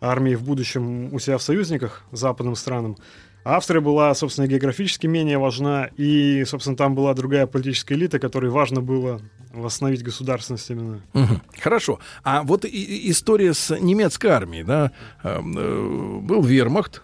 армией 0.00 0.34
в 0.36 0.42
будущем 0.42 1.14
у 1.14 1.18
себя 1.20 1.38
в 1.38 1.42
союзниках, 1.42 2.02
западным 2.10 2.56
странам. 2.56 2.96
Австрия 3.44 3.80
была, 3.80 4.14
собственно, 4.14 4.46
географически 4.46 5.06
менее 5.06 5.38
важна, 5.38 5.88
и, 5.96 6.44
собственно, 6.44 6.76
там 6.76 6.94
была 6.94 7.14
другая 7.14 7.46
политическая 7.46 7.94
элита, 7.94 8.18
которой 8.18 8.50
важно 8.50 8.80
было 8.80 9.20
восстановить 9.52 10.02
государственность 10.02 10.70
именно. 10.70 11.02
Мгм. 11.12 11.42
Хорошо. 11.60 11.98
А 12.24 12.42
вот 12.42 12.64
и- 12.64 13.10
история 13.10 13.52
с 13.52 13.76
немецкой 13.78 14.28
армией, 14.28 14.64
да, 14.64 14.92
э, 15.22 15.40
э, 15.40 16.18
был 16.22 16.42
вермахт, 16.42 17.02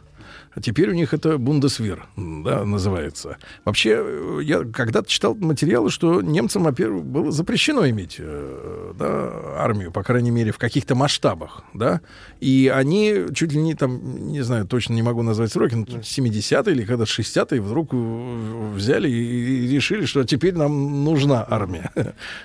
а 0.55 0.61
теперь 0.61 0.91
у 0.91 0.95
них 0.95 1.15
это 1.15 1.39
Бундесвер, 1.39 2.07
да, 2.17 2.65
называется. 2.65 3.39
Вообще, 3.65 4.01
э, 4.03 4.41
я 4.43 4.65
когда-то 4.65 5.09
читал 5.09 5.35
материалы, 5.35 5.91
что 5.91 6.21
немцам, 6.21 6.65
во-первых, 6.65 7.05
было 7.05 7.31
запрещено 7.31 7.89
иметь 7.89 8.17
э, 8.19 8.93
да, 8.99 9.63
армию, 9.63 9.93
по 9.93 10.03
крайней 10.03 10.31
мере, 10.31 10.53
в 10.53 10.59
каких-то 10.59 10.95
масштабах, 10.95 11.63
да, 11.75 12.01
и 12.41 12.73
они 12.75 13.27
чуть 13.35 13.53
ли 13.53 13.61
не 13.61 13.75
там, 13.75 14.29
не 14.29 14.43
знаю, 14.43 14.67
точно 14.67 14.95
не 14.95 15.03
могу 15.03 15.23
назвать 15.23 15.53
сроки, 15.53 15.75
но 15.75 15.85
тут 15.85 16.01
70-е 16.01 16.75
или 16.75 16.85
когда 16.85 17.05
60-е 17.05 17.61
вдруг 17.61 17.91
э, 17.93 18.73
взяли 18.75 19.09
и 19.09 19.69
решили, 19.69 20.07
что 20.07 20.25
теперь 20.25 20.55
нам 20.55 21.05
нужна 21.05 21.47
армия. 21.49 21.93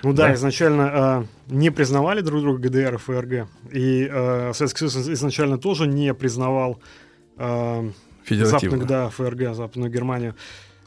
Ну 0.02 0.12
да, 0.12 0.34
изначально 0.34 0.90
а, 0.92 1.26
не 1.48 1.70
признавали 1.70 2.20
друг 2.20 2.42
друга 2.42 2.68
ГДР 2.68 2.94
и 2.94 2.98
ФРГ. 2.98 3.48
И 3.72 4.08
а, 4.10 4.52
Советский 4.54 4.88
Союз 4.88 5.08
изначально 5.08 5.58
тоже 5.58 5.86
не 5.86 6.14
признавал 6.14 6.80
а, 7.36 7.88
Федеративно. 8.24 8.58
западных, 8.60 8.86
да, 8.86 9.08
ФРГ, 9.10 9.54
Западную 9.54 9.90
Германию. 9.92 10.34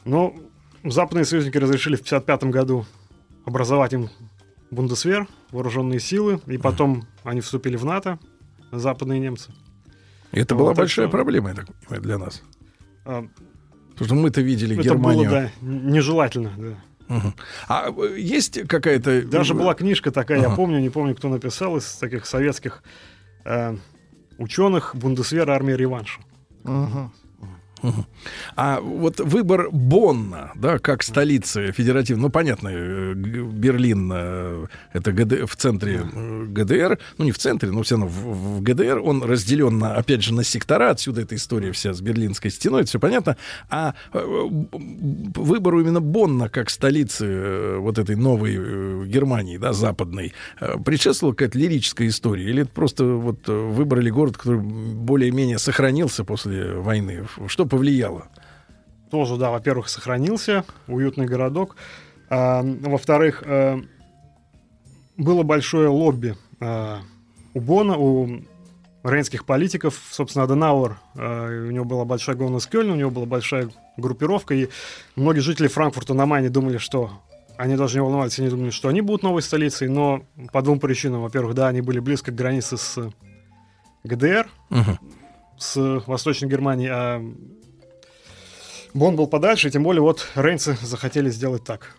Но 0.04 0.34
западные 0.84 1.24
союзники 1.24 1.56
разрешили 1.58 1.96
в 1.96 2.00
1955 2.00 2.50
году 2.50 2.86
образовать 3.44 3.92
им 3.92 4.08
Бундесвер, 4.70 5.26
вооруженные 5.50 6.00
силы, 6.00 6.40
и 6.46 6.58
потом 6.58 7.06
они 7.24 7.40
вступили 7.40 7.76
в 7.76 7.84
НАТО, 7.84 8.18
западные 8.72 9.18
немцы. 9.20 9.50
Это 10.32 10.54
Вот, 10.54 10.60
была 10.62 10.74
большая 10.74 11.06
что- 11.06 11.16
проблема, 11.16 11.50
я 11.50 11.54
так 11.54 11.66
понимаю, 11.74 12.02
для 12.02 12.18
нас. 12.18 12.42
А, 13.04 13.24
Потому 13.92 14.06
что 14.06 14.14
мы-то 14.14 14.40
видели 14.42 14.74
это 14.74 14.82
Германию. 14.90 15.28
было, 15.30 15.40
да, 15.40 15.50
нежелательно, 15.62 16.52
да. 16.56 16.74
Мгм. 17.14 17.34
А 17.68 17.88
э, 17.90 18.16
есть 18.18 18.60
какая-то... 18.68 19.22
Даже 19.22 19.54
была 19.54 19.72
книжка 19.74 20.10
такая, 20.10 20.40
я 20.40 20.46
Ага. 20.48 20.56
помню, 20.56 20.78
не 20.80 20.90
помню, 20.90 21.14
кто 21.16 21.30
написал, 21.30 21.78
из 21.78 21.94
таких 21.94 22.26
советских 22.26 22.82
э, 23.46 23.76
ученых 24.36 24.94
Бундесвера 24.94 25.52
армия 25.52 25.76
реванша. 25.76 26.20
Uh 26.64 26.86
huh. 26.86 27.08
А 28.56 28.80
вот 28.80 29.20
выбор 29.20 29.68
Бонна, 29.70 30.52
да, 30.54 30.78
как 30.78 31.02
столицы 31.02 31.72
федеративной, 31.72 32.22
ну, 32.22 32.30
понятно, 32.30 32.68
э, 32.72 33.14
Берлин, 33.14 34.10
э, 34.12 34.66
это 34.92 35.12
ГД, 35.12 35.48
в 35.48 35.56
центре 35.56 36.00
э, 36.12 36.44
ГДР, 36.48 36.98
ну, 37.18 37.24
не 37.24 37.32
в 37.32 37.38
центре, 37.38 37.70
но 37.70 37.82
все 37.82 37.96
равно 37.96 38.08
в, 38.08 38.58
в 38.58 38.62
ГДР, 38.62 39.00
он 39.02 39.22
разделен, 39.22 39.78
на, 39.78 39.94
опять 39.94 40.22
же, 40.22 40.34
на 40.34 40.44
сектора, 40.44 40.90
отсюда 40.90 41.22
эта 41.22 41.36
история 41.36 41.72
вся 41.72 41.92
с 41.92 42.00
Берлинской 42.00 42.50
стеной, 42.50 42.82
это 42.82 42.88
все 42.88 43.00
понятно. 43.00 43.36
А 43.70 43.94
м, 44.12 44.68
выбору 45.34 45.80
именно 45.80 46.00
Бонна 46.00 46.48
как 46.48 46.70
столицы 46.70 47.76
вот 47.78 47.98
этой 47.98 48.16
новой 48.16 49.06
Германии, 49.06 49.58
да, 49.58 49.72
западной, 49.72 50.32
предшествовала 50.84 51.34
какая-то 51.34 51.58
лирическая 51.58 52.08
история? 52.08 52.44
Или 52.48 52.62
это 52.62 52.70
просто 52.70 53.04
вот 53.04 53.46
выбрали 53.46 54.10
город, 54.10 54.36
который 54.36 54.60
более-менее 54.60 55.58
сохранился 55.58 56.24
после 56.24 56.74
войны? 56.74 57.26
Что 57.46 57.67
повлияло? 57.68 58.28
Тоже, 59.10 59.36
да, 59.36 59.50
во-первых, 59.50 59.88
сохранился 59.88 60.64
уютный 60.86 61.26
городок. 61.26 61.76
А, 62.28 62.62
во-вторых, 62.62 63.42
э, 63.44 63.80
было 65.16 65.42
большое 65.42 65.88
лобби 65.88 66.36
э, 66.60 66.96
у 67.54 67.60
Бона, 67.60 67.96
у 67.96 68.42
рейнских 69.02 69.44
политиков. 69.46 70.00
Собственно, 70.10 70.44
Аденауэр, 70.44 70.98
э, 71.14 71.66
у 71.68 71.70
него 71.70 71.84
была 71.84 72.04
большая 72.04 72.36
главность 72.36 72.68
Кёльна, 72.68 72.92
у 72.92 72.96
него 72.96 73.10
была 73.10 73.26
большая 73.26 73.70
группировка, 73.96 74.54
и 74.54 74.68
многие 75.16 75.40
жители 75.40 75.68
Франкфурта 75.68 76.14
на 76.14 76.26
Майне 76.26 76.50
думали, 76.50 76.78
что 76.78 77.10
они 77.56 77.76
даже 77.76 77.96
не 77.96 78.02
волновались, 78.02 78.38
они 78.38 78.48
думали, 78.50 78.70
что 78.70 78.88
они 78.88 79.00
будут 79.00 79.22
новой 79.22 79.42
столицей, 79.42 79.88
но 79.88 80.22
по 80.52 80.62
двум 80.62 80.78
причинам. 80.78 81.22
Во-первых, 81.22 81.54
да, 81.54 81.68
они 81.68 81.80
были 81.80 81.98
близко 81.98 82.30
к 82.30 82.34
границе 82.34 82.76
с 82.76 83.10
ГДР, 84.04 84.48
Мгм. 84.70 84.98
С 85.58 86.02
Восточной 86.06 86.48
Германией, 86.48 86.90
а 86.92 87.22
Бон 88.94 89.16
был 89.16 89.26
подальше, 89.26 89.68
и 89.68 89.70
тем 89.70 89.82
более 89.82 90.02
вот 90.02 90.26
рейнцы 90.34 90.76
захотели 90.82 91.30
сделать 91.30 91.64
так. 91.64 91.94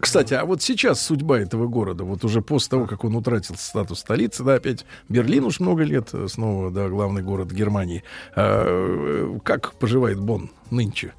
Кстати, 0.00 0.34
а 0.34 0.44
вот 0.44 0.60
сейчас 0.60 1.00
судьба 1.00 1.38
этого 1.38 1.68
города, 1.68 2.02
вот 2.04 2.24
уже 2.24 2.42
после 2.42 2.70
того, 2.70 2.86
как 2.86 3.04
он 3.04 3.14
утратил 3.14 3.54
статус 3.56 4.00
столицы, 4.00 4.42
да, 4.42 4.54
опять 4.54 4.84
Берлин 5.08 5.44
уж 5.44 5.60
много 5.60 5.84
лет 5.84 6.08
э, 6.12 6.26
снова, 6.28 6.72
да, 6.72 6.88
главный 6.88 7.22
город 7.22 7.52
Германии. 7.52 8.02
А, 8.34 8.64
э, 8.66 9.38
как 9.44 9.74
поживает 9.74 10.18
Бон 10.18 10.50
нынче? 10.70 11.14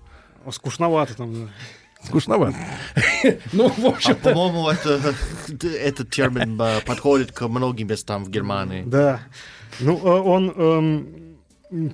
Скучновато 0.51 1.15
там. 1.15 1.33
да. 1.33 1.51
Скучновато. 2.03 2.55
Ну, 3.53 3.69
в 3.69 3.85
А, 3.85 3.89
общем 3.89 4.15
по-моему, 4.15 4.69
это, 4.69 5.13
этот 5.63 6.09
термин 6.09 6.59
э, 6.61 6.81
подходит 6.85 7.31
к 7.31 7.47
многим 7.47 7.87
местам 7.87 8.25
в 8.25 8.29
Германии. 8.29 8.83
Да. 8.85 9.21
Ну, 9.79 9.95
он 9.95 10.49
эм, 10.55 11.28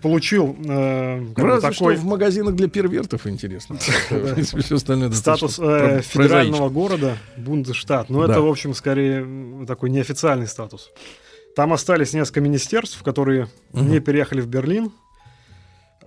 получил 0.02 0.56
э, 0.66 1.26
Разве 1.36 1.70
такой 1.70 1.96
что 1.96 2.02
в 2.02 2.06
магазинах 2.06 2.56
для 2.56 2.70
первертов 2.70 3.28
интересно. 3.28 3.78
Остальное 4.72 5.12
статус 5.12 5.60
э, 5.60 6.02
федерального 6.02 6.70
города, 6.70 7.18
Бундесштат. 7.38 8.10
Но 8.10 8.26
Да. 8.26 8.34
это, 8.34 8.42
в 8.42 8.48
общем, 8.48 8.74
скорее 8.74 9.66
такой 9.66 9.90
неофициальный 9.90 10.48
статус. 10.48 10.92
Там 11.56 11.74
остались 11.74 12.14
несколько 12.14 12.42
министерств, 12.42 13.02
которые 13.04 13.48
не 13.74 14.00
переехали 14.00 14.42
в 14.42 14.48
Берлин. 14.48 14.92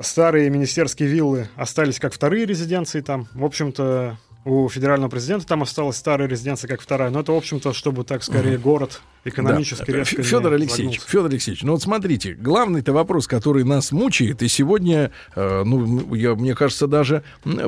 Старые 0.01 0.49
министерские 0.49 1.09
виллы 1.09 1.49
остались 1.57 1.99
как 1.99 2.13
вторые 2.15 2.47
резиденции 2.47 3.01
там. 3.01 3.29
В 3.35 3.45
общем-то, 3.45 4.17
у 4.45 4.69
федерального 4.69 5.11
президента 5.11 5.47
там 5.47 5.63
осталась 5.63 5.97
старая 5.97 6.27
резиденция 6.29 6.69
как 6.69 6.81
вторая. 6.81 7.11
Но 7.11 7.21
это, 7.21 7.33
в 7.33 7.37
общем-то, 7.37 7.73
чтобы 7.73 8.05
так 8.05 8.23
скорее 8.25 8.57
город 8.57 9.03
экономически 9.25 9.91
Да. 9.91 9.99
резко 9.99 10.23
Федор 10.23 10.53
Алексеевич, 10.55 10.93
загнулся. 11.01 11.11
Федор 11.11 11.27
Алексеевич, 11.31 11.63
ну 11.65 11.73
вот 11.73 11.83
смотрите, 11.83 12.33
главный-то 12.35 12.93
вопрос, 12.95 13.27
который 13.27 13.65
нас 13.65 13.93
мучает, 13.93 14.43
и 14.43 14.49
сегодня, 14.49 15.11
э, 15.35 15.63
ну, 15.65 16.15
я, 16.15 16.35
мне 16.35 16.55
кажется, 16.55 16.87
даже 16.87 17.25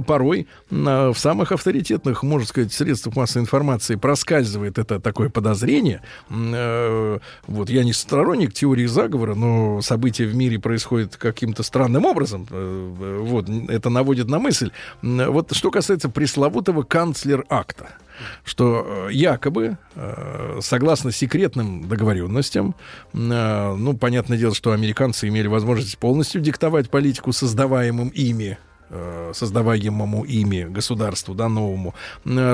порой 0.07 0.47
э, 0.71 0.75
в 1.13 1.19
самых 1.19 1.53
авторитетных, 1.53 2.23
можно 2.23 2.47
сказать, 2.47 2.73
средствах 2.73 3.15
массовой 3.17 3.43
информации 3.43 3.97
проскальзывает 3.97 4.79
это 4.79 5.01
такое 5.01 5.29
подозрение. 5.29 6.01
Э, 6.31 7.19
вот 7.47 7.69
я 7.69 7.85
не 7.85 7.93
сторонник 7.93 8.55
теории 8.55 8.87
заговора, 8.87 9.35
но 9.35 9.83
события 9.83 10.25
в 10.25 10.35
мире 10.35 10.59
происходят 10.59 11.17
каким-то 11.17 11.63
странным 11.63 12.07
образом. 12.07 12.47
Э, 12.51 12.95
э, 13.01 13.19
вот, 13.23 13.49
это 13.69 13.91
наводит 13.91 14.29
на 14.29 14.39
мысль. 14.39 14.71
М, 15.03 15.31
Вот 15.33 15.55
что 15.55 15.71
касается 15.71 16.09
пресловутого 16.09 16.60
канцлер-акта 16.62 17.89
что 18.45 19.09
э, 19.09 19.12
якобы, 19.12 19.77
э, 19.95 20.59
согласно 20.61 21.12
секретным 21.12 21.89
договоренностям, 21.89 22.74
э, 23.12 23.74
ну, 23.77 23.97
понятное 23.97 24.39
дело, 24.39 24.55
что 24.55 24.73
американцы 24.73 25.28
имели 25.28 25.47
возможность 25.47 25.99
полностью 25.99 26.41
диктовать 26.41 26.91
политику 26.91 27.32
создаваемым 27.32 28.09
ими 28.09 28.59
создаваемому 29.32 30.24
ими 30.24 30.65
государству, 30.65 31.32
да, 31.32 31.49
новому, 31.49 31.95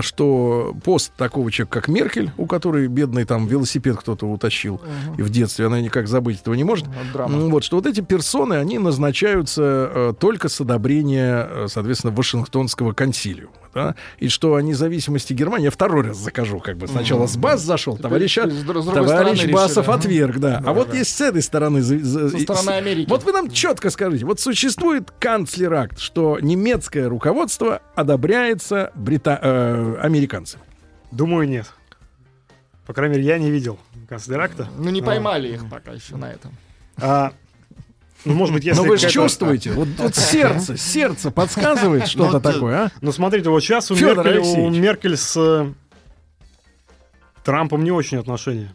что 0.03 0.77
пост 0.85 1.15
такого 1.17 1.51
человека, 1.51 1.81
как 1.81 1.89
Меркель, 1.89 2.31
у 2.37 2.45
которой 2.45 2.89
бедный 2.89 3.25
там 3.25 3.47
велосипед 3.47 3.97
кто-то 3.97 4.27
утащил, 4.27 4.79
и 5.17 5.23
в 5.23 5.31
детстве 5.31 5.65
она 5.65 5.81
никак 5.81 6.09
забыть 6.09 6.43
этого 6.43 6.53
не 6.53 6.63
может, 6.63 6.89
драма. 7.15 7.33
М, 7.33 7.49
вот, 7.49 7.65
что 7.65 7.77
вот 7.77 7.87
эти 7.87 8.03
персоны, 8.03 8.53
они 8.53 8.79
назначаются 8.79 10.15
только 10.21 10.51
с 10.51 10.61
одобрения, 10.61 11.69
соответственно, 11.69 12.13
Вашингтонского 12.13 12.93
консилиума. 12.93 13.55
Да? 13.77 13.95
И 14.19 14.29
что 14.31 14.55
о 14.55 14.63
независимости 14.63 15.35
Германии, 15.35 15.67
я 15.67 15.71
второй 15.71 16.03
раз 16.09 16.17
закажу, 16.17 16.61
как 16.61 16.79
бы 16.79 16.89
сначала 16.89 17.27
с 17.27 17.37
БАС 17.37 17.61
зашел, 17.61 17.99
товарища, 17.99 18.49
с 18.49 18.55
с 18.55 18.63
другой 18.65 18.95
товарищ 18.95 19.45
Басов 19.53 19.87
решили, 19.87 19.99
отверг, 19.99 20.39
да. 20.39 20.63
а 20.65 20.73
вот 20.73 20.95
есть 20.95 21.15
с 21.15 21.21
этой 21.21 21.43
стороны... 21.43 21.83
за- 21.83 21.99
за- 22.03 22.31
Со 22.31 22.39
стороны 22.39 22.65
с- 22.65 22.69
Америки. 22.69 23.07
Вот 23.11 23.25
вы 23.25 23.33
нам 23.33 23.51
четко 23.51 23.91
скажите, 23.91 24.25
вот 24.25 24.41
существует 24.41 25.11
канцлер-акт, 25.21 25.99
что 25.99 26.39
немецкое 26.41 27.07
руководство 27.11 27.83
одобряется 27.95 28.93
брита- 28.95 29.39
э, 29.43 29.97
американцами. 30.01 30.63
Думаю, 31.13 31.47
нет. 31.47 31.67
По 32.87 32.95
крайней 32.95 33.17
мере, 33.17 33.27
я 33.29 33.37
не 33.39 33.51
видел. 33.51 33.79
канцлеракта. 34.09 34.69
Ну, 34.79 34.89
не 34.89 35.01
А, 35.01 35.05
поймали 35.05 35.49
их 35.49 35.69
пока 35.69 35.93
еще 35.93 36.17
на 36.17 36.31
этом. 36.33 36.53
а, 36.99 37.33
ну, 38.27 38.35
может 38.35 38.55
быть, 38.55 38.65
если... 38.65 38.83
Но 38.83 38.89
вы 38.89 38.97
же 38.99 39.09
чувствуете, 39.09 39.73
вот, 39.73 39.89
вот 39.99 40.15
сердце, 40.15 40.77
сердце 40.77 41.31
подсказывает 41.31 42.09
что-то 42.09 42.41
такое, 42.41 42.77
а? 42.77 42.91
Ну, 43.01 43.13
смотрите, 43.13 43.49
вот 43.49 43.61
сейчас 43.61 43.91
у, 43.91 43.95
Меркель, 43.97 44.39
у. 44.39 44.69
Меркель 44.71 45.17
с 45.17 45.35
э, 45.37 45.73
Трампом 47.45 47.85
не 47.85 47.93
очень 47.93 48.19
отношения. 48.19 48.75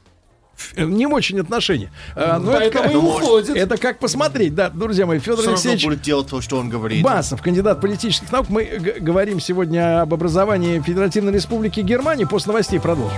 Э, 0.75 0.85
Не 0.85 1.07
очень 1.07 1.39
отношения. 1.39 1.91
А, 2.15 2.39
ну, 2.39 2.51
это, 2.51 2.77
как, 2.83 2.95
уходит. 2.95 3.55
это 3.55 3.77
как 3.77 3.99
посмотреть, 3.99 4.55
да, 4.55 4.69
друзья 4.69 5.05
мои, 5.05 5.19
Федор 5.19 5.41
Все 5.41 5.49
Алексеевич 5.49 5.83
будет 5.85 6.01
делать 6.01 6.27
то, 6.27 6.39
что 6.41 6.57
он 6.57 6.69
говорит. 6.69 7.03
Басов, 7.03 7.41
кандидат 7.41 7.81
политических 7.81 8.31
наук. 8.31 8.47
Мы 8.49 8.63
г- 8.63 8.99
говорим 8.99 9.39
сегодня 9.39 10.01
об 10.01 10.13
образовании 10.13 10.79
Федеративной 10.79 11.33
Республики 11.33 11.81
Германии. 11.81 12.25
После 12.25 12.51
новостей 12.51 12.79
продолжим. 12.79 13.17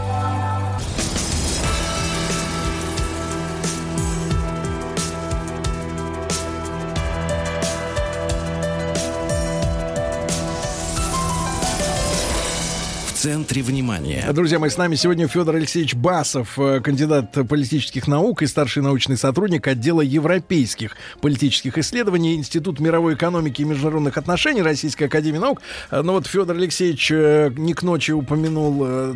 Центре 13.23 13.61
внимания. 13.61 14.29
Друзья 14.33 14.59
мои, 14.59 14.69
с 14.69 14.75
нами 14.75 14.95
сегодня 14.95 15.29
Федор 15.29 15.55
Алексеевич 15.55 15.95
Басов, 15.95 16.59
э, 16.59 16.81
кандидат 16.81 17.31
политических 17.47 18.05
наук 18.05 18.41
и 18.41 18.47
старший 18.47 18.83
научный 18.83 19.15
сотрудник 19.15 19.65
отдела 19.65 20.01
европейских 20.01 20.97
политических 21.21 21.77
исследований 21.77 22.35
Институт 22.35 22.81
мировой 22.81 23.13
экономики 23.13 23.61
и 23.61 23.63
международных 23.63 24.17
отношений 24.17 24.61
Российской 24.61 25.05
Академии 25.05 25.37
Наук. 25.37 25.61
Э, 25.89 26.01
Ну 26.01 26.11
вот 26.11 26.27
Федор 26.27 26.57
Алексеевич 26.57 27.11
э, 27.13 27.49
не 27.55 27.73
к 27.73 27.83
ночи 27.83 28.11
упомянул 28.11 29.15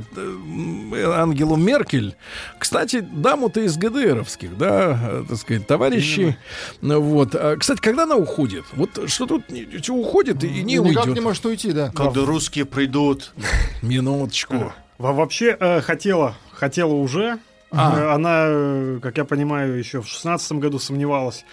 Ангелу 1.14 1.58
Меркель. 1.58 2.16
Кстати, 2.60 3.02
даму-то 3.02 3.60
из 3.60 3.76
ГДРовских, 3.76 4.58
да, 4.58 5.26
так 5.28 5.38
сказать, 5.38 5.68
товарищи. 5.68 6.38
Ну 6.80 7.02
Вот. 7.02 7.36
А, 7.36 7.58
Кстати, 7.58 7.82
когда 7.82 8.04
она 8.04 8.16
уходит? 8.16 8.64
Вот 8.72 9.10
что 9.10 9.26
тут 9.26 9.44
уходит 9.90 10.46
и 10.46 10.64
не 10.64 10.76
Никак 10.76 10.86
уйдет. 10.86 11.16
не 11.16 11.20
может 11.20 11.46
уйти, 11.46 11.74
да. 11.74 11.92
Когда 11.94 12.24
русские 12.24 12.64
придут. 12.64 13.34
Минуточку. 14.02 14.74
Во- 14.98 15.14
Вообще 15.14 15.56
э, 15.60 15.82
хотела, 15.82 16.36
хотела 16.52 16.94
уже. 16.94 17.38
А. 17.72 17.99
Э, 17.99 18.14
Она, 18.14 18.45
э, 18.48 18.99
как 19.02 19.18
я 19.18 19.26
понимаю, 19.26 19.78
еще 19.78 20.02
в 20.02 20.07
шестнадцатом 20.07 20.60
году 20.60 20.80
сомневалась, 20.80 21.45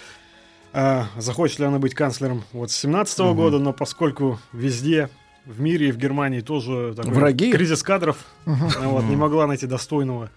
э, 0.72 1.02
захочет 1.18 1.58
ли 1.58 1.64
она 1.66 1.78
быть 1.78 1.94
канцлером 1.94 2.44
вот 2.52 2.70
с 2.70 2.76
семнадцатого 2.76 3.28
Мгм. 3.28 3.36
года, 3.36 3.58
но 3.58 3.72
поскольку 3.72 4.38
везде 4.52 5.08
в 5.44 5.60
мире 5.60 5.88
и 5.88 5.92
в 5.92 5.98
Германии 5.98 6.40
тоже 6.40 6.94
такой 6.96 7.12
Враги? 7.12 7.52
кризис 7.52 7.82
кадров, 7.82 8.16
э, 8.46 8.50
вот, 8.84 9.04
не 9.04 9.16
могла 9.16 9.46
найти 9.46 9.66
достойного 9.66 10.30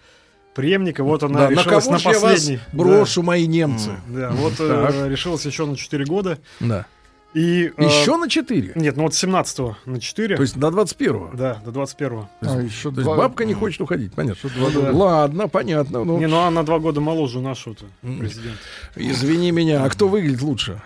преемника, 0.55 1.03
вот 1.03 1.21
она 1.23 1.41
Да, 1.41 1.49
на 1.49 1.51
решилась 1.51 1.85
на 1.85 1.91
вас 1.93 2.03
последний. 2.03 2.59
брошу, 2.73 3.21
мои 3.21 3.45
немцы? 3.47 3.91
Да, 4.07 4.31
вот 4.31 4.53
э, 4.59 5.07
решилась 5.07 5.45
еще 5.45 5.65
на 5.67 5.77
4 5.77 6.03
года. 6.05 6.39
Да. 6.59 6.85
И, 7.33 7.71
э, 7.77 7.83
Еще 7.83 8.17
на 8.17 8.29
4? 8.29 8.71
Нет, 8.75 8.95
ну 8.97 9.03
вот 9.03 9.13
с 9.13 9.17
17 9.19 9.59
на 9.85 9.99
4. 9.99 10.35
То 10.37 10.41
есть 10.41 10.57
до 10.57 10.69
21-го? 10.69 11.31
Да, 11.35 11.61
до 11.65 11.71
21-го. 11.71 12.29
То 12.41 12.59
есть, 12.61 12.81
то 12.81 12.89
есть 12.89 13.03
бабка 13.05 13.45
не 13.45 13.53
хочет 13.53 13.81
уходить, 13.81 14.13
понятно. 14.13 14.49
два 14.49 14.69
года. 14.69 14.91
Ладно, 14.91 15.47
понятно. 15.47 16.03
Ну, 16.03 16.17
Не, 16.17 16.27
ну 16.27 16.37
она 16.37 16.51
на 16.51 16.63
два 16.63 16.79
года 16.79 17.01
моложе 17.01 17.39
нашего-то 17.39 17.85
президента. 18.01 18.59
Извини 18.95 19.51
меня, 19.51 19.83
а 19.83 19.89
кто 19.89 20.07
выглядит 20.07 20.41
лучше? 20.41 20.81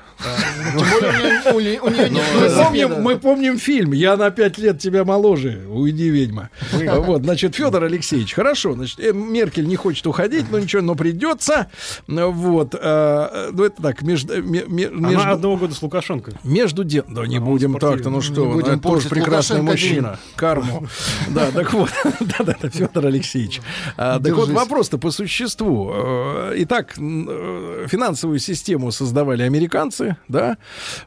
Мы 3.02 3.18
помним, 3.18 3.58
фильм 3.58 3.92
«Я 3.94 4.18
на 4.18 4.30
пять 4.32 4.58
лет 4.58 4.80
тебя 4.80 5.04
моложе». 5.04 5.62
Уйди, 5.70 6.10
ведьма. 6.10 6.50
Вот, 6.72 7.24
значит, 7.24 7.56
Федор 7.56 7.84
Алексеевич, 7.84 8.34
хорошо, 8.34 8.74
значит, 8.74 9.00
э, 9.00 9.12
Меркель 9.14 9.68
не 9.68 9.76
хочет 9.76 10.06
уходить, 10.08 10.46
но 10.52 10.60
ничего, 10.60 10.82
но 10.82 10.96
придется. 10.96 11.68
Вот, 12.08 12.76
э, 12.80 13.50
ну 13.52 13.64
это 13.64 13.82
так, 13.82 14.02
между, 14.02 14.42
ме- 14.44 14.66
ме- 14.68 14.88
Она 14.88 15.32
одного 15.32 15.58
года 15.58 15.74
с 15.74 15.82
Лукашенко. 15.82 16.34
между 16.44 16.84
дел... 16.84 17.04
Да 17.08 17.26
не 17.26 17.40
будем 17.40 17.78
так-то, 17.80 18.10
ну 18.10 18.22
что, 18.22 18.42
Не 18.46 18.48
вы, 18.48 18.62
будем 18.62 18.80
тоже 18.80 19.10
прекрасный 19.10 19.62
мужчина. 19.62 20.20
Карму. 20.36 20.88
Да, 21.30 21.52
так 21.52 21.74
вот, 21.74 21.90
да-да-да, 22.20 22.70
Федор 22.70 23.06
Алексеевич. 23.08 23.62
А, 23.98 24.20
Так 24.20 24.34
вот, 24.34 24.50
вопрос-то 24.50 24.98
по 24.98 25.12
существу. 25.12 25.92
Э, 25.94 26.54
Итак, 26.58 26.94
э, 26.98 27.86
финансовую 27.90 28.40
систему 28.40 28.92
создавали 28.92 29.44
американцы, 29.44 30.11
да, 30.28 30.58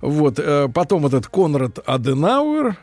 вот, 0.01 0.39
э, 0.39 0.69
потом 0.73 1.03
вот 1.03 1.15
этот 1.15 1.29
Конрад 1.29 1.79
Аденауэр, 1.87 2.77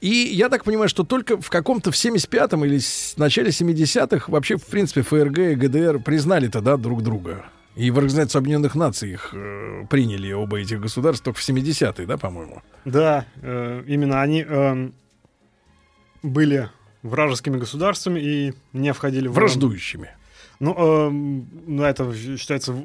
и 0.00 0.08
я 0.08 0.48
так 0.48 0.64
понимаю, 0.64 0.88
что 0.88 1.04
только 1.04 1.40
в 1.40 1.50
каком-то 1.50 1.90
в 1.90 1.94
75-м 1.94 2.64
или 2.64 2.78
с 2.78 3.14
начале 3.16 3.50
70-х 3.50 4.30
вообще, 4.30 4.56
в 4.56 4.66
принципе, 4.66 5.02
ФРГ 5.02 5.38
и 5.38 5.54
ГДР 5.54 6.00
признали-то, 6.00 6.60
да, 6.60 6.76
друг 6.76 7.02
друга. 7.02 7.44
И 7.76 7.90
в 7.92 7.98
Организацию 7.98 8.40
Объединенных 8.40 8.74
Наций 8.74 9.12
их 9.12 9.30
э, 9.32 9.84
приняли 9.88 10.32
оба 10.32 10.58
этих 10.58 10.80
государства 10.80 11.26
только 11.26 11.40
в 11.40 11.48
70-е, 11.48 12.06
да, 12.06 12.16
по-моему? 12.16 12.62
Да, 12.84 13.24
э, 13.40 13.84
именно 13.86 14.20
они 14.20 14.42
эм, 14.42 14.94
были 16.22 16.68
вражескими 17.02 17.58
государствами 17.58 18.18
и 18.20 18.54
не 18.72 18.92
входили 18.92 19.28
в... 19.28 19.32
Враждующими. 19.32 20.10
Ну, 20.60 21.10
ну, 21.10 21.84
это 21.84 22.12
считается, 22.36 22.72
в- 22.72 22.84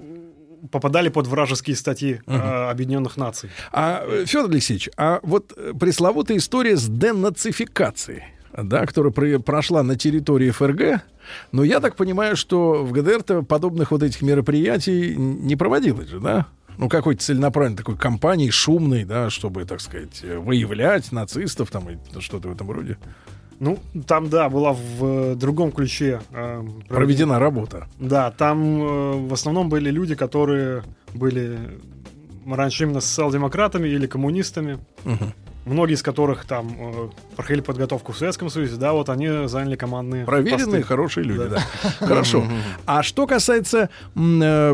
попадали 0.72 1.10
под 1.10 1.28
вражеские 1.28 1.76
статьи 1.76 2.22
э, 2.26 2.32
Мгм. 2.36 2.70
Объединенных 2.70 3.18
Наций. 3.18 3.50
А, 3.72 4.04
э, 4.06 4.26
Федор 4.26 4.50
Алексеевич, 4.52 4.90
а 4.98 5.20
вот 5.24 5.54
э, 5.56 5.74
пресловутая 5.80 6.38
история 6.38 6.78
с 6.78 6.88
денацификацией, 6.88 8.24
да, 8.56 8.86
которая 8.86 9.12
про- 9.12 9.40
прошла 9.40 9.84
на 9.84 9.96
территории 9.96 10.52
ФРГ, 10.52 11.02
но 11.52 11.64
я 11.64 11.80
так 11.80 11.96
понимаю, 11.96 12.36
что 12.36 12.84
в 12.84 12.92
ГДР-то 12.92 13.44
подобных 13.44 13.92
вот 13.92 14.04
этих 14.04 14.22
мероприятий 14.22 15.16
не 15.18 15.56
проводилось 15.56 16.10
же, 16.10 16.20
да? 16.20 16.48
Ну, 16.78 16.90
какой-то 16.90 17.24
целенаправленной 17.24 17.78
такой 17.78 17.98
кампании, 17.98 18.50
шумной, 18.50 19.04
да, 19.04 19.30
чтобы, 19.30 19.64
так 19.66 19.80
сказать, 19.80 20.22
выявлять 20.24 21.12
нацистов 21.12 21.70
там 21.70 21.88
и 21.90 21.98
что-то 22.20 22.48
в 22.50 22.52
этом 22.52 22.72
роде. 22.72 22.98
Ну, 23.60 23.80
там, 24.08 24.30
да, 24.30 24.50
была 24.50 24.74
в 24.74 25.36
другом 25.36 25.72
ключе 25.72 26.22
э, 26.32 26.64
Проведена 26.90 27.40
работа. 27.40 27.88
Да, 28.00 28.32
там 28.32 28.82
э, 28.82 29.28
в 29.28 29.34
основном 29.34 29.70
были 29.70 29.90
люди, 29.90 30.16
которые 30.16 30.84
были 31.14 31.80
раньше 32.46 32.84
именно 32.84 33.02
социал-демократами 33.02 33.88
или 33.88 34.08
коммунистами. 34.08 34.80
Мгм. 35.06 35.34
Многие 35.66 35.94
из 35.94 36.04
которых 36.04 36.44
там 36.44 36.76
э, 36.78 37.10
проходили 37.38 37.62
подготовку 37.62 38.12
в 38.12 38.18
Советском 38.18 38.50
Союзе, 38.50 38.76
да, 38.76 38.92
вот 38.92 39.08
они 39.10 39.48
заняли 39.48 39.78
командные 39.78 40.26
Проверенные, 40.26 40.66
посты. 40.66 40.84
хорошие 40.84 41.24
люди, 41.24 41.50
да. 41.50 41.64
Да. 42.02 42.06
Хорошо. 42.08 42.44
А 42.86 43.02
что 43.02 43.28
касается 43.28 43.84
э, 43.84 43.88
э, 44.14 44.74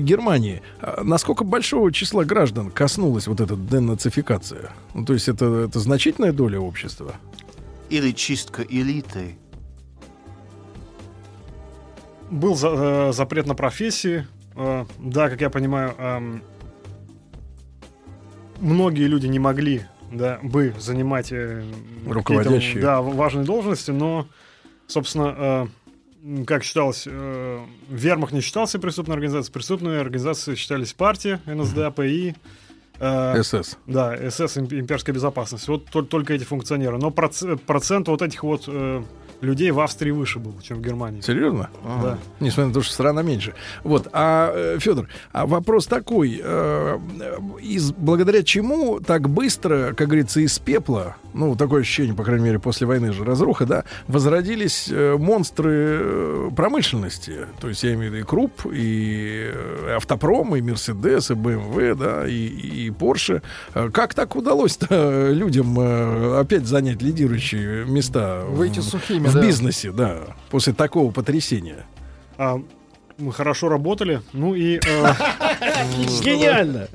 Германии, 0.00 0.60
а 0.80 1.04
насколько 1.04 1.44
большого 1.44 1.92
числа 1.92 2.24
граждан 2.24 2.72
коснулась 2.72 3.28
вот 3.28 3.40
эта 3.40 3.54
денацификация? 3.54 4.70
Ну, 4.92 5.04
то 5.04 5.12
есть 5.12 5.28
это, 5.28 5.66
это 5.68 5.78
значительная 5.78 6.32
доля 6.32 6.58
общества? 6.58 7.14
Или 7.90 8.12
чистка 8.12 8.62
элиты. 8.62 9.36
Был 12.30 12.54
за- 12.54 13.08
э, 13.08 13.12
запрет 13.12 13.46
на 13.46 13.54
профессии. 13.54 14.26
Э, 14.54 14.84
да, 14.98 15.30
как 15.30 15.40
я 15.40 15.48
понимаю, 15.50 15.94
эм, 15.98 16.42
многие 18.60 19.04
люди 19.06 19.26
не 19.26 19.38
могли 19.38 19.84
да, 20.12 20.38
бы 20.42 20.74
занимать 20.78 21.32
э, 21.32 21.64
Руководящие. 22.06 22.82
да, 22.82 23.00
важные 23.00 23.46
должности, 23.46 23.90
но, 23.90 24.26
собственно, 24.86 25.68
э, 26.22 26.44
как 26.44 26.64
считалось, 26.64 27.04
э, 27.06 27.60
Вермах 27.88 28.32
не 28.32 28.40
считался 28.42 28.78
преступной 28.78 29.14
организацией, 29.14 29.52
преступные 29.54 30.00
организации 30.00 30.54
считались 30.54 30.92
партия, 30.92 31.40
НСДАП 31.46 32.00
и 32.00 32.34
э, 33.00 33.42
СС. 33.42 33.76
Да, 33.86 34.16
СС, 34.30 34.56
им- 34.56 34.66
имперская 34.70 35.14
безопасность. 35.14 35.68
Вот 35.68 35.86
тол- 35.90 36.06
только 36.06 36.34
эти 36.34 36.44
функционеры. 36.44 36.98
Но 36.98 37.08
проц- 37.10 37.56
процент 37.58 38.08
вот 38.08 38.22
этих 38.22 38.42
вот 38.42 38.64
э, 38.66 39.02
людей 39.40 39.70
в 39.70 39.80
Австрии 39.80 40.10
выше 40.10 40.38
был, 40.38 40.54
чем 40.62 40.78
в 40.78 40.82
Германии. 40.82 41.20
Серьезно? 41.20 41.70
Да. 42.02 42.18
Несмотря 42.40 42.68
на 42.68 42.74
то, 42.74 42.82
что 42.82 42.92
страна 42.92 43.22
меньше. 43.22 43.54
Вот, 43.84 44.08
а, 44.12 44.78
Федор, 44.78 45.08
а 45.32 45.46
вопрос 45.46 45.86
такой. 45.86 46.40
э, 46.42 46.98
э, 47.20 47.38
из, 47.60 47.92
благодаря 47.92 48.42
чему 48.42 49.00
так 49.00 49.28
быстро, 49.28 49.94
как 49.94 50.08
говорится, 50.08 50.40
из 50.40 50.58
пепла, 50.58 51.16
ну, 51.34 51.54
такое 51.56 51.82
ощущение, 51.82 52.14
по 52.14 52.24
крайней 52.24 52.44
мере, 52.44 52.58
после 52.58 52.86
войны 52.86 53.12
же 53.12 53.24
разруха, 53.24 53.66
да, 53.66 53.84
возродились 54.08 54.88
э, 54.90 55.16
монстры 55.18 55.72
э, 56.00 56.50
промышленности. 56.56 57.46
То 57.60 57.68
есть 57.68 57.82
я 57.84 57.94
имею 57.94 58.10
в 58.10 58.14
виду 58.14 58.24
и 58.24 58.26
Круп, 58.26 58.66
и 58.72 59.50
э, 59.52 59.94
Автопром, 59.96 60.56
и 60.56 60.62
Мерседес, 60.62 61.30
и 61.30 61.34
БМВ, 61.34 61.96
да, 61.98 62.26
и, 62.26 62.32
и 62.32 62.90
Порше. 62.90 63.42
Э, 63.74 63.90
Как 63.92 64.14
так 64.14 64.36
удалось-то 64.36 65.30
людям 65.30 65.78
э, 65.78 66.40
опять 66.40 66.66
занять 66.66 67.02
лидирующие 67.02 67.84
места 67.84 68.44
Выйти 68.48 68.80
сухими, 68.80 69.27
в 69.28 69.34
да. 69.34 69.42
бизнесе, 69.42 69.92
да, 69.92 70.36
после 70.50 70.72
такого 70.72 71.10
потрясения? 71.10 71.84
А, 72.36 72.60
мы 73.18 73.32
хорошо 73.32 73.68
работали. 73.68 74.22
Ну 74.32 74.54
и... 74.54 74.76
э, 74.76 75.12
Гениально! 76.22 76.88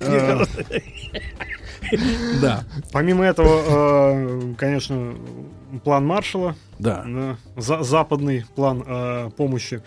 Да. 2.41 2.63
Помимо 2.91 3.23
этого, 3.25 4.11
э, 4.13 4.53
конечно, 4.57 5.13
план 5.83 6.05
Маршала. 6.05 6.55
Да. 6.79 7.05
за- 7.55 7.83
западный 7.83 8.45
план 8.55 8.83
э, 8.85 9.29
помощи. 9.37 9.81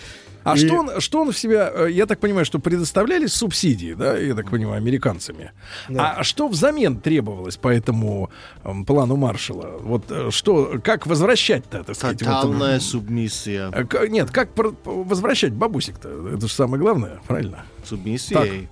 А 0.44 0.54
И- 0.54 0.58
что, 0.58 0.74
он, 0.76 1.00
что 1.00 1.20
он 1.22 1.32
в 1.32 1.36
себя, 1.38 1.70
э, 1.74 1.88
я 1.90 2.06
так 2.06 2.20
понимаю, 2.20 2.46
что 2.46 2.58
предоставлялись 2.60 3.32
субсидии, 3.34 3.94
да, 3.94 4.16
я 4.16 4.34
так 4.34 4.48
понимаю, 4.48 4.76
американцами. 4.78 5.50
Да. 5.88 6.12
А 6.18 6.24
что 6.24 6.46
взамен 6.48 6.98
требовалось 7.00 7.56
по 7.56 7.68
этому 7.68 8.30
эм, 8.64 8.84
плану 8.84 9.16
Маршала? 9.16 9.76
Вот 9.80 10.04
что, 10.32 10.80
как 10.84 11.06
возвращать-то, 11.08 11.82
так 11.82 11.96
сказать? 11.96 12.22
вот, 12.22 12.30
Тотальная 12.42 12.74
м, 12.76 12.80
субмиссия. 12.80 13.70
к- 13.72 14.06
нет, 14.08 14.30
как 14.30 14.54
про- 14.54 14.72
возвращать 14.84 15.52
бабусик-то? 15.52 16.08
Это 16.34 16.46
же 16.46 16.52
самое 16.52 16.80
главное, 16.80 17.18
правильно? 17.26 17.64
Субмиссией. 17.84 18.68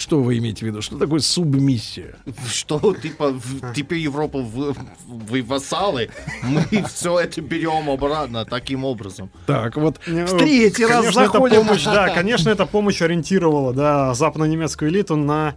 Что 0.00 0.22
вы 0.22 0.38
имеете 0.38 0.60
в 0.64 0.68
виду? 0.68 0.80
Что 0.80 0.96
такое 0.96 1.20
субмиссия? 1.20 2.16
Что, 2.50 2.94
типа, 2.94 3.32
в- 3.32 3.74
теперь 3.74 3.98
Европа, 3.98 4.38
вы, 4.38 4.74
вы 5.06 5.42
вассалы, 5.42 6.08
мы 6.42 6.64
все 6.88 7.18
это 7.20 7.42
берем 7.42 7.90
обратно 7.90 8.46
таким 8.46 8.84
образом. 8.86 9.30
Так, 9.46 9.76
вот 9.76 10.00
Не, 10.06 10.24
в 10.24 10.38
третий 10.38 10.86
раз 10.86 11.00
конечно, 11.02 11.24
заходим. 11.24 11.66
помощь, 11.66 11.84
да, 11.84 12.08
конечно, 12.14 12.48
эта 12.48 12.64
помощь 12.64 13.02
ориентировала, 13.02 13.74
да, 13.74 14.14
западно-немецкую 14.14 14.90
элиту 14.90 15.16
на 15.16 15.54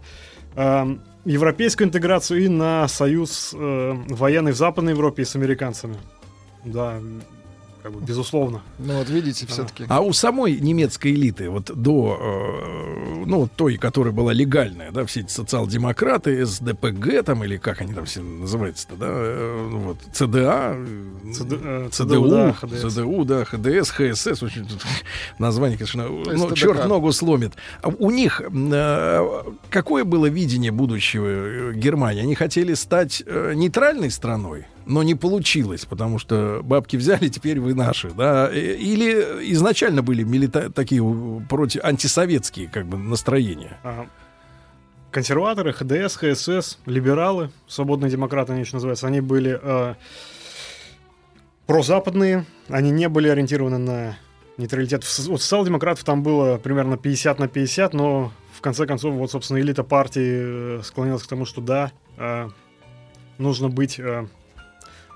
эм, 0.56 1.00
европейскую 1.24 1.88
интеграцию 1.88 2.44
и 2.44 2.48
на 2.48 2.86
союз 2.86 3.54
э, 3.54 3.94
военный 4.08 4.52
в 4.52 4.56
Западной 4.56 4.92
Европе 4.92 5.22
и 5.22 5.24
с 5.24 5.34
американцами. 5.36 5.96
Да, 6.66 7.00
как 7.84 7.92
бы, 7.92 8.00
безусловно. 8.00 8.62
Ну 8.78 8.96
вот 8.96 9.10
видите, 9.10 9.46
все-таки. 9.46 9.84
А 9.90 10.00
у 10.00 10.14
самой 10.14 10.58
немецкой 10.58 11.12
элиты, 11.12 11.50
вот 11.50 11.64
до, 11.66 12.18
э, 12.18 13.24
ну, 13.26 13.46
той, 13.46 13.76
которая 13.76 14.14
была 14.14 14.32
легальная, 14.32 14.90
да, 14.90 15.04
все 15.04 15.20
эти 15.20 15.30
социал-демократы, 15.30 16.46
СДПГ 16.46 17.22
там, 17.22 17.44
или 17.44 17.58
как 17.58 17.82
они 17.82 17.92
там 17.92 18.06
все 18.06 18.22
называются-то, 18.22 18.96
да, 18.96 19.06
э, 19.10 19.68
вот, 19.70 19.98
ЦДА, 20.14 20.78
ЦД, 21.34 21.52
э, 21.62 21.88
ЦДУ, 21.92 22.28
да, 22.30 22.52
ХДС. 22.54 22.94
ЦДУ, 22.94 23.24
да, 23.26 23.44
ХДС, 23.44 23.90
ХСС, 23.90 24.42
очень 24.42 24.66
тут 24.66 24.80
название, 25.38 25.76
конечно, 25.76 26.08
ну, 26.08 26.52
черт 26.52 26.86
ногу 26.86 27.12
сломит. 27.12 27.52
А 27.82 27.88
У 27.90 28.10
них 28.10 28.40
э, 28.40 29.42
какое 29.68 30.04
было 30.04 30.24
видение 30.24 30.70
будущего 30.70 31.26
э, 31.26 31.72
Германии? 31.74 32.22
Они 32.22 32.34
хотели 32.34 32.72
стать 32.72 33.22
э, 33.26 33.52
нейтральной 33.54 34.10
страной, 34.10 34.68
но 34.86 35.02
не 35.02 35.14
получилось, 35.14 35.84
потому 35.84 36.18
что 36.18 36.60
бабки 36.62 36.96
взяли, 36.96 37.28
теперь 37.28 37.60
вы 37.60 37.74
наши, 37.74 38.10
да? 38.10 38.48
Э, 38.52 38.74
Или 38.76 39.52
изначально 39.52 40.02
были 40.02 40.22
милита- 40.24 40.70
такие 40.70 41.02
э, 41.02 41.40
против 41.48 41.84
антисоветские 41.84 42.68
как 42.68 42.86
бы 42.86 42.96
настроения? 42.98 43.78
А, 43.84 44.06
Консерваторы, 45.10 45.72
ХДС, 45.72 46.16
ХСС, 46.16 46.78
либералы, 46.86 47.50
свободные 47.68 48.10
демократы 48.10 48.52
они 48.52 48.62
еще 48.62 48.74
называются, 48.76 49.06
они 49.06 49.20
были 49.20 49.58
э, 49.62 49.94
прозападные, 51.66 52.44
они 52.68 52.90
не 52.90 53.08
были 53.08 53.28
ориентированы 53.28 53.78
на 53.78 54.16
нейтралитет. 54.58 55.04
В 55.04 55.08
с- 55.10 55.28
У 55.28 55.36
социал-демократов 55.38 56.04
там 56.04 56.22
было 56.22 56.58
примерно 56.58 56.96
50 56.96 57.38
на 57.38 57.48
50, 57.48 57.94
но 57.94 58.32
в 58.52 58.60
конце 58.60 58.86
концов, 58.86 59.14
вот, 59.14 59.30
собственно, 59.30 59.58
элита 59.60 59.82
партии 59.84 60.78
э, 60.78 60.82
склонилась 60.84 61.22
к 61.22 61.26
тому, 61.28 61.44
что 61.44 61.60
да, 61.60 61.92
э, 62.18 62.48
нужно 63.38 63.68
быть 63.68 63.98
э, 63.98 64.26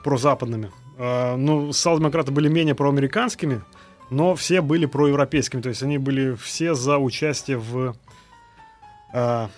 прозападными. 0.04 0.70
Э, 0.96 1.36
ну, 1.36 1.72
социал-демократы 1.72 2.32
были 2.32 2.48
менее 2.48 2.74
проамериканскими, 2.74 3.62
но 4.10 4.34
все 4.34 4.60
были 4.60 4.86
проевропейскими, 4.86 5.60
то 5.60 5.68
есть 5.68 5.82
они 5.82 5.98
были 5.98 6.34
все 6.34 6.74
за 6.74 6.98
участие 6.98 7.58
в 7.58 7.94
э, 9.12 9.48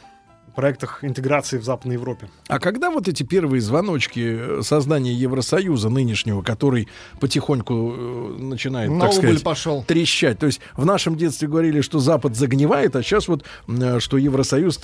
проектах 0.60 1.02
интеграции 1.02 1.56
в 1.56 1.64
Западной 1.64 1.94
Европе. 1.94 2.28
А 2.48 2.58
когда 2.58 2.90
вот 2.90 3.08
эти 3.08 3.22
первые 3.22 3.62
звоночки 3.62 4.20
э, 4.38 4.60
создания 4.62 5.14
Евросоюза 5.14 5.88
нынешнего, 5.88 6.42
который 6.42 6.86
потихоньку 7.18 7.94
э, 7.96 8.36
начинает, 8.40 8.90
На 8.90 9.00
так 9.06 9.14
сказать, 9.14 9.42
пошел. 9.42 9.82
трещать. 9.86 10.38
То 10.38 10.44
есть 10.46 10.60
в 10.76 10.84
нашем 10.84 11.16
детстве 11.16 11.48
говорили, 11.48 11.80
что 11.80 11.98
Запад 11.98 12.36
загнивает, 12.36 12.94
а 12.94 13.02
сейчас 13.02 13.26
вот, 13.28 13.44
э, 13.68 14.00
что 14.00 14.18
Евросоюз 14.18 14.78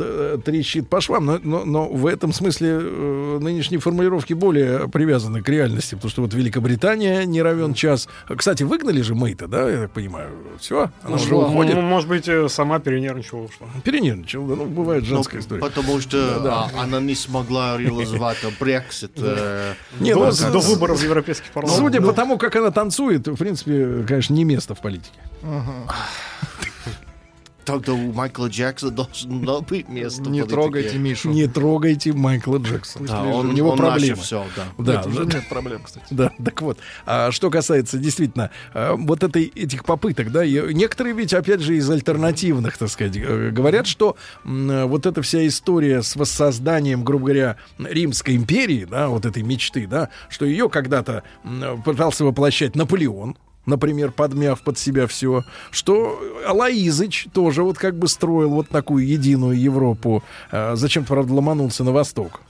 трещит 0.44 0.88
по 0.88 1.00
швам. 1.02 1.26
Но, 1.26 1.38
но, 1.42 1.64
но 1.66 1.88
в 1.88 2.06
этом 2.06 2.32
смысле 2.32 2.78
нынешние 3.40 3.78
формулировки 3.80 4.32
более 4.32 4.88
привязаны 4.88 5.42
к 5.42 5.48
реальности, 5.50 5.94
потому 5.94 6.10
что 6.10 6.22
вот 6.22 6.32
Великобритания 6.32 7.24
не 7.26 7.42
равен 7.42 7.74
час. 7.74 8.08
Кстати, 8.34 8.62
выгнали 8.62 9.02
же 9.02 9.14
Мейта, 9.14 9.46
да, 9.46 9.68
я 9.70 9.82
так 9.82 9.90
понимаю. 9.90 10.30
Все, 10.58 10.90
она 11.02 11.16
уже 11.16 11.30
Ну, 11.30 11.40
уходит. 11.40 11.74
ну, 11.74 11.82
может 11.82 12.08
быть, 12.08 12.28
сама 12.50 12.78
перенервничала 12.78 13.40
ушла. 13.42 13.66
Перенервничал, 13.84 14.46
да, 14.46 14.54
ну, 14.56 14.64
бывает 14.64 15.04
женская 15.04 15.36
Ну, 15.38 15.42
история. 15.42 15.60
Потому 15.68 16.00
что 16.00 16.40
Да, 16.40 16.70
а, 16.74 16.82
она 16.82 17.00
не 17.00 17.14
смогла 17.14 17.76
реализовать 17.76 18.38
Брексит. 18.60 19.12
э, 19.16 19.74
Не, 20.00 20.14
до, 20.14 20.20
ну, 20.26 20.52
до 20.52 20.60
с- 20.60 20.68
выборов 20.68 20.98
в 21.00 21.02
Европейский 21.04 21.48
парламент. 21.52 21.78
Судя 21.80 22.00
по 22.00 22.12
тому, 22.12 22.38
как 22.38 22.56
она 22.56 22.70
танцует, 22.70 23.26
в 23.26 23.36
принципе, 23.36 24.04
конечно, 24.06 24.34
не 24.34 24.44
место 24.44 24.74
в 24.74 24.80
политике. 24.80 25.18
Тогда 27.66 27.94
у 27.94 28.12
Майкла 28.12 28.46
Джексона 28.46 28.92
должно 28.92 29.60
быть 29.60 29.88
место. 29.88 30.22
Не 30.30 30.44
трогайте 30.44 30.98
Мишу. 30.98 31.30
Не 31.30 31.48
трогайте 31.48 32.12
Майкла 32.12 32.58
Джексона. 32.58 33.08
Да, 33.08 33.22
у 33.24 33.42
него 33.42 33.70
он 33.70 33.78
проблемы. 33.78 34.22
все, 34.22 34.44
да. 34.54 34.64
Да, 34.78 34.96
Нет, 34.98 35.06
уже 35.06 35.24
нет 35.26 35.48
проблем, 35.48 35.82
кстати. 35.82 36.06
да, 36.10 36.30
так 36.42 36.62
вот, 36.62 36.78
а 37.06 37.32
что 37.32 37.50
касается 37.50 37.98
действительно 37.98 38.50
а, 38.72 38.94
вот 38.96 39.24
этой, 39.24 39.44
этих 39.46 39.84
попыток, 39.84 40.30
да, 40.30 40.44
и 40.44 40.72
некоторые 40.74 41.14
ведь, 41.14 41.34
опять 41.34 41.60
же, 41.60 41.76
из 41.76 41.90
альтернативных, 41.90 42.78
так 42.78 42.88
сказать, 42.88 43.16
э, 43.16 43.50
говорят, 43.50 43.86
что 43.88 44.16
вот 44.44 45.06
эта 45.06 45.22
вся 45.22 45.44
история 45.46 46.02
с 46.02 46.14
воссозданием, 46.14 47.02
грубо 47.02 47.26
говоря, 47.26 47.56
Римской 47.78 48.36
империи, 48.36 48.86
да, 48.88 49.08
вот 49.08 49.26
этой 49.26 49.42
мечты, 49.42 49.88
да, 49.88 50.10
что 50.28 50.44
ее 50.44 50.68
когда-то 50.68 51.24
пытался 51.84 52.24
воплощать 52.24 52.76
Наполеон, 52.76 53.36
например, 53.66 54.12
подмяв 54.12 54.62
под 54.62 54.78
себя 54.78 55.06
все, 55.06 55.44
что 55.70 56.20
Алаизыч 56.46 57.28
тоже 57.32 57.62
вот 57.62 57.78
как 57.78 57.96
бы 57.96 58.08
строил 58.08 58.50
вот 58.50 58.68
такую 58.68 59.06
единую 59.06 59.60
Европу, 59.60 60.22
а, 60.50 60.76
зачем-то, 60.76 61.08
правда, 61.08 61.34
ломанулся 61.34 61.84
на 61.84 61.92
восток. 61.92 62.40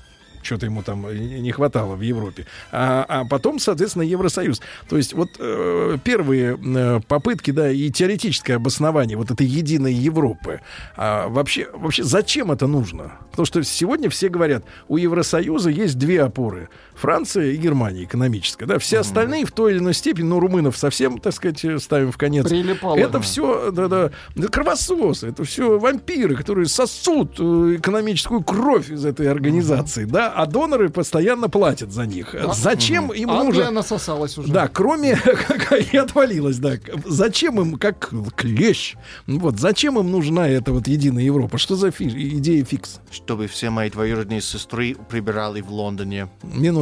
Что-то 0.46 0.66
ему 0.66 0.84
там 0.84 1.12
не 1.12 1.50
хватало 1.50 1.96
в 1.96 2.02
Европе. 2.02 2.46
А, 2.70 3.04
а 3.08 3.24
потом, 3.24 3.58
соответственно, 3.58 4.04
Евросоюз. 4.04 4.62
То 4.88 4.96
есть 4.96 5.12
вот 5.12 5.30
э, 5.40 5.98
первые 6.04 6.56
э, 6.56 7.00
попытки, 7.08 7.50
да, 7.50 7.68
и 7.68 7.90
теоретическое 7.90 8.54
обоснование 8.54 9.16
вот 9.16 9.32
этой 9.32 9.44
единой 9.44 9.92
Европы. 9.92 10.60
А 10.96 11.26
вообще, 11.26 11.68
вообще, 11.74 12.04
зачем 12.04 12.52
это 12.52 12.68
нужно? 12.68 13.14
Потому 13.32 13.44
что 13.44 13.64
сегодня 13.64 14.08
все 14.08 14.28
говорят, 14.28 14.64
у 14.86 14.98
Евросоюза 14.98 15.70
есть 15.70 15.98
две 15.98 16.22
опоры. 16.22 16.68
Франция 16.96 17.52
и 17.52 17.56
Германия 17.56 18.04
экономическая. 18.04 18.66
Да? 18.66 18.78
Все 18.78 19.00
остальные 19.00 19.44
в 19.44 19.52
той 19.52 19.72
или 19.72 19.78
иной 19.78 19.94
степени, 19.94 20.26
ну, 20.26 20.40
румынов 20.40 20.76
совсем, 20.76 21.18
так 21.18 21.34
сказать, 21.34 21.64
ставим 21.82 22.10
в 22.10 22.16
конец. 22.16 22.48
Прилипало. 22.48 22.96
Это 22.96 23.20
все, 23.20 23.70
да, 23.70 23.88
да, 23.88 24.10
кровососы, 24.48 25.28
это 25.28 25.44
все 25.44 25.78
вампиры, 25.78 26.36
которые 26.36 26.66
сосут 26.66 27.36
э, 27.38 27.76
экономическую 27.78 28.42
кровь 28.42 28.90
из 28.90 29.04
этой 29.04 29.30
организации, 29.30 30.04
да, 30.04 30.32
а 30.32 30.46
доноры 30.46 30.88
постоянно 30.88 31.48
платят 31.48 31.92
за 31.92 32.06
них. 32.06 32.34
Зачем 32.54 33.12
им 33.12 33.30
Англия 33.30 33.64
нужно... 33.64 33.70
насосалась 33.70 34.38
уже. 34.38 34.52
Да, 34.52 34.68
кроме 34.68 35.18
и 35.92 35.96
отвалилась, 35.96 36.58
да. 36.58 36.74
Зачем 37.04 37.60
им, 37.60 37.76
как 37.76 38.10
клещ, 38.36 38.96
вот, 39.26 39.58
зачем 39.58 39.98
им 39.98 40.10
нужна 40.10 40.48
эта 40.48 40.72
вот 40.72 40.88
единая 40.88 41.22
Европа? 41.22 41.58
Что 41.58 41.76
за 41.76 41.90
фи- 41.90 42.08
идея 42.38 42.64
фикс? 42.64 43.00
Чтобы 43.10 43.46
все 43.46 43.70
мои 43.70 43.90
двоюродные 43.90 44.40
сестры 44.40 44.96
прибирали 45.08 45.60
в 45.60 45.70
Лондоне. 45.70 46.28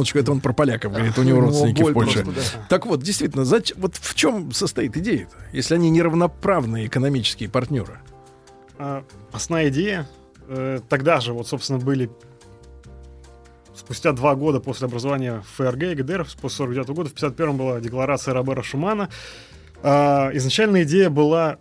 Минуточку, 0.05 0.19
это 0.19 0.31
он 0.31 0.41
про 0.41 0.53
поляков 0.53 0.93
говорит, 0.93 1.17
у 1.17 1.23
него 1.23 1.41
родственники 1.41 1.81
в 1.81 1.93
Польше. 1.93 2.23
просто, 2.23 2.65
Так 2.69 2.85
вот, 2.85 3.01
действительно, 3.01 3.43
зач- 3.43 3.73
вот 3.77 3.95
в 3.95 4.13
чем 4.15 4.51
состоит 4.51 4.95
идея 4.97 5.27
если 5.51 5.75
они 5.75 5.89
неравноправные 5.89 6.87
экономические 6.87 7.49
партнеры? 7.49 7.99
А, 8.77 9.03
основная 9.31 9.69
идея 9.69 10.07
э, 10.47 10.79
тогда 10.89 11.19
же, 11.21 11.33
вот, 11.33 11.47
собственно, 11.47 11.79
были 11.79 12.09
спустя 13.73 14.11
два 14.11 14.35
года 14.35 14.59
после 14.59 14.87
образования 14.87 15.43
ФРГ 15.55 15.83
и 15.83 15.95
ГДР, 15.95 16.27
после 16.41 16.57
49 16.57 16.89
года, 16.89 17.09
в 17.09 17.13
51 17.13 17.57
была 17.57 17.79
декларация 17.79 18.33
Робера 18.33 18.61
Шумана. 18.61 19.09
А, 19.81 20.29
изначальная 20.33 20.83
идея 20.83 21.09
была 21.09 21.57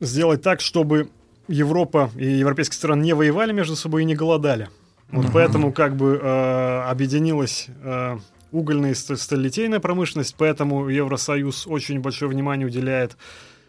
сделать 0.00 0.42
так, 0.42 0.60
чтобы 0.60 1.10
Европа 1.48 2.10
и 2.16 2.26
европейские 2.26 2.76
страны 2.76 3.02
не 3.02 3.14
воевали 3.14 3.52
между 3.52 3.76
собой 3.76 4.02
и 4.02 4.04
не 4.06 4.14
голодали. 4.14 4.68
Вот 5.12 5.26
поэтому 5.32 5.72
как 5.72 5.94
бы 5.96 6.18
э, 6.22 6.82
объединилась 6.88 7.66
э, 7.82 8.16
угольная 8.50 8.90
и 8.92 8.94
ст- 8.94 9.18
сталелитейная 9.18 9.78
промышленность, 9.78 10.34
поэтому 10.38 10.88
Евросоюз 10.88 11.66
очень 11.66 12.00
большое 12.00 12.30
внимание 12.30 12.66
уделяет 12.66 13.16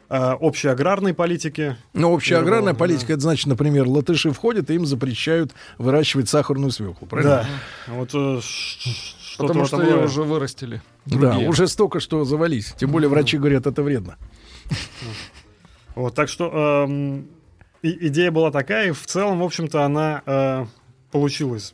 э, 0.10 0.32
общей 0.34 0.70
аграрной 0.70 1.14
политике. 1.14 1.76
Ну, 1.94 2.12
общая 2.12 2.36
Мирового, 2.36 2.48
аграрная 2.50 2.74
да. 2.74 2.80
политика, 2.80 3.14
это 3.14 3.22
значит, 3.22 3.48
например, 3.48 3.88
латыши 3.88 4.32
входят, 4.32 4.70
и 4.72 4.76
им 4.76 4.86
запрещают 4.86 5.54
выращивать 5.78 6.30
сахарную 6.30 6.72
свеклу, 6.72 7.08
правильно? 7.08 7.46
Да. 7.88 7.94
Вот 7.94 8.10
э, 8.14 8.40
что-то 8.42 9.48
Потому 9.48 9.66
что 9.66 9.82
ее 9.82 9.98
уже 10.06 10.24
вырастили. 10.24 10.82
Да, 11.06 11.18
другие. 11.32 11.50
уже 11.50 11.68
столько, 11.68 12.00
что 12.00 12.24
завались. 12.24 12.74
Тем 12.78 12.92
более 12.92 13.10
врачи 13.10 13.38
говорят, 13.38 13.68
это 13.68 13.84
вредно. 13.84 14.16
Вот, 15.96 16.16
так 16.16 16.30
что 16.30 16.88
и- 17.82 18.08
идея 18.08 18.32
была 18.32 18.52
такая, 18.52 18.88
и 18.90 18.92
в 18.92 19.06
целом, 19.06 19.40
в 19.40 19.44
общем-то, 19.44 19.84
она 19.84 20.22
э, 20.26 20.66
получилось. 21.14 21.74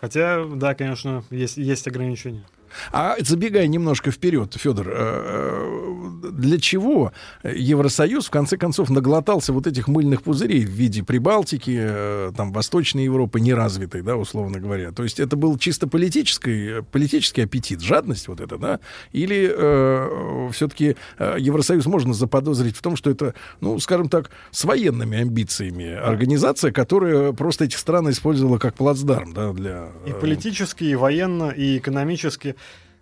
Хотя, 0.00 0.44
да, 0.46 0.74
конечно, 0.74 1.22
есть, 1.30 1.58
есть 1.58 1.86
ограничения. 1.86 2.44
А 2.92 3.16
забегая 3.20 3.66
немножко 3.66 4.10
вперед, 4.10 4.54
Федор, 4.56 4.88
э, 4.90 5.98
для 6.32 6.58
чего 6.58 7.12
Евросоюз 7.42 8.26
в 8.26 8.30
конце 8.30 8.56
концов 8.56 8.90
наглотался 8.90 9.52
вот 9.52 9.66
этих 9.66 9.88
мыльных 9.88 10.22
пузырей 10.22 10.64
в 10.64 10.70
виде 10.70 11.02
Прибалтики, 11.02 11.76
э, 11.78 12.32
там 12.36 12.52
Восточной 12.52 13.04
Европы 13.04 13.40
неразвитой, 13.40 14.02
да, 14.02 14.16
условно 14.16 14.60
говоря? 14.60 14.92
То 14.92 15.02
есть 15.02 15.20
это 15.20 15.36
был 15.36 15.58
чисто 15.58 15.86
политический, 15.86 16.82
политический 16.92 17.42
аппетит, 17.42 17.80
жадность 17.80 18.28
вот 18.28 18.40
это, 18.40 18.58
да? 18.58 18.80
Или 19.12 19.50
э, 19.52 20.50
все-таки 20.52 20.96
э, 21.18 21.36
Евросоюз 21.38 21.86
можно 21.86 22.14
заподозрить 22.14 22.76
в 22.76 22.82
том, 22.82 22.96
что 22.96 23.10
это, 23.10 23.34
ну, 23.60 23.78
скажем 23.78 24.08
так, 24.08 24.30
с 24.50 24.64
военными 24.64 25.18
амбициями 25.18 25.92
организация, 25.92 26.72
которая 26.72 27.32
просто 27.32 27.64
этих 27.64 27.78
стран 27.78 28.10
использовала 28.10 28.58
как 28.58 28.74
плацдарм, 28.74 29.32
да, 29.32 29.52
для... 29.52 29.88
И 30.06 30.12
политически, 30.12 30.84
и 30.84 30.94
военно, 30.94 31.50
и 31.50 31.78
экономически 31.78 32.56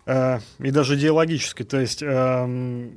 э, 0.07 0.39
и 0.59 0.71
даже 0.71 0.95
идеологически. 0.95 1.63
То 1.63 1.79
есть 1.79 2.01
э, 2.01 2.89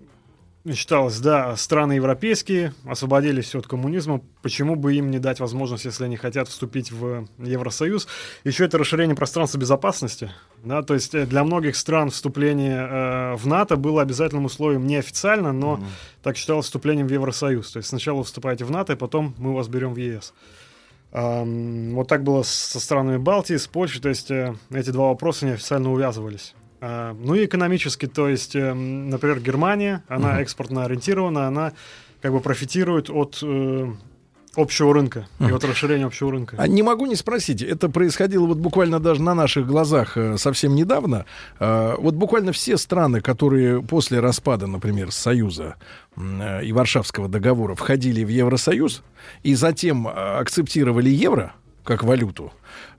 считалось, 0.69 1.19
да, 1.21 1.57
страны 1.57 1.95
европейские 1.95 2.75
освободились 2.85 3.55
от 3.55 3.67
коммунизма, 3.67 4.21
почему 4.43 4.77
бы 4.77 4.95
им 4.95 5.11
не 5.11 5.19
дать 5.19 5.41
возможность, 5.41 5.87
если 5.87 6.05
они 6.05 6.17
хотят 6.17 6.49
вступить 6.49 6.93
в 6.93 7.27
Евросоюз. 7.39 8.07
Еще 8.45 8.67
это 8.67 8.77
расширение 8.77 9.17
пространства 9.17 9.59
безопасности. 9.59 10.31
Да, 10.63 10.83
то 10.83 10.95
есть 10.95 11.15
э, 11.15 11.27
для 11.27 11.45
многих 11.45 11.77
стран 11.77 12.11
вступление 12.11 12.79
э, 12.79 13.35
в 13.37 13.47
НАТО 13.47 13.77
было 13.77 14.03
обязательным 14.03 14.45
условием 14.45 14.87
неофициально, 14.87 15.53
но 15.53 15.77
mm-hmm. 15.77 16.23
так 16.23 16.37
считалось 16.37 16.67
вступлением 16.67 17.07
в 17.07 17.13
Евросоюз. 17.13 17.71
То 17.71 17.79
есть 17.79 17.89
сначала 17.89 18.19
вы 18.19 18.25
вступаете 18.25 18.65
в 18.65 18.71
НАТО, 18.71 18.93
и 18.93 18.97
потом 18.97 19.35
мы 19.39 19.55
вас 19.55 19.69
берем 19.69 19.95
в 19.95 19.97
ЕС. 19.97 20.35
Um, 21.13 21.95
вот 21.95 22.07
так 22.07 22.23
было 22.23 22.45
со 22.45 22.79
странами 22.79 23.17
Балтии, 23.17 23.57
с 23.57 23.67
Польшей, 23.67 24.01
то 24.01 24.09
есть 24.09 24.31
э, 24.31 24.55
эти 24.71 24.91
два 24.91 25.09
вопроса 25.09 25.45
неофициально 25.45 25.91
увязывались. 25.91 26.55
Uh, 26.81 27.15
ну 27.23 27.35
и 27.35 27.45
экономически, 27.45 28.07
то 28.07 28.27
есть, 28.29 28.57
э, 28.57 28.73
например, 28.73 29.41
Германия, 29.41 30.03
она 30.09 30.39
uh-huh. 30.39 30.43
экспортно 30.43 30.85
ориентирована, 30.85 31.47
она 31.47 31.73
как 32.23 32.33
бы 32.33 32.41
профитирует 32.41 33.11
от 33.11 33.39
э, 33.43 33.93
общего 34.57 34.93
рынка 34.93 35.29
и 35.39 35.51
от 35.51 35.65
расширения 35.65 36.07
общего 36.07 36.33
рынка. 36.33 36.57
А 36.59 36.67
не 36.67 36.83
могу 36.83 37.07
не 37.07 37.15
спросить, 37.15 37.63
это 37.63 37.89
происходило 37.89 38.47
вот 38.47 38.59
буквально 38.59 39.01
даже 39.01 39.23
на 39.23 39.35
наших 39.35 39.67
глазах 39.67 40.17
э, 40.17 40.37
совсем 40.39 40.75
недавно. 40.75 41.27
Э, 41.59 41.95
вот 41.99 42.15
буквально 42.15 42.53
все 42.53 42.77
страны, 42.77 43.21
которые 43.21 43.83
после 43.83 44.21
распада, 44.21 44.67
например, 44.67 45.13
Союза 45.13 45.77
э, 46.17 46.65
и 46.65 46.73
Варшавского 46.73 47.29
договора 47.29 47.75
входили 47.75 48.25
в 48.25 48.29
Евросоюз 48.29 49.03
и 49.43 49.55
затем 49.55 50.09
э, 50.09 50.11
акцептировали 50.11 51.11
евро 51.11 51.55
как 51.85 52.05
валюту, 52.05 52.53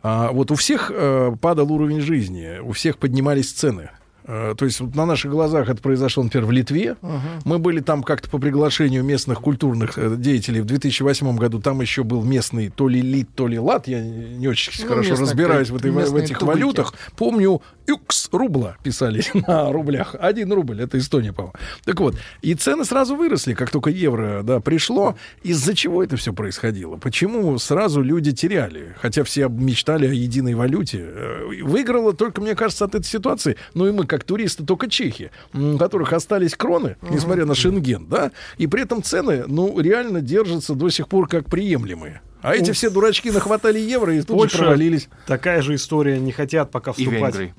а, 0.03 0.32
вот 0.32 0.52
у 0.52 0.56
всех 0.56 0.91
э, 0.94 1.32
падал 1.40 1.72
уровень 1.72 2.02
жизни, 2.02 2.60
у 2.61 2.72
всех 2.72 2.98
поднимались 2.98 3.52
цены. 3.52 3.90
Э, 4.23 4.53
то 4.57 4.65
есть 4.65 4.80
вот 4.80 4.95
на 4.95 5.06
наших 5.06 5.32
глазах 5.32 5.69
это 5.69 5.82
произошло, 5.82 6.23
например, 6.23 6.45
в 6.45 6.52
Литве. 6.52 6.95
Uh-huh. 7.02 7.19
Мы 7.44 7.60
были 7.60 7.80
там 7.80 8.03
как-то 8.03 8.30
по 8.30 8.38
приглашению 8.38 9.03
местных 9.03 9.41
культурных 9.41 9.98
э, 9.98 10.15
деятелей 10.15 10.61
в 10.61 10.65
2008 10.65 11.36
году. 11.38 11.60
Там 11.60 11.82
еще 11.82 12.03
был 12.03 12.23
местный 12.23 12.69
то 12.69 12.88
ли 12.88 13.02
лит, 13.02 13.30
то 13.36 13.48
ли 13.48 13.60
лат. 13.60 13.88
Я 13.88 14.02
не 14.02 14.48
очень 14.48 14.72
ну, 14.84 14.90
хорошо 14.90 15.15
разбираюсь 15.15 15.69
в, 15.69 15.76
этой, 15.76 15.91
в 15.91 16.15
этих 16.15 16.40
тубыки. 16.40 16.57
валютах. 16.57 16.94
Помню, 17.18 17.61
юкс 17.91 18.30
рубла 18.31 18.77
писали 18.84 19.23
на 19.47 19.72
рублях. 19.72 20.15
Один 20.19 20.51
рубль, 20.53 20.81
это 20.81 20.97
Эстония, 20.97 21.34
по-моему. 21.34 21.55
Так 21.84 21.99
вот, 21.99 22.15
и 22.41 22.53
цены 22.53 22.85
сразу 22.85 23.15
выросли, 23.15 23.53
как 23.53 23.69
только 23.69 23.89
евро 23.89 24.41
да, 24.43 24.59
пришло. 24.59 25.15
Из-за 25.43 25.76
чего 25.76 26.03
это 26.03 26.15
все 26.15 26.34
происходило? 26.34 26.97
Почему 26.97 27.57
сразу 27.59 28.01
люди 28.01 28.31
теряли? 28.31 28.95
Хотя 29.01 29.23
все 29.23 29.49
мечтали 29.49 30.07
о 30.07 30.13
единой 30.13 30.53
валюте. 30.53 30.99
Э, 31.01 31.63
выиграла 31.63 32.13
только, 32.13 32.41
мне 32.41 32.55
кажется, 32.55 32.85
от 32.85 32.95
этой 32.95 33.05
ситуации. 33.05 33.57
Ну 33.73 33.88
и 33.88 33.91
мы 33.91 34.05
как 34.05 34.23
туристы 34.23 34.65
только 34.65 34.89
чехи, 34.89 35.31
у 35.53 35.77
которых 35.77 36.13
остались 36.13 36.55
кроны, 36.55 36.95
несмотря 37.01 37.45
на 37.45 37.55
Шенген, 37.55 38.07
да, 38.07 38.31
и 38.57 38.68
при 38.68 38.84
этом 38.84 39.03
цены, 39.03 39.43
ну, 39.47 39.80
реально 39.80 40.22
держатся 40.22 40.76
до 40.76 40.89
сих 40.89 41.07
пор 41.07 41.27
как 41.27 41.49
приемлемые. 41.49 42.22
А 42.41 42.55
эти 42.55 42.72
все 42.72 42.89
дурачки 42.89 43.30
нахватали 43.30 43.80
евро 43.80 44.15
и 44.15 44.22
тут 44.22 44.38
Польша, 44.38 44.57
же 44.57 44.63
провалились. 44.63 45.09
Такая 45.27 45.61
же 45.61 45.76
история, 45.76 46.19
не 46.19 46.31
хотят 46.31 46.72
пока 46.72 46.91
вступать. 46.91 47.35
И 47.35 47.53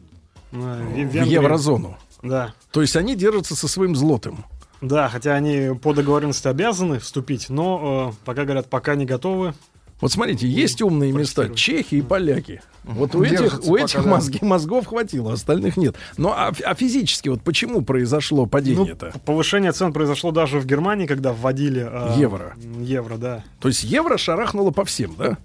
в, 0.53 0.57
в 0.57 1.25
еврозону. 1.25 1.97
Да. 2.23 2.55
То 2.71 2.81
есть 2.83 2.97
они 2.97 3.17
держатся 3.17 3.57
со 3.57 3.67
своим 3.67 3.97
злотым. 3.97 4.45
Да, 4.81 5.09
хотя 5.09 5.35
они 5.35 5.77
по 5.81 5.93
договоренности 5.95 6.49
обязаны 6.49 6.99
вступить, 6.99 7.49
но 7.49 8.13
э, 8.13 8.25
пока 8.25 8.45
говорят, 8.45 8.69
пока 8.69 8.95
не 8.95 9.05
готовы. 9.05 9.55
Вот 10.01 10.11
смотрите, 10.11 10.49
есть 10.49 10.83
умные 10.83 11.13
места, 11.13 11.49
чехи 11.51 11.97
и 11.97 12.03
поляки. 12.03 12.61
Вот 12.83 13.15
у 13.15 13.23
этих, 13.23 13.65
у 13.65 13.77
этих 13.77 14.05
мозги, 14.05 14.41
мозгов 14.43 14.87
хватило, 14.87 15.33
остальных 15.33 15.77
нет. 15.77 15.95
Но 16.17 16.33
а, 16.33 16.53
а 16.65 16.75
физически 16.75 17.29
вот 17.29 17.43
почему 17.43 17.83
произошло 17.83 18.47
падение-то? 18.47 19.13
Ну, 19.15 19.21
повышение 19.25 19.71
цен 19.71 19.93
произошло 19.93 20.33
даже 20.33 20.59
в 20.59 20.67
Германии, 20.67 21.07
когда 21.07 21.33
вводили... 21.33 21.89
Э, 21.89 22.19
евро. 22.19 22.57
Евро, 22.81 23.17
да. 23.17 23.45
То 23.61 23.69
есть 23.69 23.85
евро 23.85 24.19
шарахнуло 24.19 24.73
по 24.73 24.85
всем, 24.85 25.15
да? 25.17 25.39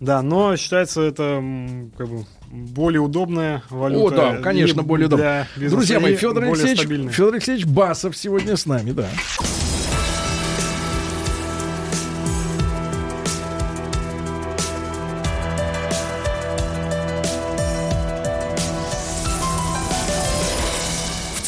Да, 0.00 0.22
но 0.22 0.56
считается 0.56 1.02
это 1.02 1.42
как 1.96 2.08
бы 2.08 2.24
более 2.50 3.00
удобная 3.00 3.62
валюта. 3.68 4.30
О, 4.30 4.32
да, 4.36 4.42
конечно, 4.42 4.82
более 4.82 5.06
удобная. 5.06 5.48
Друзья 5.56 6.00
мои, 6.00 6.14
Федор 6.14 6.44
Алексеевич, 6.44 7.12
Федор 7.12 7.34
Алексеевич 7.34 7.66
Басов 7.66 8.16
сегодня 8.16 8.56
с 8.56 8.64
нами, 8.66 8.92
да. 8.92 9.08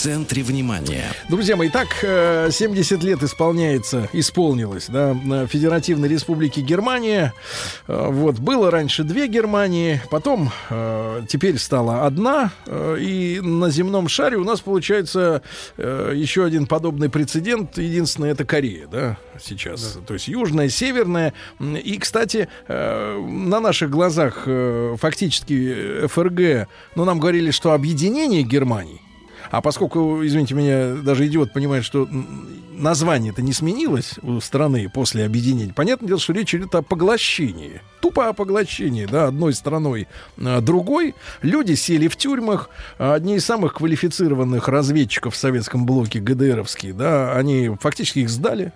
Центре 0.01 0.43
внимания. 0.43 1.13
Друзья 1.29 1.57
мои, 1.57 1.69
так 1.69 1.89
70 1.99 3.03
лет 3.03 3.23
исполняется, 3.23 4.09
исполнилось, 4.15 4.87
да, 4.89 5.13
на 5.13 5.47
Федеративной 5.47 6.09
Республике 6.09 6.63
Германия. 6.63 7.35
Э, 7.87 8.07
вот, 8.09 8.39
было 8.39 8.71
раньше 8.71 9.05
две 9.05 9.27
Германии, 9.27 10.01
потом 10.11 10.51
э, 10.71 11.23
теперь 11.29 11.59
стала 11.59 12.07
одна, 12.07 12.51
э, 12.67 12.97
и 12.99 13.41
на 13.41 13.69
земном 13.69 14.09
шаре 14.09 14.39
у 14.39 14.45
нас 14.45 14.61
получается 14.61 15.43
еще 15.77 16.47
один 16.47 16.67
подобный 16.67 17.11
прецедент. 17.11 17.77
Единственное, 17.77 18.31
это 18.31 18.47
Корея, 18.47 18.87
да, 18.87 19.19
сейчас. 19.39 19.97
Да. 19.97 20.01
То 20.07 20.15
есть 20.15 20.29
южная, 20.29 20.71
северная. 20.71 21.35
И, 21.61 21.99
кстати, 21.99 22.49
на 22.69 23.61
наших 23.61 23.91
глазах 23.91 24.49
фактически 24.99 26.07
ФРГ, 26.07 26.69
ну, 26.95 27.05
нам 27.05 27.21
говорили, 27.21 27.51
что 27.51 27.73
объединение 27.73 28.43
Германии 28.43 29.01
а 29.51 29.61
поскольку, 29.61 30.25
извините 30.25 30.55
меня, 30.55 30.95
даже 30.95 31.27
идиот 31.27 31.53
понимает, 31.53 31.85
что 31.85 32.09
название 32.73 33.33
это 33.33 33.43
не 33.43 33.53
сменилось 33.53 34.15
у 34.23 34.41
страны 34.41 34.89
после 34.89 35.25
объединения, 35.25 35.73
понятное 35.75 36.09
дело, 36.09 36.21
что 36.21 36.33
речь 36.33 36.55
идет 36.55 36.75
о 36.75 36.83
поглощении. 36.83 37.81
Тупо 38.01 38.29
о 38.29 38.33
поглощении, 38.33 39.07
да, 39.07 39.27
одной 39.27 39.53
страной 39.53 40.09
а, 40.39 40.61
другой. 40.61 41.15
Люди 41.43 41.75
сели 41.75 42.09
в 42.09 42.17
тюрьмах. 42.17 42.71
Одни 42.99 43.37
из 43.37 43.45
самых 43.45 43.75
квалифицированных 43.75 44.69
разведчиков 44.69 45.35
в 45.35 45.37
советском 45.37 45.85
блоке 45.85 46.21
ГДРовские, 46.21 46.93
да, 46.93 47.37
они 47.37 47.71
фактически 47.81 48.21
их 48.21 48.31
сдали. 48.31 48.73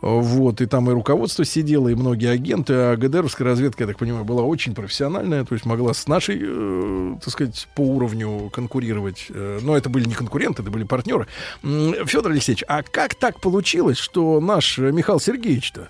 Вот, 0.00 0.60
и 0.60 0.66
там 0.66 0.90
и 0.90 0.92
руководство 0.92 1.44
сидело, 1.44 1.88
и 1.88 1.94
многие 1.94 2.30
агенты, 2.30 2.72
а 2.74 2.96
ГДРовская 2.96 3.46
разведка, 3.46 3.84
я 3.84 3.88
так 3.88 3.98
понимаю, 3.98 4.24
была 4.24 4.42
очень 4.42 4.74
профессиональная, 4.74 5.44
то 5.44 5.54
есть 5.54 5.64
могла 5.64 5.94
с 5.94 6.06
нашей, 6.08 6.38
э, 6.40 7.16
так 7.22 7.32
сказать, 7.32 7.68
по 7.74 7.82
уровню 7.82 8.50
конкурировать. 8.52 9.26
Э, 9.30 9.60
но 9.62 9.76
это 9.76 9.88
были 9.88 10.08
не 10.08 10.14
конкуренты, 10.14 10.62
это 10.62 10.70
были 10.70 10.84
партнеры. 10.84 11.26
Федор 11.62 12.32
Алексеевич, 12.32 12.64
а 12.68 12.82
как 12.82 13.14
так 13.14 13.40
получилось, 13.40 13.98
что 13.98 14.40
наш 14.40 14.78
Михаил 14.78 15.20
Сергеевич-то, 15.20 15.88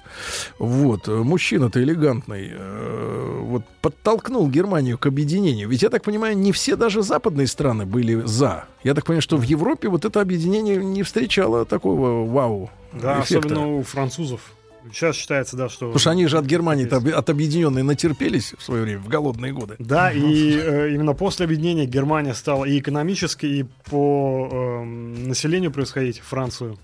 вот, 0.58 1.08
мужчина-то 1.08 1.82
элегантный, 1.82 2.50
э, 2.52 3.38
вот, 3.42 3.64
подтолкнул 3.80 4.48
Германию 4.48 4.98
к 4.98 5.06
объединению? 5.06 5.68
Ведь, 5.68 5.82
я 5.82 5.88
так 5.88 6.02
понимаю, 6.02 6.36
не 6.36 6.52
все 6.52 6.76
даже 6.76 7.02
западные 7.02 7.46
страны 7.46 7.86
были 7.86 8.22
за. 8.26 8.64
Я 8.84 8.94
так 8.94 9.04
понимаю, 9.04 9.22
что 9.22 9.36
в 9.36 9.42
Европе 9.42 9.88
вот 9.88 10.04
это 10.04 10.20
объединение 10.20 10.76
не 10.76 11.02
встречало 11.02 11.64
такого 11.64 12.26
вау 12.26 12.70
да, 12.92 13.20
эффекта. 13.20 13.38
особенно 13.38 13.76
у 13.76 13.82
французов. 13.82 14.52
Сейчас 14.90 15.14
считается, 15.16 15.56
да, 15.56 15.68
что... 15.68 15.86
Потому 15.86 15.98
что 15.98 16.10
они 16.10 16.26
же 16.26 16.38
от 16.38 16.44
Германии 16.44 16.86
от 16.86 17.30
объединенной 17.30 17.82
натерпелись 17.82 18.54
в 18.58 18.62
свое 18.62 18.82
время, 18.82 19.00
в 19.00 19.08
голодные 19.08 19.52
годы. 19.52 19.76
Да, 19.78 20.10
и 20.10 20.56
э, 20.56 20.94
именно 20.94 21.14
после 21.14 21.44
объединения 21.44 21.86
Германия 21.86 22.34
стала 22.34 22.64
и 22.64 22.78
экономически, 22.78 23.46
и 23.46 23.62
по 23.88 24.48
э, 24.50 24.84
населению 24.84 25.70
происходить 25.70 26.18
Францию. 26.18 26.78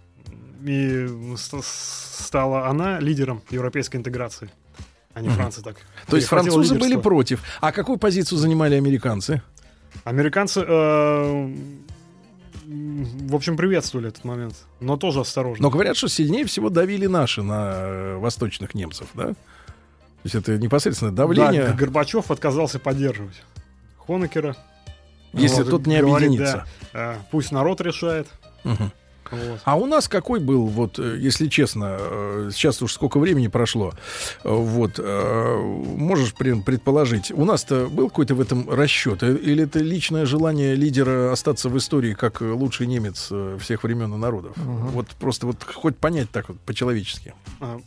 И 0.64 1.06
стала 1.62 2.68
она 2.68 3.00
лидером 3.00 3.42
европейской 3.50 3.96
интеграции, 3.96 4.50
а 5.14 5.20
не 5.20 5.28
Франция 5.28 5.62
так. 5.62 5.76
То 6.08 6.16
есть 6.16 6.28
французы 6.28 6.76
были 6.76 6.96
против. 6.96 7.42
А 7.60 7.72
какую 7.72 7.98
позицию 7.98 8.38
занимали 8.38 8.74
американцы? 8.74 9.42
Американцы... 10.04 10.64
Э, 10.66 11.52
в 12.68 13.34
общем, 13.34 13.56
приветствовали 13.56 14.08
этот 14.08 14.24
момент, 14.24 14.54
но 14.80 14.96
тоже 14.98 15.20
осторожно. 15.20 15.62
Но 15.62 15.70
говорят, 15.70 15.96
что 15.96 16.08
сильнее 16.08 16.44
всего 16.44 16.68
давили 16.68 17.06
наши 17.06 17.42
на 17.42 17.72
э, 17.72 18.16
восточных 18.16 18.74
немцев, 18.74 19.08
да? 19.14 19.34
есть 20.24 20.34
это 20.34 20.58
непосредственно 20.58 21.14
давление. 21.14 21.68
Да, 21.68 21.72
Горбачев 21.72 22.30
отказался 22.30 22.78
поддерживать 22.78 23.42
Хонекера. 24.06 24.56
Если 25.32 25.62
тот 25.62 25.86
не 25.86 26.00
говорит, 26.00 26.28
объединится. 26.28 26.66
да, 26.92 27.14
э, 27.14 27.16
пусть 27.30 27.52
народ 27.52 27.80
решает. 27.80 28.28
Мгм. 28.64 28.92
Вот. 29.30 29.60
А 29.64 29.76
у 29.76 29.86
нас 29.86 30.08
какой 30.08 30.40
был, 30.40 30.66
вот, 30.66 30.98
э, 30.98 31.18
если 31.18 31.48
честно, 31.48 31.96
э, 31.98 32.50
сейчас 32.52 32.82
уж 32.82 32.92
сколько 32.92 33.18
времени 33.18 33.48
прошло, 33.48 33.92
э, 34.44 34.48
вот, 34.50 34.98
можешь 34.98 36.34
прям 36.34 36.62
предположить, 36.62 37.30
у 37.30 37.44
нас-то 37.44 37.88
был 37.88 38.08
какой-то 38.08 38.34
в 38.34 38.40
этом 38.40 38.68
расчет, 38.70 39.22
или 39.22 39.64
это 39.64 39.80
личное 39.80 40.26
желание 40.26 40.74
лидера 40.74 41.32
остаться 41.32 41.68
в 41.68 41.76
истории 41.76 42.14
как 42.14 42.40
лучший 42.40 42.86
немец 42.86 43.30
всех 43.60 43.82
времен 43.82 44.14
и 44.14 44.16
народов? 44.16 44.56
Вот 44.56 45.08
просто 45.20 45.46
вот 45.46 45.62
хоть 45.64 45.96
понять 45.96 46.30
так 46.30 46.48
вот 46.48 46.58
по-человечески. 46.60 47.34
А, 47.60 47.80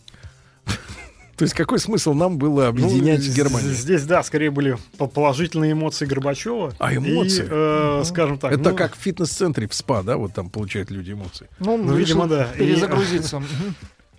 То 1.42 1.46
есть 1.46 1.56
какой 1.56 1.80
смысл 1.80 2.14
нам 2.14 2.38
было 2.38 2.68
объединять 2.68 3.26
ну, 3.28 3.34
Германию? 3.34 3.74
Здесь, 3.74 4.04
да, 4.04 4.22
скорее 4.22 4.52
были 4.52 4.78
по- 5.00 5.08
положительные 5.08 5.72
эмоции 5.72 6.06
Горбачева. 6.06 6.76
А 6.78 6.96
эмоции? 6.96 7.46
И, 7.46 7.48
э, 7.50 8.04
скажем 8.06 8.38
так. 8.38 8.52
это 8.52 8.70
ну, 8.70 8.76
как 8.76 8.96
в 8.96 9.00
фитнес-центре 9.00 9.68
в 9.68 9.74
СПА, 9.74 10.04
да, 10.04 10.18
вот 10.18 10.36
там 10.36 10.52
получают 10.52 10.92
люди 10.92 11.14
эмоции. 11.14 11.48
Ну, 11.58 11.78
Ну, 11.78 11.96
видимо, 11.96 12.28
да. 12.28 12.44
Перезагрузиться. 12.56 13.42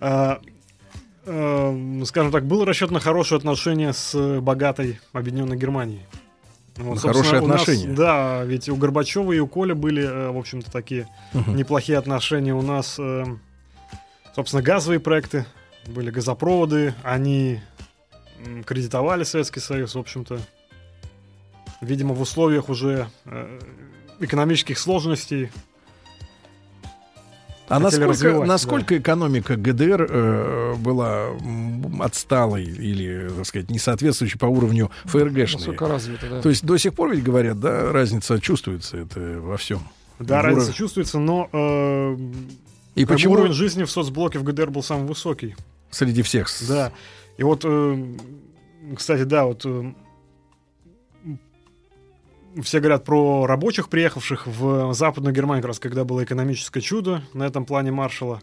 А, 0.01 0.41
э, 1.25 2.01
скажем 2.07 2.33
так, 2.33 2.45
был 2.45 2.65
расчет 2.65 2.91
на 2.91 2.99
хорошие 2.99 3.37
отношения 3.37 3.93
с 3.93 4.41
богатой 4.41 4.99
объединенной 5.13 5.55
Германией. 5.55 6.01
Вот, 6.75 6.95
На 6.95 6.99
собственно, 6.99 7.13
хорошие 7.13 7.41
у 7.41 7.47
нас- 7.47 7.61
отношения. 7.61 7.95
да, 7.95 8.43
ведь 8.43 8.67
у 8.67 8.75
Горбачева 8.75 9.31
и 9.31 9.39
у 9.39 9.47
Коля 9.47 9.75
были, 9.75 10.03
э, 10.03 10.29
в 10.29 10.37
общем-то, 10.37 10.69
такие 10.69 11.07
Мгм. 11.31 11.55
неплохие 11.55 11.97
отношения. 11.97 12.53
У 12.53 12.61
нас, 12.61 12.97
э, 12.99 13.23
собственно, 14.35 14.61
газовые 14.61 14.99
проекты, 14.99 15.45
были 15.87 16.09
газопроводы, 16.09 16.93
они 17.03 17.59
кредитовали 18.65 19.23
Советский 19.23 19.59
Союз, 19.59 19.95
в 19.95 19.99
общем-то. 19.99 20.39
Видимо, 21.81 22.13
в 22.13 22.21
условиях 22.21 22.69
уже 22.69 23.07
э, 23.25 23.59
экономических 24.19 24.79
сложностей 24.79 25.49
А 27.67 27.79
насколько, 27.79 28.45
насколько 28.45 28.97
экономика 28.97 29.55
ГДР 29.55 30.07
э, 30.09 30.75
была 30.77 31.29
отсталой 31.99 32.63
или, 32.63 33.29
так 33.35 33.45
сказать, 33.45 33.69
не 33.69 33.79
соответствующей 33.79 34.37
по 34.37 34.45
уровню 34.45 34.91
ФРГшной? 35.05 35.57
Насколько 35.59 35.87
развито, 35.87 36.29
да. 36.29 36.41
То 36.41 36.49
есть 36.49 36.65
до 36.65 36.77
сих 36.77 36.93
пор 36.93 37.11
ведь 37.11 37.23
говорят, 37.23 37.59
да, 37.59 37.91
разница 37.91 38.39
чувствуется 38.39 38.97
это 38.97 39.19
во 39.41 39.57
всем. 39.57 39.79
Да, 40.19 40.39
В 40.39 40.43
разница 40.43 40.65
уровне- 40.67 40.77
чувствуется, 40.77 41.19
но 41.19 41.49
э, 41.51 42.17
И 42.95 43.05
как 43.05 43.15
почему 43.15 43.33
уровень 43.33 43.53
жизни 43.53 43.83
в 43.83 43.91
соцблоке 43.91 44.39
в 44.39 44.43
ГДР 44.43 44.69
был 44.69 44.83
самый 44.83 45.07
высокий. 45.07 45.55
среди 45.89 46.21
всех? 46.21 46.49
Да. 46.67 46.91
И 47.37 47.43
вот, 47.43 47.63
э, 47.65 48.05
кстати, 48.95 49.23
да, 49.23 49.45
вот 49.45 49.65
э, 49.65 49.93
все 52.61 52.79
говорят 52.79 53.03
про 53.03 53.47
рабочих, 53.47 53.89
приехавших 53.89 54.45
в 54.45 54.93
Западную 54.93 55.33
Германию, 55.33 55.63
как 55.63 55.69
раз 55.69 55.79
когда 55.79 56.03
было 56.03 56.23
экономическое 56.23 56.81
чудо 56.81 57.23
на 57.33 57.43
этом 57.43 57.65
плане 57.65 57.91
Маршала 57.91 58.41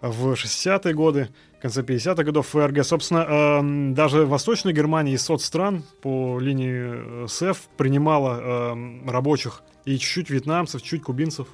в 0.00 0.32
60-е 0.32 0.92
годы, 0.92 1.28
в 1.58 1.62
конце 1.62 1.82
50-х 1.82 2.24
годов 2.24 2.48
ФРГ. 2.48 2.84
Собственно, 2.84 3.20
э, 3.20 3.92
даже 3.94 4.26
Восточная 4.26 4.72
Германия 4.72 5.12
из 5.12 5.22
соцстран 5.22 5.84
по 6.02 6.40
линии 6.40 7.28
СЭФ 7.28 7.68
принимала 7.76 8.76
рабочих 9.06 9.62
и 9.84 9.96
чуть-чуть 9.98 10.30
вьетнамцев, 10.30 10.82
чуть 10.82 11.02
кубинцев. 11.02 11.46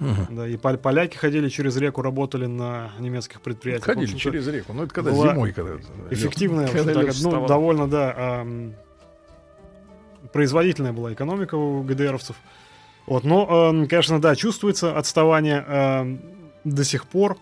Мгм. 0.00 0.26
Да, 0.30 0.48
и 0.48 0.56
пол- 0.56 0.78
поляки 0.78 1.16
ходили 1.16 1.48
через 1.50 1.76
реку, 1.76 2.00
работали 2.02 2.46
на 2.46 2.90
немецких 2.98 3.40
предприятиях. 3.42 3.84
Ходили 3.84 4.16
через 4.16 4.48
реку. 4.48 4.72
Ну, 4.72 4.84
это 4.84 4.94
когда 4.94 5.12
была 5.12 5.28
зимой, 5.32 5.52
когда... 5.52 5.72
Эффективная, 6.10 6.66
Когда 6.68 6.94
так, 6.94 7.12
ну, 7.22 7.46
довольно, 7.46 7.86
да, 7.86 8.14
ам, 8.16 8.74
производительная 10.32 10.92
была 10.92 11.12
экономика 11.12 11.54
у 11.56 11.82
ГДРовцев. 11.82 12.36
Вот, 13.06 13.24
но, 13.24 13.46
ам, 13.68 13.86
конечно, 13.88 14.20
да, 14.20 14.34
чувствуется 14.36 14.96
отставание 14.96 15.64
ам, 15.66 16.20
до 16.64 16.84
сих 16.84 17.06
пор. 17.06 17.36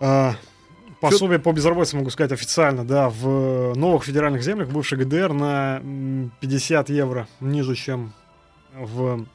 А, 0.00 0.34
пособие 1.00 1.38
по 1.38 1.52
безработице, 1.52 1.96
могу 1.96 2.10
сказать 2.10 2.32
официально, 2.32 2.84
да, 2.84 3.08
в 3.08 3.74
новых 3.76 4.04
федеральных 4.04 4.42
землях, 4.42 4.68
бывшей 4.68 4.98
ГДР, 4.98 5.32
на 5.32 5.76
м, 5.82 6.32
50 6.40 6.90
евро 6.90 7.28
ниже, 7.40 7.74
чем 7.76 8.12
в 8.74 9.26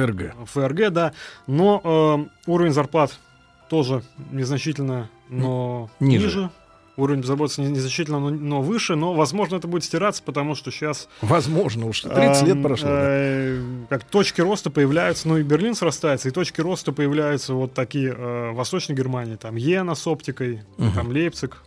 ФРГ. 0.00 0.34
ФРГ, 0.46 0.90
да. 0.92 1.12
Но 1.46 2.28
э, 2.46 2.50
уровень 2.50 2.72
зарплат 2.72 3.18
тоже 3.68 4.02
незначительно, 4.30 5.08
но 5.28 5.90
Ниже. 6.00 6.24
ниже. 6.26 6.50
Уровень 6.98 7.20
безработицы 7.20 7.60
не- 7.60 7.68
незначительно, 7.72 8.18
но, 8.20 8.30
но 8.30 8.62
выше. 8.62 8.94
Но, 8.96 9.12
возможно, 9.12 9.56
это 9.56 9.68
будет 9.68 9.84
стираться, 9.84 10.22
потому 10.22 10.54
что 10.54 10.70
сейчас... 10.70 11.08
Возможно, 11.20 11.86
уж 11.86 12.00
30 12.00 12.42
лет 12.46 12.62
прошло. 12.62 12.88
да. 12.88 13.00
э, 13.04 13.62
как 13.90 14.04
точки 14.04 14.40
роста 14.40 14.70
появляются, 14.70 15.28
ну 15.28 15.36
и 15.36 15.42
Берлин 15.42 15.74
срастается, 15.74 16.28
и 16.28 16.32
точки 16.32 16.62
роста 16.62 16.92
появляются 16.92 17.52
вот 17.52 17.74
такие 17.74 18.14
э, 18.16 18.50
в 18.52 18.54
Восточной 18.54 18.94
Германии. 18.96 19.36
Там 19.36 19.56
Йена 19.56 19.94
с 19.94 20.06
оптикой, 20.06 20.62
Мгм. 20.78 20.92
там 20.92 21.08
Лейпциг. 21.10 21.58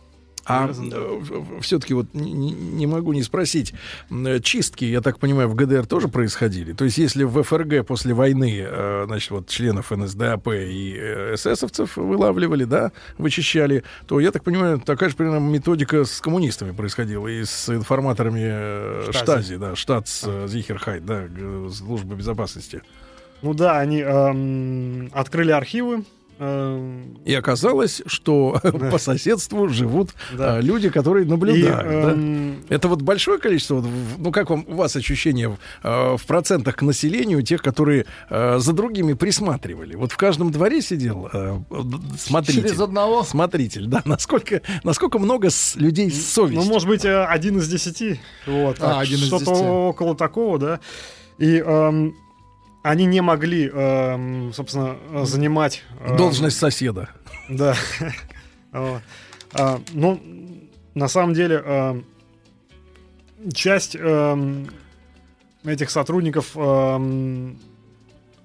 А 0.44 0.66
Дрезден. 0.66 1.60
все-таки 1.60 1.94
вот 1.94 2.06
не, 2.14 2.86
могу 2.86 3.12
не 3.12 3.22
спросить, 3.22 3.74
э, 4.10 4.40
чистки, 4.40 4.84
я 4.84 5.00
так 5.00 5.18
понимаю, 5.18 5.48
в 5.48 5.54
ГДР 5.54 5.86
тоже 5.86 6.08
происходили? 6.08 6.72
То 6.72 6.84
есть 6.84 6.98
если 6.98 7.24
в 7.24 7.42
ФРГ 7.42 7.86
после 7.86 8.14
войны, 8.14 8.60
э, 8.60 9.04
значит, 9.06 9.30
вот 9.30 9.48
членов 9.48 9.90
НСДАП 9.90 10.48
и 10.48 10.96
э, 10.98 11.34
эсэсовцев 11.34 11.96
вылавливали, 11.96 12.64
да, 12.64 12.92
вычищали, 13.18 13.84
то, 14.06 14.20
я 14.20 14.32
так 14.32 14.44
понимаю, 14.44 14.80
такая 14.80 15.10
же 15.10 15.16
примерно 15.16 15.38
методика 15.38 16.04
с 16.04 16.20
коммунистами 16.20 16.72
происходила 16.72 17.28
и 17.28 17.44
с 17.44 17.68
информаторами 17.68 18.42
э, 18.42 19.08
Штази. 19.10 19.22
Штази, 19.22 19.56
да, 19.56 19.76
Штатс 19.76 20.24
э, 20.26 20.46
Зихерхайт, 20.48 21.04
да, 21.04 21.24
службы 21.72 22.14
безопасности. 22.14 22.82
Ну 23.42 23.54
да, 23.54 23.78
они 23.78 24.00
эм, 24.00 25.10
открыли 25.12 25.52
архивы. 25.52 26.04
И 26.40 27.34
оказалось, 27.34 28.00
что 28.06 28.58
по 28.90 28.98
соседству 28.98 29.68
живут 29.68 30.10
Да. 30.36 30.58
э, 30.58 30.62
люди, 30.62 30.88
которые 30.88 31.26
наблюдают. 31.26 31.64
И, 31.86 31.88
да? 31.90 32.12
эм, 32.12 32.64
Это 32.70 32.88
вот 32.88 33.02
большое 33.02 33.38
количество, 33.38 33.84
ну 34.18 34.32
как 34.32 34.48
вам, 34.50 34.64
у 34.66 34.74
вас 34.76 34.96
ощущение 34.96 35.48
в, 35.50 35.58
э, 35.82 36.16
в 36.16 36.24
процентах 36.26 36.76
к 36.76 36.82
населению 36.82 37.42
тех, 37.42 37.62
которые 37.62 38.06
э, 38.30 38.58
за 38.58 38.72
другими 38.72 39.12
присматривали? 39.12 39.96
Вот 39.96 40.12
в 40.12 40.16
каждом 40.16 40.50
дворе 40.50 40.80
сидел 40.80 41.28
э, 41.32 41.58
смотритель. 42.18 42.62
Через 42.62 42.80
одного. 42.80 43.22
Смотритель, 43.22 43.86
да, 43.86 44.00
насколько, 44.06 44.62
насколько 44.82 45.18
много 45.18 45.50
с- 45.50 45.76
людей 45.76 46.10
с 46.10 46.32
совестью. 46.32 46.62
Ну, 46.62 46.68
может 46.68 46.88
быть, 46.88 47.04
э, 47.04 47.24
один 47.24 47.58
из 47.58 47.68
десяти. 47.68 48.18
Вот, 48.46 48.78
А, 48.80 49.00
один 49.00 49.18
из 49.18 49.26
что-то 49.26 49.44
десяти. 49.44 49.66
около 49.66 50.14
такого, 50.16 50.58
да. 50.58 50.80
И 51.38 51.56
эм, 51.58 52.14
они 52.82 53.04
не 53.06 53.20
могли, 53.20 53.68
эм, 53.68 54.52
собственно, 54.52 54.96
э, 55.12 55.24
занимать... 55.24 55.82
эм, 56.00 56.16
Должность 56.16 56.58
соседа. 56.58 57.08
Да. 57.48 57.74
А, 58.72 59.80
Ну, 59.92 60.20
на 60.94 61.08
самом 61.08 61.34
деле, 61.34 61.56
эм, 61.64 62.04
часть 63.52 63.96
эм, 63.96 64.68
этих 65.64 65.90
сотрудников 65.90 66.56
эм, 66.56 67.58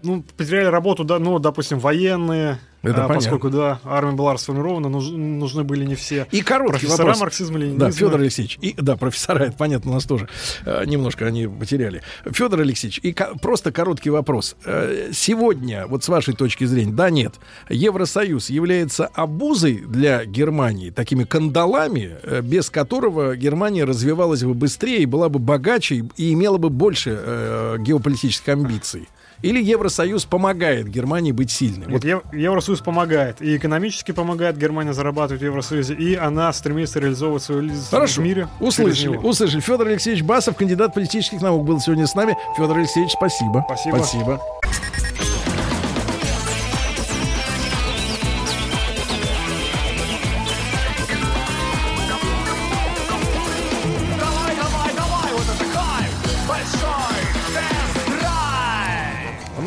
ну, 0.05 0.23
потеряли 0.37 0.67
работу, 0.67 1.03
да, 1.03 1.19
ну, 1.19 1.39
допустим, 1.39 1.79
военные, 1.79 2.59
Это 2.83 3.05
а, 3.05 3.07
поскольку, 3.07 3.49
да, 3.49 3.79
армия 3.83 4.11
была 4.13 4.33
расформирована, 4.33 4.89
нуж- 4.89 5.09
нужны 5.11 5.63
были 5.63 5.85
не 5.85 5.95
все. 5.95 6.27
И 6.31 6.41
короткий 6.41 6.71
Профессора 6.85 6.97
вопрос. 7.07 7.19
марксизма, 7.21 7.57
ленинизма. 7.57 7.79
Да, 7.85 7.91
Федор 7.91 8.19
Алексеевич. 8.21 8.57
И, 8.61 8.75
да, 8.77 8.95
профессора, 8.95 9.43
это 9.45 9.57
понятно, 9.57 9.89
у 9.91 9.93
нас 9.95 10.05
тоже 10.05 10.27
э, 10.65 10.83
немножко 10.85 11.25
они 11.25 11.47
потеряли. 11.47 12.03
Федор 12.31 12.59
Алексеевич, 12.61 12.99
и 13.01 13.11
ко- 13.11 13.35
просто 13.41 13.71
короткий 13.71 14.11
вопрос. 14.11 14.55
Э, 14.65 15.09
сегодня, 15.13 15.87
вот 15.87 16.03
с 16.03 16.09
вашей 16.09 16.35
точки 16.35 16.65
зрения, 16.65 16.93
да, 16.93 17.09
нет, 17.09 17.33
Евросоюз 17.69 18.49
является 18.51 19.07
обузой 19.07 19.83
для 19.87 20.23
Германии, 20.25 20.91
такими 20.91 21.23
кандалами, 21.23 22.17
э, 22.23 22.41
без 22.41 22.69
которого 22.69 23.35
Германия 23.35 23.83
развивалась 23.85 24.43
бы 24.43 24.53
быстрее, 24.53 25.05
была 25.07 25.29
бы 25.29 25.39
богаче 25.39 25.95
и- 25.95 26.03
и 26.17 26.33
имела 26.33 26.57
бы 26.57 26.69
больше 26.69 27.17
э, 27.19 27.77
геополитических 27.79 28.49
амбиций. 28.49 29.07
Или 29.41 29.61
Евросоюз 29.63 30.25
помогает 30.25 30.87
Германии 30.87 31.31
быть 31.31 31.51
сильной? 31.51 31.87
Вот 31.87 32.03
Ев- 32.03 32.23
Евросоюз 32.33 32.79
помогает. 32.81 33.41
И 33.41 33.55
экономически 33.57 34.11
помогает 34.11 34.57
Германия 34.57 34.93
зарабатывать 34.93 35.41
в 35.41 35.45
Евросоюзе, 35.45 35.93
и 35.93 36.15
она 36.15 36.51
стремится 36.53 36.99
реализовывать 36.99 37.43
свою 37.43 37.61
лидерство 37.61 37.97
Хорошо. 37.97 38.21
в 38.21 38.23
мире. 38.23 38.47
Услышали, 38.59 39.17
услышали. 39.17 39.59
Федор 39.61 39.87
Алексеевич 39.87 40.23
Басов, 40.23 40.55
кандидат 40.55 40.93
политических 40.93 41.41
наук, 41.41 41.65
был 41.65 41.79
сегодня 41.79 42.07
с 42.07 42.15
нами. 42.15 42.35
Федор 42.57 42.77
Алексеевич, 42.77 43.11
спасибо. 43.11 43.63
Спасибо. 43.67 43.95
Спасибо. 43.97 44.41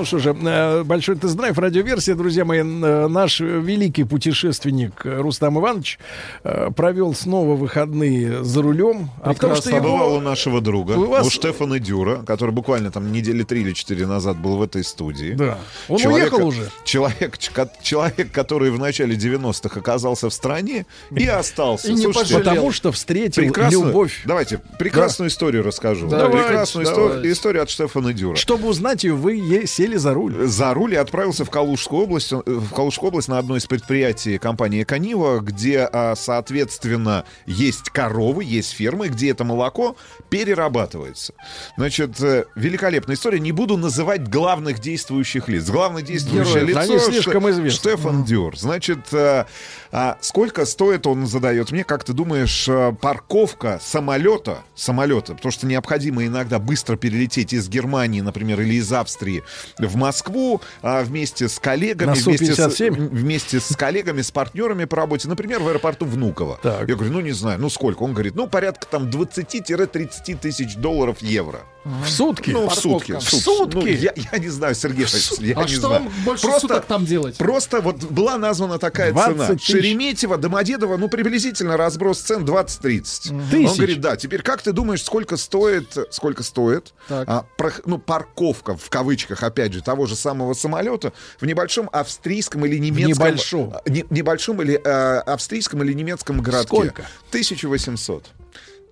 Что 0.09 0.19
же, 0.19 0.31
э, 0.41 0.83
большой 0.85 1.17
тест-драйв, 1.17 1.57
радиоверсия, 1.59 2.15
друзья 2.15 2.45
мои. 2.45 2.61
Э, 2.61 3.07
Наш 3.09 3.41
великий 3.41 4.05
путешественник 4.05 5.03
Рустам 5.05 5.59
Иванович 5.59 5.99
э, 6.45 6.71
провел 6.75 7.15
снова 7.15 7.57
выходные 7.57 8.43
за 8.43 8.63
рулем. 8.63 9.11
А 9.23 9.35
потому 9.35 9.55
что 9.57 9.71
Побывал 9.71 10.09
у 10.09 10.17
его... 10.17 10.21
нашего 10.23 10.61
друга, 10.61 10.93
У 10.93 11.07
вас- 11.07 11.27
у 11.27 11.31
Штефана 11.31 11.79
Дюра, 11.79 12.17
который 12.27 12.51
буквально 12.53 12.91
там 12.91 13.13
недели 13.13 13.43
три 13.43 13.61
или 13.61 13.73
четыре 13.73 14.07
назад 14.07 14.39
был 14.39 14.57
в 14.57 14.63
этой 14.63 14.83
студии. 14.83 15.33
Да. 15.33 15.59
Он 15.89 16.01
уехал 16.07 16.47
уже. 16.47 16.71
Человек, 16.85 17.37
человек, 17.83 18.33
который 18.33 18.71
в 18.71 18.79
начале 18.79 19.15
90-х 19.15 19.79
оказался 19.79 20.31
в 20.31 20.33
стране 20.35 20.87
и 21.11 21.27
остался. 21.27 21.89
И 21.89 21.93
не 21.93 22.03
Слушайте, 22.03 22.35
пожалел. 22.35 22.51
Потому 22.55 22.73
что 22.73 22.93
встретил 22.93 23.43
прекрасную- 23.43 23.87
любовь. 23.87 24.23
Давайте, 24.25 24.61
прекрасную 24.79 25.29
историю 25.29 25.63
расскажу. 25.63 26.09
Давайте, 26.09 26.39
прекрасную 26.49 26.87
давайте. 26.87 27.33
историю, 27.33 27.63
от 27.63 27.71
Штефана 27.71 28.13
Дюра. 28.15 28.37
Чтобы 28.37 28.69
узнать 28.69 29.05
ее, 29.05 29.13
вы 29.15 29.67
сели 29.67 29.98
за 29.99 30.15
руль. 30.15 30.47
За 30.47 30.75
руль 30.75 30.95
и 30.95 30.97
отправился 30.97 31.45
в 31.45 31.51
Калужскую 31.51 32.03
область, 32.05 32.33
э, 32.33 32.37
в 32.47 32.73
Калужскую 32.75 33.09
область 33.09 33.29
на 33.29 33.39
одно 33.39 33.57
из 33.57 33.67
предприятий 33.67 34.39
компании 34.39 34.85
Канива, 34.85 35.41
где, 35.41 35.89
а, 35.93 36.15
соответственно, 36.17 37.25
есть 37.47 37.91
коровы, 37.91 38.45
есть 38.45 38.71
фермы, 38.73 39.09
где 39.09 39.31
это 39.31 39.45
молоко 39.45 39.97
перерабатывается. 40.31 41.35
Значит, 41.77 42.21
э, 42.21 42.45
великолепная 42.55 43.17
история. 43.17 43.41
Не 43.41 43.53
буду 43.53 43.77
называть 43.77 44.29
главных 44.29 44.79
действующих 44.79 45.49
лиц. 45.49 45.69
Главное 45.69 46.03
действующее 46.03 46.67
Героев. 46.67 46.69
лицо 46.69 46.81
Они 46.81 46.99
Ш- 46.99 47.05
слишком 47.13 47.51
известны. 47.51 47.71
Штефан 47.71 48.25
Дюр. 48.25 48.57
Значит, 48.59 49.01
э, 49.13 49.45
а 49.91 50.19
сколько 50.21 50.67
стоит, 50.67 51.07
он 51.07 51.27
задает 51.27 51.73
мне, 51.73 51.85
как 51.85 52.05
ты 52.05 52.13
думаешь, 52.13 52.69
э, 52.69 52.95
парковка 53.01 53.79
самолета, 53.83 54.59
самолета, 54.75 55.35
потому 55.35 55.53
что 55.53 55.67
необходимо 55.67 56.25
иногда 56.25 56.59
быстро 56.59 56.97
перелететь 56.97 57.53
из 57.53 57.69
Германии, 57.69 58.21
например, 58.21 58.61
или 58.61 58.75
из 58.75 58.93
Австрии 58.93 59.43
в 59.79 59.97
Москву 59.97 60.61
а, 60.83 61.03
вместе 61.03 61.49
с 61.49 61.59
коллегами, 61.59 62.13
вместе 62.13 62.55
с, 62.55 62.77
Су-57? 62.77 62.91
вместе 62.91 63.61
с 63.61 63.77
коллегами, 63.77 64.23
с 64.23 64.31
партнерами 64.31 64.85
по 64.85 64.97
работе, 64.97 65.29
например, 65.29 65.61
в 65.61 65.69
аэропорту 65.69 66.07
Внуково. 66.07 66.59
Я 66.63 66.95
говорю, 66.95 67.13
ну 67.13 67.21
не 67.21 67.33
знаю, 67.33 67.61
ну 67.61 67.71
сколько? 67.71 68.03
Он 68.03 68.13
говорит, 68.13 68.35
ну 68.35 68.47
порядка 68.47 68.87
там 68.87 69.09
20-30 69.09 70.39
тысяч 70.39 70.77
долларов 70.77 71.19
евро. 71.23 71.61
В 72.05 72.09
сутки? 72.09 72.51
Ну, 72.51 72.69
в 72.69 72.75
сутки. 72.75 73.13
В 73.13 73.21
сутки? 73.23 73.75
Ну, 73.77 73.87
я, 73.87 74.13
я 74.33 74.39
не 74.39 74.49
знаю, 74.49 74.75
Сергей 74.75 75.07
я 75.41 75.57
А 75.59 75.63
не 75.63 75.69
что 75.69 75.89
знаю. 75.89 76.11
больше 76.25 76.43
Просто- 76.45 76.61
суток 76.69 76.85
там 76.87 77.05
делать? 77.07 77.37
Просто 77.39 77.81
вот 77.81 78.05
была 78.05 78.37
названа 78.37 78.79
такая 78.79 79.13
20 79.13 79.33
цена. 79.33 79.47
тысяч. 79.49 79.67
Шереметьево, 79.67 80.37
Домодедово, 80.37 80.97
ну, 80.97 81.09
приблизительно 81.09 81.77
разброс 81.77 82.19
цен 82.21 82.45
20-30. 82.45 83.31
Он 83.33 83.49
Тысяч. 83.51 83.77
говорит, 83.77 84.01
да, 84.01 84.17
теперь 84.17 84.43
как 84.43 84.63
ты 84.63 84.73
думаешь, 84.73 85.03
сколько 85.03 85.37
стоит, 85.37 85.97
сколько 86.11 86.43
стоит 86.43 86.93
а, 87.09 87.45
прох- 87.57 87.83
ну, 87.87 87.99
парковка, 87.99 88.77
в 88.77 88.91
кавычках, 88.91 89.43
опять 89.43 89.73
же, 89.73 89.83
того 89.83 90.07
же 90.07 90.17
самого 90.17 90.55
самолета 90.55 91.13
в 91.41 91.47
небольшом 91.47 91.89
австрийском 91.93 92.67
или 92.67 92.79
немецком... 92.79 93.27
небольшом. 93.27 93.75
а, 93.75 93.89
не- 93.89 94.05
небольшом 94.11 94.61
или 94.63 94.81
э, 94.83 95.19
австрийском 95.21 95.83
или 95.83 95.93
немецком 95.93 96.41
городке. 96.43 96.69
Сколько? 96.69 97.03
1800. 97.31 98.25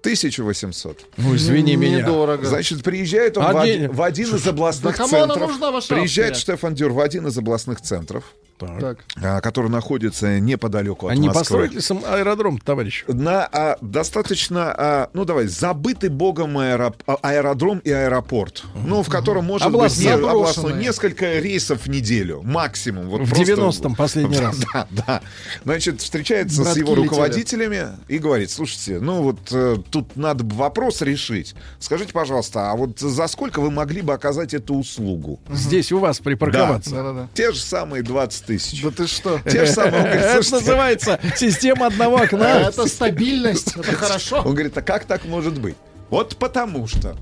1800. 0.07 1.07
Ну, 1.17 1.35
извини 1.35 1.77
меня. 1.77 1.99
Недорого. 1.99 2.47
Значит, 2.47 2.83
приезжает 2.85 3.37
он 3.37 3.45
А 3.45 3.53
в, 3.53 3.57
один, 3.59 3.91
в 3.93 4.01
один 4.03 4.35
из 4.37 4.47
областных 4.47 4.97
Да 4.97 5.05
кому 5.05 5.17
она 5.23 5.35
центров. 5.35 5.87
приезжает 5.89 6.33
Австрия? 6.33 6.55
Штефан 6.55 6.75
Дюр 6.75 6.93
в 6.93 7.01
один 7.01 7.27
из 7.27 7.37
областных 7.37 7.81
центров, 7.81 8.25
Так. 8.59 8.99
а, 9.23 9.41
который 9.41 9.71
находится 9.71 10.39
неподалеку 10.39 11.09
от 11.09 11.17
не 11.17 11.27
Москвы. 11.29 11.41
построили 11.41 11.79
сам 11.81 12.03
аэродром, 12.07 12.59
товарищ? 12.59 13.05
На 13.09 13.47
а, 13.53 13.77
достаточно, 13.81 14.73
а, 14.77 15.11
ну 15.13 15.25
давай, 15.25 15.47
забытый 15.47 16.09
богом 16.09 16.57
аэро- 16.59 16.95
а, 17.07 17.17
аэродром 17.23 17.79
и 17.81 17.91
аэропорт, 17.91 18.63
ну 18.87 19.03
в 19.03 19.09
котором 19.09 19.45
может 19.47 19.67
Областной. 19.67 20.13
быть 20.15 20.23
не- 20.23 20.29
областной, 20.31 20.73
несколько 20.75 21.39
рейсов 21.41 21.83
в 21.83 21.89
неделю 21.89 22.43
максимум. 22.43 23.09
Вот 23.09 23.23
В 23.23 23.31
просто- 23.31 23.45
90-м 23.45 23.95
последний 23.97 24.39
раз. 24.41 24.57
Да, 24.73 24.87
да. 24.91 25.21
Значит, 25.65 26.01
встречается 26.01 26.57
с 26.57 26.61
Братки 26.65 26.79
его 26.79 26.93
летели. 26.95 27.09
руководителями 27.09 27.87
и 28.09 28.19
говорит, 28.19 28.51
слушайте, 28.51 29.01
ну 29.01 29.23
вот 29.23 29.39
э, 29.51 29.77
тут 29.97 30.15
надо 30.17 30.45
бы 30.45 30.55
вопрос 30.57 31.01
решить. 31.01 31.55
Скажите, 31.79 32.13
пожалуйста, 32.13 32.71
а 32.71 32.77
вот 32.77 32.99
за 32.99 33.27
сколько 33.29 33.61
вы 33.61 33.71
могли 33.71 34.03
бы 34.03 34.13
оказать 34.13 34.53
эту 34.53 34.75
услугу? 34.75 35.41
Здесь 35.51 35.91
у 35.91 35.99
вас 35.99 36.19
припарковаться. 36.19 36.91
Да-да-да. 36.91 37.29
Те 37.33 37.53
же 37.53 37.61
самые 37.61 38.03
20 38.03 38.45
тысяч. 38.45 38.83
Да 38.83 38.91
ты 38.91 39.07
что? 39.07 39.41
Те 39.51 39.65
же 39.65 39.73
самые. 39.73 40.03
Говорит, 40.03 40.21
Это 40.21 40.43
«Слушайте, 40.43 40.55
называется 40.57 41.21
система 41.37 41.87
одного 41.87 42.17
окна. 42.17 42.61
Это 42.69 42.87
стабильность, 42.87 43.75
это 43.75 43.93
хорошо. 43.93 44.43
Он 44.45 44.53
говорит, 44.53 44.77
а 44.77 44.83
как 44.83 45.07
так 45.07 45.25
может 45.25 45.59
быть? 45.59 45.77
Вот 46.11 46.37
потому 46.37 46.87
что. 46.87 47.17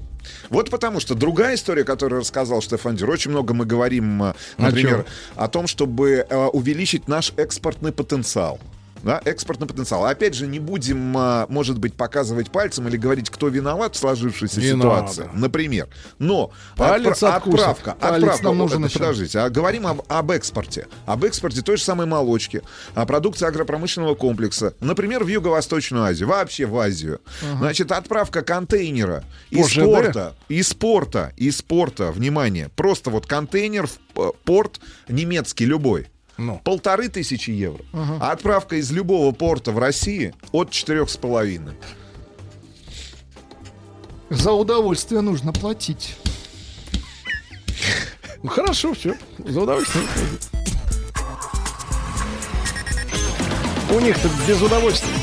Вот 0.51 0.71
потому 0.71 1.01
что 1.01 1.15
другая 1.15 1.55
история, 1.55 1.85
которую 1.85 2.21
рассказал 2.23 2.61
Штефан 2.61 2.97
Дюр, 2.97 3.11
очень 3.11 3.31
много 3.31 3.55
мы 3.55 3.67
говорим, 3.67 4.23
э, 4.23 4.35
например, 4.57 5.05
о, 5.37 5.49
том, 5.49 5.67
чтобы 5.67 6.27
э, 6.29 6.47
увеличить 6.47 7.09
наш 7.09 7.33
экспортный 7.37 7.93
потенциал. 7.93 8.59
Да, 9.05 9.21
экспортный 9.25 9.67
потенциал. 9.67 10.07
Опять 10.07 10.35
же, 10.35 10.47
не 10.47 10.59
будем, 10.59 11.15
а, 11.17 11.47
может 11.49 11.79
быть, 11.79 11.95
показывать 11.95 12.51
пальцем 12.51 12.89
или 12.89 12.97
говорить, 12.97 13.29
кто 13.31 13.49
виноват 13.49 13.95
в 13.95 13.99
сложившейся 13.99 14.61
Не 14.61 14.69
ситуации. 14.71 15.23
надо. 15.25 15.39
Например. 15.39 15.89
Но 16.19 16.51
Палец 16.77 17.23
отпра- 17.23 17.37
отправка, 17.37 17.97
Палец 18.01 18.15
отправка, 18.25 18.45
нам 18.45 18.59
нужен 18.59 18.89
подождите, 18.89 19.39
а 19.41 19.51
говорим 19.51 19.87
об, 19.87 20.03
об 20.09 20.31
экспорте. 20.31 20.87
Об 21.07 21.25
экспорте 21.25 21.61
той 21.63 21.77
же 21.77 21.83
самой 21.83 22.07
молочки, 22.07 22.63
о 22.95 23.05
продукции 23.07 23.47
агропромышленного 23.47 24.15
комплекса. 24.15 24.75
Например, 24.81 25.23
в 25.23 25.29
Юго-Восточную 25.29 26.05
Азию, 26.05 26.29
вообще 26.29 26.65
в 26.67 26.79
Азию. 26.79 27.21
Значит, 27.59 27.93
отправка 27.93 28.43
контейнера 28.43 29.23
из 29.51 29.67
ОЖД? 29.67 29.85
порта, 29.85 30.35
из 30.49 30.73
порта, 30.75 31.33
из 31.37 31.61
порта, 31.63 32.11
внимание, 32.11 32.71
просто 32.75 33.11
вот 33.11 33.27
контейнер 33.27 33.87
в 33.87 33.99
п- 34.15 34.33
порт 34.45 34.81
немецкий 35.09 35.67
любой. 35.67 36.09
Ну. 36.37 36.61
Полторы 36.65 37.09
тысячи 37.09 37.51
евро. 37.51 37.85
А 37.93 38.33
отправка 38.33 38.77
из 38.77 38.91
любого 38.91 39.33
порта 39.33 39.73
в 39.73 39.79
России 39.79 40.35
от 40.53 40.71
четырех 40.71 41.09
с 41.09 41.17
половиной. 41.17 41.75
За 44.31 44.53
удовольствие 44.53 45.21
нужно 45.21 45.53
платить. 45.53 46.17
Ну, 48.43 48.51
хорошо, 48.51 48.95
все. 48.95 49.15
За 49.39 49.61
удовольствие. 49.61 50.05
У 53.91 54.01
них-то 54.01 54.29
без 54.49 54.61
удовольствия. 54.61 55.15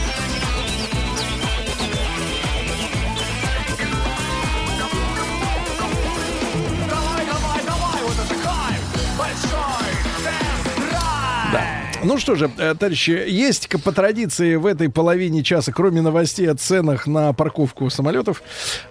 Ну 12.04 12.18
что 12.18 12.36
же, 12.36 12.52
э, 12.58 12.76
товарищи, 12.76 13.12
есть 13.12 13.70
по 13.84 13.92
традиции 13.92 14.56
в 14.56 14.66
этой 14.66 14.90
половине 14.90 15.44
часа, 15.44 15.72
кроме 15.72 16.02
новостей 16.02 16.50
о 16.50 16.56
ценах 16.56 17.08
на 17.08 17.34
парковку 17.34 17.90
самолетов, 17.90 18.42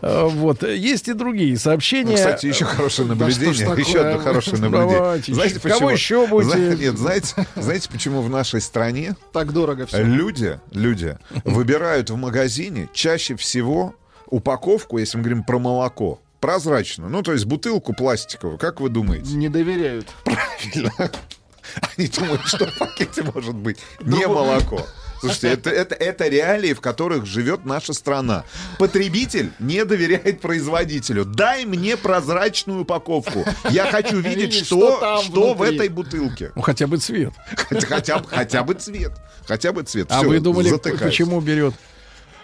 э, 0.03 0.25
вот, 0.31 0.63
есть 0.63 1.09
и 1.09 1.13
другие 1.13 1.59
сообщения. 1.59 2.11
Ну, 2.11 2.17
кстати, 2.17 2.47
еще 2.47 2.65
хорошее 2.65 3.09
Да 3.09 3.15
наблюдение. 3.15 3.67
такое? 3.67 3.85
еще 3.85 4.01
одно 4.01 4.19
хорошее 4.23 4.57
наблюдение. 4.59 4.97
Давайте, 4.99 5.35
знаете, 5.35 5.55
еще- 5.57 5.69
кого 5.69 5.79
почему? 5.91 5.91
еще 5.91 6.27
будете? 6.27 6.57
Зна- 6.73 6.75
Нет, 6.85 6.99
знаете, 6.99 7.47
знаете, 7.57 7.89
почему 7.91 8.23
в 8.23 8.31
нашей 8.31 8.61
стране 8.61 9.17
Так 9.33 9.53
дорого 9.53 9.87
все. 9.87 10.03
люди, 10.03 10.61
люди 10.73 11.17
выбирают 11.45 12.11
в 12.11 12.17
магазине 12.17 12.89
чаще 12.93 13.37
всего 13.37 13.95
упаковку, 14.27 14.99
если 14.99 15.17
мы 15.19 15.25
говорим 15.25 15.43
про 15.45 15.59
молоко, 15.59 16.21
прозрачную. 16.41 17.11
Ну, 17.11 17.23
то 17.23 17.33
есть 17.33 17.45
бутылку 17.45 17.93
пластиковую. 17.93 18.59
Как 18.59 18.81
вы 18.81 18.89
думаете? 18.89 19.33
Не 19.35 19.49
доверяют. 19.49 20.07
Правильно. 20.25 21.11
Они 21.97 22.09
думают, 22.09 22.47
что 22.47 22.67
в 22.67 22.79
пакете 22.79 23.23
может 23.23 23.55
быть 23.55 23.79
не 24.01 24.27
молоко. 24.27 24.87
Слушайте, 25.21 25.49
это, 25.49 25.69
это, 25.71 25.95
это 25.95 26.29
реалии, 26.29 26.73
в 26.73 26.81
которых 26.81 27.27
живет 27.27 27.67
наша 27.67 27.93
страна. 27.93 28.45
Потребитель 28.79 29.51
не 29.59 29.85
доверяет 29.85 30.41
производителю. 30.41 31.27
Дай 31.27 31.67
мне 31.67 31.99
прозрачную 31.99 32.83
упаковку. 32.83 33.45
Я 33.69 33.91
хочу 33.91 34.17
видеть, 34.21 34.53
Видеть, 34.55 34.67
что, 34.67 34.93
что 34.93 35.01
там 35.01 35.23
что 35.23 35.53
в 35.53 35.63
этой 35.63 35.89
бутылке. 35.91 36.53
Ну, 36.55 36.63
хотя 36.63 36.87
бы 36.87 36.97
цвет. 36.97 37.35
Хотя, 37.55 37.87
хотя, 37.87 38.19
бы- 38.19 38.29
хотя 38.29 38.63
бы 38.63 38.75
цвет. 38.75 39.13
Хотя 39.47 39.73
бы 39.73 39.83
цвет. 39.83 40.07
А 40.11 40.21
Всё, 40.21 40.29
вы 40.31 40.41
думали, 40.41 40.71
затыкаюсь. 40.71 41.01
почему 41.03 41.41
берет 41.41 41.75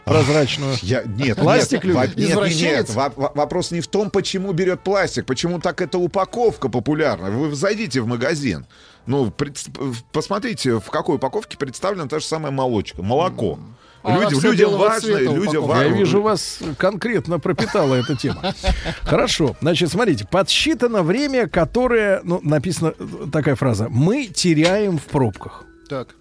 прозрачную? 0.07 0.75
Я, 0.83 1.03
нет, 1.03 1.37
Пластик 1.37 1.85
нет, 1.85 2.17
нет, 2.17 2.37
нет, 2.37 2.61
нет. 2.61 2.91
Вопрос 2.95 3.71
не 3.73 3.81
в 3.81 3.89
том, 3.89 4.11
почему 4.11 4.53
берет 4.53 4.81
пластик, 4.81 5.27
почему 5.27 5.61
так 5.61 5.83
эта 5.83 5.99
упаковка 5.99 6.69
популярна. 6.69 7.31
Вы 7.31 7.55
зайдите 7.55 8.01
в 8.01 8.07
магазин, 8.07 8.67
ну, 9.05 9.31
пред- 9.31 9.67
посмотрите, 10.13 10.79
в 10.79 10.91
какой 10.91 11.17
упаковке 11.17 11.59
представлена 11.59 12.07
та 12.07 12.21
же 12.21 12.25
самая 12.25 12.53
молочка, 12.53 13.03
молоко. 13.03 13.59
А 14.03 14.21
Люди, 14.21 14.47
людям 14.47 14.77
важно, 14.77 15.17
людям 15.17 15.33
упаковка. 15.39 15.57
Я 15.57 15.61
важно. 15.85 15.95
вижу, 15.97 16.23
вас 16.23 16.61
конкретно 16.79 17.41
пропитала 17.41 17.97
эта 17.97 18.15
тема. 18.15 18.55
Хорошо. 19.03 19.57
Значит, 19.61 19.91
смотрите, 19.91 20.25
подсчитано 20.31 21.03
время, 21.03 21.49
которое, 21.49 22.21
ну, 22.23 22.41
написана 22.45 22.95
э, 22.97 23.27
такая 23.33 23.57
фраза, 23.57 23.89
мы 23.91 24.27
теряем 24.27 24.99
в 24.99 25.03
пробках. 25.03 25.65
Так. 25.89 26.15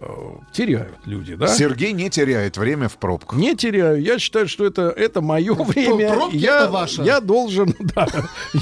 Э, 0.00 0.06
теряют 0.52 0.96
люди, 1.04 1.34
да? 1.34 1.48
Сергей 1.48 1.92
не 1.92 2.10
теряет 2.10 2.56
время 2.56 2.88
в 2.88 2.96
пробках. 2.98 3.38
Не 3.38 3.54
теряю. 3.54 4.00
Я 4.02 4.18
считаю, 4.18 4.48
что 4.48 4.64
это, 4.64 4.82
это 4.82 5.20
мое 5.20 5.54
время. 5.54 6.12
пробки 6.14 6.36
я, 6.36 6.62
это 6.62 6.70
ваше. 6.70 7.02
я 7.02 7.20
должен, 7.20 7.74
да, 7.80 8.06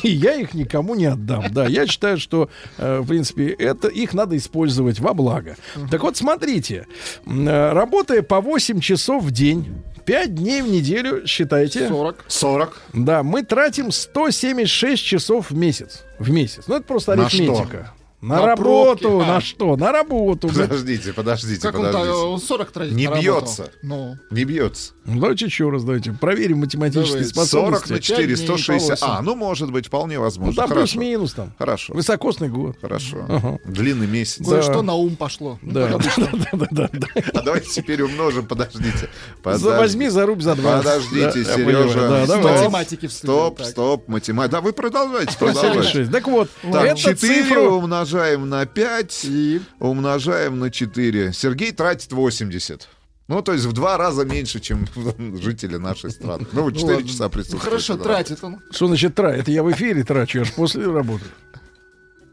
и 0.03 0.09
я 0.09 0.35
их 0.35 0.55
никому 0.55 0.95
не 0.95 1.07
отдам. 1.07 1.45
Да, 1.51 1.67
я 1.67 1.87
считаю, 1.87 2.19
что, 2.19 2.49
э, 2.79 3.01
в 3.01 3.07
принципе, 3.07 3.49
это 3.49 3.89
их 3.89 4.15
надо 4.15 4.37
использовать 4.37 5.01
во 5.01 5.15
благо. 5.15 5.57
Так 5.91 6.03
вот, 6.03 6.17
смотрите, 6.17 6.87
э, 7.27 7.73
работая 7.73 8.23
по 8.23 8.41
8 8.41 8.81
часов 8.81 9.23
в 9.25 9.31
день, 9.31 9.83
5 10.07 10.35
дней 10.35 10.63
в 10.63 10.69
неделю, 10.69 11.27
считайте. 11.27 11.89
40. 11.89 12.25
40. 12.29 12.83
Да, 12.93 13.23
мы 13.23 13.43
тратим 13.43 13.91
176 13.91 15.05
часов 15.05 15.51
в 15.51 15.57
месяц. 15.57 16.05
В 16.19 16.31
месяц. 16.31 16.65
Ну, 16.69 16.77
это 16.77 16.85
просто 16.85 17.17
На 17.17 17.27
арифметика. 17.27 17.93
На, 18.23 18.37
На 18.37 18.47
работу, 18.47 19.09
пробки. 19.11 19.27
на 19.29 19.37
А. 19.37 19.41
что? 19.43 19.77
На 19.77 19.93
работу. 19.93 20.49
Подождите, 20.49 21.13
подождите, 21.13 21.61
Как 21.61 21.77
подождите. 21.77 22.09
он 22.13 22.41
40 22.41 22.71
тратит 22.73 22.95
Не 22.95 23.07
бьется. 23.09 23.71
Ну. 23.83 24.17
Не 24.31 24.45
бьется. 24.45 24.95
Ну, 25.05 25.21
Давайте 25.21 25.45
еще 25.45 25.69
раз, 25.69 25.85
давайте. 25.85 26.13
Проверим 26.13 26.59
математические 26.61 27.25
Давай. 27.29 27.47
40 27.47 27.79
40 27.81 27.91
на 27.91 28.01
4, 28.01 28.25
дней 28.27 28.37
по 28.37 28.43
160. 28.57 28.91
восемь. 28.91 29.07
А, 29.07 29.23
ну, 29.23 29.37
может 29.37 29.71
быть, 29.71 29.87
вполне 29.89 30.17
Ну, 30.17 30.23
возможно. 30.23 30.55
там 30.57 30.69
Хорошо. 30.69 30.81
плюс-минус 30.95 31.35
там. 31.35 31.53
Хорошо. 31.59 31.93
Высокосный 31.93 32.49
год. 32.49 32.77
Хорошо. 32.81 33.19
Ага. 33.29 33.59
Длинный 33.67 34.07
месяц. 34.07 34.45
Кое-что 34.49 34.83
на 34.83 34.95
ум 34.95 35.15
пошло. 35.17 35.59
Ну, 35.63 35.73
Да, 35.73 35.89
да, 36.17 36.29
да, 36.53 36.67
да, 36.71 36.89
да. 36.93 37.07
А 37.35 37.43
давайте 37.43 37.69
теперь 37.71 38.01
умножим, 38.03 38.47
подождите. 38.47 39.11
За- 39.45 39.77
Возьми 39.77 40.09
за 40.09 40.25
рубь 40.27 40.41
за 40.41 40.55
два. 40.57 40.79
Подождите, 40.79 41.45
Да. 41.45 41.55
Сережа. 41.55 42.09
Да, 42.09 42.27
Стоп. 42.27 42.43
Математики 42.45 43.07
Стоп, 43.07 43.61
стоп, 43.63 44.09
математика. 44.09 44.53
Да, 44.53 44.61
вы 44.63 44.73
продолжайте, 44.73 45.37
продолжайте. 45.39 45.83
76. 45.83 46.11
Так 46.11 46.27
вот, 46.27 46.49
Так, 46.73 46.85
эту 46.87 46.97
4 46.99 47.15
цифру... 47.17 47.81
умножаем 48.07 48.49
на 48.49 48.67
5, 48.67 49.25
И 49.25 49.61
умножаем 49.81 50.59
на 50.59 50.71
4. 50.71 51.33
Сергей 51.33 51.73
тратит 51.73 52.13
80. 52.13 52.89
Ну, 53.29 53.43
то 53.43 53.53
есть 53.53 53.65
в 53.65 53.73
два 53.73 53.97
раза 53.97 54.25
меньше, 54.25 54.61
чем 54.61 54.87
жители 55.41 55.77
нашей 55.77 56.11
страны. 56.11 56.47
Ну, 56.53 56.71
4 56.71 56.95
ладно. 56.95 57.09
часа 57.09 57.25
ну, 57.25 57.31
присутствует. 57.31 57.63
хорошо, 57.65 57.97
тратит 57.97 58.45
он. 58.45 58.61
Что 58.71 58.87
значит 58.87 59.15
тра? 59.17 59.29
Это 59.33 59.51
я 59.51 59.63
в 59.65 59.73
эфире 59.73 60.05
трачу, 60.05 60.39
я 60.39 60.45
же 60.45 60.53
после 60.53 60.87
работы. 60.87 61.25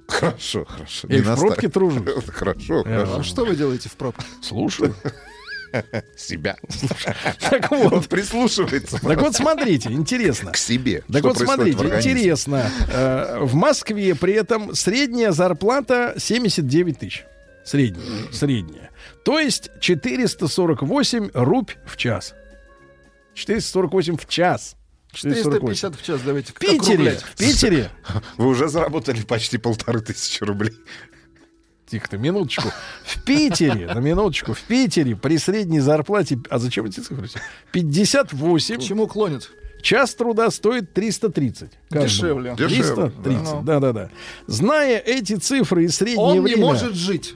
Хорошо, 0.07 0.65
хорошо. 0.65 1.07
Я 1.09 1.17
и 1.17 1.21
в 1.21 1.35
пробке 1.35 1.69
тружу. 1.69 2.05
Хорошо, 2.27 2.77
Я- 2.79 2.83
хорошо. 2.83 3.17
А 3.19 3.23
что 3.23 3.45
вы 3.45 3.55
делаете 3.55 3.89
в 3.89 3.93
пробке? 3.93 4.23
Слушаю. 4.43 4.93
Себя. 6.15 6.57
Так 7.39 7.71
Он 7.71 7.89
вот. 7.89 8.07
прислушивается 8.07 8.99
Так 9.01 9.21
вот, 9.21 9.35
смотрите, 9.35 9.89
интересно. 9.91 10.51
к 10.51 10.57
себе. 10.57 11.03
Так 11.11 11.23
вот, 11.23 11.37
смотрите, 11.37 11.83
интересно. 11.85 12.69
Э, 12.89 13.39
В 13.41 13.55
Москве 13.55 14.15
при 14.15 14.33
этом 14.33 14.73
средняя 14.75 15.31
зарплата 15.31 16.15
79 16.17 16.99
тысяч. 16.99 17.25
Средняя. 17.65 18.31
Средняя. 18.31 18.91
То 19.23 19.39
есть 19.39 19.69
448 19.79 21.31
рубь 21.33 21.71
в 21.85 21.97
час. 21.97 22.33
448 23.35 24.17
в 24.17 24.27
час. 24.27 24.75
448. 25.13 25.73
450 25.75 25.95
в 25.95 26.03
час, 26.05 26.21
давайте. 26.25 26.51
В 26.53 26.55
Питере, 26.55 27.11
в 27.11 27.37
Питере, 27.37 27.91
Вы 28.37 28.47
уже 28.47 28.67
заработали 28.67 29.21
почти 29.21 29.57
полторы 29.57 30.01
тысячи 30.01 30.43
рублей. 30.43 30.73
Тихо 31.93 32.09
ты, 32.09 32.17
минуточку, 32.17 32.69
в 33.05 33.23
Питере, 33.23 33.87
на 33.93 33.99
минуточку, 33.99 34.53
в 34.53 34.61
Питере 34.61 35.15
при 35.15 35.37
средней 35.37 35.79
зарплате, 35.79 36.39
а 36.49 36.57
зачем 36.59 36.85
эти 36.85 36.99
цифры? 36.99 37.29
58, 37.71 38.77
К 38.77 38.81
чему 38.81 39.07
клонит? 39.07 39.51
час 39.81 40.15
труда 40.15 40.49
стоит 40.49 40.93
330. 40.93 41.69
каждому. 41.89 42.05
Дешевле. 42.05 42.55
330, 42.55 43.21
Дешевле, 43.21 43.61
да-да-да. 43.63 44.09
Зная 44.47 44.97
эти 44.97 45.35
цифры 45.35 45.85
и 45.85 45.87
среднее 45.89 46.25
Он 46.25 46.33
не 46.33 46.39
время... 46.39 46.61
может 46.61 46.95
жить. 46.95 47.35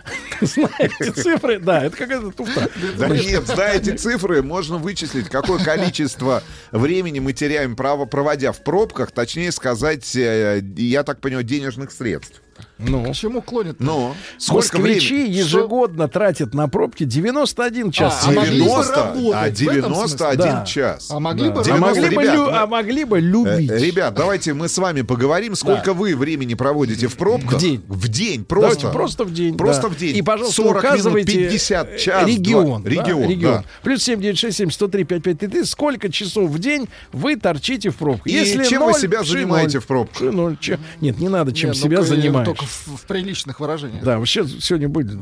Зная 0.40 0.70
эти 0.78 1.10
цифры, 1.10 1.58
да, 1.58 1.84
это 1.84 1.96
какая-то 1.96 2.30
туфта. 2.30 2.70
Да 2.96 3.08
нет, 3.08 3.46
зная 3.46 3.76
эти 3.76 3.94
цифры, 3.96 4.42
можно 4.42 4.78
вычислить, 4.78 5.28
какое 5.28 5.62
количество 5.62 6.42
времени 6.72 7.18
мы 7.18 7.34
теряем, 7.34 7.76
право, 7.76 8.06
проводя 8.06 8.52
в 8.52 8.64
пробках, 8.64 9.10
точнее 9.10 9.52
сказать, 9.52 10.16
э, 10.16 10.62
я 10.76 11.02
так 11.04 11.20
понимаю, 11.20 11.44
денежных 11.44 11.92
средств. 11.92 12.40
Ну, 12.78 13.10
К 13.10 13.14
чему 13.14 13.42
клонит? 13.42 13.80
Но 13.80 14.14
сколько 14.38 14.78
москвичи 14.78 15.14
времени? 15.14 15.36
ежегодно 15.38 16.06
тратят 16.08 16.54
на 16.54 16.68
пробки 16.68 17.04
91 17.04 17.90
час. 17.90 18.22
А, 18.24 18.28
а 18.28 18.32
могли 18.32 18.60
бы 18.60 18.66
90, 18.66 18.94
работать, 18.94 19.62
а 19.62 19.64
в 19.64 19.68
этом 19.68 19.92
91 19.92 20.40
смысле? 20.40 20.62
час. 20.66 21.08
А 21.10 21.18
могли 21.20 21.50
бы 21.50 21.60
А 21.60 21.64
90, 21.64 21.80
могли, 22.00 22.16
бы 22.16 22.22
ребят, 22.22 22.34
лю- 22.36 22.44
мы- 22.46 22.52
а 22.56 22.66
могли 22.66 23.04
бы 23.04 23.20
любить. 23.20 23.70
Э, 23.70 23.78
Ребят, 23.78 24.14
давайте 24.14 24.54
мы 24.54 24.68
с 24.68 24.78
вами 24.78 25.02
поговорим, 25.02 25.56
сколько 25.56 25.92
вы 25.92 26.14
времени 26.14 26.54
проводите 26.54 27.08
в 27.08 27.16
пробках. 27.16 27.54
В 27.58 27.58
день. 27.60 27.82
В 27.88 28.06
день, 28.08 28.46
Давайте 28.48 28.80
просто. 28.80 28.90
просто 28.90 29.24
в 29.24 29.32
день. 29.32 29.56
Просто 29.56 29.82
да. 29.82 29.88
в 29.88 29.96
день. 29.96 30.16
И, 30.16 30.22
пожалуйста, 30.22 30.62
40 30.62 30.74
минут, 30.84 30.84
указывайте 30.84 31.32
50, 31.32 31.88
э, 31.94 31.98
час, 31.98 32.26
регион. 32.28 32.64
два. 32.66 32.78
да, 32.80 32.90
Регион, 32.90 33.28
регион. 33.28 33.52
да. 33.54 33.64
Плюс 33.82 34.02
7967 34.04 34.70
103 34.70 35.04
5533. 35.04 35.64
Сколько 35.64 36.12
часов 36.12 36.48
в 36.50 36.58
день 36.58 36.88
вы 37.12 37.34
торчите 37.36 37.90
в 37.90 37.96
пробке? 37.96 38.30
И 38.30 38.34
Если 38.34 38.64
чем 38.64 38.82
вы 38.84 38.92
ноль, 38.92 39.00
себя 39.00 39.24
занимаете 39.24 39.80
в 39.80 39.86
пробках? 39.86 40.18
Пиши 40.20 40.30
ноль. 40.32 40.56
Че- 40.60 40.78
Нет, 41.00 41.18
не 41.18 41.28
надо, 41.28 41.52
чем 41.52 41.70
Не, 41.72 41.76
ну, 41.76 41.82
себя 41.84 42.02
занимаешь. 42.02 42.46
Только 42.46 42.67
в, 42.68 43.02
приличных 43.06 43.60
выражениях. 43.60 44.02
Да, 44.04 44.18
вообще 44.18 44.46
сегодня 44.46 44.88
были, 44.88 45.18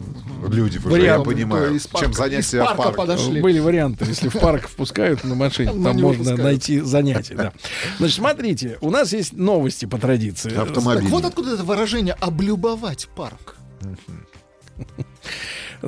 Люди, 0.48 0.78
уже, 0.78 0.88
я 0.88 0.92
Варианты, 1.18 1.30
понимаю, 1.30 1.74
из 1.74 1.86
парка- 1.86 2.04
чем 2.06 2.12
занять 2.14 2.46
себя 2.46 2.66
в 2.66 2.76
парке. 2.76 2.96
подошли. 2.96 3.40
были 3.40 3.58
варианты. 3.58 4.04
Если 4.06 4.28
в 4.28 4.38
парк 4.38 4.68
впускают 4.68 5.24
на 5.24 5.34
машине, 5.34 5.72
Ну, 5.72 5.84
там 5.84 6.00
можно 6.00 6.36
найти 6.36 6.80
занятия. 6.80 7.34
Да. 7.34 7.52
Значит, 7.98 8.16
смотрите, 8.16 8.78
у 8.80 8.90
нас 8.90 9.12
есть 9.12 9.32
новости 9.32 9.86
по 9.86 9.98
традиции. 9.98 10.50
Так 10.50 10.70
вот 10.76 11.24
откуда 11.24 11.54
это 11.54 11.64
выражение 11.64 12.14
«облюбовать 12.14 13.08
парк». 13.16 13.56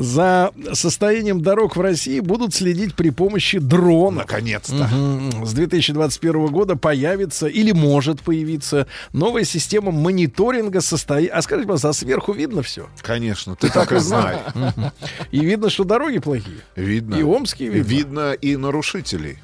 За 0.01 0.53
состоянием 0.73 1.41
дорог 1.43 1.77
в 1.77 1.81
России 1.81 2.21
будут 2.21 2.55
следить 2.55 2.95
при 2.95 3.11
помощи 3.11 3.59
дронов. 3.59 4.27
Наконец-то. 4.27 4.89
Мгм. 4.89 5.45
С 5.45 5.53
2021 5.53 6.47
года 6.47 6.77
появится 6.77 7.47
или 7.47 7.73
может 7.73 8.21
появиться 8.23 8.87
новая 9.13 9.45
система 9.45 9.91
мониторинга 9.91 10.81
состояния. 10.81 11.31
А 11.31 11.43
скажите, 11.43 11.67
пожалуйста, 11.67 11.89
а 11.89 11.93
сверху 11.93 12.33
видно 12.33 12.63
все? 12.63 12.89
Конечно, 13.03 13.57
ты 13.57 13.71
так 13.71 13.93
и 13.93 13.99
знаешь. 13.99 14.41
И 15.31 15.41
видно, 15.41 15.71
что 15.71 15.85
дороги 15.85 16.19
плохие. 16.19 16.59
Видно. 16.77 17.17
И 17.17 17.23
омские 17.23 17.71
видно. 17.71 17.89
Видно 17.89 18.33
и 18.33 18.57
нарушителей. 18.57 19.39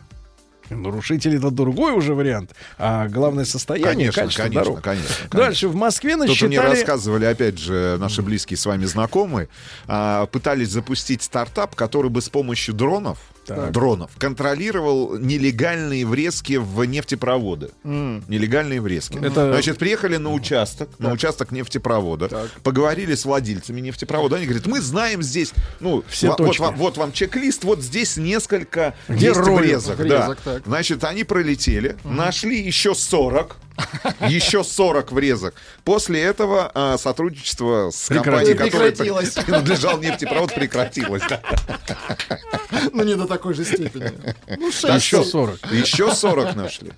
Нарушители 0.70 1.38
это 1.38 1.50
другой 1.50 1.92
уже 1.92 2.14
вариант. 2.14 2.52
А 2.78 3.08
главное 3.08 3.44
состояние, 3.44 4.10
Конечно, 4.10 4.22
качество 4.22 4.42
конечно, 4.42 4.64
дорог. 4.64 4.80
конечно, 4.82 5.28
Дальше 5.30 5.68
в 5.68 5.74
Москве 5.74 6.12
Тут 6.16 6.20
мне 6.26 6.28
насчитали... 6.30 6.70
рассказывали, 6.70 7.24
опять 7.26 7.58
же, 7.58 7.96
наши 7.98 8.22
близкие 8.22 8.56
с 8.56 8.64
вами 8.66 8.84
знакомые, 8.86 9.48
а, 9.86 10.26
пытались 10.26 10.70
запустить 10.70 11.22
стартап, 11.22 11.74
который 11.74 12.10
бы 12.10 12.20
с 12.22 12.28
помощью 12.28 12.74
дронов, 12.74 13.18
дронов 13.46 14.10
контролировал 14.18 15.16
нелегальные 15.18 16.06
врезки 16.06 16.56
в 16.56 16.84
нефтепроводы. 16.84 17.70
Нелегальные 17.84 18.80
врезки. 18.80 19.18
Это- 19.18 19.52
Значит, 19.52 19.78
приехали 19.78 20.16
на 20.16 20.32
участок, 20.32 20.88
на 20.98 21.12
участок 21.12 21.52
нефтепровода, 21.52 22.48
поговорили 22.62 23.14
с 23.14 23.24
владельцами 23.24 23.80
нефтепровода. 23.80 24.36
Они 24.36 24.46
говорят, 24.46 24.66
мы 24.66 24.80
знаем 24.80 25.22
здесь, 25.22 25.52
ну, 25.80 26.02
Все 26.08 26.28
вот, 26.28 26.38
точки. 26.38 26.60
вам, 26.60 26.76
вот 26.76 26.96
вам 26.96 27.12
чек-лист, 27.12 27.64
вот 27.64 27.82
здесь 27.82 28.16
несколько 28.16 28.94
Где 29.08 29.28
есть 29.28 29.40
врезок. 29.40 29.96
да. 29.98 30.02
Врезок, 30.04 30.38
так. 30.42 30.62
Значит, 30.66 31.04
они 31.04 31.24
пролетели, 31.24 31.96
нашли 32.04 32.60
еще 32.60 32.94
40, 32.94 33.56
еще 34.20 34.64
40 34.64 35.12
врезок. 35.12 35.54
После 35.84 36.22
этого 36.22 36.70
а, 36.74 36.98
сотрудничество 36.98 37.90
с 37.90 38.08
компанией, 38.08 38.54
которая 38.54 38.92
принадлежал 38.92 39.98
нефтепровод, 39.98 40.54
прекратилось. 40.54 41.22
Да. 41.28 41.42
Ну, 42.92 43.04
не 43.04 43.16
до 43.16 43.26
такой 43.26 43.54
же 43.54 43.64
степени. 43.64 44.12
Ну, 44.48 44.70
Так 44.70 45.00
шесть. 45.00 45.04
Еще 45.04 45.24
40. 45.24 45.72
Еще 45.72 46.14
40 46.14 46.56
нашли. 46.56 46.92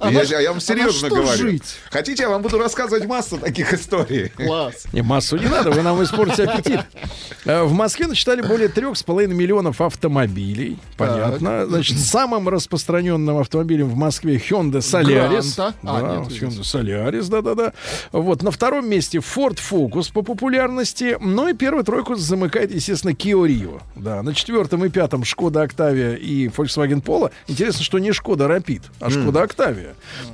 А 0.00 0.10
я, 0.10 0.18
на 0.22 0.40
я 0.40 0.48
вам 0.50 0.58
а 0.58 0.60
серьезно 0.60 0.92
что 0.92 1.08
говорю. 1.08 1.36
жить? 1.38 1.76
Хотите, 1.90 2.22
я 2.24 2.28
вам 2.28 2.42
буду 2.42 2.58
рассказывать 2.58 3.06
массу 3.06 3.38
таких 3.38 3.72
историй. 3.72 4.28
Класс. 4.30 4.84
Не, 4.92 5.02
массу 5.02 5.36
не 5.36 5.46
надо, 5.46 5.70
вы 5.70 5.82
нам 5.82 6.02
испортите 6.02 6.44
аппетит. 6.44 6.80
Э, 7.44 7.62
В 7.62 7.72
Москве 7.72 8.06
насчитали 8.06 8.42
более 8.42 8.68
трех 8.68 8.96
с 8.96 9.02
половиной 9.02 9.34
миллионов 9.34 9.80
автомобилей. 9.80 10.78
Понятно. 10.96 11.66
Значит, 11.66 11.98
самым 11.98 12.48
распространенным 12.48 13.38
автомобилем 13.38 13.88
в 13.88 13.96
Москве 13.96 14.36
Hyundai 14.36 14.78
Solaris. 14.78 15.54
Гранта? 15.56 15.74
А, 15.82 16.00
Да, 16.00 16.16
нет, 16.16 16.28
Hyundai 16.42 16.60
Solaris, 16.62 17.28
да-да-да. 17.28 17.72
Вот, 18.12 18.42
на 18.42 18.50
втором 18.50 18.88
месте 18.88 19.18
Ford 19.18 19.58
Focus 19.58 20.12
по 20.12 20.22
популярности. 20.22 21.16
Ну 21.20 21.48
и 21.48 21.54
первую 21.54 21.84
тройку 21.84 22.14
замыкает, 22.14 22.74
естественно, 22.74 23.12
Kia 23.12 23.46
Rio. 23.46 23.80
Да, 23.96 24.22
на 24.22 24.34
четвертом 24.34 24.84
и 24.84 24.88
пятом 24.88 25.24
Шкода 25.24 25.64
Octavia 25.64 26.16
и 26.18 26.48
Volkswagen 26.48 27.02
Polo. 27.02 27.30
Интересно, 27.46 27.82
что 27.84 27.98
не 27.98 28.12
Шкода 28.12 28.44
Rapid, 28.46 28.82
а 29.00 29.10
Шкода 29.10 29.42
Octavia. 29.44 29.77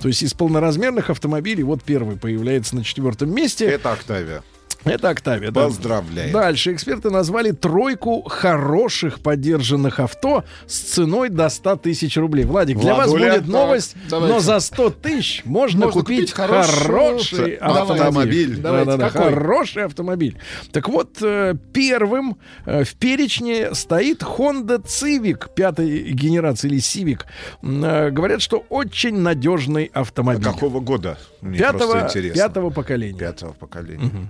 То 0.00 0.08
есть 0.08 0.22
из 0.22 0.34
полноразмерных 0.34 1.10
автомобилей 1.10 1.62
вот 1.62 1.82
первый 1.82 2.16
появляется 2.16 2.76
на 2.76 2.84
четвертом 2.84 3.34
месте. 3.34 3.66
Это 3.66 3.92
Октавия. 3.92 4.42
Это 4.84 5.08
Октавия, 5.10 5.50
да. 5.50 5.64
Поздравляем. 5.64 6.32
Дальше 6.32 6.72
эксперты 6.72 7.10
назвали 7.10 7.52
тройку 7.52 8.22
хороших 8.22 9.20
поддержанных 9.20 9.98
авто 10.00 10.44
с 10.66 10.78
ценой 10.78 11.28
до 11.30 11.48
100 11.48 11.76
тысяч 11.76 12.16
рублей. 12.16 12.44
Владик, 12.44 12.78
для 12.78 12.94
вас 12.94 13.08
Владуля, 13.08 13.34
будет 13.34 13.48
новость, 13.48 13.92
так, 13.94 14.10
давайте. 14.10 14.34
но 14.34 14.40
за 14.40 14.60
100 14.60 14.90
тысяч 14.90 15.42
можно, 15.44 15.86
Можно 15.86 16.00
купить, 16.00 16.18
купить 16.20 16.32
хороший 16.32 16.86
Давайте. 16.86 17.54
автомобиль. 17.56 18.56
Давайте, 18.58 18.90
Да-да-да, 18.90 19.10
какой? 19.10 19.32
хороший 19.34 19.84
автомобиль. 19.84 20.36
Так 20.72 20.88
вот, 20.88 21.16
э, 21.22 21.54
первым 21.72 22.36
э, 22.66 22.84
в 22.84 22.94
перечне 22.96 23.74
стоит 23.74 24.22
Honda 24.22 24.82
Civic 24.84 25.48
пятой 25.54 26.12
генерации 26.12 26.68
или 26.68 26.78
Civic. 26.78 27.20
Э, 27.62 28.10
Говорят, 28.10 28.42
что 28.42 28.64
очень 28.68 29.16
надежный 29.18 29.90
автомобиль. 29.94 30.44
Какого 30.44 30.80
года? 30.80 31.18
Мне 31.44 31.58
Пятого, 31.58 31.92
просто 31.92 32.18
интересно. 32.18 32.42
пятого 32.42 32.70
поколения. 32.70 33.18
Пятого 33.18 33.52
поколения. 33.52 34.28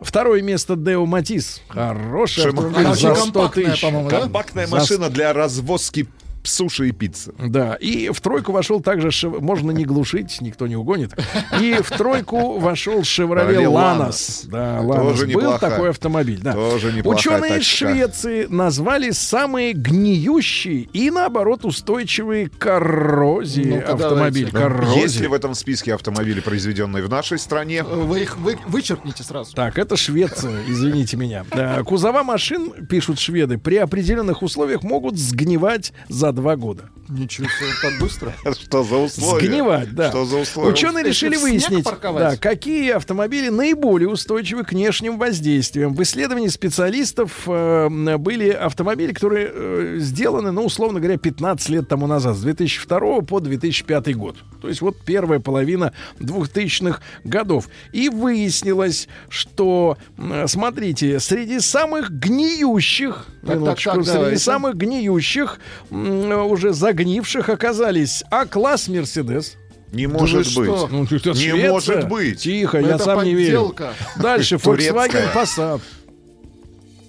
Второе 0.00 0.40
место 0.40 0.74
Део 0.74 1.04
Матис. 1.04 1.60
Очень 1.70 2.50
100 2.50 3.14
компактная, 3.14 3.76
да? 4.08 4.20
Компактная 4.20 4.66
За- 4.66 4.76
машина 4.76 5.10
для 5.10 5.32
развозки 5.34 6.08
суши 6.48 6.88
и 6.88 6.92
пиццы. 6.92 7.32
Да, 7.38 7.74
и 7.74 8.10
в 8.10 8.20
тройку 8.20 8.52
вошел 8.52 8.80
также, 8.80 9.08
Шев- 9.08 9.40
можно 9.40 9.70
не 9.70 9.84
глушить, 9.84 10.40
никто 10.40 10.66
не 10.66 10.76
угонит. 10.76 11.12
И 11.60 11.74
в 11.82 11.90
тройку 11.90 12.58
вошел 12.58 13.00
Chevrolet 13.00 13.66
Ланос. 13.68 14.44
Да. 14.46 14.80
Тоже 14.82 15.26
Был 15.26 15.58
такой 15.58 15.90
автомобиль. 15.90 16.40
Да. 16.42 16.52
Тоже 16.52 17.02
Ученые 17.04 17.58
из. 17.58 17.64
Швеции 17.64 18.46
назвали 18.48 19.10
самые 19.10 19.72
гниющие 19.72 20.82
и, 20.92 21.10
наоборот, 21.10 21.64
устойчивые 21.64 22.48
коррозии 22.48 23.64
Ну-ка, 23.64 23.92
автомобиль. 23.94 24.50
давайте. 24.50 24.74
Коррозии. 24.76 25.00
Есть 25.00 25.20
ли 25.20 25.26
в 25.26 25.32
этом 25.34 25.54
списке 25.54 25.94
автомобили, 25.94 26.40
произведенные 26.40 27.02
в 27.04 27.08
нашей 27.08 27.38
стране? 27.38 27.82
Вы 27.82 28.22
их 28.22 28.36
вы, 28.38 28.58
вычеркните 28.66 29.22
сразу. 29.22 29.54
Так, 29.54 29.78
это 29.78 29.96
Швеция, 29.96 30.62
извините 30.68 31.16
меня. 31.16 31.44
Да, 31.50 31.82
кузова 31.82 32.22
машин, 32.22 32.72
пишут 32.86 33.18
шведы, 33.18 33.58
при 33.58 33.76
определенных 33.76 34.42
условиях 34.42 34.82
могут 34.82 35.18
сгнивать 35.18 35.92
за 36.08 36.32
два 36.36 36.54
года. 36.56 36.84
Ничего 37.08 37.46
себе, 37.46 37.68
так 37.82 38.00
быстро. 38.00 38.32
Что 38.54 38.82
за 38.82 38.96
условия? 38.96 39.46
Сгнивать, 39.46 39.94
да. 39.94 40.10
Что 40.10 40.24
за 40.24 40.38
условия? 40.38 40.72
Ученые 40.72 41.04
решили 41.04 41.36
выяснить, 41.36 41.84
да, 42.02 42.36
какие 42.36 42.90
автомобили 42.90 43.48
наиболее 43.48 44.08
устойчивы 44.08 44.64
к 44.64 44.72
внешним 44.72 45.18
воздействиям. 45.18 45.94
В 45.94 46.02
исследовании 46.02 46.48
специалистов 46.48 47.42
э, 47.46 47.88
были 48.18 48.50
автомобили, 48.50 49.12
которые 49.12 49.50
э, 49.52 49.96
сделаны, 50.00 50.50
ну, 50.50 50.64
условно 50.64 50.98
говоря, 51.00 51.16
15 51.18 51.68
лет 51.70 51.88
тому 51.88 52.06
назад, 52.06 52.36
с 52.36 52.40
2002 52.40 53.20
по 53.22 53.40
2005 53.40 54.16
год. 54.16 54.36
То 54.60 54.68
есть 54.68 54.80
вот 54.80 54.96
первая 55.04 55.38
половина 55.38 55.92
2000-х 56.18 57.00
годов. 57.24 57.68
И 57.92 58.08
выяснилось, 58.08 59.06
что, 59.28 59.96
м, 60.18 60.48
смотрите, 60.48 61.20
среди 61.20 61.60
самых 61.60 62.10
гниющих, 62.10 63.26
Так, 63.42 63.46
так, 63.46 63.56
минуточку, 63.56 63.90
так, 63.90 64.04
среди 64.04 64.18
давайте. 64.18 64.38
самых 64.38 64.76
гниющих, 64.76 65.60
м, 65.90 66.25
уже 66.34 66.72
загнивших 66.72 67.48
оказались 67.48 68.22
А-класс 68.30 68.88
Мерседес. 68.88 69.56
Не 69.92 70.06
может 70.08 70.38
быть. 70.56 70.66
что? 70.66 70.88
Ну, 70.90 71.04
это 71.04 71.28
Не 71.30 71.34
Швеция. 71.34 71.70
может 71.70 72.08
быть. 72.08 72.40
Тихо, 72.40 72.80
Ну, 72.80 72.88
я 72.88 72.94
это 72.96 73.04
сам 73.04 73.24
не 73.24 73.34
верю. 73.34 73.60
подделка. 73.68 73.94
Дальше. 74.16 74.54
Volkswagen 74.62 75.32
Passat. 75.32 75.80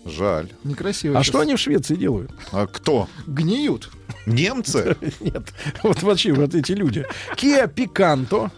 Жаль. 0.06 0.48
Некрасиво. 0.64 1.18
А 1.18 1.24
сейчас. 1.24 1.28
что 1.28 1.40
они 1.42 1.56
в 1.56 1.60
Швеции 1.60 1.96
делают? 1.96 2.32
А 2.52 2.66
кто? 2.68 3.10
Гниют. 3.26 3.90
Немцы? 4.26 4.96
Нет, 5.20 5.44
вот 5.84 6.02
вообще 6.04 6.32
вот 6.34 6.56
эти 6.56 6.72
люди. 6.72 7.06
Kia 7.36 7.68
Picanto. 7.74 8.50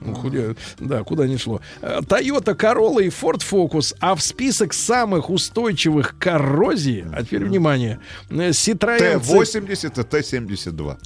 Ну, 0.00 0.14
куда, 0.14 0.38
да, 0.78 1.02
куда 1.04 1.26
ни 1.26 1.36
шло. 1.36 1.60
Э, 1.82 2.00
Toyota 2.00 2.54
Corolla 2.56 3.02
и 3.04 3.08
Ford 3.08 3.42
Focus. 3.48 3.94
А 4.00 4.14
в 4.14 4.22
список 4.22 4.72
самых 4.72 5.30
устойчивых 5.30 6.16
к 6.16 6.22
коррозии, 6.22 7.06
а 7.14 7.22
теперь 7.24 7.44
внимание, 7.44 7.98
э, 8.30 8.50
Citroёn, 8.50 9.22
C- 9.22 9.54
Т-80 9.54 10.00
и 10.00 10.04
Т-72. 10.04 10.96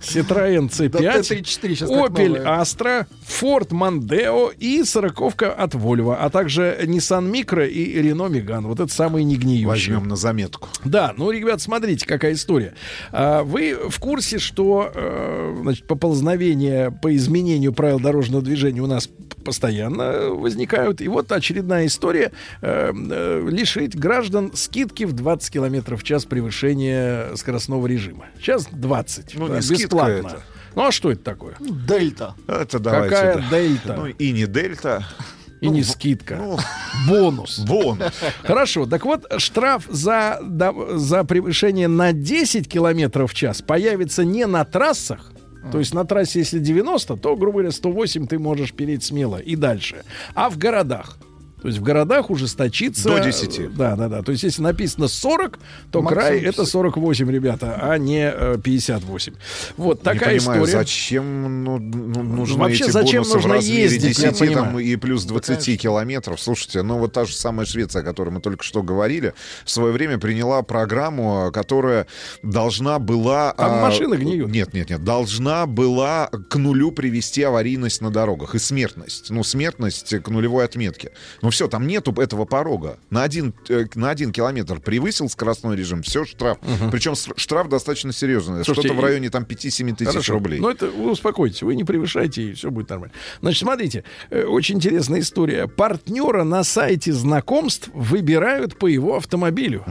Citroёn 0.00 0.68
Да, 0.70 0.98
C5, 1.00 1.22
Т-34 1.22 1.68
сейчас 1.74 1.88
как 1.88 2.10
Opel. 2.10 2.44
Astra, 2.44 3.06
Ford 3.26 3.68
Mondeo 3.70 4.54
и 4.56 4.84
сороковка 4.84 5.52
от 5.52 5.74
Volvo, 5.74 6.16
а 6.18 6.30
также 6.30 6.78
Nissan 6.84 7.30
Micro 7.30 7.66
и 7.68 8.00
Renault 8.00 8.30
Megane. 8.30 8.62
Вот 8.68 8.78
это 8.80 8.92
самые 8.92 9.24
негниющие. 9.24 9.66
Возьмем 9.66 10.06
на 10.08 10.16
заметку. 10.16 10.68
Да, 10.84 11.12
ну, 11.16 11.30
ребят, 11.30 11.60
смотрите, 11.60 12.06
какая 12.06 12.34
история. 12.34 12.74
А, 13.10 13.42
Вы 13.42 13.76
в 13.88 13.98
курсе, 13.98 14.38
что 14.38 14.90
э, 14.94 15.56
значит, 15.62 15.86
поползновения 15.86 16.90
по 16.90 17.14
изменению 17.16 17.72
правил 17.72 17.93
дорожного 17.98 18.42
движения 18.42 18.80
у 18.80 18.86
нас 18.86 19.08
постоянно 19.44 20.30
возникают. 20.30 21.00
И 21.00 21.08
вот 21.08 21.30
очередная 21.32 21.86
история 21.86 22.32
э, 22.62 22.92
э, 22.92 23.48
лишить 23.48 23.96
граждан 23.96 24.52
скидки 24.54 25.04
в 25.04 25.12
20 25.12 25.52
километров 25.52 26.00
в 26.00 26.04
час 26.04 26.24
превышения 26.24 27.34
скоростного 27.36 27.86
режима. 27.86 28.26
Сейчас 28.38 28.66
20. 28.70 29.34
Ну, 29.34 29.48
да, 29.48 29.56
бесплатно. 29.56 30.28
это. 30.28 30.42
Ну 30.74 30.86
а 30.86 30.92
что 30.92 31.12
это 31.12 31.22
такое? 31.22 31.54
Дельта. 31.60 32.34
Это 32.48 32.78
давайте. 32.78 33.14
Какая 33.14 33.36
да. 33.36 33.50
дельта? 33.50 33.94
Ну 33.94 34.06
и 34.06 34.32
не 34.32 34.46
дельта. 34.46 35.06
И 35.60 35.68
не 35.68 35.82
скидка. 35.82 36.36
Ну, 36.36 36.58
Бонус. 37.08 37.58
бонус. 37.60 38.12
Хорошо, 38.42 38.84
так 38.84 39.06
вот, 39.06 39.24
штраф 39.38 39.84
за, 39.88 40.40
да, 40.42 40.74
за 40.90 41.24
превышение 41.24 41.88
на 41.88 42.12
10 42.12 42.68
километров 42.68 43.32
в 43.32 43.34
час 43.34 43.62
появится 43.62 44.24
не 44.24 44.46
на 44.46 44.64
трассах, 44.66 45.32
то 45.72 45.78
есть 45.78 45.94
на 45.94 46.04
трассе, 46.04 46.40
если 46.40 46.58
90, 46.58 47.16
то, 47.16 47.36
грубо 47.36 47.58
говоря, 47.58 47.70
108 47.70 48.26
ты 48.26 48.38
можешь 48.38 48.72
переть 48.72 49.04
смело 49.04 49.36
и 49.36 49.56
дальше. 49.56 50.04
А 50.34 50.50
в 50.50 50.58
городах. 50.58 51.18
То 51.64 51.68
есть 51.68 51.80
в 51.80 51.82
городах 51.82 52.28
ужесточится... 52.28 53.08
До 53.08 53.20
10. 53.20 53.74
Да, 53.74 53.96
да, 53.96 54.10
да. 54.10 54.22
То 54.22 54.32
есть 54.32 54.44
если 54.44 54.60
написано 54.60 55.08
40, 55.08 55.58
то 55.90 56.02
Максимум 56.02 56.22
край 56.22 56.40
10. 56.40 56.52
это 56.52 56.66
48, 56.66 57.30
ребята, 57.30 57.78
а 57.80 57.96
не 57.96 58.30
э, 58.30 58.58
58. 58.62 59.32
Вот 59.78 60.02
такая 60.02 60.34
не 60.34 60.40
понимаю, 60.40 60.64
история. 60.64 60.78
зачем 60.78 61.64
ну, 61.64 61.78
ну, 61.78 62.22
нужны 62.22 62.58
Вообще, 62.58 62.84
эти 62.84 62.90
зачем 62.90 63.22
бонусы 63.22 63.34
нужно 63.36 63.48
в 63.48 63.52
размере 63.52 63.82
ездить, 63.82 64.18
я 64.18 64.30
10 64.32 64.52
там, 64.52 64.78
и 64.78 64.96
плюс 64.96 65.24
20 65.24 65.80
километров? 65.80 66.38
Слушайте, 66.38 66.82
ну 66.82 66.98
вот 66.98 67.14
та 67.14 67.24
же 67.24 67.34
самая 67.34 67.64
Швеция, 67.64 68.02
о 68.02 68.04
которой 68.04 68.28
мы 68.28 68.42
только 68.42 68.62
что 68.62 68.82
говорили, 68.82 69.32
в 69.64 69.70
свое 69.70 69.90
время 69.90 70.18
приняла 70.18 70.60
программу, 70.60 71.50
которая 71.50 72.06
должна 72.42 72.98
была... 72.98 73.54
Там 73.54 73.72
а, 73.72 73.80
машины 73.80 74.16
гниют. 74.16 74.50
Нет, 74.50 74.74
нет, 74.74 74.90
нет. 74.90 75.02
Должна 75.02 75.64
была 75.64 76.28
к 76.50 76.56
нулю 76.56 76.92
привести 76.92 77.42
аварийность 77.42 78.02
на 78.02 78.10
дорогах 78.10 78.54
и 78.54 78.58
смертность. 78.58 79.30
Ну, 79.30 79.42
смертность 79.42 80.14
к 80.22 80.28
нулевой 80.28 80.66
отметке. 80.66 81.12
Ну 81.40 81.53
все, 81.54 81.68
там 81.68 81.86
нету 81.86 82.12
этого 82.20 82.44
порога. 82.44 82.98
На 83.10 83.22
один, 83.22 83.54
э, 83.68 83.86
на 83.94 84.10
один 84.10 84.32
километр 84.32 84.80
превысил 84.80 85.28
скоростной 85.28 85.76
режим, 85.76 86.02
все, 86.02 86.24
штраф. 86.24 86.58
Причем 86.90 87.14
с- 87.14 87.30
штраф 87.36 87.68
достаточно 87.68 88.12
серьезный. 88.12 88.64
Слушайте, 88.64 88.88
Что-то 88.88 89.00
в 89.00 89.04
районе 89.04 89.30
там 89.30 89.44
5-7 89.44 89.94
тысяч 89.94 90.10
Хорошо. 90.12 90.34
рублей. 90.34 90.60
Ну, 90.60 90.68
это 90.68 90.86
вы 90.86 91.10
успокойтесь, 91.12 91.62
вы 91.62 91.74
не 91.76 91.84
превышайте, 91.84 92.42
и 92.42 92.52
все 92.54 92.70
будет 92.70 92.90
нормально. 92.90 93.14
Значит, 93.40 93.60
смотрите, 93.60 94.04
э, 94.30 94.44
очень 94.44 94.76
интересная 94.76 95.20
история. 95.20 95.66
Партнера 95.68 96.44
на 96.44 96.64
сайте 96.64 97.12
знакомств 97.12 97.88
выбирают 97.94 98.78
по 98.78 98.86
его 98.86 99.16
автомобилю. 99.16 99.84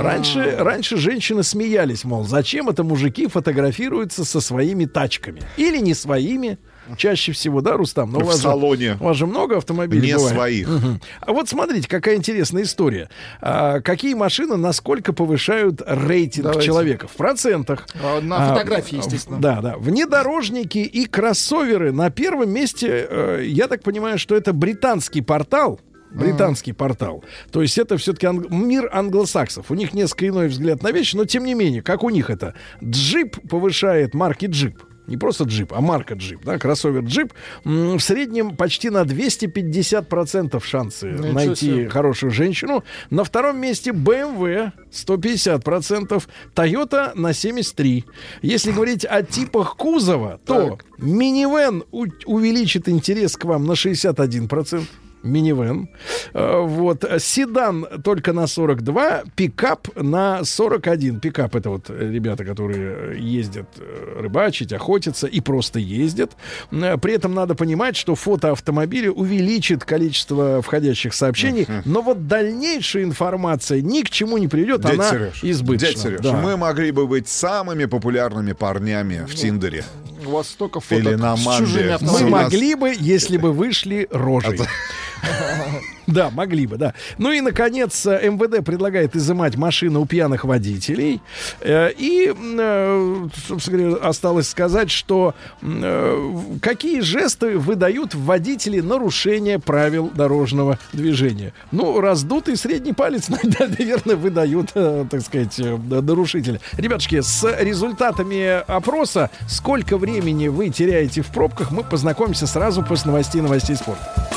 Раньше, 0.00 0.56
раньше 0.58 0.96
женщины 0.96 1.42
смеялись, 1.42 2.04
мол, 2.04 2.24
зачем 2.24 2.68
это 2.68 2.84
мужики 2.84 3.26
фотографируются 3.26 4.24
со 4.24 4.40
своими 4.40 4.84
тачками? 4.84 5.42
Или 5.56 5.78
не 5.78 5.94
своими. 5.94 6.58
Чаще 6.96 7.32
всего, 7.32 7.60
да, 7.60 7.76
Рустам? 7.76 8.12
Но 8.12 8.20
В 8.20 8.22
у 8.22 8.26
вас 8.26 8.36
же- 8.36 8.42
салоне. 8.42 8.96
у 9.00 9.04
вас 9.04 9.16
же 9.16 9.26
много 9.26 9.56
автомобилей 9.56 10.08
Не 10.08 10.14
бывает. 10.14 10.34
своих. 10.34 10.68
Мгм. 10.68 11.00
А 11.20 11.32
вот 11.32 11.48
смотрите, 11.48 11.88
какая 11.88 12.16
интересная 12.16 12.62
история. 12.62 13.08
А, 13.40 13.80
какие 13.80 14.14
машины 14.14 14.56
насколько 14.56 15.12
повышают 15.12 15.82
рейтинг 15.86 16.44
Давайте. 16.44 16.66
человека? 16.66 17.08
В 17.08 17.12
процентах. 17.12 17.86
А, 18.02 18.20
на 18.20 18.46
А, 18.46 18.48
фотографии, 18.54 18.96
в- 18.96 19.04
естественно. 19.04 19.38
Да, 19.40 19.60
да. 19.60 19.76
Внедорожники 19.78 20.78
и 20.78 21.06
кроссоверы 21.06 21.92
на 21.92 22.10
первом 22.10 22.50
месте, 22.50 23.06
э, 23.08 23.42
я 23.46 23.68
так 23.68 23.82
понимаю, 23.82 24.18
что 24.18 24.34
это 24.36 24.52
британский 24.52 25.22
портал. 25.22 25.80
Британский 26.12 26.72
портал. 26.72 27.24
То 27.50 27.60
есть 27.60 27.76
это 27.76 27.98
все-таки 27.98 28.26
мир 28.48 28.88
англосаксов. 28.92 29.70
У 29.70 29.74
них 29.74 29.92
несколько 29.92 30.28
иной 30.28 30.48
взгляд 30.48 30.82
на 30.82 30.90
вещи, 30.92 31.14
но 31.16 31.24
тем 31.26 31.44
не 31.44 31.52
менее, 31.52 31.82
как 31.82 32.04
у 32.04 32.10
них 32.10 32.30
это? 32.30 32.54
Джип 32.82 33.36
повышает 33.50 34.14
марки 34.14 34.46
джип. 34.46 34.82
Не 35.06 35.16
просто 35.16 35.44
джип, 35.44 35.72
а 35.72 35.80
марка 35.80 36.14
джип, 36.14 36.44
да, 36.44 36.58
кроссовер 36.58 37.02
джип. 37.02 37.32
В 37.64 38.00
среднем 38.00 38.56
почти 38.56 38.90
на 38.90 39.02
250% 39.02 40.62
шансы 40.64 41.10
Ничего 41.10 41.32
найти 41.32 41.66
себе. 41.66 41.88
хорошую 41.88 42.30
женщину. 42.32 42.84
На 43.10 43.24
втором 43.24 43.58
месте 43.58 43.90
BMW 43.90 44.72
150%, 44.90 46.22
Toyota 46.54 47.12
на 47.14 47.30
73%. 47.30 48.04
Если 48.42 48.72
говорить 48.72 49.04
о 49.04 49.22
типах 49.22 49.76
кузова, 49.76 50.40
то 50.44 50.78
минивэн 50.98 51.84
увеличит 51.92 52.88
интерес 52.88 53.36
к 53.36 53.44
вам 53.44 53.66
на 53.66 53.72
61%. 53.72 54.82
Минивэн. 55.26 55.88
Э, 56.34 56.60
Вот. 56.62 57.04
Седан 57.18 57.86
только 58.02 58.32
на 58.32 58.46
42, 58.46 59.24
пикап 59.34 59.88
на 59.96 60.44
41. 60.44 61.20
Пикап 61.20 61.54
это 61.56 61.70
вот 61.70 61.90
ребята, 61.90 62.44
которые 62.44 63.18
ездят 63.20 63.66
э, 63.78 64.20
рыбачить, 64.20 64.72
охотятся 64.72 65.26
и 65.26 65.40
просто 65.40 65.78
ездят. 65.78 66.32
Э, 66.72 66.96
При 66.98 67.14
этом 67.14 67.34
надо 67.34 67.54
понимать, 67.54 67.96
что 67.96 68.14
фото 68.14 68.50
автомобиля 68.52 69.10
увеличит 69.10 69.84
количество 69.84 70.62
входящих 70.62 71.14
сообщений, 71.14 71.66
но 71.84 72.02
вот 72.02 72.26
дальнейшая 72.26 73.04
информация 73.04 73.80
ни 73.80 74.02
к 74.02 74.10
чему 74.10 74.38
не 74.38 74.48
приведет, 74.48 74.80
Дядь 74.82 74.94
она 74.94 75.10
Сереж, 75.10 75.44
избыточна. 75.44 75.88
дядь 75.88 75.98
Сереж, 75.98 76.20
Да. 76.22 76.32
мы 76.40 76.56
могли 76.56 76.90
бы 76.90 77.06
быть 77.06 77.28
самыми 77.28 77.84
популярными 77.86 78.52
парнями 78.52 79.24
в 79.26 79.34
Тиндере. 79.34 79.84
У 80.26 80.30
вас 80.30 80.48
столько 80.48 80.80
Или 80.90 81.14
на 81.14 81.36
с 81.36 81.58
чужими 81.58 81.96
Мы 82.00 82.28
могли 82.28 82.74
бы, 82.74 82.94
если 82.98 83.36
бы 83.36 83.52
вышли 83.52 84.08
рожей. 84.10 84.60
Да, 86.16 86.30
могли 86.30 86.66
бы, 86.66 86.76
да. 86.76 86.94
Ну 87.18 87.32
и, 87.32 87.40
наконец, 87.40 88.06
МВД 88.06 88.64
предлагает 88.64 89.16
изымать 89.16 89.56
машины 89.56 89.98
у 89.98 90.06
пьяных 90.06 90.44
водителей. 90.44 91.20
Э, 91.60 91.90
И, 91.96 92.32
э, 92.32 93.28
собственно 93.48 93.78
говоря, 93.78 94.08
осталось 94.08 94.48
сказать, 94.48 94.90
что 94.90 95.34
э, 95.62 96.32
какие 96.62 97.00
жесты 97.00 97.58
выдают 97.58 98.14
водители 98.14 98.80
нарушения 98.80 99.58
правил 99.58 100.10
дорожного 100.14 100.78
движения. 100.92 101.52
Ну, 101.72 102.00
раздутый 102.00 102.56
средний 102.56 102.92
палец, 102.92 103.28
наверное, 103.28 104.16
выдают, 104.16 104.72
так 104.72 105.20
сказать, 105.22 105.58
нарушители. 105.58 106.60
Ребятушки, 106.76 107.20
с 107.20 107.44
результатами 107.60 108.62
опроса, 108.70 109.30
сколько 109.48 109.98
времени 109.98 110.48
вы 110.48 110.70
теряете 110.70 111.22
в 111.22 111.26
пробках, 111.28 111.70
мы 111.70 111.82
познакомимся 111.82 112.46
сразу 112.46 112.82
после 112.82 113.10
новостей 113.10 113.40
новостей 113.40 113.76
спорта. 113.76 114.30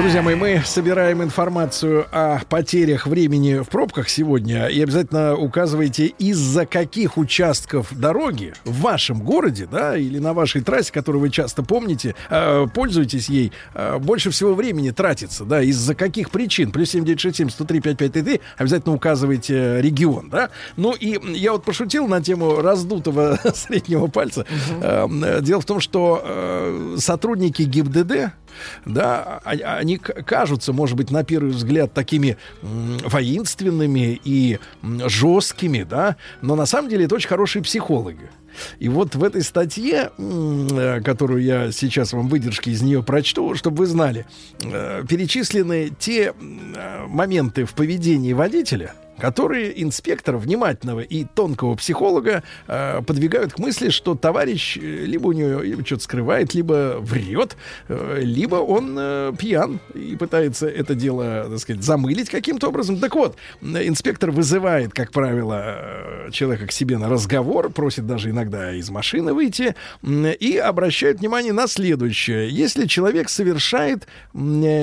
Друзья 0.00 0.22
мои, 0.22 0.34
мы 0.34 0.62
собираем 0.64 1.22
информацию 1.22 2.06
о 2.10 2.40
потерях 2.48 3.06
времени 3.06 3.62
в 3.62 3.68
пробках 3.68 4.08
сегодня. 4.08 4.64
И 4.68 4.82
обязательно 4.82 5.36
указывайте, 5.36 6.06
из-за 6.06 6.64
каких 6.64 7.18
участков 7.18 7.88
дороги 7.94 8.54
в 8.64 8.80
вашем 8.80 9.20
городе, 9.20 9.68
да, 9.70 9.98
или 9.98 10.18
на 10.18 10.32
вашей 10.32 10.62
трассе, 10.62 10.90
которую 10.90 11.20
вы 11.20 11.28
часто 11.28 11.62
помните, 11.62 12.14
э, 12.30 12.66
пользуетесь 12.74 13.28
ей, 13.28 13.52
э, 13.74 13.98
больше 13.98 14.30
всего 14.30 14.54
времени 14.54 14.90
тратится, 14.90 15.44
да, 15.44 15.60
из-за 15.60 15.94
каких 15.94 16.30
причин. 16.30 16.72
Плюс 16.72 16.88
7967 16.92 17.50
103 17.50 17.80
5533 17.80 18.40
обязательно 18.56 18.94
указывайте 18.94 19.82
регион, 19.82 20.30
да. 20.30 20.48
Ну 20.78 20.94
и 20.94 21.20
я 21.36 21.52
вот 21.52 21.64
пошутил 21.64 22.08
на 22.08 22.22
тему 22.22 22.62
раздутого 22.62 23.38
среднего 23.54 24.06
пальца. 24.06 24.46
Э, 24.80 25.40
Дело 25.42 25.60
в 25.60 25.66
том, 25.66 25.78
что 25.78 26.22
э, 26.24 26.96
сотрудники 26.98 27.64
ГИБДД, 27.64 28.32
да, 28.84 29.40
а- 29.44 29.76
они 29.78 29.98
к- 29.98 30.22
кажутся, 30.24 30.72
может 30.72 30.96
быть, 30.96 31.10
на 31.10 31.24
первый 31.24 31.52
взгляд 31.52 31.92
такими 31.94 32.36
воинственными 32.62 34.20
и 34.24 34.58
жесткими, 34.82 35.82
да, 35.82 36.16
но 36.42 36.54
на 36.56 36.66
самом 36.66 36.88
деле 36.88 37.04
это 37.04 37.14
очень 37.14 37.28
хорошие 37.28 37.62
психологи. 37.62 38.30
И 38.80 38.88
вот 38.88 39.14
в 39.14 39.22
этой 39.22 39.42
статье, 39.42 40.10
э, 40.18 41.00
которую 41.04 41.42
я 41.42 41.70
сейчас 41.72 42.12
вам 42.12 42.28
выдержки 42.28 42.70
из 42.70 42.82
нее 42.82 43.02
прочту, 43.02 43.54
чтобы 43.54 43.78
вы 43.78 43.86
знали, 43.86 44.26
э, 44.62 45.04
перечислены 45.08 45.90
те 45.98 46.32
э, 46.32 47.06
моменты 47.06 47.64
в 47.64 47.74
поведении 47.74 48.32
водителя, 48.32 48.94
которые 49.20 49.82
инспектора 49.82 50.38
внимательного 50.38 51.00
и 51.00 51.24
тонкого 51.24 51.74
психолога 51.76 52.42
э, 52.66 53.02
подвигают 53.06 53.52
к 53.52 53.58
мысли, 53.58 53.90
что 53.90 54.14
товарищ 54.14 54.76
э, 54.76 54.80
либо 54.80 55.28
у 55.28 55.32
него 55.32 55.84
что-то 55.84 56.02
скрывает, 56.02 56.54
либо 56.54 56.96
врет, 57.00 57.56
э, 57.88 58.20
либо 58.22 58.56
он 58.56 58.96
э, 58.98 59.32
пьян 59.38 59.80
и 59.94 60.16
пытается 60.16 60.68
это 60.68 60.94
дело, 60.94 61.46
так 61.50 61.58
сказать, 61.58 61.82
замылить 61.82 62.30
каким-то 62.30 62.68
образом. 62.68 62.98
Так 62.98 63.14
вот, 63.14 63.36
инспектор 63.62 64.30
вызывает, 64.30 64.92
как 64.92 65.12
правило, 65.12 65.60
э, 66.26 66.30
человека 66.32 66.66
к 66.66 66.72
себе 66.72 66.98
на 66.98 67.08
разговор, 67.08 67.70
просит 67.70 68.06
даже 68.06 68.30
иногда 68.30 68.72
из 68.72 68.90
машины 68.90 69.32
выйти 69.34 69.74
и 70.02 70.56
обращает 70.56 71.20
внимание 71.20 71.52
на 71.52 71.66
следующее. 71.66 72.48
Если 72.48 72.86
человек 72.86 73.28
совершает 73.28 74.04
э, 74.04 74.38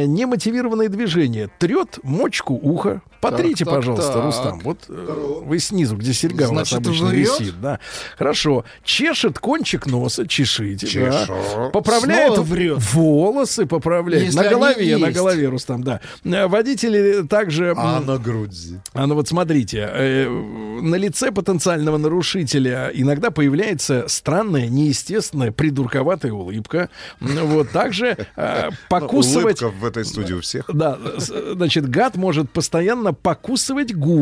немотивированное 0.05 0.89
движение, 0.89 1.49
трет 1.59 1.99
мочку 2.03 2.53
уха, 2.53 3.01
потрите, 3.21 3.65
так, 3.65 3.75
пожалуйста, 3.75 4.13
так. 4.13 4.25
Рустам. 4.27 4.59
Вот 4.59 4.79
э, 4.89 5.41
вы 5.43 5.59
снизу, 5.59 5.95
где 5.97 6.13
серьга 6.13 6.49
у 6.49 6.53
вас 6.53 6.69
Значит, 6.69 6.87
обычно 6.87 7.07
врет? 7.07 7.39
висит. 7.39 7.61
Да. 7.61 7.79
Хорошо. 8.17 8.65
Чешет 8.83 9.39
кончик 9.39 9.85
носа, 9.87 10.27
чешите. 10.27 10.87
да. 11.09 11.21
Чешу. 11.25 11.69
Поправляет 11.73 12.33
Снова 12.35 12.45
врет. 12.47 12.77
волосы, 12.93 13.65
поправляет. 13.65 14.23
Если 14.25 14.37
на 14.37 14.49
голове, 14.49 14.97
на 14.97 15.11
голове, 15.11 15.47
Рустам, 15.49 15.83
да. 15.83 16.01
Э, 16.23 16.47
Водители 16.47 17.25
также... 17.27 17.73
А 17.75 17.99
на 17.99 18.17
груди. 18.17 18.79
а 18.93 19.07
ну 19.07 19.15
вот 19.15 19.27
смотрите, 19.27 19.89
э, 19.91 20.29
на 20.29 20.95
лице 20.95 21.31
потенциального 21.31 21.97
нарушителя 21.97 22.91
иногда 22.93 23.31
появляется 23.31 24.05
странная, 24.07 24.67
неестественная, 24.67 25.51
придурковатая 25.51 26.31
улыбка. 26.31 26.89
М, 27.21 27.29
Вот 27.47 27.71
также 27.71 28.17
э, 28.35 28.69
покусывать... 28.89 29.61
Улыбка 29.61 29.77
в 29.79 29.85
этой 29.85 30.05
студии 30.05 30.33
у 30.33 30.41
всех. 30.41 30.65
Да, 30.73 30.97
значит, 31.17 31.89
гад 31.89 32.15
может 32.15 32.51
постоянно 32.51 33.13
покусывать 33.13 33.93
губы. 33.95 34.16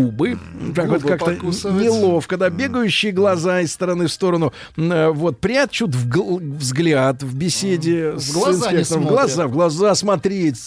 Так 0.75 0.87
вот 0.89 1.01
Губы 1.01 1.07
как-то 1.09 1.31
покусывать. 1.31 1.83
неловко, 1.83 2.37
да, 2.37 2.49
бегающие 2.49 3.11
глаза 3.11 3.61
из 3.61 3.71
стороны 3.71 4.07
в 4.07 4.11
сторону. 4.11 4.53
Э, 4.77 5.09
Вот, 5.09 5.39
прячут 5.39 5.95
в 5.95 6.09
гл- 6.09 6.39
взгляд 6.39 7.23
в 7.23 7.35
беседе 7.35 8.17
с 8.17 8.31
глаза 8.33 8.71
инспектором. 8.71 9.03
В 9.03 9.07
глаза, 9.07 9.47
в 9.47 9.51
глаза 9.51 9.95
смотреть. 9.95 10.57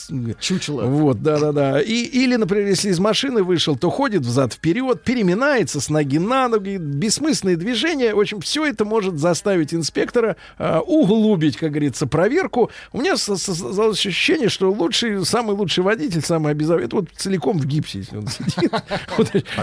Чучело. 0.41 0.83
Вот, 0.83 1.23
да-да-да. 1.23 1.81
И, 1.81 1.93
или, 2.05 2.37
например, 2.37 2.67
если 2.69 2.91
из 2.91 2.99
машины 2.99 3.43
вышел, 3.43 3.77
то 3.77 3.91
ходит 3.91 4.23
взад-вперед, 4.23 5.03
переминается 5.03 5.81
с 5.81 5.89
ноги 5.89 6.19
на 6.19 6.49
ноги, 6.49 6.77
бессмысленные 6.79 7.57
движения. 7.57 8.15
В 8.15 8.21
общем, 8.21 8.41
все 8.41 8.65
это 8.67 8.85
может 8.85 9.19
заставить 9.19 9.75
инспектора 9.75 10.37
а, 10.59 10.81
углубить, 10.81 11.57
как 11.57 11.71
говорится, 11.71 12.07
проверку. 12.07 12.71
У 12.93 13.01
меня 13.01 13.17
со- 13.17 13.37
со- 13.37 13.55
создалось 13.55 13.99
ощущение, 13.99 14.49
что 14.49 14.71
лучший, 14.71 15.25
самый 15.25 15.55
лучший 15.57 15.85
водитель, 15.85 16.23
самый 16.23 16.53
обязательный, 16.53 16.87
это 16.87 16.97
вот 16.97 17.09
целиком 17.17 17.59
в 17.59 17.67
гипсе, 17.67 17.99
если 17.99 18.17
он 18.17 18.27
сидит. 18.29 18.73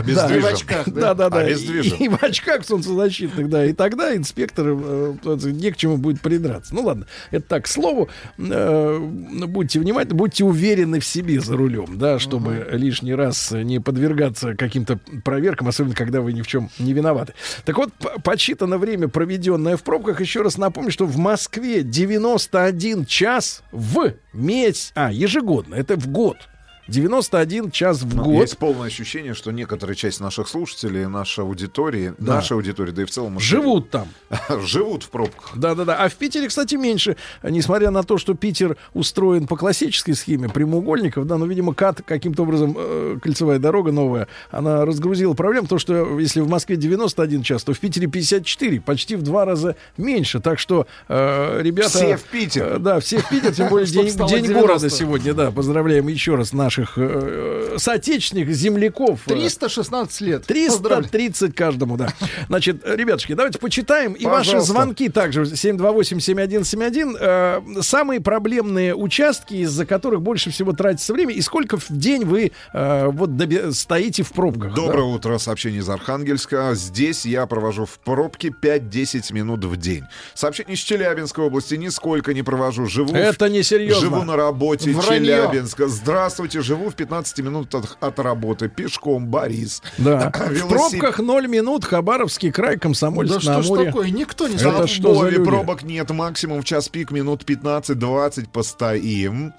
Да. 0.05 0.35
И 0.35 0.39
в 0.39 0.45
очках, 0.45 0.89
да? 0.89 1.01
Да-да-да. 1.01 1.39
Обездвижен. 1.39 1.97
И, 1.97 2.05
и 2.05 2.07
в 2.07 2.21
очках 2.21 2.65
солнцезащитных, 2.65 3.49
да. 3.49 3.65
И 3.65 3.73
тогда 3.73 4.15
инспектор 4.15 4.67
э, 4.67 5.13
не 5.23 5.71
к 5.71 5.77
чему 5.77 5.97
будет 5.97 6.21
придраться. 6.21 6.73
Ну 6.73 6.83
ладно, 6.83 7.07
это 7.31 7.47
так, 7.47 7.65
к 7.65 7.67
слову. 7.67 8.09
Э, 8.37 8.97
будьте 8.99 9.79
внимательны, 9.79 10.15
будьте 10.15 10.43
уверены 10.43 10.99
в 10.99 11.05
себе 11.05 11.39
за 11.39 11.55
рулем, 11.55 11.97
да, 11.97 12.19
чтобы 12.19 12.67
лишний 12.71 13.13
раз 13.13 13.51
не 13.51 13.79
подвергаться 13.79 14.55
каким-то 14.55 14.99
проверкам, 15.23 15.67
особенно 15.67 15.95
когда 15.95 16.21
вы 16.21 16.33
ни 16.33 16.41
в 16.41 16.47
чем 16.47 16.69
не 16.79 16.93
виноваты. 16.93 17.33
Так 17.65 17.77
вот, 17.77 17.91
подсчитано 18.23 18.77
время, 18.77 19.07
проведенное 19.07 19.77
в 19.77 19.83
пробках. 19.83 20.21
Еще 20.21 20.41
раз 20.41 20.57
напомню, 20.57 20.91
что 20.91 21.05
в 21.05 21.17
Москве 21.17 21.83
91 21.83 23.05
час 23.05 23.63
в 23.71 24.13
месяц, 24.33 24.91
а, 24.95 25.11
ежегодно, 25.11 25.75
это 25.75 25.95
в 25.95 26.07
год. 26.07 26.37
91 26.87 27.71
час 27.71 28.01
в 28.03 28.15
год. 28.15 28.41
Есть 28.41 28.57
полное 28.57 28.87
ощущение, 28.87 29.33
что 29.33 29.51
некоторая 29.51 29.95
часть 29.95 30.19
наших 30.19 30.47
слушателей, 30.47 31.07
нашей 31.07 31.41
аудитории, 31.43 32.13
Да. 32.19 32.35
нашей 32.35 32.53
аудитории, 32.53 32.91
да 32.91 33.01
и 33.01 33.05
в 33.05 33.09
целом... 33.09 33.39
Живут 33.39 33.89
там. 33.89 34.07
Живут 34.65 35.03
в 35.03 35.09
пробках. 35.09 35.51
Да-да-да. 35.55 35.95
А 35.95 36.09
в 36.09 36.15
Питере, 36.15 36.47
кстати, 36.47 36.75
меньше. 36.75 37.17
Несмотря 37.43 37.89
на 37.91 38.03
то, 38.03 38.17
что 38.17 38.33
Питер 38.35 38.77
устроен 38.93 39.47
по 39.47 39.57
классической 39.57 40.13
схеме 40.13 40.47
прямоугольников, 40.49 41.25
да, 41.25 41.37
но, 41.37 41.45
видимо, 41.45 41.73
КАТ 41.73 42.01
каким-то 42.05 42.43
образом, 42.43 42.75
э, 42.77 43.17
кольцевая 43.21 43.59
дорога 43.59 43.91
новая, 43.91 44.27
она 44.51 44.85
разгрузила 44.85 45.33
проблем, 45.33 45.65
то, 45.65 45.79
что 45.79 46.19
если 46.19 46.41
в 46.41 46.47
Москве 46.49 46.75
91 46.75 47.41
час, 47.43 47.63
то 47.63 47.73
в 47.73 47.79
Питере 47.79 48.07
54, 48.07 48.81
почти 48.81 49.15
в 49.15 49.23
два 49.23 49.45
раза 49.45 49.75
меньше. 49.97 50.39
Так 50.39 50.59
что, 50.59 50.85
э, 51.07 51.61
ребята... 51.61 51.89
Все 51.89 52.17
в 52.17 52.23
Питер. 52.23 52.63
э, 52.75 52.79
да, 52.79 52.99
все 52.99 53.17
в 53.19 53.29
Питер, 53.29 53.53
тем 53.53 53.69
более 53.69 53.87
день, 53.87 54.05
день 54.05 54.43
90. 54.43 54.53
города 54.53 54.89
сегодня, 54.89 55.33
да. 55.33 55.51
Поздравляем 55.51 56.07
еще 56.07 56.35
раз 56.35 56.53
наших 56.77 56.93
э, 56.97 57.75
соотечественных 57.77 58.49
земляков. 58.53 59.21
э, 59.27 59.31
316 59.31 60.21
лет. 60.21 60.45
Поздравляю. 60.45 61.03
330 61.09 61.55
каждому, 61.55 61.97
да. 61.97 62.13
Значит, 62.47 62.81
ребятушки, 62.85 63.33
давайте 63.33 63.59
почитаем. 63.59 64.13
И 64.13 64.25
ваши 64.25 64.59
звонки 64.61 65.09
также 65.09 65.43
728-7171. 65.43 67.17
Э, 67.19 67.61
самые 67.81 68.21
проблемные 68.21 68.95
участки, 68.95 69.55
из-за 69.55 69.85
которых 69.85 70.21
больше 70.21 70.49
всего 70.51 70.73
тратится 70.73 71.13
время, 71.13 71.33
и 71.33 71.41
сколько 71.41 71.77
в 71.77 71.85
день 71.89 72.25
вы 72.25 72.51
э, 72.73 73.07
вот 73.07 73.31
доби- 73.31 73.71
стоите 73.71 74.23
в 74.23 74.31
пробках. 74.31 74.71
да? 74.73 74.75
Доброе 74.81 75.03
утро, 75.05 75.37
сообщение 75.37 75.79
из 75.81 75.89
Архангельска. 75.89 76.71
Здесь 76.73 77.25
я 77.25 77.45
провожу 77.45 77.85
в 77.85 77.99
пробке 77.99 78.49
5-10 78.49 79.33
минут 79.33 79.63
в 79.65 79.77
день. 79.77 80.03
Сообщение 80.33 80.73
из 80.73 80.79
Челябинской 80.79 81.45
области 81.45 81.75
нисколько 81.75 82.33
не 82.33 82.43
провожу. 82.43 82.85
Живу, 82.87 83.13
в- 83.13 83.15
Это 83.15 83.49
несерьезно. 83.49 84.01
живу 84.01 84.23
на 84.23 84.35
работе 84.35 84.91
Вранье. 84.91 85.25
Челябинска. 85.47 85.87
Здравствуйте, 85.87 86.61
живу 86.65 86.89
в 86.89 86.95
15 86.95 87.39
минутах 87.39 87.97
от 88.01 88.19
работы, 88.19 88.67
пешком, 88.67 89.27
Борис. 89.27 89.81
Да. 89.97 90.31
А, 90.33 90.49
В 90.49 90.67
пробках 90.67 91.19
0 91.19 91.47
минут, 91.47 91.85
Хабаровский 91.85 92.51
край, 92.51 92.77
Комсомольск 92.77 93.33
Да 93.35 93.39
что 93.39 93.51
на 93.53 93.61
ж 93.61 93.65
Амуре. 93.67 93.85
такое, 93.85 94.09
никто 94.09 94.47
не 94.47 94.55
Это 94.55 94.85
В 94.85 94.87
что 94.87 95.15
за 95.15 95.29
люди? 95.29 95.45
пробок 95.45 95.83
нет, 95.83 96.09
максимум 96.11 96.61
в 96.61 96.65
час 96.65 96.89
пик 96.89 97.11
минут 97.11 97.43
15-20 97.49 98.49
постоим. 98.51 99.53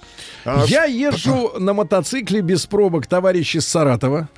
А, 0.45 0.65
Я 0.67 0.85
езжу 0.85 1.53
на 1.59 1.73
мотоцикле 1.73 2.41
без 2.41 2.67
пробок, 2.67 3.07
товарищ 3.07 3.55
из 3.57 3.67
Саратова. 3.67 4.29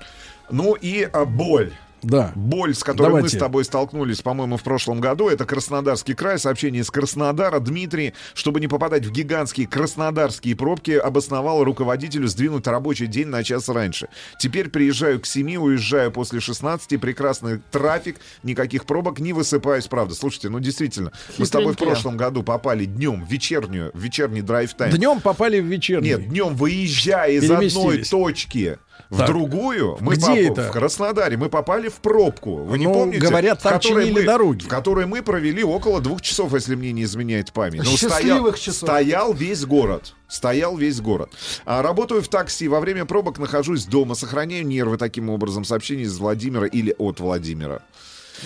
Ну 0.51 0.75
и 0.75 1.03
а, 1.13 1.25
боль. 1.25 1.73
Да. 2.03 2.33
Боль, 2.35 2.75
с 2.75 2.85
которой 2.85 3.09
мы 3.09 3.13
Давайте. 3.19 3.37
с 3.37 3.41
тобой 3.41 3.65
столкнулись, 3.65 4.23
по-моему, 4.23 4.57
в 4.57 4.63
прошлом 4.63 5.01
году, 5.01 5.29
это 5.29 5.45
Краснодарский 5.45 6.15
край. 6.15 6.39
Сообщение 6.39 6.83
из 6.83 6.91
Краснодара. 6.91 7.61
Дмитрий, 7.61 8.15
чтобы 8.35 8.61
не 8.61 8.69
попадать 8.69 9.05
в 9.05 9.11
гигантские 9.11 9.67
краснодарские 9.67 10.55
пробки, 10.57 10.93
обосновал 10.93 11.65
руководителю 11.65 12.29
сдвинуть 12.29 12.67
рабочий 12.67 13.07
день 13.07 13.29
на 13.29 13.43
час 13.43 13.69
раньше. 13.69 14.09
Теперь 14.39 14.69
приезжаю 14.69 15.21
к 15.21 15.27
7, 15.27 15.57
уезжаю 15.57 16.13
после 16.13 16.41
16, 16.41 17.01
прекрасный 17.01 17.61
трафик, 17.71 18.17
никаких 18.43 18.85
пробок, 18.85 19.19
не 19.19 19.33
высыпаюсь, 19.33 19.87
правда. 19.87 20.15
Слушайте, 20.15 20.49
ну 20.49 20.61
действительно, 20.61 21.13
мы 21.37 21.47
с 21.47 21.51
тобой 21.51 21.69
в 21.69 21.71
Хитренькие. 21.73 21.95
прошлом 21.95 22.17
году 22.17 22.43
попали 22.43 22.85
днем 22.85 23.25
в 23.25 23.31
вечернюю, 23.31 23.91
в 23.95 23.99
вечерний 23.99 24.43
drive 24.43 24.68
time. 24.68 24.93
Днем 24.93 25.21
попали 25.21 25.61
в 25.61 25.67
вечерний. 25.67 26.11
Нет, 26.11 26.29
днем 26.29 26.55
выезжая 26.55 27.33
из 27.33 27.51
одной 27.51 28.05
точки 28.05 28.79
в 29.11 29.17
Так. 29.19 29.27
другую, 29.29 29.97
мы 30.01 30.15
Где 30.17 30.27
поп- 30.27 30.59
это? 30.59 30.69
в 30.69 30.73
Краснодаре, 30.73 31.37
мы 31.37 31.49
попали 31.49 31.89
в 31.89 31.95
пробку. 31.95 32.57
Вы 32.57 32.79
не 32.79 32.87
Ну, 32.87 32.93
помните? 32.93 33.21
говорят, 33.27 33.63
там 33.63 33.73
В 33.73 33.83
которой 33.83 34.05
чинили 34.05 34.21
мы- 34.21 34.27
дороги. 34.27 34.65
В 34.65 34.69
которой 34.69 35.07
мы 35.07 35.23
провели 35.23 35.65
около 35.65 36.01
двух 36.01 36.21
часов, 36.21 36.53
если 36.53 36.75
мне 36.75 36.93
не 36.93 37.05
изменяет 37.05 37.53
память. 37.53 37.83
Ну, 37.85 37.91
Счастливых 37.97 38.21
стоял, 38.21 38.53
часов. 38.55 38.75
стоял 38.89 39.33
весь 39.33 39.65
город. 39.65 40.15
Стоял 40.29 40.77
весь 40.77 41.01
город. 41.01 41.31
А, 41.65 41.81
работаю 41.81 42.21
в 42.23 42.29
такси. 42.29 42.69
Во 42.69 42.81
время 42.81 43.07
пробок 43.07 43.39
нахожусь 43.39 43.87
дома. 43.87 44.15
Сохраняю 44.15 44.67
нервы 44.67 44.99
таким 44.99 45.31
образом. 45.31 45.65
Сообщение 45.65 46.05
из 46.05 46.19
Владимира 46.19 46.67
или 46.67 46.95
от 46.99 47.19
Владимира. 47.21 47.81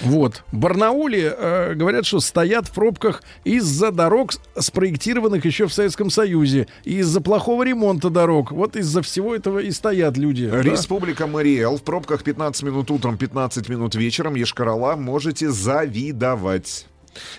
Вот. 0.00 0.42
В 0.52 0.56
Барнауле 0.56 1.34
э, 1.36 1.74
говорят, 1.74 2.06
что 2.06 2.20
стоят 2.20 2.68
в 2.68 2.72
пробках 2.72 3.22
из-за 3.44 3.90
дорог, 3.92 4.32
спроектированных 4.58 5.44
еще 5.44 5.66
в 5.66 5.72
Советском 5.72 6.10
Союзе, 6.10 6.66
из-за 6.84 7.20
плохого 7.20 7.62
ремонта 7.62 8.10
дорог. 8.10 8.52
Вот 8.52 8.76
из-за 8.76 9.02
всего 9.02 9.34
этого 9.34 9.58
и 9.58 9.70
стоят 9.70 10.16
люди. 10.16 10.48
да. 10.48 10.62
Республика 10.62 11.26
Мариэл. 11.26 11.76
В 11.76 11.82
пробках 11.82 12.22
15 12.22 12.62
минут 12.62 12.90
утром, 12.90 13.18
15 13.18 13.68
минут 13.68 13.94
вечером. 13.94 14.34
Ешкарала. 14.34 14.96
Можете 14.96 15.50
завидовать. 15.50 16.86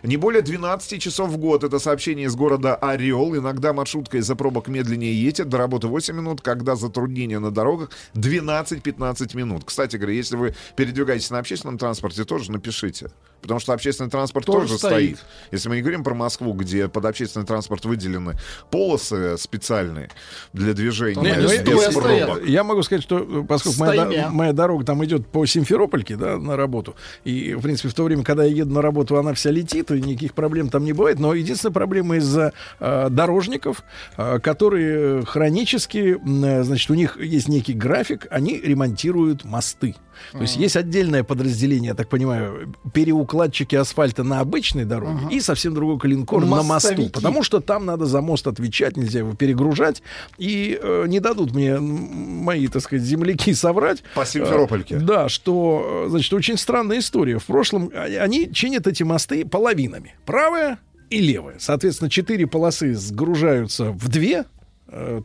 Не 0.03 0.17
более 0.17 0.41
12 0.41 1.01
часов 1.01 1.29
в 1.29 1.37
год. 1.37 1.63
Это 1.63 1.79
сообщение 1.79 2.27
из 2.27 2.35
города 2.35 2.75
Орел. 2.75 3.35
Иногда 3.35 3.73
маршрутка 3.73 4.17
из-за 4.17 4.35
пробок 4.35 4.67
медленнее 4.67 5.13
едет. 5.13 5.49
До 5.49 5.57
работы 5.57 5.87
8 5.87 6.15
минут. 6.15 6.41
Когда 6.41 6.75
затруднения 6.75 7.39
на 7.39 7.51
дорогах 7.51 7.89
12-15 8.13 9.35
минут. 9.37 9.63
Кстати 9.65 9.97
говоря, 9.97 10.13
если 10.13 10.35
вы 10.35 10.55
передвигаетесь 10.75 11.29
на 11.29 11.39
общественном 11.39 11.77
транспорте, 11.77 12.23
тоже 12.23 12.51
напишите. 12.51 13.11
Потому 13.43 13.59
что 13.59 13.73
общественный 13.73 14.09
транспорт 14.09 14.45
тоже, 14.45 14.67
Тоже 14.67 14.77
стоит. 14.79 15.17
стоит. 15.17 15.25
Если 15.51 15.67
мы 15.69 15.75
не 15.75 15.81
говорим 15.81 16.03
про 16.03 16.15
Москву, 16.15 16.53
где 16.53 16.87
под 16.87 17.03
общественный 17.05 17.45
транспорт 17.45 17.83
выделены 17.85 18.35
полосы 18.71 19.37
специальные 19.37 20.09
для 20.53 20.73
движения 20.73 21.21
Не, 21.21 21.35
ну, 21.35 21.49
без 21.49 21.83
я- 21.83 21.91
пробок. 21.91 22.45
я, 22.47 22.63
могу 22.63 22.81
сказать, 22.83 23.03
что 23.03 23.19
э, 23.19 23.43
поскольку 23.47 23.79
моя, 23.79 24.29
моя 24.29 24.53
дорога 24.53 24.85
там 24.85 25.03
идет 25.05 25.27
по 25.27 25.45
Симферопольке, 25.45 26.15
да, 26.15 26.37
на 26.37 26.55
работу, 26.55 26.95
и, 27.25 27.53
в 27.53 27.61
принципе, 27.61 27.89
в 27.89 27.93
то 27.93 28.03
время, 28.05 28.23
когда 28.23 28.45
я 28.45 28.55
еду 28.55 28.73
на 28.73 28.81
работу, 28.81 29.17
она 29.17 29.33
вся 29.33 29.51
летит, 29.51 29.91
и 29.91 30.01
никаких 30.01 30.33
проблем 30.33 30.69
там 30.69 30.85
не 30.85 30.93
бывает, 30.93 31.19
но 31.19 31.33
единственная 31.33 31.73
проблема 31.73 32.15
из-за 32.17 32.53
э, 32.79 33.09
дорожников, 33.09 33.83
э, 34.17 34.39
которые 34.39 35.25
хронически, 35.25 36.17
э, 36.17 36.63
значит, 36.63 36.89
у 36.89 36.93
них 36.93 37.17
есть 37.19 37.49
некий 37.49 37.73
график, 37.73 38.25
они 38.31 38.57
ремонтируют 38.59 39.43
мосты. 39.43 39.95
То 40.31 40.41
есть 40.41 40.57
есть 40.57 40.75
отдельное 40.75 41.23
подразделение, 41.23 41.89
я 41.89 41.95
так 41.95 42.09
понимаю, 42.09 42.73
переукладчики 42.93 43.75
асфальта 43.75 44.23
на 44.23 44.39
обычной 44.39 44.85
дороге 44.85 45.27
и 45.31 45.39
совсем 45.39 45.73
другой 45.73 45.99
клинкор 45.99 46.43
на 46.45 46.63
мосту. 46.63 46.67
Мостовики. 46.67 47.09
Потому 47.09 47.43
что 47.43 47.59
там 47.59 47.85
надо 47.85 48.05
за 48.05 48.21
мост 48.21 48.47
отвечать, 48.47 48.97
нельзя 48.97 49.19
его 49.19 49.33
перегружать. 49.33 50.01
И 50.37 50.79
э, 50.81 51.05
не 51.07 51.19
дадут 51.19 51.53
мне 51.53 51.79
мои, 51.79 52.67
так 52.67 52.81
сказать, 52.81 53.05
земляки 53.05 53.53
соврать. 53.53 54.03
По 54.15 54.25
Симферопольке. 54.25 54.95
Э, 54.95 54.99
да, 54.99 55.29
что, 55.29 56.05
э, 56.05 56.09
значит, 56.09 56.33
очень 56.33 56.57
странная 56.57 56.99
история. 56.99 57.39
В 57.39 57.45
прошлом 57.45 57.91
а- 57.93 58.05
они 58.05 58.51
чинят 58.51 58.87
эти 58.87 59.03
мосты 59.03 59.45
половинами. 59.45 60.15
Правая 60.25 60.79
и 61.09 61.19
левая. 61.19 61.55
Соответственно, 61.59 62.09
четыре 62.09 62.47
полосы 62.47 62.95
сгружаются 62.95 63.91
в 63.91 64.09
две, 64.09 64.45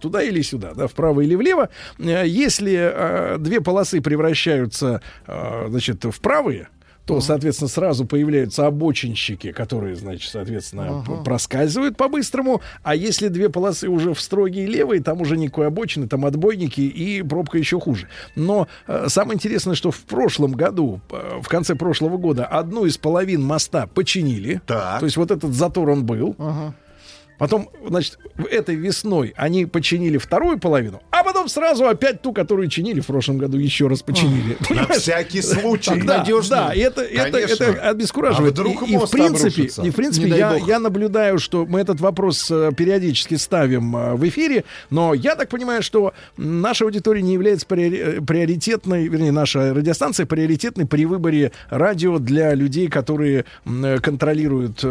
туда 0.00 0.22
или 0.22 0.42
сюда, 0.42 0.72
да, 0.74 0.86
вправо 0.86 1.20
или 1.20 1.34
влево. 1.34 1.68
Э, 1.98 2.24
Если 2.26 2.76
э, 2.76 3.36
две 3.38 3.60
полосы 3.60 4.00
превращаются, 4.00 5.00
э, 5.26 5.66
значит, 5.68 6.04
в 6.04 6.20
правые, 6.20 6.68
то, 7.06 7.22
соответственно, 7.22 7.68
сразу 7.68 8.04
появляются 8.04 8.66
обочинщики, 8.66 9.50
которые, 9.50 9.96
значит, 9.96 10.30
соответственно, 10.30 11.02
п- 11.06 11.24
проскальзывают 11.24 11.96
по-быстрому. 11.96 12.60
А 12.82 12.94
если 12.94 13.28
две 13.28 13.48
полосы 13.48 13.88
уже 13.88 14.12
в 14.12 14.20
строгие 14.20 14.66
левые, 14.66 15.02
там 15.02 15.22
уже 15.22 15.38
никакой 15.38 15.68
обочины, 15.68 16.06
там 16.06 16.26
отбойники 16.26 16.82
и 16.82 17.22
пробка 17.22 17.56
еще 17.56 17.80
хуже. 17.80 18.08
Но 18.36 18.68
э, 18.86 19.06
самое 19.08 19.36
интересное, 19.36 19.74
что 19.74 19.90
в 19.90 20.00
прошлом 20.00 20.52
году, 20.52 21.00
э, 21.10 21.40
в 21.42 21.48
конце 21.48 21.74
прошлого 21.76 22.18
года, 22.18 22.44
одну 22.44 22.84
из 22.84 22.98
половин 22.98 23.42
моста 23.42 23.86
починили. 23.86 24.60
Так. 24.66 25.00
То 25.00 25.06
есть 25.06 25.16
вот 25.16 25.30
этот 25.30 25.54
затор 25.54 25.88
он 25.88 26.04
был. 26.04 26.36
Потом, 27.38 27.70
значит, 27.86 28.18
этой 28.50 28.74
весной 28.74 29.32
они 29.36 29.64
починили 29.64 30.18
вторую 30.18 30.58
половину, 30.58 31.00
а 31.10 31.22
потом 31.22 31.48
сразу 31.48 31.86
опять 31.86 32.20
ту, 32.20 32.32
которую 32.32 32.68
чинили 32.68 33.00
в 33.00 33.06
прошлом 33.06 33.38
году, 33.38 33.58
еще 33.58 33.86
раз 33.86 34.02
починили. 34.02 34.56
На 34.60 34.66
Понимаешь? 34.66 35.02
всякий 35.02 35.40
случай. 35.40 36.02
Да, 36.02 36.24
да, 36.48 36.74
и 36.74 36.80
это, 36.80 37.02
это, 37.02 37.30
Конечно. 37.30 37.64
это 37.64 37.90
обескураживает. 37.90 38.58
А 38.58 38.62
вдруг 38.62 38.88
и, 38.88 38.92
и 38.92 38.96
в 38.96 39.08
принципе, 39.08 39.46
обрушится? 39.46 39.82
и 39.82 39.90
в 39.90 39.94
принципе 39.94 40.28
я, 40.28 40.54
бог. 40.54 40.66
я 40.66 40.80
наблюдаю, 40.80 41.38
что 41.38 41.64
мы 41.64 41.80
этот 41.80 42.00
вопрос 42.00 42.50
э, 42.50 42.72
периодически 42.76 43.36
ставим 43.36 43.96
э, 43.96 44.14
в 44.14 44.28
эфире, 44.28 44.64
но 44.90 45.14
я 45.14 45.36
так 45.36 45.48
понимаю, 45.48 45.82
что 45.82 46.14
наша 46.36 46.84
аудитория 46.84 47.22
не 47.22 47.34
является 47.34 47.66
э, 47.70 48.20
приоритетной, 48.20 49.06
вернее, 49.06 49.32
наша 49.32 49.72
радиостанция 49.74 50.26
приоритетной 50.26 50.86
при 50.86 51.04
выборе 51.04 51.52
радио 51.70 52.18
для 52.18 52.54
людей, 52.54 52.88
которые 52.88 53.44
контролируют, 54.02 54.84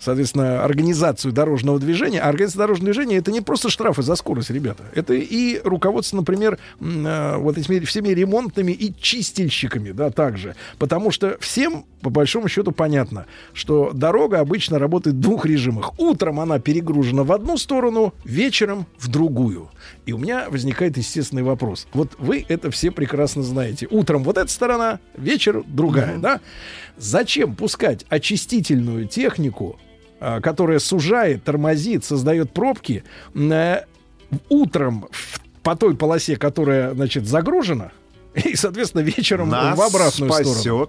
соответственно, 0.00 0.64
организацию 0.64 1.32
дорожного 1.32 1.78
движения. 1.78 1.89
А 2.20 2.28
организация 2.28 2.58
дорожного 2.58 2.92
движения 2.92 3.16
это 3.16 3.30
не 3.32 3.40
просто 3.40 3.70
штрафы 3.70 4.02
за 4.02 4.14
скорость, 4.14 4.50
ребята. 4.50 4.84
Это 4.94 5.14
и 5.14 5.60
руководство, 5.62 6.16
например, 6.16 6.58
э, 6.80 7.36
вот 7.36 7.58
этими 7.58 7.78
всеми 7.80 8.08
ремонтными 8.08 8.72
и 8.72 8.94
чистильщиками, 9.00 9.92
да, 9.92 10.10
также. 10.10 10.56
Потому 10.78 11.10
что 11.10 11.36
всем, 11.40 11.84
по 12.00 12.10
большому 12.10 12.48
счету, 12.48 12.72
понятно, 12.72 13.26
что 13.52 13.90
дорога 13.92 14.40
обычно 14.40 14.78
работает 14.78 15.16
в 15.16 15.20
двух 15.20 15.46
режимах. 15.46 15.98
Утром 15.98 16.40
она 16.40 16.58
перегружена 16.58 17.24
в 17.24 17.32
одну 17.32 17.56
сторону, 17.56 18.14
вечером 18.24 18.86
в 18.98 19.08
другую. 19.08 19.70
И 20.06 20.12
у 20.12 20.18
меня 20.18 20.48
возникает 20.48 20.96
естественный 20.96 21.42
вопрос. 21.42 21.86
Вот 21.92 22.12
вы 22.18 22.44
это 22.48 22.70
все 22.70 22.90
прекрасно 22.90 23.42
знаете. 23.42 23.86
Утром 23.90 24.24
вот 24.24 24.38
эта 24.38 24.50
сторона, 24.50 25.00
вечер 25.16 25.62
другая, 25.66 26.18
да? 26.18 26.40
Зачем 26.96 27.54
пускать 27.54 28.04
очистительную 28.08 29.06
технику, 29.06 29.78
которая 30.42 30.78
сужает, 30.78 31.44
тормозит, 31.44 32.04
создает 32.04 32.52
пробки, 32.52 33.04
э, 33.34 33.84
утром 34.48 35.08
по 35.62 35.76
той 35.76 35.96
полосе, 35.96 36.36
которая, 36.36 36.94
значит, 36.94 37.26
загружена, 37.26 37.92
и, 38.34 38.54
соответственно, 38.54 39.02
вечером 39.02 39.48
Нас 39.48 39.76
в 39.76 39.80
обратную 39.80 40.30
спасет 40.30 40.58
сторону. 40.58 40.88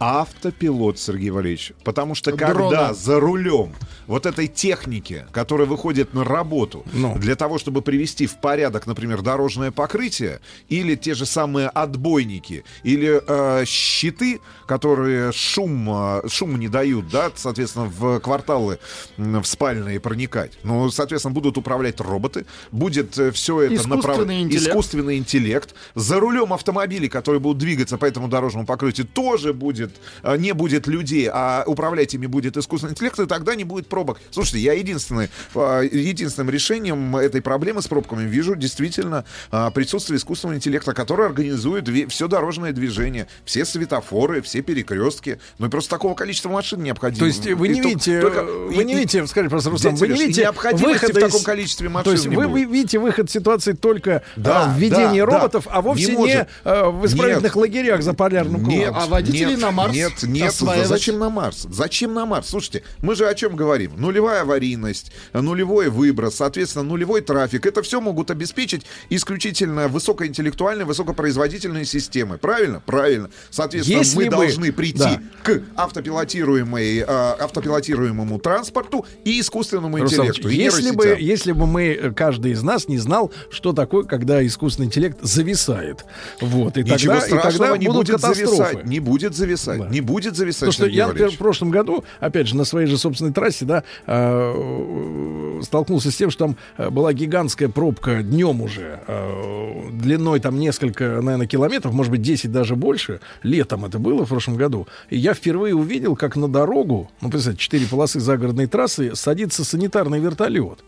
Автопилот, 0.00 0.98
Сергей 0.98 1.28
Валерьевич. 1.30 1.72
Потому 1.84 2.14
что 2.14 2.32
Дрона. 2.34 2.54
когда 2.54 2.94
за 2.94 3.20
рулем 3.20 3.74
вот 4.06 4.24
этой 4.26 4.48
техники, 4.48 5.26
которая 5.30 5.66
выходит 5.68 6.14
на 6.14 6.24
работу, 6.24 6.84
Ну. 6.94 7.16
для 7.18 7.36
того, 7.36 7.58
чтобы 7.58 7.82
привести 7.82 8.26
в 8.26 8.40
порядок, 8.40 8.86
например, 8.86 9.20
дорожное 9.22 9.70
покрытие, 9.70 10.40
или 10.70 10.94
те 10.96 11.14
же 11.14 11.26
самые 11.26 11.68
отбойники, 11.68 12.64
или 12.82 13.20
э, 13.24 13.64
щиты, 13.66 14.40
которые 14.66 15.32
шум, 15.32 15.88
э, 15.90 16.28
шум 16.28 16.58
не 16.58 16.68
дают, 16.68 17.08
да, 17.10 17.30
соответственно, 17.36 17.86
в 17.86 18.20
кварталы 18.20 18.78
в 19.18 19.44
спальные 19.44 20.00
проникать. 20.00 20.58
Ну, 20.64 20.90
соответственно, 20.90 21.34
будут 21.34 21.58
управлять 21.58 22.00
роботы, 22.00 22.46
будет 22.72 23.12
все 23.34 23.60
это 23.62 23.74
Искусственный 23.74 23.96
направ- 23.98 24.42
интеллект. 24.42 24.68
искусственный 24.68 25.18
интеллект. 25.18 25.74
За 25.94 26.18
рулем 26.18 26.52
автомобилей, 26.54 27.08
которые 27.08 27.40
будут 27.40 27.58
двигаться 27.58 27.98
по 27.98 28.06
этому 28.06 28.28
дорожному 28.28 28.64
покрытию, 28.66 29.06
тоже 29.06 29.52
будет 29.52 29.89
будет, 29.90 30.00
э, 30.22 30.36
не 30.38 30.52
будет 30.52 30.86
людей, 30.86 31.28
а 31.32 31.64
управлять 31.66 32.14
ими 32.14 32.26
будет 32.26 32.56
искусственный 32.56 32.92
интеллект, 32.92 33.18
и 33.18 33.26
тогда 33.26 33.54
не 33.54 33.64
будет 33.64 33.88
пробок. 33.88 34.20
Слушайте, 34.30 34.58
я 34.60 34.72
единственный, 34.74 35.28
э, 35.54 35.88
единственным 35.90 36.50
решением 36.50 37.16
этой 37.16 37.40
проблемы 37.42 37.82
с 37.82 37.88
пробками 37.88 38.28
вижу 38.28 38.54
действительно 38.56 39.24
э, 39.52 39.70
присутствие 39.74 40.18
искусственного 40.18 40.56
интеллекта, 40.56 40.92
который 40.94 41.26
организует 41.26 41.88
все 42.10 42.28
дорожное 42.28 42.72
движение, 42.72 43.26
все 43.44 43.64
светофоры, 43.64 44.42
все 44.42 44.62
перекрестки. 44.62 45.38
Ну 45.58 45.66
и 45.66 45.70
просто 45.70 45.90
такого 45.90 46.14
количества 46.14 46.50
машин 46.50 46.82
необходимо. 46.82 47.20
То 47.20 47.26
есть 47.26 47.46
вы 47.46 47.66
И 47.68 47.70
не 47.70 47.82
то- 47.82 47.88
видите, 47.88 48.20
только- 48.20 48.44
вы 48.44 48.74
и- 48.82 48.84
не 48.84 48.92
и- 48.92 48.96
видите, 48.96 49.26
скажите 49.26 49.50
просто, 49.50 49.70
Руслан, 49.70 49.94
Дядя 49.94 50.00
вы 50.06 50.08
не 50.18 50.22
и 50.24 50.26
видите 50.26 50.50
выхода 50.50 50.76
в 51.12 51.14
таком 51.14 51.40
из- 51.40 51.44
количестве 51.44 51.88
машин 51.88 52.04
То 52.04 52.12
есть 52.12 52.26
вы, 52.26 52.34
будет. 52.34 52.50
вы 52.50 52.64
видите 52.64 52.98
выход 52.98 53.30
ситуации 53.30 53.72
только 53.72 54.22
Да, 54.36 54.66
а, 54.74 54.78
введение 54.78 55.24
да, 55.26 55.32
роботов, 55.32 55.64
да. 55.66 55.72
а 55.74 55.82
вовсе 55.82 56.06
Не 56.06 56.10
не, 56.12 56.16
может. 56.18 56.48
в 56.64 57.06
исправительных 57.06 57.54
Нет. 57.54 57.56
лагерях 57.56 58.02
за 58.02 58.14
полярным 58.14 58.60
кругом. 58.62 58.78
Нет, 58.78 58.92
А 58.94 59.06
водители 59.06 59.50
нет, 59.50 59.60
на 59.60 59.70
Марс 59.80 59.94
Нет, 59.94 60.12
нет, 60.22 60.48
осваивать? 60.48 60.88
зачем 60.88 61.18
на 61.18 61.30
Марс? 61.30 61.66
Зачем 61.70 62.14
на 62.14 62.26
Марс? 62.26 62.48
Слушайте, 62.48 62.82
мы 63.02 63.14
же 63.14 63.26
о 63.28 63.34
чем 63.34 63.56
говорим? 63.56 63.92
Нулевая 63.96 64.42
аварийность, 64.42 65.12
нулевой 65.32 65.88
выброс, 65.88 66.36
соответственно, 66.36 66.84
нулевой 66.84 67.20
трафик. 67.20 67.66
Это 67.66 67.82
все 67.82 68.00
могут 68.00 68.30
обеспечить 68.30 68.84
исключительно 69.08 69.88
высокоинтеллектуальные, 69.88 70.84
высокопроизводительные 70.86 71.84
системы. 71.84 72.38
Правильно? 72.38 72.82
Правильно. 72.84 73.30
Соответственно, 73.50 73.98
Если 73.98 74.16
мы 74.16 74.24
бы- 74.26 74.30
должны 74.30 74.72
прийти 74.72 74.98
да. 74.98 75.20
к 75.42 75.62
автопилотируемой, 75.76 76.98
э, 76.98 77.04
автопилотируемому 77.06 78.38
транспорту 78.38 79.06
и 79.24 79.40
искусственному 79.40 79.98
интеллекту. 80.00 80.48
и 80.48 80.56
если 80.56 80.90
бы, 80.90 81.16
если 81.18 81.52
бы 81.52 81.66
мы, 81.66 81.88
э, 81.88 82.10
каждый 82.12 82.52
из 82.52 82.62
нас 82.62 82.88
не 82.88 82.98
знал, 82.98 83.32
что 83.50 83.72
такое, 83.72 84.04
когда 84.04 84.44
искусственный 84.46 84.86
интеллект 84.86 85.18
зависает. 85.22 86.04
Вот, 86.40 86.76
и 86.76 86.82
Ничего 86.82 87.14
тогда, 87.14 87.18
и 87.18 87.28
страшного 87.28 87.52
тогда 87.52 87.76
не 87.78 87.86
будет 87.88 88.16
катастрофы. 88.16 88.56
зависать. 88.56 88.84
Не 88.86 89.00
будет 89.00 89.34
зависать. 89.34 89.69
Не 89.76 90.00
будет 90.00 90.36
зависать. 90.36 90.60
Потому 90.60 90.72
что 90.72 90.86
я, 90.86 91.08
например, 91.08 91.30
в 91.30 91.38
прошлом 91.38 91.70
году, 91.70 92.04
опять 92.20 92.46
же, 92.46 92.56
на 92.56 92.64
своей 92.64 92.86
же 92.86 92.98
собственной 92.98 93.32
трассе, 93.32 93.64
да, 93.64 93.84
э, 94.06 95.60
столкнулся 95.62 96.10
с 96.10 96.16
тем, 96.16 96.30
что 96.30 96.46
там 96.46 96.56
э, 96.76 96.90
была 96.90 97.12
гигантская 97.12 97.68
пробка 97.68 98.22
днем 98.22 98.60
уже, 98.60 99.00
э, 99.06 99.90
длиной 99.92 100.40
там 100.40 100.58
несколько, 100.58 101.20
наверное, 101.20 101.46
километров, 101.46 101.92
может 101.92 102.10
быть, 102.10 102.22
10 102.22 102.52
даже 102.52 102.76
больше. 102.76 103.20
Летом 103.42 103.84
это 103.84 103.98
было 103.98 104.24
в 104.24 104.28
прошлом 104.28 104.56
году. 104.56 104.86
И 105.08 105.18
я 105.18 105.34
впервые 105.34 105.74
увидел, 105.74 106.16
как 106.16 106.36
на 106.36 106.48
дорогу, 106.48 107.10
ну, 107.20 107.30
представьте, 107.30 107.60
4 107.60 107.86
полосы 107.86 108.20
загородной 108.20 108.66
трассы, 108.66 109.14
садится 109.14 109.64
санитарный 109.64 110.20
вертолет. 110.20 110.80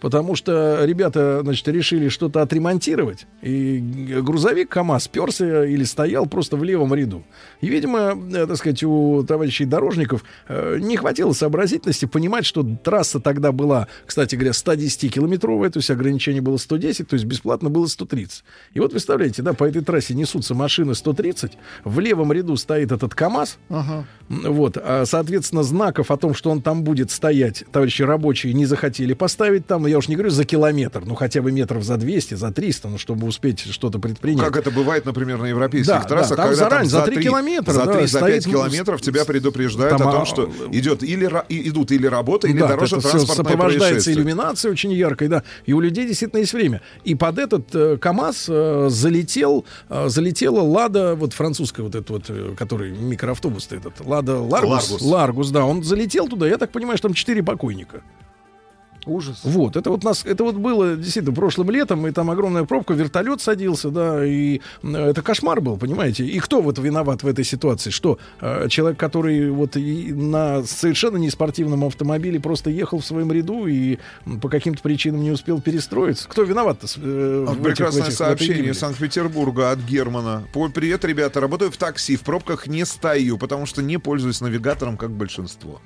Потому 0.00 0.36
что 0.36 0.84
ребята, 0.84 1.40
значит, 1.42 1.66
решили 1.68 2.08
что-то 2.08 2.42
отремонтировать. 2.42 3.26
И 3.42 3.78
грузовик 4.22 4.68
КАМАЗ 4.68 5.08
перся 5.08 5.64
или 5.64 5.84
стоял 5.84 6.26
просто 6.26 6.56
в 6.56 6.64
левом 6.64 6.94
ряду. 6.94 7.24
И, 7.60 7.68
видимо, 7.68 8.16
э, 8.32 8.46
так 8.46 8.56
сказать, 8.56 8.82
у 8.84 9.24
товарищей 9.24 9.64
дорожников 9.64 10.22
э, 10.48 10.78
не 10.80 10.96
хватило 10.96 11.32
сообразительности 11.32 12.04
понимать, 12.06 12.46
что 12.46 12.62
трасса 12.62 13.18
тогда 13.20 13.50
была, 13.52 13.88
кстати 14.06 14.36
говоря, 14.36 14.52
110-километровая, 14.52 15.70
то 15.70 15.78
есть 15.78 15.90
ограничение 15.90 16.42
было 16.42 16.56
110, 16.56 17.08
то 17.08 17.14
есть 17.14 17.26
бесплатно 17.26 17.68
было 17.70 17.86
130. 17.86 18.44
И 18.74 18.80
вот 18.80 18.92
представляете, 18.92 19.42
да, 19.42 19.52
по 19.52 19.64
этой 19.64 19.82
трассе 19.82 20.14
несутся 20.14 20.54
машины 20.54 20.94
130, 20.94 21.52
в 21.84 22.00
левом 22.00 22.32
ряду 22.32 22.56
стоит 22.56 22.92
этот 22.92 23.14
КАМАЗ, 23.14 23.58
Ага. 23.68 24.06
вот, 24.28 24.76
а, 24.80 25.04
соответственно, 25.06 25.62
знаков 25.62 26.10
о 26.10 26.16
том, 26.16 26.34
что 26.34 26.50
он 26.50 26.62
там 26.62 26.84
будет 26.84 27.10
стоять, 27.10 27.64
товарищи 27.72 28.02
рабочие 28.02 28.52
не 28.52 28.66
захотели 28.66 29.14
поставить 29.14 29.66
там, 29.66 29.87
я 29.88 29.98
уж 29.98 30.08
не 30.08 30.14
говорю 30.16 30.30
за 30.30 30.44
километр, 30.44 31.02
ну 31.04 31.14
хотя 31.14 31.42
бы 31.42 31.50
метров 31.52 31.82
за 31.82 31.96
200, 31.96 32.34
за 32.34 32.50
300, 32.52 32.88
ну 32.88 32.98
чтобы 32.98 33.26
успеть 33.26 33.60
что-то 33.60 33.98
предпринять. 33.98 34.44
Как 34.46 34.56
это 34.56 34.70
бывает, 34.70 35.04
например, 35.04 35.38
на 35.38 35.46
европейских 35.46 35.92
Да, 35.92 36.02
трассах, 36.02 36.36
да, 36.36 36.42
там 36.44 36.50
когда 36.50 36.64
заранее, 36.64 36.90
за 36.90 36.98
за 37.00 37.04
три 37.06 37.14
три- 37.16 37.24
километра, 37.24 37.72
за 37.72 37.84
да, 37.84 37.92
3, 37.94 38.06
за 38.06 38.20
5 38.20 38.42
стоит, 38.42 38.54
километров 38.54 39.00
тебя 39.00 39.24
предупреждают 39.24 39.98
там, 39.98 40.08
о 40.08 40.12
том, 40.12 40.22
а, 40.22 40.26
что 40.26 40.50
идет 40.72 41.02
или 41.02 41.26
идут 41.48 41.90
или 41.90 42.06
работа, 42.06 42.46
или 42.48 42.58
Да, 42.58 42.66
это 42.66 42.74
дорожно-транспортное 42.74 43.34
всё 43.34 43.34
сопровождается 43.34 44.12
иллюминацией 44.12 44.72
очень 44.72 44.92
яркой, 44.92 45.28
да. 45.28 45.42
И 45.66 45.72
у 45.72 45.80
людей 45.80 46.06
действительно 46.06 46.40
есть 46.40 46.52
время. 46.52 46.80
И 47.04 47.14
под 47.14 47.38
этот 47.38 47.74
э, 47.74 47.96
КАМАЗ 47.98 48.46
э, 48.48 48.86
залетел, 48.90 49.64
э, 49.88 50.08
залетела 50.08 50.60
Лада, 50.60 51.14
вот 51.14 51.32
французская 51.32 51.82
вот 51.82 51.94
этот 51.94 52.10
вот, 52.10 52.24
э, 52.28 52.54
который 52.56 52.90
микроавтобус 52.92 53.68
этот, 53.70 54.00
Лада 54.04 54.38
Ларгус. 54.38 54.90
Ларгус. 54.90 55.02
Ларгус, 55.02 55.50
да. 55.50 55.64
Он 55.64 55.82
залетел 55.82 56.28
туда, 56.28 56.46
я 56.46 56.58
так 56.58 56.70
понимаю, 56.70 56.98
что 56.98 57.08
там 57.08 57.14
четыре 57.14 57.42
покойника. 57.42 58.02
Ужас. 59.08 59.40
Вот, 59.42 59.76
это 59.76 59.88
вот 59.90 60.04
нас, 60.04 60.24
это 60.26 60.44
вот 60.44 60.56
было 60.56 60.94
действительно 60.96 61.34
прошлым 61.34 61.70
летом, 61.70 62.06
и 62.06 62.10
там 62.10 62.30
огромная 62.30 62.64
пробка, 62.64 62.92
вертолет 62.92 63.40
садился, 63.40 63.88
да, 63.90 64.24
и 64.24 64.60
это 64.82 65.22
кошмар 65.22 65.60
был, 65.62 65.78
понимаете. 65.78 66.26
И 66.26 66.38
кто 66.40 66.60
вот 66.60 66.78
виноват 66.78 67.22
в 67.22 67.26
этой 67.26 67.44
ситуации? 67.44 67.90
Что 67.90 68.18
э, 68.40 68.68
человек, 68.68 68.98
который 68.98 69.50
вот 69.50 69.76
и 69.76 70.12
на 70.12 70.62
совершенно 70.64 71.16
неспортивном 71.16 71.84
автомобиле 71.84 72.38
просто 72.38 72.68
ехал 72.70 72.98
в 73.00 73.04
своем 73.06 73.32
ряду 73.32 73.66
и 73.66 73.98
по 74.42 74.48
каким-то 74.48 74.82
причинам 74.82 75.22
не 75.22 75.30
успел 75.30 75.60
перестроиться? 75.60 76.28
Кто 76.28 76.42
виноват? 76.42 76.78
э, 76.84 77.44
в 77.48 77.52
этих- 77.52 77.62
Прекрасное 77.62 78.02
этих- 78.02 78.10
в 78.10 78.14
этой 78.14 78.16
сообщение 78.16 78.70
из 78.72 78.78
Санкт-Петербурга 78.78 79.70
от 79.70 79.78
Германа. 79.80 80.44
Привет, 80.74 81.04
ребята. 81.04 81.40
Работаю 81.40 81.70
в 81.70 81.76
такси. 81.78 82.16
В 82.16 82.20
пробках 82.20 82.66
не 82.66 82.84
стою, 82.84 83.38
потому 83.38 83.64
что 83.64 83.82
не 83.82 83.98
пользуюсь 83.98 84.40
навигатором, 84.42 84.96
как 84.96 85.10
большинство. 85.10 85.80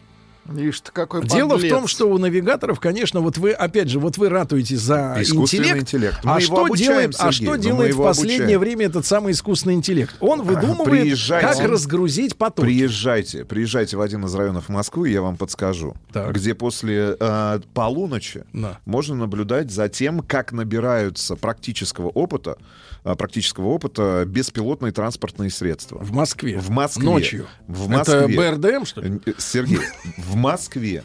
Ишь 0.57 0.83
какой 0.93 1.25
Дело 1.27 1.57
в 1.57 1.69
том, 1.69 1.87
что 1.87 2.07
у 2.11 2.19
навигаторов, 2.19 2.81
конечно, 2.81 3.21
вот 3.21 3.39
вы, 3.39 3.53
опять 3.53 3.89
же, 3.89 4.01
вот 4.01 4.19
вы 4.19 4.29
ратуете 4.29 4.77
за 4.77 5.17
Искусственный 5.21 5.69
интеллект. 5.69 5.83
интеллект. 5.83 6.25
Мы 6.25 6.33
а 6.35 6.41
что 6.41 6.65
обучаем, 6.65 6.89
делает, 6.91 7.15
а 7.19 7.33
Сергей, 7.33 7.33
что 7.33 7.45
но 7.45 7.51
мы 7.53 7.59
делает 7.59 7.95
в 7.95 8.03
последнее 8.03 8.39
обучаем. 8.41 8.61
время 8.61 8.87
этот 8.87 9.07
самый 9.07 9.33
искусственный 9.33 9.75
интеллект? 9.75 10.17
Он 10.19 10.43
выдумывает, 10.43 11.03
Приезжайте. 11.03 11.47
как 11.47 11.59
Он- 11.59 11.71
разгрузить 11.71 12.37
потоки. 12.37 12.67
Приезжайте, 12.67 13.45
приезжайте 13.45 13.97
в 13.97 14.01
один 14.01 14.25
из 14.25 14.35
районов 14.35 14.69
Москвы, 14.69 15.11
я 15.11 15.23
вам 15.23 15.37
подскажу, 15.37 15.95
Так. 16.13 16.35
где 16.35 16.55
после 16.55 17.17
э, 17.19 17.61
полуночи 17.73 18.45
Да. 18.53 18.81
можно 18.85 19.15
наблюдать 19.15 19.71
за 19.71 19.89
тем, 19.89 20.21
как 20.21 20.51
набираются 20.53 21.37
практического 21.37 22.09
опыта, 22.09 22.59
практического 23.03 23.67
опыта 23.67 24.25
беспилотные 24.27 24.93
транспортные 24.93 25.51
средства. 25.51 25.99
В 25.99 26.13
Москве. 26.13 26.59
В 26.59 26.71
Москве. 26.71 27.05
Ночью. 27.05 27.47
В 27.67 27.91
Это 27.91 28.21
Москве. 28.29 28.37
БРДМ, 28.37 28.85
что 28.85 29.01
ли? 29.01 29.21
Э, 29.27 29.33
Сергей, 29.39 29.81
в 30.19 30.37
Москве 30.37 31.03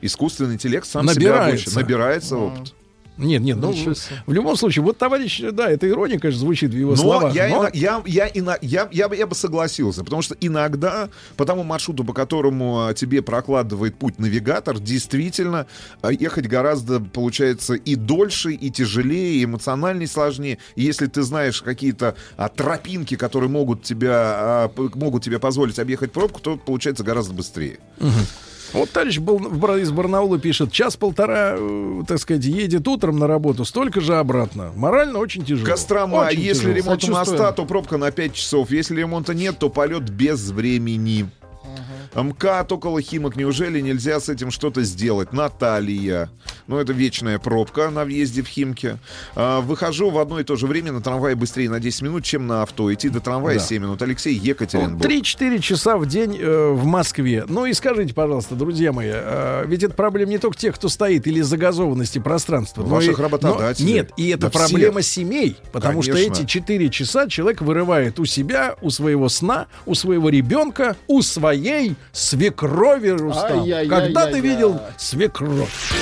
искусственный 0.00 0.54
интеллект 0.54 0.86
сам 0.86 1.08
себя 1.08 1.14
Набирается. 1.14 1.70
обучит, 1.70 1.74
набирается 1.76 2.36
опыт. 2.36 2.74
Нет, 3.18 3.42
нет, 3.42 3.58
ну, 3.58 3.72
в 4.26 4.32
любом 4.32 4.56
случае, 4.56 4.84
вот 4.84 4.96
товарищ, 4.96 5.42
да, 5.52 5.68
это 5.68 5.88
ирония, 5.88 6.18
конечно, 6.20 6.40
звучит 6.40 6.70
в 6.72 6.76
его 6.76 6.92
Но 6.92 6.96
словах. 6.96 7.34
я, 7.34 7.48
но- 7.48 7.68
я, 7.74 8.00
я, 8.06 8.30
я, 8.62 8.88
я, 8.92 9.08
бы- 9.08 9.16
я 9.16 9.26
бы 9.26 9.34
согласился, 9.34 10.04
потому 10.04 10.22
что 10.22 10.36
иногда 10.40 11.08
по 11.36 11.44
тому 11.44 11.64
маршруту, 11.64 12.04
по 12.04 12.12
которому 12.12 12.86
а, 12.86 12.94
тебе 12.94 13.20
прокладывает 13.20 13.96
путь 13.96 14.18
навигатор, 14.20 14.78
действительно 14.78 15.66
а, 16.00 16.12
ехать 16.12 16.46
гораздо, 16.46 17.00
получается, 17.00 17.74
и 17.74 17.96
дольше, 17.96 18.52
и 18.52 18.70
тяжелее, 18.70 19.40
и 19.40 19.44
эмоциональнее 19.44 20.06
сложнее. 20.06 20.58
И 20.76 20.82
если 20.82 21.06
ты 21.06 21.22
знаешь 21.22 21.60
какие-то 21.60 22.14
а, 22.36 22.48
тропинки, 22.48 23.16
которые 23.16 23.50
могут, 23.50 23.82
тебя, 23.82 24.12
а, 24.14 24.70
могут 24.94 25.24
тебе 25.24 25.40
позволить 25.40 25.78
объехать 25.80 26.12
пробку, 26.12 26.40
то 26.40 26.56
получается 26.56 27.02
гораздо 27.02 27.34
быстрее. 27.34 27.78
Вот 28.72 28.90
товарищ 28.90 29.18
был 29.18 29.38
из 29.76 29.90
Барнаула 29.90 30.38
пишет, 30.38 30.72
час-полтора, 30.72 31.54
э, 31.58 32.02
так 32.06 32.18
сказать, 32.18 32.44
едет 32.44 32.86
утром 32.86 33.18
на 33.18 33.26
работу, 33.26 33.64
столько 33.64 34.00
же 34.00 34.16
обратно. 34.16 34.72
Морально 34.76 35.18
очень 35.18 35.44
тяжело. 35.44 35.66
Кострома, 35.66 36.16
Очень 36.16 36.40
если 36.40 36.72
тяжело. 36.74 36.76
ремонт 36.96 37.08
моста, 37.08 37.52
то 37.52 37.64
пробка 37.64 37.96
на 37.96 38.10
5 38.10 38.34
часов. 38.34 38.70
Если 38.70 38.96
ремонта 38.96 39.34
нет, 39.34 39.58
то 39.58 39.70
полет 39.70 40.10
без 40.10 40.50
времени. 40.50 41.28
МКАД 42.14 42.72
около 42.72 43.00
Химок. 43.00 43.36
Неужели 43.36 43.80
нельзя 43.80 44.20
с 44.20 44.28
этим 44.28 44.50
что-то 44.50 44.82
сделать? 44.82 45.32
Наталья. 45.32 46.30
Ну, 46.66 46.78
это 46.78 46.92
вечная 46.92 47.38
пробка 47.38 47.90
на 47.90 48.04
въезде 48.04 48.42
в 48.42 48.46
Химки. 48.46 48.98
А, 49.34 49.60
выхожу 49.60 50.10
в 50.10 50.18
одно 50.18 50.40
и 50.40 50.44
то 50.44 50.56
же 50.56 50.66
время 50.66 50.92
на 50.92 51.00
трамвае 51.00 51.34
быстрее 51.34 51.70
на 51.70 51.80
10 51.80 52.02
минут, 52.02 52.24
чем 52.24 52.46
на 52.46 52.62
авто. 52.62 52.92
Идти 52.92 53.08
до 53.08 53.20
трамвая 53.20 53.58
Да. 53.58 53.64
7 53.64 53.82
минут. 53.82 54.00
Алексей 54.02 54.34
Екатеринбург. 54.34 55.10
3-4 55.10 55.58
часа 55.60 55.96
в 55.96 56.06
день 56.06 56.36
э, 56.38 56.70
в 56.72 56.84
Москве. 56.84 57.44
Ну 57.48 57.66
и 57.66 57.72
скажите, 57.72 58.14
пожалуйста, 58.14 58.54
друзья 58.54 58.92
мои, 58.92 59.10
э, 59.12 59.64
ведь 59.66 59.82
это 59.82 59.94
проблема 59.94 60.30
не 60.30 60.38
только 60.38 60.56
тех, 60.58 60.74
кто 60.74 60.88
стоит, 60.88 61.26
или 61.26 61.40
загазованности 61.40 62.18
пространства. 62.18 62.82
но 62.82 62.88
Ваших 62.88 63.18
и- 63.18 63.22
работодателей. 63.22 63.88
но- 63.88 63.94
нет, 63.96 64.12
и 64.16 64.28
это 64.28 64.42
Да 64.42 64.50
всех. 64.50 64.68
проблема 64.70 65.02
семей. 65.02 65.56
Потому 65.72 66.02
что 66.02 66.12
Конечно. 66.12 66.32
эти 66.42 66.46
4 66.46 66.88
часа 66.90 67.28
человек 67.28 67.60
вырывает 67.60 68.18
у 68.20 68.24
себя, 68.24 68.76
у 68.82 68.90
своего 68.90 69.28
сна, 69.28 69.66
у 69.86 69.94
своего 69.94 70.28
ребенка, 70.28 70.96
у 71.06 71.22
своей 71.22 71.94
свекрови, 72.12 73.08
Рустам. 73.08 73.66
Когда 73.88 74.26
ты 74.26 74.40
видел 74.40 74.80
свекровь? 74.96 75.92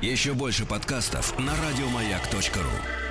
Еще 0.00 0.32
больше 0.32 0.64
подкастов 0.64 1.36
на 1.38 1.52
радиомаяк.ру. 1.52 3.07